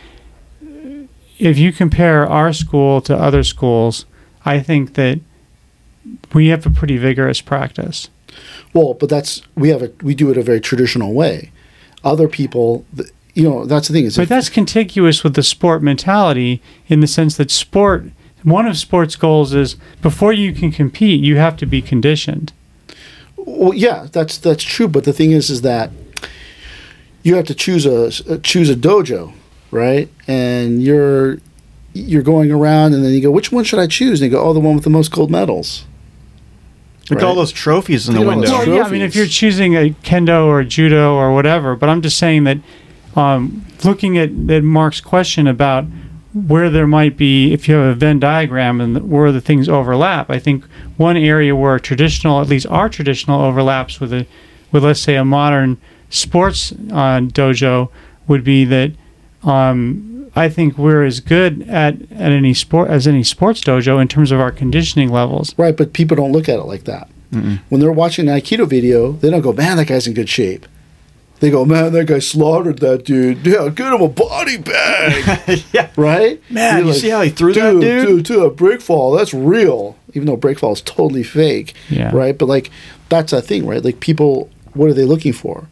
if 1.39 1.59
you 1.59 1.73
compare 1.73 2.27
our 2.27 2.53
school 2.53 3.01
to 3.03 3.17
other 3.17 3.43
schools, 3.43 4.07
I 4.49 4.61
think 4.61 4.95
that 4.95 5.21
we 6.33 6.49
have 6.49 6.67
a 6.67 6.71
pretty 6.71 6.97
vigorous 6.97 7.41
practice. 7.41 8.09
Well, 8.73 8.95
but 8.95 9.09
that's 9.09 9.43
we 9.55 9.69
have 9.71 9.83
a 9.83 9.93
we 10.03 10.15
do 10.15 10.31
it 10.31 10.39
a 10.39 10.43
very 10.43 10.61
traditional 10.61 11.13
way. 11.13 11.51
Other 12.05 12.29
people 12.29 12.85
you 13.35 13.49
know 13.49 13.65
that's 13.67 13.89
the 13.89 13.95
thing 13.95 14.05
is 14.05 14.17
but 14.17 14.29
that's 14.29 14.49
contiguous 14.49 15.23
with 15.23 15.35
the 15.35 15.43
sport 15.43 15.83
mentality 15.83 16.63
in 16.89 17.01
the 17.01 17.07
sense 17.07 17.37
that 17.37 17.51
sport 17.51 18.05
one 18.43 18.67
of 18.67 18.77
sports 18.77 19.17
goals 19.17 19.53
is 19.53 19.77
before 20.01 20.33
you 20.33 20.53
can 20.53 20.73
compete 20.73 21.23
you 21.23 21.37
have 21.37 21.57
to 21.57 21.67
be 21.67 21.83
conditioned. 21.83 22.53
Well 23.37 23.75
yeah 23.75 24.07
that's 24.11 24.39
that's 24.39 24.65
true 24.65 24.89
but 24.89 25.05
the 25.05 25.13
thing 25.13 25.33
is 25.33 25.51
is 25.51 25.63
that 25.63 25.91
you 27.23 27.35
have 27.37 27.47
to 27.47 27.55
choose 27.55 27.85
a 27.85 28.39
choose 28.39 28.71
a 28.71 28.75
dojo 28.75 29.35
right? 29.71 30.09
And 30.27 30.83
you're 30.83 31.39
you're 31.93 32.23
going 32.23 32.51
around 32.51 32.95
and 32.95 33.05
then 33.05 33.13
you 33.13 33.21
go 33.21 33.31
which 33.31 33.51
one 33.51 33.65
should 33.65 33.79
i 33.79 33.87
choose 33.87 34.21
and 34.21 34.31
you 34.31 34.37
go 34.37 34.45
oh 34.45 34.53
the 34.53 34.61
one 34.61 34.75
with 34.75 34.85
the 34.85 34.91
most 34.91 35.11
gold 35.11 35.31
medals 35.31 35.87
Look 37.11 37.21
right? 37.21 37.25
at 37.25 37.29
all 37.29 37.35
those 37.37 37.53
trophies 37.53 38.07
in 38.07 38.15
the 38.15 38.21
window. 38.21 38.51
Well, 38.51 38.69
yeah, 38.69 38.83
I 38.83 38.91
mean, 38.91 39.01
if 39.01 39.17
you're 39.17 39.27
choosing 39.27 39.75
a 39.75 39.95
kendo 40.03 40.45
or 40.45 40.63
judo 40.63 41.15
or 41.15 41.33
whatever, 41.33 41.75
but 41.75 41.89
I'm 41.89 42.03
just 42.03 42.19
saying 42.19 42.45
that 42.45 42.59
um, 43.17 43.65
looking 43.83 44.19
at, 44.19 44.29
at 44.51 44.63
Mark's 44.63 45.01
question 45.01 45.47
about 45.47 45.87
where 46.35 46.69
there 46.69 46.87
might 46.87 47.17
be, 47.17 47.53
if 47.53 47.67
you 47.67 47.75
have 47.77 47.93
a 47.93 47.95
Venn 47.95 48.21
diagram 48.21 48.81
and 48.81 49.11
where 49.11 49.33
the 49.33 49.41
things 49.41 49.69
overlap, 49.69 50.29
I 50.29 50.39
think 50.39 50.65
one 50.99 51.17
area 51.17 51.57
where 51.57 51.79
traditional, 51.79 52.43
at 52.43 52.49
least 52.49 52.67
our 52.67 52.91
traditional, 52.91 53.41
overlaps 53.41 54.01
with 54.01 54.13
a, 54.13 54.27
with 54.71 54.85
let's 54.85 55.01
say 55.01 55.17
a 55.17 55.25
modern 55.25 55.79
sports 56.11 56.73
uh, 56.73 57.21
dojo 57.21 57.91
would 58.27 58.45
be 58.45 58.67
that 58.67 58.93
um, 59.43 60.18
I 60.39 60.49
think 60.49 60.79
we're 60.79 61.05
as 61.05 61.19
good 61.19 61.69
at, 61.69 62.01
at 62.13 62.33
any 62.33 62.55
sport 62.55 62.91
as 62.91 63.09
any 63.09 63.25
sports 63.25 63.61
dojo 63.61 64.01
in 64.01 64.07
terms 64.07 64.31
of 64.31 64.39
our 64.39 64.53
conditioning 64.53 65.11
levels. 65.11 65.53
Right, 65.59 65.77
but 65.77 65.93
people 65.93 66.17
don't 66.17 66.31
look 66.31 66.49
at 66.49 66.61
it 66.61 66.65
like 66.65 66.85
that. 66.85 67.09
Mm-mm. 67.33 67.59
When 67.69 67.81
they're 67.81 67.91
watching 67.91 68.29
an 68.29 68.39
Aikido 68.39 68.69
video, 68.69 69.13
they 69.13 69.31
don't 69.31 69.41
go, 69.41 69.53
"Man, 69.53 69.77
that 69.79 69.87
guy's 69.87 70.07
in 70.07 70.15
good 70.15 70.29
shape." 70.29 70.67
They 71.41 71.51
go, 71.51 71.65
"Man, 71.65 71.93
that 71.93 72.07
guy 72.07 72.21
slaughtered 72.21 72.79
that 72.79 73.05
dude. 73.05 73.45
Yeah, 73.45 73.69
get 73.69 73.93
him 73.93 74.01
a 74.01 74.09
body 74.09 74.59
bag." 74.59 75.65
yeah, 75.73 75.91
right. 75.97 76.41
Man, 76.51 76.81
you 76.81 76.85
like, 76.93 77.01
see 77.01 77.09
how 77.11 77.23
he 77.23 77.31
threw 77.31 77.53
dude, 77.53 77.65
that 77.65 77.81
dude? 77.81 78.07
Dude, 78.07 78.25
dude, 78.27 78.43
a 78.45 78.51
break 78.51 78.81
fall. 78.81 79.13
That's 79.13 79.35
real, 79.35 79.97
even 80.15 80.27
though 80.27 80.37
break 80.37 80.61
fall 80.61 80.73
is 80.73 80.83
totally 80.83 81.25
fake. 81.25 81.75
Yeah. 81.91 82.15
Right, 82.15 82.39
but 82.39 82.47
like 82.47 82.71
that's 83.09 83.33
a 83.33 83.43
thing, 83.43 83.67
right? 83.67 83.83
Like 83.83 83.99
people, 83.99 84.51
what 84.75 84.89
are 84.89 84.95
they 84.95 85.05
looking 85.05 85.33
for? 85.33 85.69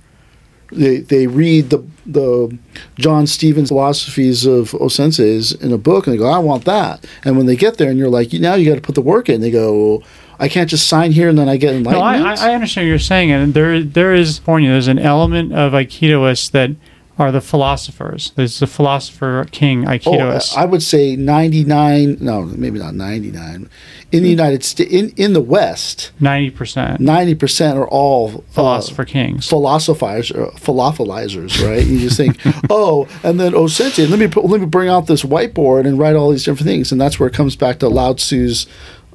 They 0.70 0.98
they 0.98 1.26
read 1.26 1.70
the 1.70 1.84
the 2.04 2.56
John 2.96 3.26
Stevens 3.26 3.68
philosophies 3.68 4.46
of 4.46 4.70
Osenseis 4.72 5.60
in 5.60 5.72
a 5.72 5.78
book 5.78 6.06
and 6.06 6.14
they 6.14 6.18
go, 6.18 6.28
I 6.28 6.38
want 6.38 6.64
that. 6.64 7.04
And 7.24 7.36
when 7.36 7.46
they 7.46 7.56
get 7.56 7.78
there 7.78 7.90
and 7.90 7.98
you're 7.98 8.08
like, 8.08 8.32
now 8.32 8.54
you 8.54 8.68
got 8.68 8.76
to 8.76 8.80
put 8.80 8.94
the 8.94 9.02
work 9.02 9.28
in. 9.28 9.40
They 9.40 9.50
go, 9.50 10.02
I 10.38 10.48
can't 10.48 10.68
just 10.68 10.88
sign 10.88 11.12
here 11.12 11.28
and 11.28 11.38
then 11.38 11.48
I 11.48 11.56
get 11.56 11.74
enlightenment. 11.74 12.22
No, 12.22 12.30
I, 12.42 12.50
I 12.50 12.54
understand 12.54 12.86
what 12.86 12.90
you're 12.90 12.98
saying, 12.98 13.30
and 13.30 13.54
there 13.54 13.82
there 13.82 14.14
is 14.14 14.38
for 14.38 14.60
you 14.60 14.68
there's 14.68 14.88
an 14.88 14.98
element 14.98 15.52
of 15.52 15.72
Aikidoists 15.72 16.50
that 16.52 16.70
are 17.18 17.32
the 17.32 17.40
philosophers. 17.40 18.32
There's 18.36 18.58
the 18.58 18.66
philosopher 18.66 19.46
king 19.50 19.84
Aikidoist. 19.84 20.52
Oh, 20.56 20.60
I 20.60 20.64
would 20.66 20.82
say 20.82 21.16
99, 21.16 22.18
no, 22.20 22.42
maybe 22.42 22.78
not 22.78 22.94
99. 22.94 23.70
In 24.12 24.22
the 24.22 24.28
United 24.28 24.62
States, 24.64 24.92
in, 24.92 25.10
in 25.16 25.32
the 25.32 25.40
West, 25.40 26.12
90%. 26.20 26.98
90% 26.98 27.74
are 27.76 27.88
all 27.88 28.44
philosopher 28.50 29.02
uh, 29.02 29.06
kings. 29.06 29.48
Philosophizers, 29.48 30.36
uh, 30.36 30.50
philosophizers, 30.58 31.62
right? 31.62 31.84
you 31.84 31.98
just 32.00 32.16
think, 32.16 32.38
oh, 32.70 33.08
and 33.22 33.40
then 33.40 33.54
oh, 33.54 33.66
sensei, 33.66 34.06
let 34.06 34.18
me 34.18 34.28
put, 34.28 34.44
let 34.44 34.60
me 34.60 34.66
bring 34.66 34.88
out 34.88 35.06
this 35.06 35.22
whiteboard 35.22 35.86
and 35.86 35.98
write 35.98 36.16
all 36.16 36.30
these 36.30 36.44
different 36.44 36.68
things. 36.68 36.92
And 36.92 37.00
that's 37.00 37.18
where 37.18 37.28
it 37.28 37.34
comes 37.34 37.56
back 37.56 37.78
to 37.78 37.88
Lao 37.88 38.12
Tzu's 38.12 38.66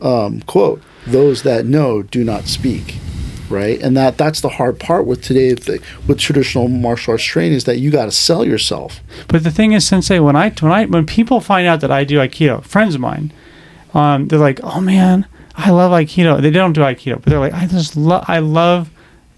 um, 0.02 0.42
quote 0.42 0.82
those 1.06 1.44
that 1.44 1.66
know 1.66 2.02
do 2.02 2.24
not 2.24 2.46
speak 2.46 2.96
right? 3.52 3.80
And 3.82 3.96
that 3.98 4.18
that's 4.18 4.42
the 4.42 4.50
hard 4.50 4.80
part 4.80 5.06
with 5.06 5.22
today 5.22 5.54
with 6.08 6.18
traditional 6.18 6.68
martial 6.68 7.12
arts 7.12 7.24
training 7.24 7.54
is 7.54 7.66
that 7.66 7.80
you 7.80 7.92
got 7.92 8.06
to 8.06 8.12
sell 8.12 8.46
yourself. 8.46 9.02
But 9.28 9.44
the 9.44 9.52
thing 9.52 9.74
is, 9.74 9.86
Sensei, 9.86 10.20
when 10.20 10.36
I 10.36 10.50
when 10.60 10.72
I 10.72 10.86
when 10.86 11.06
people 11.06 11.42
find 11.42 11.68
out 11.68 11.82
that 11.82 11.92
I 11.92 12.04
do 12.04 12.18
Aikido, 12.18 12.64
friends 12.64 12.96
of 12.96 13.02
mine, 13.02 13.32
um, 13.94 14.28
they're 14.28 14.40
like, 14.40 14.60
"Oh 14.64 14.82
man, 14.82 15.28
I 15.56 15.70
love 15.72 15.92
Aikido." 15.92 16.42
They 16.42 16.52
don't 16.52 16.74
do 16.74 16.82
Aikido, 16.82 17.16
but 17.16 17.26
they're 17.26 17.40
like, 17.40 17.54
"I 17.54 17.68
just 17.68 17.96
love 17.96 18.26
I 18.28 18.40
love 18.40 18.90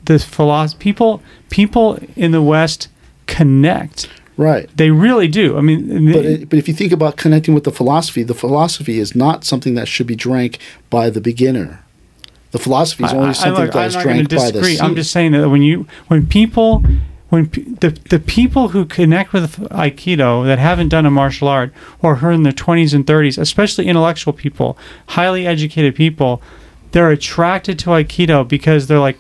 this 0.05 0.24
philosophy." 0.24 0.80
People 0.80 1.22
people 1.49 1.99
in 2.16 2.32
the 2.32 2.41
West 2.41 2.88
connect. 3.26 4.09
Right. 4.36 4.68
They 4.76 4.89
really 4.89 5.28
do. 5.28 5.57
I 5.59 5.61
mean, 5.61 6.11
but, 6.11 6.26
it, 6.26 6.49
but 6.49 6.57
if 6.57 6.68
you 6.68 6.74
think 6.74 6.91
about 6.91 7.18
connecting 7.18 7.53
with 7.53 7.66
the 7.66 7.72
philosophy, 7.72 8.24
the 8.24 8.34
philosophy 8.34 8.97
is 8.97 9.16
not 9.16 9.43
something 9.43 9.76
that 9.76 9.88
should 9.88 10.07
be 10.07 10.16
drank 10.16 10.57
by 10.89 11.11
the 11.11 11.22
beginner 11.22 11.82
the 12.54 12.60
philosophy 12.60 13.04
is 13.04 13.12
only 13.14 13.30
I, 13.30 13.32
something 13.34 13.64
I, 13.64 13.72
that 13.72 13.88
is 13.88 13.93
drank 13.95 14.30
by 14.30 14.51
the 14.51 14.64
sea. 14.64 14.80
I'm 14.80 14.95
just 14.95 15.12
saying 15.12 15.32
that 15.32 15.49
when 15.49 15.64
you 15.64 15.88
when 16.08 16.28
people 16.28 16.84
when 17.30 17.49
the 17.82 17.89
the 18.12 18.20
people 18.20 18.70
who 18.70 18.86
connect 18.86 19.34
with 19.34 19.58
aikido 19.70 20.45
that 20.45 20.60
haven't 20.60 20.89
done 20.89 21.08
a 21.08 21.12
martial 21.12 21.47
art 21.47 21.74
or 22.04 22.18
who 22.18 22.28
are 22.28 22.32
in 22.32 22.43
their 22.43 22.54
20s 22.54 22.93
and 22.93 23.08
30s 23.08 23.39
especially 23.39 23.88
intellectual 23.88 24.34
people 24.34 24.78
highly 25.08 25.47
educated 25.47 25.95
people 25.95 26.43
they're 26.91 27.10
attracted 27.10 27.80
to 27.80 27.89
aikido 27.89 28.47
because 28.47 28.86
they're 28.86 28.99
like 28.99 29.18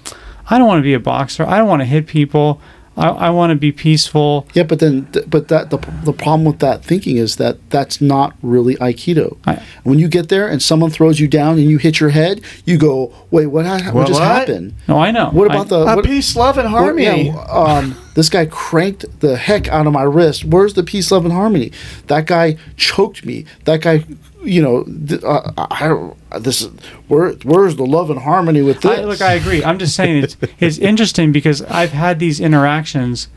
i 0.51 0.59
don't 0.59 0.67
want 0.67 0.77
to 0.77 0.83
be 0.83 0.93
a 0.93 0.99
boxer. 0.99 1.43
I 1.43 1.57
don't 1.57 1.67
want 1.67 1.81
to 1.81 1.85
hit 1.85 2.05
people 2.05 2.61
I, 2.95 3.09
I 3.09 3.29
want 3.31 3.51
to 3.51 3.55
be 3.55 3.71
peaceful. 3.71 4.47
Yeah, 4.53 4.63
but 4.63 4.79
then, 4.79 5.07
th- 5.11 5.29
but 5.29 5.47
that 5.47 5.69
the, 5.71 5.77
the 6.03 6.13
problem 6.13 6.45
with 6.45 6.59
that 6.59 6.83
thinking 6.83 7.17
is 7.17 7.37
that 7.37 7.69
that's 7.69 7.99
not 8.01 8.35
really 8.41 8.75
Aikido. 8.75 9.37
I, 9.45 9.63
when 9.83 9.99
you 9.99 10.07
get 10.07 10.29
there 10.29 10.47
and 10.47 10.61
someone 10.61 10.91
throws 10.91 11.19
you 11.19 11.27
down 11.27 11.57
and 11.57 11.69
you 11.69 11.77
hit 11.77 11.99
your 11.99 12.09
head, 12.09 12.41
you 12.65 12.77
go, 12.77 13.13
"Wait, 13.31 13.47
what? 13.47 13.65
Ha- 13.65 13.85
what, 13.85 13.95
what 13.95 14.07
just 14.07 14.21
happened?" 14.21 14.75
No, 14.87 14.99
I 14.99 15.11
know. 15.11 15.29
What 15.31 15.47
about 15.47 15.71
I, 15.71 15.79
the 15.79 15.85
what, 15.97 16.05
peace, 16.05 16.35
love, 16.35 16.57
and 16.57 16.67
harmony? 16.67 17.31
What, 17.31 17.47
yeah, 17.47 17.51
um, 17.51 17.95
this 18.15 18.29
guy 18.29 18.45
cranked 18.45 19.19
the 19.21 19.37
heck 19.37 19.67
out 19.69 19.87
of 19.87 19.93
my 19.93 20.03
wrist. 20.03 20.45
Where's 20.45 20.75
the 20.75 20.83
peace, 20.83 21.11
love, 21.11 21.25
and 21.25 21.33
harmony? 21.33 21.71
That 22.07 22.27
guy 22.27 22.57
choked 22.77 23.25
me. 23.25 23.45
That 23.65 23.81
guy 23.81 24.05
you 24.43 24.61
know, 24.61 24.83
th- 24.83 25.23
uh, 25.23 25.51
I, 25.57 26.39
this 26.39 26.61
is 26.61 26.69
where 27.07 27.31
where's 27.43 27.75
the 27.75 27.85
love 27.85 28.09
and 28.09 28.19
harmony 28.19 28.61
with 28.61 28.81
this? 28.81 28.99
I, 28.99 29.03
look, 29.03 29.21
I 29.21 29.33
agree. 29.33 29.63
I'm 29.63 29.79
just 29.79 29.95
saying 29.95 30.23
it's 30.23 30.37
it's 30.59 30.77
interesting 30.77 31.31
because 31.31 31.61
I've 31.63 31.91
had 31.91 32.19
these 32.19 32.39
interactions 32.39 33.27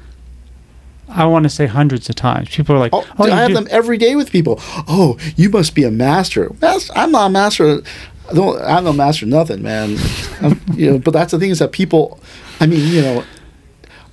I 1.08 1.24
want 1.26 1.44
to 1.44 1.48
say 1.48 1.66
hundreds 1.66 2.08
of 2.10 2.16
times. 2.16 2.48
People 2.48 2.74
are 2.74 2.78
like, 2.80 2.92
Oh, 2.92 3.06
"Oh, 3.16 3.24
I 3.24 3.36
have 3.36 3.48
do- 3.48 3.54
them 3.54 3.68
every 3.70 3.96
day 3.96 4.16
with 4.16 4.30
people. 4.32 4.56
Oh, 4.88 5.16
you 5.36 5.48
must 5.50 5.74
be 5.74 5.84
a 5.84 5.90
master. 5.90 6.50
Mas- 6.60 6.90
I'm 6.96 7.12
not 7.12 7.26
a 7.28 7.30
master. 7.30 7.80
I 8.28 8.34
don't, 8.34 8.60
I'm 8.60 8.82
no 8.84 8.92
master 8.92 9.24
of 9.24 9.30
nothing, 9.30 9.62
man. 9.62 9.96
You 10.74 10.90
know, 10.92 10.98
but 10.98 11.12
that's 11.12 11.30
the 11.30 11.38
thing 11.38 11.50
is 11.50 11.60
that 11.60 11.70
people. 11.72 12.18
I 12.60 12.66
mean, 12.66 12.92
you 12.92 13.00
know, 13.02 13.24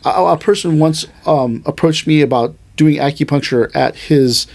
a, 0.05 0.23
a 0.33 0.37
person 0.37 0.77
once 0.79 1.05
um, 1.25 1.63
approached 1.65 2.05
me 2.07 2.21
about 2.21 2.55
doing 2.77 2.97
acupuncture 2.97 3.75
at 3.75 3.95
his 3.95 4.45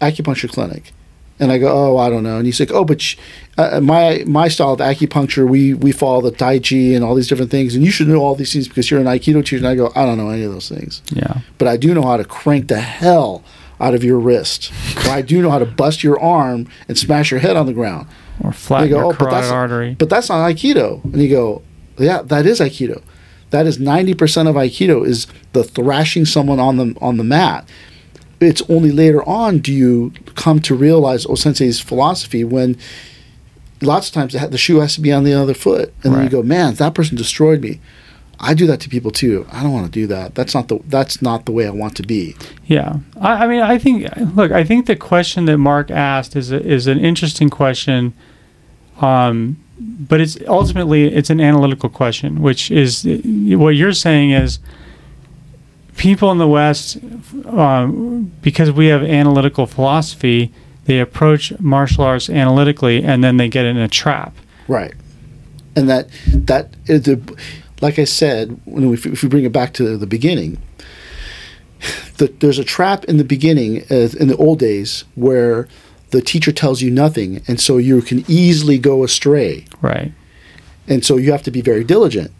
acupuncture 0.00 0.48
clinic, 0.50 0.92
and 1.40 1.52
I 1.52 1.58
go, 1.58 1.68
"Oh, 1.70 1.96
I 1.98 2.10
don't 2.10 2.22
know." 2.22 2.36
And 2.36 2.46
he's 2.46 2.60
like, 2.60 2.72
"Oh, 2.72 2.84
but 2.84 3.00
sh- 3.00 3.16
uh, 3.56 3.80
my 3.80 4.24
my 4.26 4.48
style 4.48 4.72
of 4.72 4.80
acupuncture, 4.80 5.48
we 5.48 5.74
we 5.74 5.92
follow 5.92 6.20
the 6.20 6.30
Tai 6.30 6.60
Chi 6.60 6.76
and 6.76 7.04
all 7.04 7.14
these 7.14 7.28
different 7.28 7.50
things, 7.50 7.74
and 7.74 7.84
you 7.84 7.90
should 7.90 8.08
know 8.08 8.20
all 8.20 8.34
these 8.34 8.52
things 8.52 8.68
because 8.68 8.90
you're 8.90 9.00
an 9.00 9.06
Aikido 9.06 9.44
teacher." 9.44 9.56
And 9.56 9.66
I 9.66 9.74
go, 9.74 9.92
"I 9.94 10.04
don't 10.04 10.18
know 10.18 10.30
any 10.30 10.44
of 10.44 10.52
those 10.52 10.68
things." 10.68 11.02
yeah, 11.12 11.38
but 11.58 11.68
I 11.68 11.76
do 11.76 11.94
know 11.94 12.02
how 12.02 12.16
to 12.16 12.24
crank 12.24 12.68
the 12.68 12.80
hell 12.80 13.42
out 13.80 13.94
of 13.94 14.02
your 14.02 14.18
wrist. 14.18 14.72
or 15.06 15.12
I 15.12 15.22
do 15.22 15.40
know 15.40 15.50
how 15.50 15.58
to 15.58 15.66
bust 15.66 16.02
your 16.02 16.20
arm 16.20 16.66
and 16.88 16.98
smash 16.98 17.30
your 17.30 17.40
head 17.40 17.56
on 17.56 17.66
the 17.66 17.72
ground. 17.72 18.06
or 18.42 18.52
flatten 18.52 18.90
go, 18.90 18.96
your 18.96 19.04
oh, 19.06 19.08
but 19.10 19.18
carotid 19.18 19.34
that's, 19.42 19.50
artery." 19.50 19.96
but 19.98 20.08
that's 20.10 20.28
not 20.28 20.48
Aikido. 20.48 21.02
And 21.04 21.22
you 21.22 21.28
go, 21.28 21.62
yeah, 21.98 22.22
that 22.22 22.46
is 22.46 22.60
Aikido. 22.60 23.02
That 23.50 23.66
is 23.66 23.78
90% 23.78 24.48
of 24.48 24.56
Aikido 24.56 25.06
is 25.06 25.26
the 25.52 25.64
thrashing 25.64 26.24
someone 26.24 26.60
on 26.60 26.76
the, 26.76 26.94
on 27.00 27.16
the 27.16 27.24
mat. 27.24 27.68
It's 28.40 28.62
only 28.68 28.92
later 28.92 29.22
on 29.28 29.58
do 29.58 29.72
you 29.72 30.12
come 30.34 30.60
to 30.60 30.74
realize 30.74 31.26
O 31.26 31.34
Sensei's 31.34 31.80
philosophy 31.80 32.44
when 32.44 32.76
lots 33.82 34.08
of 34.08 34.14
times 34.14 34.32
the 34.32 34.46
the 34.46 34.58
shoe 34.58 34.80
has 34.80 34.94
to 34.94 35.00
be 35.00 35.12
on 35.12 35.24
the 35.24 35.34
other 35.34 35.54
foot. 35.54 35.92
And 36.02 36.14
then 36.14 36.24
you 36.24 36.30
go, 36.30 36.42
man, 36.42 36.74
that 36.74 36.94
person 36.94 37.16
destroyed 37.16 37.60
me. 37.60 37.80
I 38.40 38.54
do 38.54 38.66
that 38.68 38.80
to 38.80 38.88
people 38.88 39.10
too. 39.10 39.46
I 39.50 39.62
don't 39.62 39.72
want 39.72 39.86
to 39.86 39.90
do 39.90 40.06
that. 40.08 40.34
That's 40.34 40.54
not 40.54 40.68
the 40.68 40.78
that's 40.86 41.20
not 41.20 41.44
the 41.44 41.52
way 41.52 41.66
I 41.66 41.70
want 41.70 41.96
to 41.96 42.02
be. 42.04 42.36
Yeah, 42.66 42.98
I, 43.20 43.44
I 43.44 43.46
mean, 43.48 43.62
I 43.62 43.78
think 43.78 44.08
look, 44.36 44.52
I 44.52 44.62
think 44.62 44.86
the 44.86 44.96
question 44.96 45.46
that 45.46 45.58
Mark 45.58 45.90
asked 45.90 46.36
is 46.36 46.52
a, 46.52 46.64
is 46.64 46.86
an 46.86 46.98
interesting 46.98 47.50
question, 47.50 48.14
um, 49.00 49.56
but 49.80 50.20
it's 50.20 50.38
ultimately 50.46 51.12
it's 51.12 51.30
an 51.30 51.40
analytical 51.40 51.88
question, 51.88 52.40
which 52.40 52.70
is 52.70 53.04
what 53.04 53.70
you're 53.70 53.92
saying 53.92 54.30
is 54.30 54.60
people 55.98 56.32
in 56.32 56.38
the 56.38 56.48
West, 56.48 56.96
um, 57.46 58.32
because 58.40 58.72
we 58.72 58.86
have 58.86 59.02
analytical 59.02 59.66
philosophy, 59.66 60.50
they 60.86 61.00
approach 61.00 61.52
martial 61.60 62.04
arts 62.04 62.30
analytically, 62.30 63.04
and 63.04 63.22
then 63.22 63.36
they 63.36 63.48
get 63.48 63.66
in 63.66 63.76
a 63.76 63.88
trap. 63.88 64.34
Right. 64.66 64.94
And 65.76 65.88
that 65.88 66.08
that 66.26 66.70
is 66.86 67.02
the 67.02 67.20
like 67.80 67.98
I 67.98 68.04
said, 68.04 68.58
when 68.64 68.88
we, 68.88 68.96
if 68.96 69.22
we 69.22 69.28
bring 69.28 69.44
it 69.44 69.52
back 69.52 69.72
to 69.74 69.96
the 69.96 70.06
beginning, 70.06 70.58
the, 72.16 72.26
there's 72.40 72.58
a 72.58 72.64
trap 72.64 73.04
in 73.04 73.18
the 73.18 73.24
beginning 73.24 73.84
uh, 73.90 74.08
in 74.18 74.28
the 74.28 74.36
old 74.36 74.58
days 74.58 75.04
where 75.14 75.68
the 76.10 76.20
teacher 76.22 76.50
tells 76.52 76.80
you 76.82 76.90
nothing, 76.90 77.42
and 77.46 77.60
so 77.60 77.76
you 77.76 78.00
can 78.02 78.24
easily 78.26 78.78
go 78.78 79.04
astray, 79.04 79.66
Right. 79.82 80.12
and 80.88 81.04
so 81.04 81.16
you 81.18 81.30
have 81.32 81.42
to 81.42 81.50
be 81.50 81.60
very 81.60 81.84
diligent. 81.84 82.30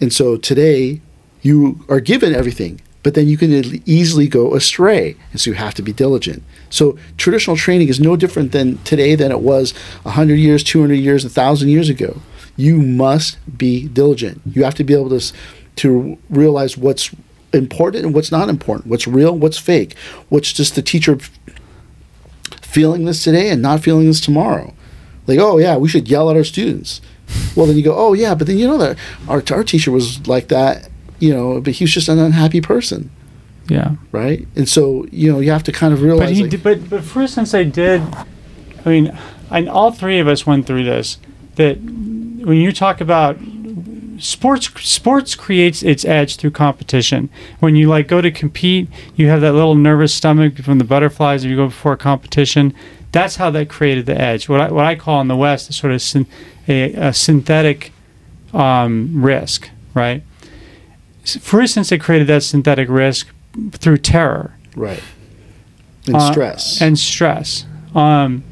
And 0.00 0.12
so 0.12 0.36
today, 0.36 1.00
you 1.42 1.84
are 1.88 2.00
given 2.00 2.34
everything, 2.34 2.80
but 3.02 3.14
then 3.14 3.28
you 3.28 3.36
can 3.36 3.50
easily 3.86 4.28
go 4.28 4.54
astray, 4.54 5.16
and 5.32 5.40
so 5.40 5.50
you 5.50 5.56
have 5.56 5.74
to 5.74 5.82
be 5.82 5.92
diligent. 5.92 6.42
So 6.70 6.98
traditional 7.16 7.56
training 7.56 7.88
is 7.88 8.00
no 8.00 8.16
different 8.16 8.52
than 8.52 8.78
today 8.78 9.14
than 9.14 9.30
it 9.30 9.40
was 9.40 9.72
hundred 10.04 10.36
years, 10.36 10.62
two 10.62 10.80
hundred 10.80 10.96
years, 10.96 11.24
thousand 11.24 11.68
years 11.68 11.88
ago. 11.88 12.20
You 12.56 12.78
must 12.78 13.38
be 13.56 13.88
diligent. 13.88 14.42
You 14.44 14.64
have 14.64 14.74
to 14.74 14.84
be 14.84 14.94
able 14.94 15.10
to 15.10 15.32
to 15.76 16.18
realize 16.28 16.76
what's 16.76 17.10
important 17.52 18.04
and 18.04 18.14
what's 18.14 18.32
not 18.32 18.48
important, 18.48 18.88
what's 18.88 19.06
real, 19.06 19.36
what's 19.36 19.58
fake, 19.58 19.96
what's 20.28 20.52
just 20.52 20.74
the 20.74 20.82
teacher 20.82 21.18
feeling 22.62 23.04
this 23.04 23.24
today 23.24 23.48
and 23.48 23.62
not 23.62 23.80
feeling 23.80 24.06
this 24.06 24.20
tomorrow. 24.20 24.74
Like, 25.26 25.38
oh 25.38 25.58
yeah, 25.58 25.76
we 25.76 25.88
should 25.88 26.08
yell 26.08 26.30
at 26.30 26.36
our 26.36 26.44
students. 26.44 27.00
Well, 27.54 27.66
then 27.66 27.76
you 27.76 27.82
go, 27.82 27.94
oh 27.96 28.12
yeah, 28.12 28.34
but 28.34 28.46
then 28.46 28.58
you 28.58 28.66
know 28.66 28.78
that 28.78 28.98
our 29.28 29.42
our 29.50 29.64
teacher 29.64 29.90
was 29.90 30.26
like 30.26 30.48
that, 30.48 30.88
you 31.18 31.32
know, 31.34 31.60
but 31.60 31.74
he 31.74 31.84
was 31.84 31.92
just 31.92 32.08
an 32.08 32.18
unhappy 32.18 32.60
person, 32.60 33.10
Yeah. 33.68 33.92
right? 34.12 34.46
And 34.56 34.68
so 34.68 35.06
you 35.10 35.32
know 35.32 35.40
you 35.40 35.50
have 35.50 35.64
to 35.64 35.72
kind 35.72 35.92
of 35.92 36.02
realize. 36.02 36.28
But 36.28 36.34
he 36.36 36.42
like, 36.42 36.50
did, 36.50 36.62
but 36.62 36.90
but 36.90 37.04
for 37.04 37.22
instance, 37.22 37.54
I 37.54 37.64
did. 37.64 38.02
I 38.84 38.88
mean, 38.88 39.18
and 39.50 39.68
all 39.68 39.90
three 39.92 40.18
of 40.20 40.28
us 40.28 40.46
went 40.46 40.66
through 40.66 40.84
this. 40.84 41.18
That 41.56 41.78
when 41.80 42.56
you 42.58 42.70
talk 42.72 43.00
about 43.00 43.36
sports, 44.18 44.68
sports 44.88 45.34
creates 45.34 45.82
its 45.82 46.04
edge 46.04 46.36
through 46.36 46.52
competition. 46.52 47.28
When 47.60 47.76
you 47.76 47.88
like 47.88 48.08
go 48.08 48.20
to 48.20 48.30
compete, 48.30 48.88
you 49.16 49.28
have 49.28 49.40
that 49.40 49.52
little 49.52 49.74
nervous 49.74 50.14
stomach 50.14 50.56
from 50.58 50.78
the 50.78 50.84
butterflies. 50.84 51.44
If 51.44 51.50
you 51.50 51.56
go 51.56 51.66
before 51.66 51.92
a 51.92 51.96
competition, 51.96 52.74
that's 53.12 53.36
how 53.36 53.50
that 53.50 53.68
created 53.68 54.06
the 54.06 54.18
edge. 54.20 54.48
What 54.48 54.60
I 54.60 54.70
what 54.70 54.84
I 54.84 54.94
call 54.94 55.20
in 55.20 55.28
the 55.28 55.36
West 55.36 55.68
is 55.70 55.76
sort 55.76 55.92
of 55.92 56.00
syn- 56.02 56.26
a, 56.68 56.92
a 56.94 57.12
synthetic 57.12 57.92
um, 58.52 59.10
risk, 59.22 59.70
right? 59.94 60.22
For 61.36 61.60
instance, 61.60 61.92
it 61.92 61.98
created 62.00 62.26
that 62.28 62.42
synthetic 62.42 62.88
risk 62.88 63.28
through 63.72 63.98
terror 63.98 64.56
right. 64.76 65.02
And 66.06 66.16
uh, 66.16 66.32
stress. 66.32 66.80
and 66.80 66.98
stress. 66.98 67.66
Um, 67.94 68.44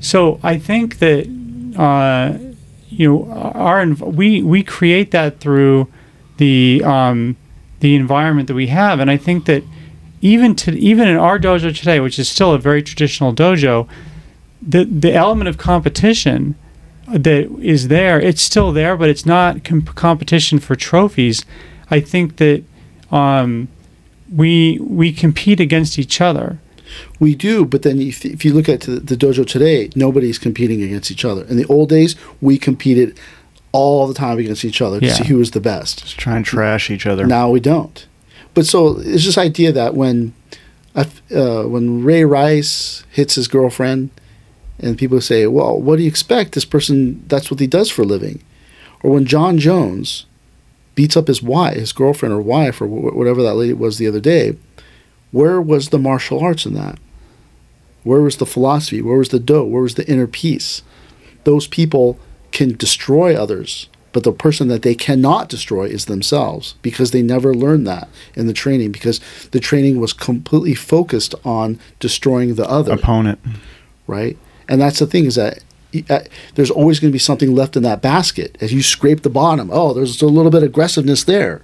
so 0.00 0.38
I 0.42 0.58
think 0.58 0.98
that 0.98 1.26
uh, 1.76 2.38
you 2.88 3.08
know 3.08 3.30
our 3.32 3.86
we 3.86 4.42
we 4.42 4.62
create 4.62 5.10
that 5.10 5.40
through 5.40 5.88
the 6.36 6.82
um, 6.84 7.36
the 7.80 7.94
environment 7.96 8.48
that 8.48 8.54
we 8.54 8.68
have, 8.68 9.00
and 9.00 9.10
I 9.10 9.16
think 9.16 9.46
that 9.46 9.64
even 10.20 10.54
to 10.56 10.72
even 10.78 11.08
in 11.08 11.16
our 11.16 11.38
dojo 11.38 11.76
today, 11.76 12.00
which 12.00 12.18
is 12.18 12.28
still 12.28 12.52
a 12.52 12.58
very 12.58 12.82
traditional 12.82 13.34
dojo, 13.34 13.88
the 14.62 14.84
the 14.84 15.12
element 15.12 15.48
of 15.48 15.58
competition 15.58 16.54
that 17.08 17.50
is 17.60 17.88
there, 17.88 18.20
it's 18.20 18.42
still 18.42 18.72
there, 18.72 18.96
but 18.96 19.08
it's 19.08 19.24
not 19.26 19.62
com- 19.64 19.82
competition 19.82 20.58
for 20.58 20.74
trophies. 20.76 21.44
I 21.90 22.00
think 22.00 22.36
that 22.36 22.64
um, 23.10 23.68
we 24.34 24.78
we 24.80 25.12
compete 25.12 25.60
against 25.60 25.98
each 25.98 26.20
other. 26.20 26.58
We 27.20 27.34
do, 27.34 27.64
but 27.64 27.82
then 27.82 28.00
if, 28.00 28.24
if 28.24 28.44
you 28.44 28.54
look 28.54 28.68
at 28.68 28.82
the, 28.82 28.92
the 29.00 29.16
dojo 29.16 29.46
today, 29.46 29.90
nobody's 29.94 30.38
competing 30.38 30.82
against 30.82 31.10
each 31.10 31.24
other. 31.24 31.44
In 31.44 31.56
the 31.56 31.66
old 31.66 31.88
days, 31.88 32.16
we 32.40 32.58
competed 32.58 33.18
all 33.72 34.06
the 34.06 34.14
time 34.14 34.38
against 34.38 34.64
each 34.64 34.80
other 34.80 35.00
to 35.00 35.06
Yeah. 35.06 35.12
see 35.12 35.24
who 35.24 35.36
was 35.36 35.50
the 35.50 35.60
best. 35.60 36.02
Just 36.02 36.18
try 36.18 36.36
and 36.36 36.44
trash 36.44 36.88
each 36.90 37.04
other. 37.06 37.26
Now 37.26 37.50
we 37.50 37.60
don't. 37.60 38.06
But 38.54 38.66
so 38.66 38.98
it's 39.00 39.26
this 39.26 39.36
idea 39.36 39.70
that 39.72 39.94
when 39.94 40.32
uh, 40.94 41.04
when 41.64 42.02
Ray 42.02 42.24
Rice 42.24 43.04
hits 43.10 43.34
his 43.34 43.48
girlfriend, 43.48 44.10
and 44.78 44.98
people 44.98 45.20
say, 45.20 45.46
"Well, 45.46 45.80
what 45.80 45.96
do 45.96 46.02
you 46.02 46.08
expect? 46.08 46.52
This 46.52 46.64
person, 46.64 47.22
that's 47.28 47.50
what 47.50 47.60
he 47.60 47.66
does 47.66 47.90
for 47.90 48.02
a 48.02 48.06
living," 48.06 48.42
or 49.02 49.10
when 49.10 49.24
Jon 49.26 49.58
Jones 49.58 50.26
beats 50.94 51.16
up 51.16 51.28
his 51.28 51.42
wife, 51.42 51.76
his 51.76 51.92
girlfriend 51.92 52.34
or 52.34 52.40
wife, 52.40 52.80
or 52.80 52.86
wh- 52.86 53.16
whatever 53.16 53.42
that 53.42 53.54
lady 53.54 53.72
was 53.74 53.98
the 53.98 54.06
other 54.06 54.20
day, 54.20 54.56
where 55.30 55.60
was 55.60 55.90
the 55.90 55.98
martial 55.98 56.40
arts 56.40 56.64
in 56.66 56.74
that? 56.74 56.98
Where 58.02 58.22
was 58.22 58.36
the 58.36 58.46
philosophy? 58.46 59.02
Where 59.02 59.18
was 59.18 59.28
the 59.30 59.40
do? 59.40 59.64
Where 59.64 59.82
was 59.82 59.96
the 59.96 60.08
inner 60.08 60.26
peace? 60.26 60.82
Those 61.44 61.66
people 61.66 62.18
can 62.52 62.76
destroy 62.76 63.34
others, 63.34 63.88
but 64.12 64.22
the 64.22 64.32
person 64.32 64.68
that 64.68 64.82
they 64.82 64.94
cannot 64.94 65.48
destroy 65.48 65.84
is 65.84 66.06
themselves 66.06 66.76
because 66.80 67.10
they 67.10 67.20
never 67.22 67.52
learned 67.54 67.86
that 67.86 68.08
in 68.34 68.46
the 68.46 68.52
training 68.54 68.92
because 68.92 69.20
the 69.50 69.60
training 69.60 70.00
was 70.00 70.12
completely 70.12 70.74
focused 70.74 71.34
on 71.44 71.78
destroying 72.00 72.54
the 72.54 72.68
other 72.70 72.94
Opponent. 72.94 73.38
right? 74.06 74.38
And 74.68 74.80
that's 74.80 74.98
the 74.98 75.06
thing 75.06 75.26
is 75.26 75.36
that 75.36 75.60
uh, 76.10 76.20
there's 76.54 76.70
always 76.70 77.00
going 77.00 77.10
to 77.10 77.14
be 77.14 77.18
something 77.18 77.54
left 77.54 77.76
in 77.76 77.82
that 77.84 78.02
basket 78.02 78.56
as 78.60 78.72
you 78.72 78.82
scrape 78.82 79.22
the 79.22 79.30
bottom. 79.30 79.70
Oh, 79.72 79.92
there's 79.92 80.20
a 80.20 80.26
little 80.26 80.50
bit 80.50 80.62
of 80.62 80.68
aggressiveness 80.68 81.24
there. 81.24 81.62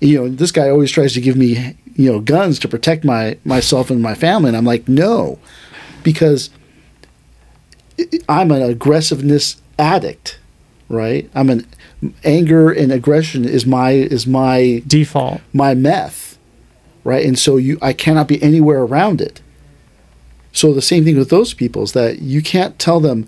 You 0.00 0.18
know, 0.18 0.28
this 0.28 0.52
guy 0.52 0.68
always 0.68 0.90
tries 0.90 1.14
to 1.14 1.20
give 1.20 1.36
me, 1.36 1.76
you 1.94 2.10
know, 2.12 2.20
guns 2.20 2.58
to 2.60 2.68
protect 2.68 3.04
my 3.04 3.38
myself 3.44 3.90
and 3.90 4.02
my 4.02 4.14
family, 4.14 4.48
and 4.48 4.56
I'm 4.56 4.64
like, 4.64 4.88
no, 4.88 5.38
because 6.02 6.50
I'm 8.28 8.50
an 8.50 8.62
aggressiveness 8.62 9.62
addict, 9.78 10.38
right? 10.88 11.30
I'm 11.34 11.48
an 11.48 11.66
anger 12.24 12.70
and 12.70 12.92
aggression 12.92 13.44
is 13.44 13.64
my 13.64 13.92
is 13.92 14.26
my 14.26 14.82
Default. 14.86 15.40
my 15.52 15.74
meth, 15.74 16.38
right? 17.04 17.24
And 17.24 17.38
so 17.38 17.56
you, 17.56 17.78
I 17.80 17.92
cannot 17.92 18.28
be 18.28 18.42
anywhere 18.42 18.82
around 18.82 19.20
it. 19.20 19.40
So 20.54 20.72
the 20.72 20.80
same 20.80 21.04
thing 21.04 21.18
with 21.18 21.28
those 21.28 21.52
people 21.52 21.82
is 21.82 21.92
that 21.92 22.20
you 22.20 22.40
can't 22.40 22.78
tell 22.78 23.00
them 23.00 23.26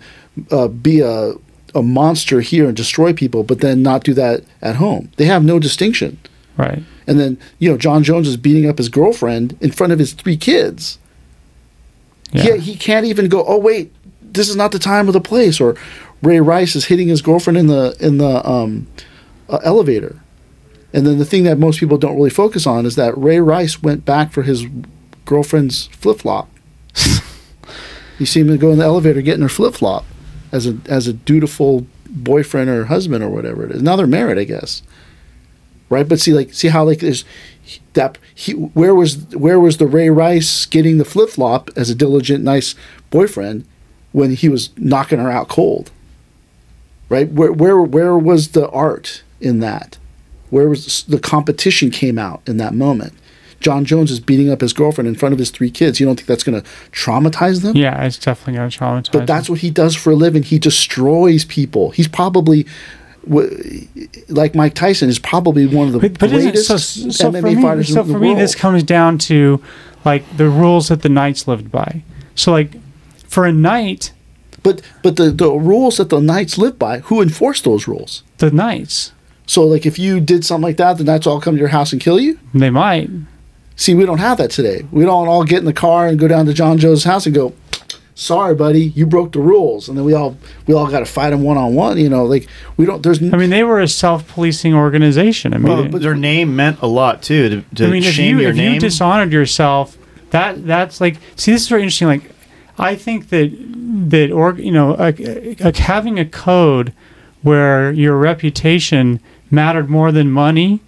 uh, 0.49 0.67
be 0.67 1.01
a 1.01 1.33
a 1.75 1.83
monster 1.83 2.41
here 2.41 2.65
and 2.65 2.75
destroy 2.75 3.13
people, 3.13 3.43
but 3.43 3.59
then 3.59 3.83
not 3.83 4.03
do 4.03 4.13
that 4.13 4.43
at 4.61 4.77
home. 4.77 5.11
They 5.17 5.25
have 5.25 5.43
no 5.43 5.59
distinction. 5.59 6.17
Right. 6.55 6.81
And 7.05 7.19
then 7.19 7.37
you 7.59 7.69
know 7.69 7.77
Jon 7.77 8.03
Jones 8.03 8.27
is 8.27 8.37
beating 8.37 8.67
up 8.67 8.77
his 8.79 8.89
girlfriend 8.89 9.57
in 9.61 9.71
front 9.71 9.93
of 9.93 9.99
his 9.99 10.13
three 10.13 10.37
kids. 10.37 10.97
Yeah. 12.31 12.55
He, 12.55 12.71
he 12.71 12.75
can't 12.75 13.05
even 13.05 13.27
go. 13.27 13.45
Oh 13.45 13.59
wait, 13.59 13.93
this 14.21 14.49
is 14.49 14.55
not 14.55 14.71
the 14.71 14.79
time 14.79 15.07
or 15.07 15.11
the 15.11 15.21
place. 15.21 15.59
Or 15.59 15.75
Ray 16.23 16.39
Rice 16.39 16.75
is 16.75 16.85
hitting 16.85 17.09
his 17.09 17.21
girlfriend 17.21 17.57
in 17.57 17.67
the 17.67 17.95
in 17.99 18.17
the 18.17 18.49
um, 18.49 18.87
uh, 19.49 19.59
elevator. 19.63 20.21
And 20.93 21.05
then 21.05 21.19
the 21.19 21.25
thing 21.25 21.43
that 21.43 21.59
most 21.59 21.79
people 21.79 21.97
don't 21.97 22.15
really 22.15 22.29
focus 22.29 22.65
on 22.65 22.85
is 22.85 22.95
that 22.95 23.15
Ray 23.17 23.39
Rice 23.41 23.83
went 23.83 24.05
back 24.05 24.31
for 24.31 24.43
his 24.43 24.65
girlfriend's 25.25 25.87
flip 25.87 26.19
flop. 26.19 26.49
You 28.19 28.25
see 28.25 28.41
him 28.41 28.55
go 28.57 28.71
in 28.71 28.79
the 28.79 28.83
elevator 28.83 29.21
getting 29.21 29.41
her 29.41 29.49
flip 29.49 29.75
flop 29.75 30.05
as 30.51 30.67
a 30.67 30.77
as 30.87 31.07
a 31.07 31.13
dutiful 31.13 31.85
boyfriend 32.09 32.69
or 32.69 32.85
husband 32.85 33.23
or 33.23 33.29
whatever 33.29 33.65
it 33.65 33.71
is. 33.71 33.81
Now 33.81 33.95
they're 33.95 34.07
married, 34.07 34.37
I 34.37 34.43
guess. 34.43 34.81
Right? 35.89 36.07
But 36.07 36.19
see 36.19 36.33
like 36.33 36.53
see 36.53 36.67
how 36.67 36.83
like 36.83 36.99
there's 36.99 37.23
that 37.93 38.17
he 38.33 38.53
where 38.53 38.95
was 38.95 39.27
where 39.35 39.59
was 39.59 39.77
the 39.77 39.87
Ray 39.87 40.09
Rice 40.09 40.65
getting 40.65 40.97
the 40.97 41.05
flip 41.05 41.29
flop 41.29 41.69
as 41.75 41.89
a 41.89 41.95
diligent, 41.95 42.43
nice 42.43 42.75
boyfriend 43.09 43.65
when 44.11 44.31
he 44.31 44.49
was 44.49 44.69
knocking 44.77 45.19
her 45.19 45.31
out 45.31 45.47
cold? 45.47 45.91
Right? 47.09 47.29
Where 47.31 47.51
where 47.51 47.81
where 47.81 48.17
was 48.17 48.49
the 48.49 48.69
art 48.69 49.23
in 49.39 49.59
that? 49.59 49.97
Where 50.49 50.69
was 50.69 51.03
the 51.03 51.19
competition 51.19 51.91
came 51.91 52.17
out 52.17 52.41
in 52.45 52.57
that 52.57 52.73
moment? 52.73 53.13
Jon 53.59 53.85
Jones 53.85 54.11
is 54.11 54.19
beating 54.19 54.49
up 54.51 54.61
his 54.61 54.71
girlfriend 54.73 55.07
in 55.07 55.15
front 55.15 55.33
of 55.33 55.39
his 55.39 55.49
three 55.51 55.71
kids. 55.71 55.99
You 55.99 56.05
don't 56.05 56.15
think 56.15 56.27
that's 56.27 56.43
going 56.43 56.61
to 56.61 56.67
traumatize 56.91 57.61
them? 57.63 57.75
Yeah, 57.75 58.03
it's 58.03 58.17
definitely 58.17 58.53
going 58.55 58.69
to 58.69 58.77
traumatize. 58.77 59.11
But 59.11 59.27
that's 59.27 59.49
what 59.49 59.59
he 59.59 59.69
does 59.71 59.95
for 59.95 60.11
a 60.11 60.15
living. 60.15 60.43
He 60.43 60.59
destroys 60.59 61.43
people. 61.45 61.89
He's 61.91 62.07
probably 62.07 62.65
w- 63.27 63.87
like 64.29 64.55
Mike 64.55 64.75
Tyson 64.75 65.09
is 65.09 65.19
probably 65.19 65.65
one 65.67 65.87
of 65.87 65.93
the 65.93 65.99
but, 65.99 66.19
but 66.19 66.29
greatest 66.29 66.67
so, 66.67 66.77
so 66.77 67.31
MMA 67.31 67.41
for 67.41 67.47
me, 67.47 67.61
fighters 67.61 67.93
so 67.93 68.01
in 68.01 68.07
the 68.07 68.13
for 68.13 68.19
world. 68.19 68.35
me, 68.35 68.41
this 68.41 68.55
comes 68.55 68.83
down 68.83 69.17
to 69.19 69.61
like 70.05 70.23
the 70.37 70.49
rules 70.49 70.87
that 70.89 71.01
the 71.01 71.09
knights 71.09 71.47
lived 71.47 71.71
by. 71.71 72.03
So 72.35 72.51
like 72.51 72.71
for 73.27 73.45
a 73.45 73.51
knight, 73.51 74.13
but 74.63 74.81
but 75.03 75.15
the, 75.17 75.31
the 75.31 75.49
rules 75.51 75.97
that 75.97 76.09
the 76.09 76.19
knights 76.21 76.57
live 76.57 76.77
by, 76.77 76.99
who 76.99 77.21
enforce 77.21 77.61
those 77.61 77.87
rules? 77.87 78.23
the 78.37 78.51
knights 78.51 79.13
So 79.47 79.63
like 79.65 79.85
if 79.87 79.97
you 79.97 80.19
did 80.19 80.45
something 80.45 80.63
like 80.63 80.77
that, 80.77 80.97
the 80.99 81.03
knights 81.03 81.25
all 81.25 81.41
come 81.41 81.55
to 81.55 81.59
your 81.59 81.69
house 81.69 81.91
and 81.91 81.99
kill 82.01 82.19
you. 82.19 82.39
they 82.53 82.69
might. 82.69 83.09
See, 83.79 83.93
we 83.93 84.05
don't 84.05 84.17
have 84.17 84.39
that 84.39 84.49
today. 84.49 84.85
We 84.91 85.05
don't 85.05 85.27
all 85.27 85.43
get 85.43 85.59
in 85.59 85.65
the 85.65 85.71
car 85.73 86.07
and 86.07 86.17
go 86.19 86.27
down 86.27 86.47
to 86.47 86.53
John 86.53 86.79
Joe's 86.79 87.03
house 87.03 87.27
and 87.27 87.33
go, 87.35 87.53
"Sorry, 88.15 88.55
buddy, 88.55 88.85
you 88.95 89.05
broke 89.05 89.31
the 89.33 89.39
rules," 89.39 89.87
and 89.87 89.95
then 89.95 90.03
we 90.03 90.13
all 90.13 90.35
we 90.65 90.73
all 90.73 90.87
got 90.87 90.99
to 90.99 91.05
fight 91.05 91.31
him 91.31 91.43
one 91.43 91.57
on 91.57 91.75
one. 91.75 91.97
You 91.99 92.09
know, 92.09 92.25
like 92.25 92.47
we 92.75 92.85
don't. 92.87 93.03
There's. 93.03 93.21
I 93.21 93.37
mean, 93.37 93.51
they 93.51 93.63
were 93.63 93.79
a 93.79 93.87
self-policing 93.87 94.73
organization. 94.73 95.53
I 95.53 95.59
mean, 95.59 95.67
Well, 95.71 95.87
but 95.87 96.01
their 96.01 96.15
name 96.15 96.55
meant 96.55 96.81
a 96.81 96.87
lot 96.87 97.21
too. 97.21 97.49
To, 97.49 97.75
to 97.75 97.85
I 97.85 97.89
mean, 97.91 98.03
if 98.03 98.15
shame 98.15 98.37
you 98.37 98.41
your 98.41 98.49
if 98.51 98.57
name. 98.57 98.73
you 98.73 98.79
dishonored 98.79 99.31
yourself, 99.31 99.95
that 100.31 100.65
that's 100.65 100.99
like 100.99 101.17
see, 101.35 101.51
this 101.51 101.61
is 101.61 101.67
very 101.67 101.83
interesting. 101.83 102.07
Like, 102.07 102.31
I 102.79 102.95
think 102.95 103.29
that 103.29 103.51
that 104.09 104.31
or 104.31 104.53
you 104.55 104.71
know, 104.71 104.93
like, 104.93 105.19
like 105.59 105.77
having 105.77 106.17
a 106.19 106.25
code 106.25 106.93
where 107.43 107.91
your 107.91 108.17
reputation 108.17 109.19
mattered 109.51 109.87
more 109.87 110.11
than 110.11 110.31
money, 110.31 110.81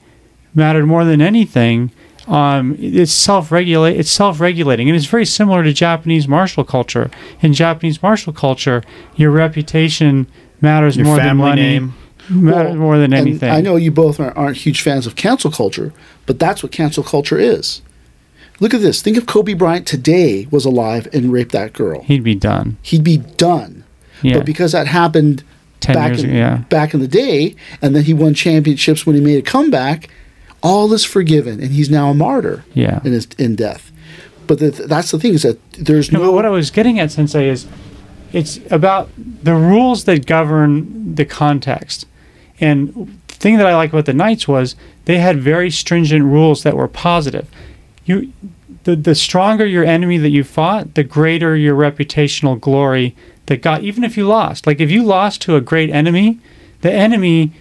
mattered 0.55 0.87
more 0.87 1.05
than 1.05 1.21
anything. 1.21 1.91
Um, 2.29 2.75
it's 2.79 3.11
self-regulate. 3.11 3.97
It's 3.99 4.11
self-regulating, 4.11 4.87
and 4.87 4.95
it's 4.95 5.07
very 5.07 5.25
similar 5.25 5.63
to 5.63 5.73
Japanese 5.73 6.27
martial 6.27 6.63
culture. 6.63 7.09
In 7.41 7.53
Japanese 7.53 8.01
martial 8.03 8.31
culture, 8.33 8.83
your 9.15 9.31
reputation 9.31 10.27
matters 10.61 10.95
your 10.95 11.05
more 11.05 11.17
than 11.17 11.25
family 11.25 11.49
money. 11.49 11.61
name. 11.61 11.93
Matters 12.29 12.71
Well, 12.73 12.75
more 12.75 12.97
than 12.99 13.13
anything. 13.13 13.49
I 13.49 13.61
know 13.61 13.75
you 13.75 13.91
both 13.91 14.19
aren't, 14.19 14.37
aren't 14.37 14.57
huge 14.57 14.81
fans 14.81 15.07
of 15.07 15.15
cancel 15.15 15.49
culture, 15.49 15.91
but 16.27 16.37
that's 16.37 16.61
what 16.61 16.71
cancel 16.71 17.03
culture 17.03 17.39
is. 17.39 17.81
Look 18.59 18.73
at 18.75 18.81
this. 18.81 19.01
Think 19.01 19.17
if 19.17 19.25
Kobe 19.25 19.53
Bryant 19.53 19.87
today 19.87 20.47
was 20.51 20.65
alive 20.65 21.07
and 21.13 21.31
raped 21.31 21.53
that 21.53 21.73
girl. 21.73 22.03
He'd 22.03 22.23
be 22.23 22.35
done. 22.35 22.77
He'd 22.83 23.03
be 23.03 23.17
done. 23.17 23.83
Yeah, 24.21 24.37
But 24.37 24.45
because 24.45 24.73
that 24.73 24.85
happened 24.85 25.43
10 25.79 25.95
back 25.95 26.09
years 26.09 26.23
in, 26.23 26.29
ago. 26.31 26.37
Yeah. 26.37 26.57
back 26.69 26.93
in 26.93 26.99
the 26.99 27.07
day, 27.07 27.55
and 27.81 27.95
then 27.95 28.03
he 28.03 28.13
won 28.13 28.33
championships 28.35 29.05
when 29.07 29.15
he 29.15 29.21
made 29.21 29.39
a 29.39 29.41
comeback, 29.41 30.09
all 30.61 30.91
is 30.93 31.03
forgiven, 31.05 31.61
and 31.61 31.71
he's 31.71 31.89
now 31.89 32.09
a 32.09 32.13
martyr 32.13 32.63
Yeah. 32.73 32.99
in 33.03 33.11
his 33.13 33.27
in 33.37 33.55
death. 33.55 33.91
But 34.47 34.59
the, 34.59 34.71
that's 34.71 35.11
the 35.11 35.19
thing 35.19 35.33
is 35.35 35.43
that 35.43 35.59
there's 35.73 36.11
No, 36.11 36.23
no. 36.23 36.31
what 36.31 36.45
I 36.45 36.49
was 36.49 36.71
getting 36.71 36.99
at, 36.99 37.11
Sensei, 37.11 37.47
is 37.49 37.67
it's 38.33 38.59
about 38.71 39.09
the 39.17 39.53
rules 39.55 40.03
that 40.05 40.25
govern 40.25 41.15
the 41.15 41.25
context. 41.25 42.05
And 42.59 43.19
the 43.27 43.35
thing 43.35 43.57
that 43.57 43.65
I 43.67 43.75
like 43.75 43.91
about 43.93 44.05
the 44.05 44.13
Knights 44.13 44.47
was 44.47 44.75
they 45.05 45.19
had 45.19 45.39
very 45.39 45.69
stringent 45.71 46.25
rules 46.25 46.63
that 46.63 46.75
were 46.75 46.87
positive. 46.87 47.47
You, 48.05 48.33
the 48.85 48.95
the 48.95 49.15
stronger 49.15 49.65
your 49.65 49.85
enemy 49.85 50.17
that 50.17 50.29
you 50.29 50.43
fought, 50.43 50.95
the 50.95 51.03
greater 51.03 51.55
your 51.55 51.75
reputational 51.75 52.59
glory 52.59 53.15
that 53.45 53.61
got. 53.61 53.83
Even 53.83 54.03
if 54.03 54.17
you 54.17 54.27
lost, 54.27 54.65
like 54.67 54.79
if 54.79 54.89
you 54.91 55.03
lost 55.03 55.41
to 55.43 55.55
a 55.55 55.61
great 55.61 55.89
enemy, 55.91 56.39
the 56.81 56.91
enemy 56.91 57.51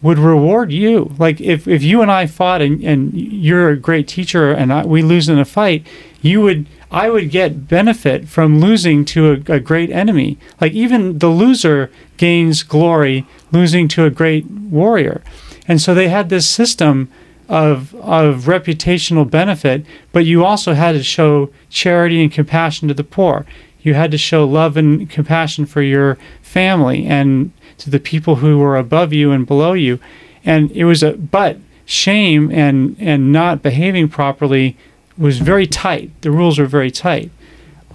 would 0.00 0.18
reward 0.18 0.72
you. 0.72 1.14
Like 1.18 1.40
if, 1.40 1.66
if 1.66 1.82
you 1.82 2.02
and 2.02 2.10
I 2.10 2.26
fought 2.26 2.62
and, 2.62 2.82
and 2.82 3.12
you're 3.12 3.70
a 3.70 3.76
great 3.76 4.06
teacher 4.06 4.52
and 4.52 4.72
I, 4.72 4.84
we 4.84 5.02
lose 5.02 5.28
in 5.28 5.38
a 5.38 5.44
fight, 5.44 5.86
you 6.22 6.40
would 6.42 6.66
I 6.90 7.10
would 7.10 7.30
get 7.30 7.68
benefit 7.68 8.28
from 8.28 8.60
losing 8.60 9.04
to 9.06 9.32
a, 9.32 9.54
a 9.54 9.60
great 9.60 9.90
enemy. 9.90 10.38
Like 10.60 10.72
even 10.72 11.18
the 11.18 11.28
loser 11.28 11.90
gains 12.16 12.62
glory 12.62 13.26
losing 13.52 13.88
to 13.88 14.04
a 14.04 14.10
great 14.10 14.46
warrior. 14.46 15.22
And 15.66 15.82
so 15.82 15.94
they 15.94 16.08
had 16.08 16.30
this 16.30 16.48
system 16.48 17.10
of 17.48 17.94
of 17.96 18.44
reputational 18.44 19.28
benefit, 19.28 19.84
but 20.12 20.24
you 20.24 20.44
also 20.44 20.74
had 20.74 20.92
to 20.92 21.02
show 21.02 21.50
charity 21.70 22.22
and 22.22 22.32
compassion 22.32 22.88
to 22.88 22.94
the 22.94 23.04
poor. 23.04 23.44
You 23.80 23.94
had 23.94 24.10
to 24.10 24.18
show 24.18 24.44
love 24.44 24.76
and 24.76 25.08
compassion 25.08 25.66
for 25.66 25.82
your 25.82 26.18
family 26.42 27.06
and 27.06 27.52
to 27.78 27.90
the 27.90 28.00
people 28.00 28.36
who 28.36 28.58
were 28.58 28.76
above 28.76 29.12
you 29.12 29.30
and 29.32 29.46
below 29.46 29.72
you. 29.72 29.98
And 30.44 30.70
it 30.72 30.84
was 30.84 31.02
a 31.02 31.12
but 31.12 31.58
shame 31.86 32.50
and 32.52 32.96
and 32.98 33.32
not 33.32 33.62
behaving 33.62 34.08
properly 34.08 34.76
was 35.16 35.38
very 35.38 35.66
tight. 35.66 36.10
The 36.22 36.30
rules 36.30 36.58
were 36.58 36.66
very 36.66 36.90
tight. 36.90 37.30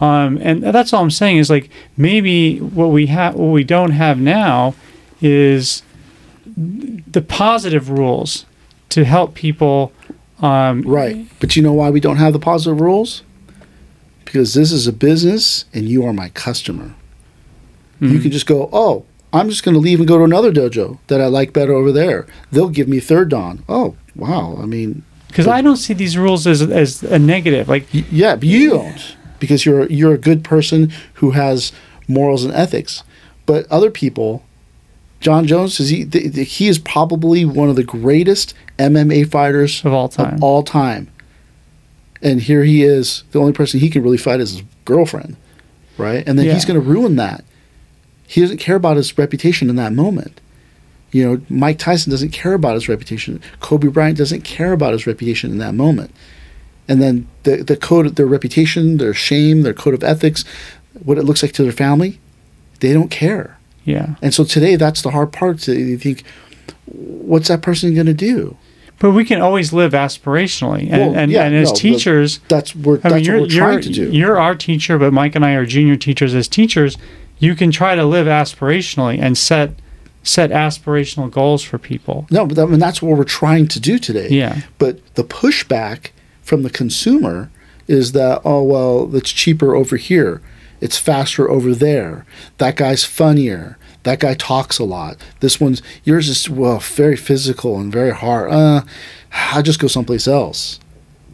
Um, 0.02 0.38
and 0.42 0.64
that's 0.64 0.92
all 0.92 1.04
I'm 1.04 1.12
saying 1.12 1.38
is 1.38 1.50
like 1.50 1.70
maybe 1.96 2.58
what 2.60 2.88
we 2.88 3.06
have 3.08 3.36
what 3.36 3.52
we 3.52 3.64
don't 3.64 3.92
have 3.92 4.20
now 4.20 4.74
is 5.22 5.84
the 6.48 7.22
positive 7.22 7.90
rules 7.90 8.46
to 8.90 9.06
help 9.06 9.34
people 9.36 9.92
um, 10.42 10.82
Right. 10.82 11.26
But 11.40 11.56
you 11.56 11.62
know 11.62 11.72
why 11.74 11.90
we 11.90 12.00
don't 12.02 12.18
have 12.18 12.34
the 12.34 12.40
positive 12.40 12.82
rules? 12.82 13.24
Because 14.26 14.54
this 14.56 14.72
is 14.74 14.88
a 14.88 14.92
business 14.92 15.64
and 15.74 15.88
you 15.88 16.06
are 16.06 16.12
my 16.12 16.30
customer. 16.30 16.96
You 18.02 18.10
Mhm. 18.10 18.22
can 18.24 18.32
just 18.32 18.46
go, 18.46 18.70
oh, 18.74 19.06
I'm 19.34 19.50
just 19.50 19.64
going 19.64 19.74
to 19.74 19.80
leave 19.82 20.00
and 20.00 20.08
go 20.08 20.18
to 20.20 20.24
another 20.24 20.52
dojo 20.52 21.00
that 21.08 21.20
I 21.20 21.26
like 21.26 21.52
better 21.54 21.74
over 21.74 21.92
there. 21.92 22.28
They'll 22.52 22.70
give 22.70 22.88
me 22.88 23.00
third 23.00 23.30
dan. 23.30 23.64
Oh, 23.68 23.96
wow. 24.16 24.58
I 24.62 24.66
mean, 24.68 25.04
because 25.28 25.48
I 25.48 25.62
don't 25.62 25.78
see 25.78 25.94
these 25.96 26.18
rules 26.18 26.46
as 26.46 26.62
as 26.62 27.02
a 27.04 27.18
negative. 27.18 27.68
Like 27.68 27.88
y- 27.94 28.06
yeah, 28.12 28.36
but 28.36 28.44
you 28.48 28.70
don't 28.70 29.16
because 29.40 29.66
you're 29.66 29.88
you're 29.88 30.14
a 30.14 30.18
good 30.20 30.44
person 30.44 30.92
who 31.16 31.32
has 31.32 31.72
morals 32.08 32.46
and 32.46 32.54
ethics. 32.54 33.04
But 33.48 33.66
other 33.72 33.90
people, 33.90 34.44
Jon 35.20 35.48
Jones 35.48 35.80
is 35.80 35.90
he 35.90 36.06
th- 36.06 36.34
th- 36.36 36.54
he 36.58 36.68
is 36.68 36.78
probably 36.78 37.44
one 37.44 37.70
of 37.70 37.76
the 37.76 37.84
greatest 37.84 38.54
MMA 38.78 39.30
fighters 39.32 39.84
of 39.84 39.92
all 39.94 40.08
time. 40.10 40.36
of 40.36 40.44
all 40.44 40.62
time. 40.64 41.10
And 42.22 42.42
here 42.42 42.64
he 42.64 42.84
is, 42.84 43.24
the 43.32 43.40
only 43.40 43.52
person 43.52 43.80
he 43.80 43.90
can 43.90 44.02
really 44.04 44.18
fight 44.18 44.40
is 44.40 44.52
his 44.54 44.64
girlfriend, 44.86 45.36
right? 45.98 46.24
And 46.28 46.38
then 46.40 46.46
Yeah. 46.46 46.54
he's 46.54 46.64
going 46.66 46.80
to 46.82 46.88
ruin 46.88 47.16
that. 47.18 47.44
He 48.34 48.42
doesn't 48.42 48.58
care 48.58 48.76
about 48.76 48.98
his 48.98 49.16
reputation 49.16 49.70
in 49.70 49.76
that 49.76 49.94
moment. 49.94 50.42
You 51.12 51.24
know, 51.24 51.42
Mike 51.50 51.78
Tyson 51.78 52.10
doesn't 52.10 52.32
care 52.32 52.56
about 52.56 52.74
his 52.74 52.90
reputation. 52.90 53.40
Kobe 53.60 53.90
Bryant 53.90 54.18
doesn't 54.18 54.42
care 54.42 54.74
about 54.74 54.94
his 54.94 55.06
reputation 55.06 55.52
in 55.52 55.60
that 55.60 55.76
moment. 55.76 56.10
And 56.88 57.00
then 57.00 57.28
the 57.44 57.58
the 57.58 57.78
code, 57.78 58.16
their 58.16 58.26
reputation, 58.26 58.98
their 58.98 59.14
shame, 59.14 59.62
their 59.62 59.76
code 59.76 59.94
of 59.94 60.04
ethics, 60.04 60.44
what 61.04 61.20
it 61.20 61.26
looks 61.26 61.44
like 61.44 61.52
to 61.52 61.64
their 61.64 61.72
family, 61.72 62.20
they 62.80 62.92
don't 62.92 63.12
care. 63.12 63.60
yeah. 63.86 64.16
And 64.24 64.34
so 64.34 64.44
today, 64.44 64.78
that's 64.78 65.04
the 65.04 65.12
hard 65.12 65.32
part. 65.32 65.60
To 65.60 65.78
you 65.78 66.00
think, 66.00 66.24
what's 66.88 67.50
that 67.50 67.62
person 67.62 67.94
going 67.94 68.08
to 68.08 68.16
do? 68.16 68.58
But 68.98 69.12
we 69.12 69.26
can 69.26 69.42
always 69.42 69.74
live 69.74 69.92
aspirationally, 69.92 70.90
and 70.90 71.02
Well, 71.02 71.16
and, 71.16 71.32
yeah, 71.32 71.44
and 71.44 71.56
as 71.56 71.70
no, 71.70 71.76
teachers, 71.76 72.40
That's 72.48 72.76
we're, 72.76 72.98
that's 72.98 73.14
mean, 73.14 73.34
what 73.34 73.42
we're 73.42 73.50
trying 73.50 73.82
to 73.82 73.90
do. 73.90 74.10
you're 74.10 74.40
our 74.40 74.56
teacher, 74.56 74.98
but 74.98 75.14
Mike 75.14 75.36
and 75.36 75.46
I 75.46 75.52
are 75.54 75.66
junior 75.66 75.98
teachers. 75.98 76.34
As 76.34 76.48
teachers, 76.48 76.98
you 77.44 77.56
can 77.56 77.72
try 77.72 77.96
to 77.96 78.06
live 78.06 78.28
aspirationally 78.28 79.20
and 79.20 79.38
set 79.38 79.72
set 80.24 80.52
aspirational 80.52 81.30
goals 81.30 81.62
for 81.64 81.78
people. 81.78 82.26
No, 82.32 82.46
but 82.48 82.58
I 82.58 82.66
mean, 82.66 82.80
that's 82.80 83.02
what 83.02 83.18
we're 83.18 83.26
trying 83.26 83.68
to 83.68 83.80
do 83.80 84.00
today. 84.00 84.30
Yeah. 84.30 84.62
But 84.78 85.16
the 85.16 85.24
pushback 85.24 86.12
from 86.42 86.64
the 86.64 86.70
consumer 86.70 87.52
is 87.90 88.14
that, 88.14 88.42
oh, 88.46 88.64
well, 88.64 89.14
it's 89.16 89.32
cheaper 89.34 89.76
over 89.76 89.98
here. 89.98 90.42
It's 90.80 90.98
faster 90.98 91.50
over 91.50 91.76
there. 91.76 92.26
That 92.58 92.78
guy's 92.78 93.04
funnier. 93.04 93.78
That 94.04 94.20
guy 94.20 94.34
talks 94.34 94.80
a 94.80 94.86
lot. 94.86 95.18
This 95.42 95.60
one's, 95.60 95.82
yours 96.06 96.30
is, 96.30 96.50
well, 96.50 96.80
very 96.80 97.18
physical 97.18 97.78
and 97.80 97.92
very 97.92 98.12
hard. 98.12 98.52
Uh, 98.52 98.82
I'll 99.34 99.62
just 99.64 99.80
go 99.80 99.88
someplace 99.88 100.28
else. 100.28 100.80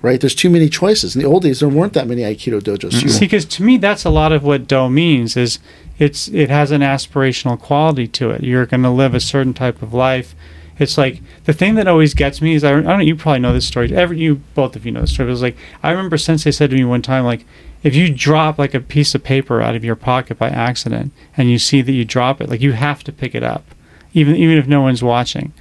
Right? 0.01 0.19
There's 0.21 0.33
too 0.35 0.49
many 0.49 0.69
choices. 0.69 1.15
In 1.15 1.21
the 1.21 1.27
old 1.27 1.43
days, 1.43 1.59
there 1.59 1.67
weren't 1.67 1.93
that 1.93 2.07
many 2.07 2.21
Aikido 2.21 2.61
dojos. 2.61 3.03
You- 3.03 3.09
See, 3.09 3.25
because 3.25 3.45
to 3.45 3.63
me, 3.63 3.77
that's 3.77 4.05
a 4.05 4.09
lot 4.09 4.31
of 4.31 4.43
what 4.43 4.67
Do 4.67 4.89
means. 4.89 5.35
Is 5.35 5.59
it's 5.99 6.29
it 6.29 6.49
has 6.49 6.71
an 6.71 6.81
aspirational 6.81 7.59
quality 7.59 8.07
to 8.07 8.31
it. 8.31 8.41
You're 8.41 8.65
going 8.65 8.83
to 8.83 8.89
live 8.89 9.13
a 9.13 9.19
certain 9.19 9.53
type 9.53 9.81
of 9.81 9.93
life, 9.93 10.33
It's 10.79 10.97
like 10.97 11.21
the 11.43 11.51
thing 11.51 11.75
that 11.75 11.87
always 11.87 12.13
gets 12.13 12.41
me 12.41 12.55
is 12.55 12.63
I, 12.63 12.77
I 12.77 12.81
don't. 12.81 13.05
You 13.05 13.17
probably 13.17 13.39
know 13.39 13.53
this 13.53 13.67
story. 13.67 13.93
Every 13.93 14.17
you 14.17 14.35
both 14.55 14.77
of 14.77 14.85
you 14.85 14.93
know 14.93 15.01
this 15.01 15.11
story. 15.11 15.27
It 15.27 15.31
was 15.31 15.41
like 15.41 15.57
I 15.83 15.91
remember 15.91 16.17
Sensei 16.17 16.51
said 16.51 16.69
to 16.69 16.75
me 16.75 16.85
one 16.85 17.01
time 17.01 17.25
like 17.25 17.45
if 17.83 17.95
you 17.95 18.13
drop 18.13 18.57
like 18.57 18.73
a 18.73 18.79
piece 18.79 19.13
of 19.13 19.23
paper 19.23 19.61
out 19.61 19.75
of 19.75 19.83
your 19.83 19.97
pocket 19.97 20.37
by 20.37 20.49
accident 20.49 21.11
and 21.35 21.49
you 21.49 21.59
see 21.59 21.81
that 21.81 21.91
you 21.91 22.05
drop 22.05 22.39
it, 22.41 22.49
like 22.49 22.61
you 22.61 22.71
have 22.71 23.03
to 23.03 23.11
pick 23.11 23.35
it 23.35 23.43
up, 23.43 23.65
even 24.13 24.37
even 24.37 24.57
if 24.57 24.67
no 24.67 24.81
one's 24.81 25.03
watching, 25.03 25.51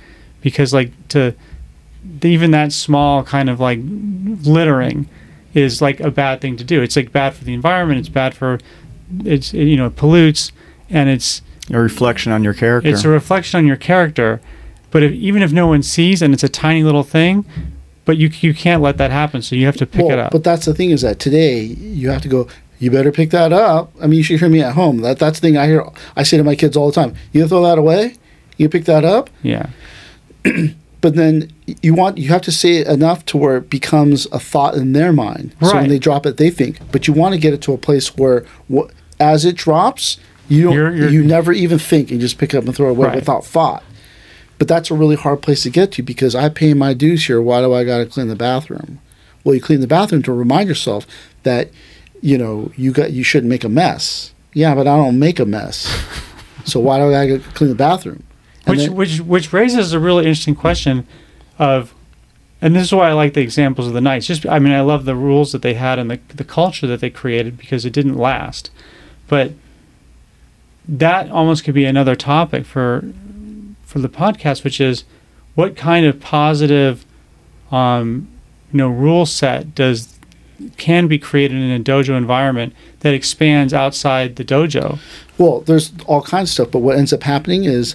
because 0.40 0.72
like 0.72 0.92
to 1.08 1.34
even 2.22 2.52
that 2.52 2.72
small 2.72 3.24
kind 3.24 3.50
of 3.50 3.58
like 3.58 3.80
littering 3.82 5.08
is 5.52 5.82
like 5.82 5.98
a 5.98 6.12
bad 6.12 6.40
thing 6.40 6.56
to 6.56 6.64
do. 6.64 6.80
It's 6.80 6.94
like 6.94 7.10
bad 7.10 7.34
for 7.34 7.42
the 7.42 7.54
environment. 7.54 7.98
It's 7.98 8.08
bad 8.08 8.34
for 8.34 8.60
it's 9.24 9.52
you 9.52 9.76
know 9.76 9.86
it 9.86 9.96
pollutes 9.96 10.52
and 10.90 11.08
it's 11.08 11.42
A 11.70 11.78
reflection 11.78 12.32
on 12.32 12.44
your 12.44 12.54
character. 12.54 12.88
it's 12.88 13.04
a 13.04 13.08
reflection 13.08 13.58
on 13.58 13.66
your 13.66 13.76
character. 13.76 14.40
But 14.90 15.02
if, 15.02 15.12
even 15.12 15.42
if 15.42 15.52
no 15.52 15.66
one 15.66 15.82
sees 15.82 16.22
and 16.22 16.32
it's 16.32 16.42
a 16.42 16.48
tiny 16.48 16.82
little 16.82 17.02
thing, 17.02 17.44
but 18.04 18.16
you 18.16 18.30
you 18.40 18.54
can't 18.54 18.80
let 18.82 18.96
that 18.96 19.10
happen. 19.10 19.42
So 19.42 19.54
you 19.54 19.66
have 19.66 19.76
to 19.76 19.86
pick 19.86 20.06
well, 20.06 20.12
it 20.12 20.18
up. 20.18 20.32
But 20.32 20.44
that's 20.44 20.64
the 20.64 20.74
thing 20.74 20.90
is 20.90 21.02
that 21.02 21.18
today 21.18 21.60
you 21.60 22.10
have 22.10 22.22
to 22.22 22.28
go. 22.28 22.48
You 22.78 22.90
better 22.90 23.10
pick 23.10 23.30
that 23.30 23.52
up. 23.52 23.92
I 24.00 24.06
mean, 24.06 24.18
you 24.18 24.22
should 24.22 24.38
hear 24.38 24.48
me 24.48 24.62
at 24.62 24.74
home. 24.74 24.98
That 24.98 25.18
that's 25.18 25.40
the 25.40 25.48
thing 25.48 25.56
I 25.56 25.66
hear. 25.66 25.84
I 26.16 26.22
say 26.22 26.36
to 26.36 26.44
my 26.44 26.54
kids 26.54 26.76
all 26.76 26.86
the 26.86 26.94
time. 26.94 27.14
You 27.32 27.46
throw 27.48 27.62
that 27.64 27.76
away. 27.76 28.14
You 28.56 28.68
pick 28.68 28.84
that 28.86 29.04
up. 29.04 29.28
yeah, 29.42 29.70
But 31.00 31.14
then 31.14 31.52
you 31.82 31.94
want 31.94 32.18
you 32.18 32.28
have 32.30 32.42
to 32.42 32.52
say 32.52 32.76
it 32.78 32.86
enough 32.88 33.24
to 33.26 33.36
where 33.36 33.56
it 33.58 33.70
becomes 33.70 34.26
a 34.32 34.40
thought 34.40 34.74
in 34.74 34.92
their 34.94 35.12
mind. 35.12 35.54
Right. 35.60 35.70
So 35.70 35.76
when 35.76 35.88
they 35.88 35.98
drop 35.98 36.26
it, 36.26 36.36
they 36.38 36.50
think. 36.50 36.78
But 36.90 37.06
you 37.06 37.14
want 37.14 37.34
to 37.34 37.40
get 37.40 37.54
it 37.54 37.62
to 37.62 37.72
a 37.72 37.78
place 37.78 38.16
where, 38.16 38.44
wh- 38.72 38.88
as 39.20 39.44
it 39.44 39.54
drops, 39.56 40.18
you 40.48 40.64
don't. 40.64 40.72
You're- 40.74 40.98
you're- 40.98 41.12
you 41.12 41.22
never 41.22 41.52
even 41.52 41.78
think. 41.78 42.10
You 42.10 42.18
just 42.18 42.38
pick 42.38 42.52
it 42.52 42.56
up 42.58 42.64
and 42.64 42.74
throw 42.74 42.88
it 42.88 42.90
away 42.92 43.06
Right. 43.08 43.16
without 43.16 43.44
thought. 43.46 43.84
But 44.58 44.66
that's 44.66 44.90
a 44.90 44.94
really 44.94 45.14
hard 45.14 45.40
place 45.40 45.62
to 45.62 45.70
get 45.70 45.92
to 45.92 46.02
because 46.02 46.34
I 46.34 46.48
pay 46.48 46.74
my 46.74 46.94
dues 46.94 47.26
here. 47.26 47.40
Why 47.40 47.60
do 47.60 47.72
I 47.72 47.84
got 47.84 47.98
to 47.98 48.06
clean 48.06 48.26
the 48.26 48.34
bathroom? 48.34 48.98
Well, 49.44 49.54
you 49.54 49.60
clean 49.60 49.80
the 49.80 49.86
bathroom 49.86 50.22
to 50.24 50.32
remind 50.32 50.68
yourself 50.68 51.06
that 51.44 51.70
you 52.20 52.36
know 52.36 52.72
you 52.76 52.90
got 52.90 53.12
you 53.12 53.22
shouldn't 53.22 53.48
make 53.50 53.62
a 53.62 53.68
mess. 53.68 54.32
Yeah, 54.52 54.74
but 54.74 54.88
I 54.88 54.96
don't 54.96 55.20
make 55.20 55.38
a 55.38 55.44
mess. 55.46 55.86
so 56.64 56.80
why 56.80 56.98
do 56.98 57.14
I 57.14 57.28
got 57.28 57.44
to 57.44 57.50
clean 57.50 57.70
the 57.70 57.76
bathroom? 57.76 58.24
Which 58.68 58.78
then- 58.80 58.94
which 58.94 59.20
which 59.20 59.52
raises 59.52 59.92
a 59.92 59.98
really 60.00 60.24
interesting 60.26 60.54
question 60.54 61.06
of 61.58 61.94
and 62.60 62.74
this 62.74 62.82
is 62.84 62.92
why 62.92 63.08
I 63.08 63.12
like 63.12 63.34
the 63.34 63.40
examples 63.40 63.86
of 63.86 63.92
the 63.94 64.00
knights. 64.00 64.26
Just 64.26 64.46
I 64.46 64.58
mean 64.58 64.72
I 64.72 64.80
love 64.80 65.04
the 65.04 65.14
rules 65.14 65.52
that 65.52 65.62
they 65.62 65.74
had 65.74 65.98
and 65.98 66.10
the 66.10 66.18
the 66.28 66.44
culture 66.44 66.86
that 66.86 67.00
they 67.00 67.10
created 67.10 67.56
because 67.56 67.84
it 67.84 67.92
didn't 67.92 68.16
last. 68.16 68.70
But 69.28 69.52
that 70.88 71.30
almost 71.30 71.64
could 71.64 71.74
be 71.74 71.84
another 71.84 72.14
topic 72.16 72.64
for 72.64 73.04
for 73.84 73.98
the 74.00 74.08
podcast, 74.08 74.64
which 74.64 74.80
is 74.80 75.04
what 75.54 75.76
kind 75.76 76.06
of 76.06 76.20
positive 76.20 77.04
um, 77.70 78.28
you 78.72 78.78
know 78.78 78.88
rule 78.88 79.26
set 79.26 79.74
does 79.74 80.18
can 80.76 81.06
be 81.06 81.18
created 81.18 81.56
in 81.56 81.70
a 81.70 81.78
dojo 81.82 82.16
environment 82.16 82.72
that 83.00 83.14
expands 83.14 83.72
outside 83.72 84.36
the 84.36 84.44
dojo. 84.44 84.98
Well, 85.36 85.60
there's 85.60 85.92
all 86.06 86.22
kinds 86.22 86.50
of 86.50 86.54
stuff, 86.54 86.70
but 86.72 86.80
what 86.80 86.96
ends 86.98 87.12
up 87.12 87.22
happening 87.22 87.64
is 87.64 87.94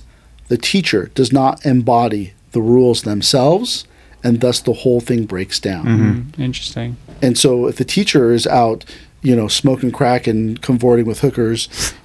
the 0.53 0.57
teacher 0.73 1.09
does 1.15 1.31
not 1.33 1.65
embody 1.65 2.33
the 2.51 2.61
rules 2.61 3.01
themselves, 3.01 3.85
and 4.23 4.39
thus 4.39 4.59
the 4.61 4.73
whole 4.81 5.01
thing 5.01 5.25
breaks 5.25 5.59
down. 5.59 5.85
Mm, 5.85 6.39
Interesting. 6.39 6.95
And 7.25 7.37
so, 7.43 7.67
if 7.67 7.75
the 7.77 7.85
teacher 7.97 8.31
is 8.33 8.45
out, 8.45 8.85
you 9.23 9.35
know, 9.35 9.47
smoking 9.47 9.91
crack 9.91 10.27
and 10.27 10.61
convorting 10.61 11.05
with 11.07 11.21
hookers, 11.21 11.59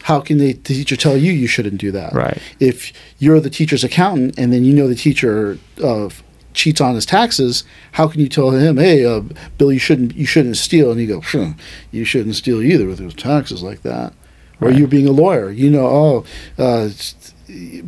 how 0.05 0.20
can 0.20 0.39
they, 0.39 0.53
the 0.55 0.75
teacher 0.79 0.97
tell 0.97 1.16
you 1.25 1.31
you 1.33 1.47
shouldn't 1.47 1.79
do 1.79 1.91
that? 1.93 2.12
Right. 2.15 2.39
If 2.59 2.93
you're 3.19 3.41
the 3.41 3.51
teacher's 3.51 3.85
accountant 3.85 4.39
and 4.39 4.51
then 4.53 4.65
you 4.65 4.73
know 4.73 4.89
the 4.89 4.95
teacher 4.95 5.59
uh, 5.85 6.09
cheats 6.55 6.81
on 6.81 6.95
his 6.95 7.05
taxes, 7.05 7.65
how 7.93 8.09
can 8.09 8.20
you 8.23 8.29
tell 8.29 8.51
him, 8.53 8.79
"Hey, 8.79 9.05
uh, 9.05 9.20
Bill, 9.59 9.73
you 9.73 9.79
shouldn't 9.79 10.16
you 10.16 10.25
shouldn't 10.27 10.57
steal," 10.57 10.91
and 10.93 10.99
you 11.01 11.07
go, 11.07 11.20
"Hmm, 11.20 11.51
"You 11.93 12.05
shouldn't 12.07 12.37
steal 12.37 12.62
either 12.62 12.87
with 12.87 12.99
those 12.99 13.15
taxes 13.15 13.62
like 13.62 13.83
that." 13.83 14.12
Or 14.61 14.69
Right. 14.70 14.79
you 14.79 14.87
being 14.89 15.07
a 15.07 15.12
lawyer, 15.12 15.51
you 15.53 15.70
know, 15.70 15.87
oh, 15.87 16.25
uh, 16.59 16.87
it's- 16.87 17.28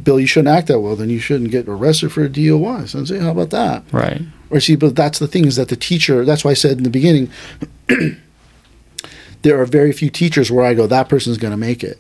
Bill, 0.03 0.19
you 0.19 0.27
shouldn't 0.27 0.57
act 0.57 0.69
that 0.69 0.81
well. 0.81 0.97
Then 0.97 1.11
you 1.11 1.19
shouldn't 1.19 1.51
get 1.51 1.69
arrested 1.69 2.13
for 2.13 2.25
a 2.25 2.29
DUI. 2.29 2.89
So 2.89 3.01
I 3.01 3.05
say, 3.05 3.19
how 3.19 3.31
about 3.31 3.51
that? 3.51 3.85
Right. 3.93 4.23
Or 4.49 4.61
see, 4.61 4.77
but 4.77 4.97
that's 4.97 5.19
the 5.19 5.29
thing 5.29 5.47
is 5.47 5.57
that 5.57 5.69
the 5.69 5.77
teacher. 5.77 6.25
That's 6.25 6.45
why 6.45 6.53
I 6.53 6.55
said 6.55 6.79
in 6.79 6.83
the 6.83 6.91
beginning, 6.91 7.31
there 9.43 9.61
are 9.61 9.67
very 9.67 9.93
few 9.93 10.11
teachers 10.11 10.51
where 10.51 10.65
I 10.65 10.75
go, 10.75 10.87
that 10.87 11.09
person's 11.09 11.39
going 11.39 11.53
to 11.53 11.57
make 11.57 11.85
it. 11.85 11.99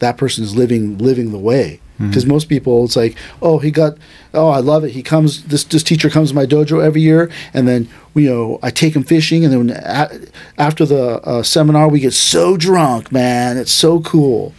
That 0.00 0.16
person's 0.16 0.56
living 0.56 0.98
living 0.98 1.30
the 1.30 1.38
way. 1.38 1.80
Because 2.08 2.26
most 2.26 2.48
people, 2.48 2.84
it's 2.84 2.96
like, 2.96 3.16
oh, 3.40 3.58
he 3.58 3.70
got, 3.70 3.96
oh, 4.34 4.48
I 4.48 4.58
love 4.58 4.82
it. 4.82 4.90
He 4.90 5.02
comes, 5.02 5.44
this 5.44 5.64
this 5.64 5.82
teacher 5.82 6.10
comes 6.10 6.30
to 6.30 6.34
my 6.34 6.46
dojo 6.46 6.82
every 6.84 7.00
year, 7.00 7.30
and 7.54 7.68
then 7.68 7.88
you 8.14 8.28
know 8.28 8.58
I 8.62 8.70
take 8.70 8.96
him 8.96 9.04
fishing, 9.04 9.44
and 9.44 9.70
then 9.70 9.76
a, 9.84 10.10
after 10.58 10.84
the 10.84 11.20
uh, 11.22 11.42
seminar 11.42 11.88
we 11.88 12.00
get 12.00 12.12
so 12.12 12.56
drunk, 12.56 13.12
man, 13.12 13.56
it's 13.56 13.72
so 13.72 14.00
cool. 14.00 14.52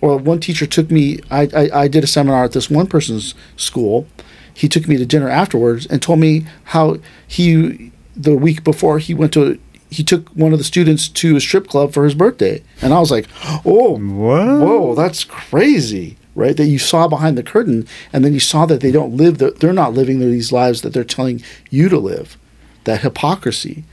Or 0.00 0.16
one 0.16 0.40
teacher 0.40 0.66
took 0.66 0.90
me. 0.90 1.20
I, 1.30 1.48
I 1.54 1.70
I 1.82 1.88
did 1.88 2.04
a 2.04 2.06
seminar 2.06 2.44
at 2.44 2.52
this 2.52 2.70
one 2.70 2.86
person's 2.86 3.34
school. 3.56 4.06
He 4.52 4.68
took 4.68 4.88
me 4.88 4.96
to 4.96 5.06
dinner 5.06 5.28
afterwards 5.28 5.86
and 5.86 6.00
told 6.02 6.20
me 6.20 6.46
how 6.64 6.98
he 7.26 7.92
the 8.16 8.36
week 8.36 8.64
before 8.64 8.98
he 8.98 9.14
went 9.14 9.32
to 9.34 9.58
he 9.90 10.04
took 10.04 10.28
one 10.30 10.52
of 10.52 10.58
the 10.58 10.64
students 10.64 11.08
to 11.08 11.36
a 11.36 11.40
strip 11.40 11.66
club 11.66 11.92
for 11.92 12.04
his 12.04 12.14
birthday, 12.14 12.62
and 12.80 12.94
I 12.94 13.00
was 13.00 13.10
like, 13.10 13.26
oh, 13.64 13.98
What? 13.98 14.46
whoa, 14.46 14.94
that's 14.94 15.24
crazy, 15.24 16.16
right? 16.36 16.56
That 16.56 16.66
you 16.66 16.78
saw 16.78 17.08
behind 17.08 17.36
the 17.36 17.42
curtain, 17.42 17.86
and 18.12 18.24
then 18.24 18.32
you 18.32 18.38
saw 18.40 18.66
that 18.66 18.80
they 18.80 18.92
don't 18.92 19.16
live. 19.16 19.38
The, 19.38 19.50
they're 19.50 19.72
not 19.72 19.92
living 19.92 20.20
these 20.20 20.52
lives 20.52 20.82
that 20.82 20.92
they're 20.92 21.02
telling 21.02 21.42
you 21.70 21.88
to 21.88 21.98
live. 21.98 22.36
That 22.84 23.00
hypocrisy, 23.00 23.84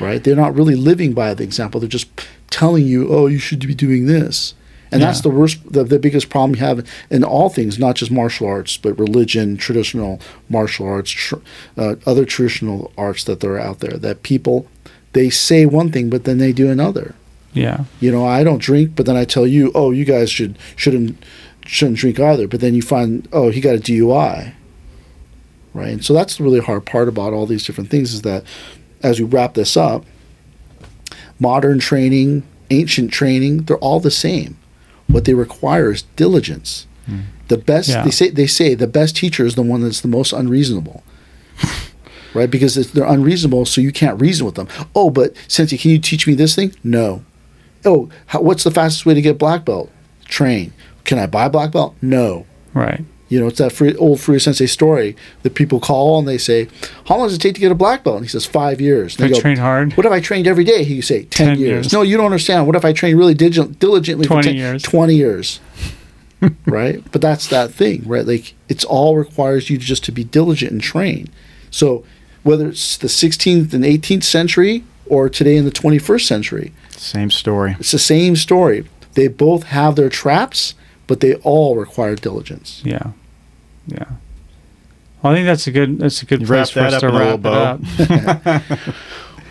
right? 0.00 0.22
They're 0.22 0.34
not 0.34 0.56
really 0.56 0.74
living 0.74 1.12
by 1.12 1.34
the 1.34 1.44
example. 1.44 1.78
They're 1.78 1.88
just 1.88 2.08
telling 2.50 2.84
you, 2.84 3.08
oh, 3.08 3.28
you 3.28 3.38
should 3.38 3.60
be 3.60 3.74
doing 3.74 4.06
this. 4.06 4.54
And 4.94 5.02
that's 5.02 5.20
the 5.20 5.30
worst, 5.30 5.60
the, 5.70 5.84
the 5.84 5.98
biggest 5.98 6.30
problem 6.30 6.54
you 6.54 6.60
have 6.60 6.88
in 7.10 7.24
all 7.24 7.48
things, 7.48 7.78
not 7.78 7.96
just 7.96 8.10
martial 8.10 8.46
arts, 8.46 8.76
but 8.76 8.98
religion, 8.98 9.56
traditional 9.56 10.20
martial 10.48 10.86
arts, 10.86 11.10
tr- 11.10 11.36
uh, 11.76 11.96
other 12.06 12.24
traditional 12.24 12.92
arts 12.96 13.24
that 13.24 13.42
are 13.44 13.58
out 13.58 13.80
there. 13.80 13.98
That 13.98 14.22
people, 14.22 14.68
they 15.12 15.30
say 15.30 15.66
one 15.66 15.90
thing, 15.90 16.10
but 16.10 16.24
then 16.24 16.38
they 16.38 16.52
do 16.52 16.70
another. 16.70 17.14
Yeah. 17.52 17.84
You 18.00 18.10
know, 18.10 18.26
I 18.26 18.44
don't 18.44 18.60
drink, 18.60 18.94
but 18.96 19.06
then 19.06 19.16
I 19.16 19.24
tell 19.24 19.46
you, 19.46 19.70
oh, 19.74 19.90
you 19.90 20.04
guys 20.04 20.30
should 20.30 20.58
shouldn't 20.76 21.24
shouldn't 21.64 21.98
drink 21.98 22.20
either. 22.20 22.46
But 22.46 22.60
then 22.60 22.74
you 22.74 22.82
find, 22.82 23.26
oh, 23.32 23.50
he 23.50 23.60
got 23.60 23.76
a 23.76 23.78
DUI, 23.78 24.54
right? 25.72 25.88
And 25.88 26.04
so 26.04 26.12
that's 26.12 26.36
the 26.36 26.44
really 26.44 26.60
hard 26.60 26.84
part 26.84 27.08
about 27.08 27.32
all 27.32 27.46
these 27.46 27.64
different 27.64 27.90
things 27.90 28.12
is 28.12 28.22
that 28.22 28.44
as 29.02 29.20
we 29.20 29.26
wrap 29.26 29.54
this 29.54 29.76
up, 29.76 30.04
modern 31.38 31.78
training, 31.78 32.42
ancient 32.70 33.12
training, 33.12 33.64
they're 33.64 33.78
all 33.78 34.00
the 34.00 34.10
same. 34.10 34.56
What 35.14 35.24
they 35.24 35.34
require 35.34 35.92
is 35.92 36.02
diligence. 36.16 36.86
Hmm. 37.06 37.20
The 37.48 37.56
best 37.58 37.88
Yeah. 37.88 38.02
they 38.04 38.10
say 38.10 38.30
they 38.30 38.46
say 38.46 38.74
the 38.74 38.86
best 38.86 39.16
teacher 39.16 39.44
is 39.46 39.54
the 39.54 39.62
one 39.62 39.82
that's 39.82 40.00
the 40.00 40.08
most 40.08 40.32
unreasonable. 40.32 41.02
right? 42.34 42.50
Because 42.50 42.76
it's, 42.76 42.90
they're 42.90 43.04
unreasonable, 43.06 43.64
so 43.64 43.80
you 43.80 43.92
can't 43.92 44.20
reason 44.20 44.44
with 44.44 44.56
them. 44.56 44.68
Oh, 44.94 45.10
but 45.10 45.34
Sensei, 45.48 45.76
can 45.76 45.90
you 45.92 45.98
teach 45.98 46.26
me 46.26 46.34
this 46.34 46.54
thing? 46.54 46.74
No. 46.82 47.24
Oh, 47.84 48.08
how, 48.26 48.40
what's 48.40 48.64
the 48.64 48.70
fastest 48.70 49.06
way 49.06 49.14
to 49.14 49.22
get 49.22 49.38
black 49.38 49.64
belt? 49.64 49.90
Train. 50.24 50.72
Can 51.04 51.18
I 51.18 51.26
buy 51.26 51.48
black 51.48 51.70
belt? 51.70 51.94
No. 52.02 52.46
Right. 52.72 53.04
You 53.34 53.40
know, 53.40 53.48
it's 53.48 53.58
that 53.58 53.72
free, 53.72 53.96
old 53.96 54.20
Furuya 54.20 54.40
Sensei 54.40 54.66
story 54.66 55.16
that 55.42 55.56
people 55.56 55.80
call 55.80 56.20
and 56.20 56.28
they 56.28 56.38
say, 56.38 56.68
How 57.08 57.16
long 57.16 57.26
does 57.26 57.34
it 57.34 57.40
take 57.40 57.56
to 57.56 57.60
get 57.60 57.72
a 57.72 57.74
black 57.74 58.04
belt? 58.04 58.18
And 58.18 58.24
he 58.24 58.28
says, 58.28 58.46
Five 58.46 58.80
years. 58.80 59.18
And 59.18 59.28
they 59.28 59.36
I 59.36 59.40
train 59.40 59.56
hard. 59.56 59.94
What 59.96 60.06
if 60.06 60.12
I 60.12 60.20
trained 60.20 60.46
every 60.46 60.62
day? 60.62 60.84
He 60.84 61.00
say, 61.00 61.24
10, 61.24 61.48
10 61.48 61.58
years. 61.58 61.68
years. 61.68 61.92
No, 61.92 62.02
you 62.02 62.16
don't 62.16 62.26
understand. 62.26 62.68
What 62.68 62.76
if 62.76 62.84
I 62.84 62.92
trained 62.92 63.18
really 63.18 63.34
digi- 63.34 63.76
diligently 63.80 64.24
20 64.24 64.40
for 64.42 64.48
10, 64.48 64.56
years. 64.56 64.82
20 64.84 65.14
years? 65.16 65.60
right? 66.66 67.02
But 67.10 67.22
that's 67.22 67.48
that 67.48 67.72
thing, 67.72 68.04
right? 68.06 68.24
Like, 68.24 68.54
it's 68.68 68.84
all 68.84 69.16
requires 69.16 69.68
you 69.68 69.78
just 69.78 70.04
to 70.04 70.12
be 70.12 70.22
diligent 70.22 70.70
and 70.70 70.80
train. 70.80 71.26
So, 71.72 72.04
whether 72.44 72.68
it's 72.68 72.96
the 72.96 73.08
16th 73.08 73.72
and 73.74 73.82
18th 73.82 74.22
century 74.22 74.84
or 75.06 75.28
today 75.28 75.56
in 75.56 75.64
the 75.64 75.72
21st 75.72 76.24
century, 76.24 76.72
Same 76.90 77.32
story. 77.32 77.74
it's 77.80 77.90
the 77.90 77.98
same 77.98 78.36
story. 78.36 78.86
They 79.14 79.26
both 79.26 79.64
have 79.64 79.96
their 79.96 80.08
traps, 80.08 80.74
but 81.08 81.18
they 81.18 81.34
all 81.36 81.74
require 81.74 82.14
diligence. 82.14 82.80
Yeah. 82.84 83.10
Yeah. 83.86 84.04
Well, 85.22 85.32
I 85.32 85.36
think 85.36 85.46
that's 85.46 85.66
a 85.66 85.72
good 85.72 85.98
that's 85.98 86.22
a 86.22 86.26
good 86.26 86.42
You 86.42 86.46
place 86.46 86.70
for 86.70 86.80
us 86.80 87.00
to 87.00 87.08
wrap 87.08 87.40
it 87.40 87.46
up. 87.46 88.62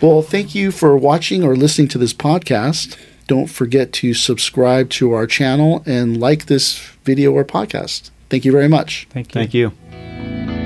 Well, 0.04 0.20
thank 0.20 0.54
you 0.54 0.70
for 0.70 0.96
watching 0.98 1.42
or 1.42 1.56
listening 1.56 1.88
to 1.88 1.98
this 1.98 2.12
podcast. 2.12 2.98
Don't 3.26 3.46
forget 3.46 3.90
to 3.94 4.12
subscribe 4.12 4.90
to 4.90 5.12
our 5.12 5.26
channel 5.26 5.82
and 5.86 6.20
like 6.20 6.44
this 6.44 6.78
video 7.04 7.32
or 7.32 7.42
podcast. 7.42 8.10
Thank 8.28 8.44
you 8.44 8.52
very 8.52 8.68
much. 8.68 9.06
Thank 9.10 9.28
you. 9.28 9.32
Thank 9.32 9.54
you. 9.54 10.63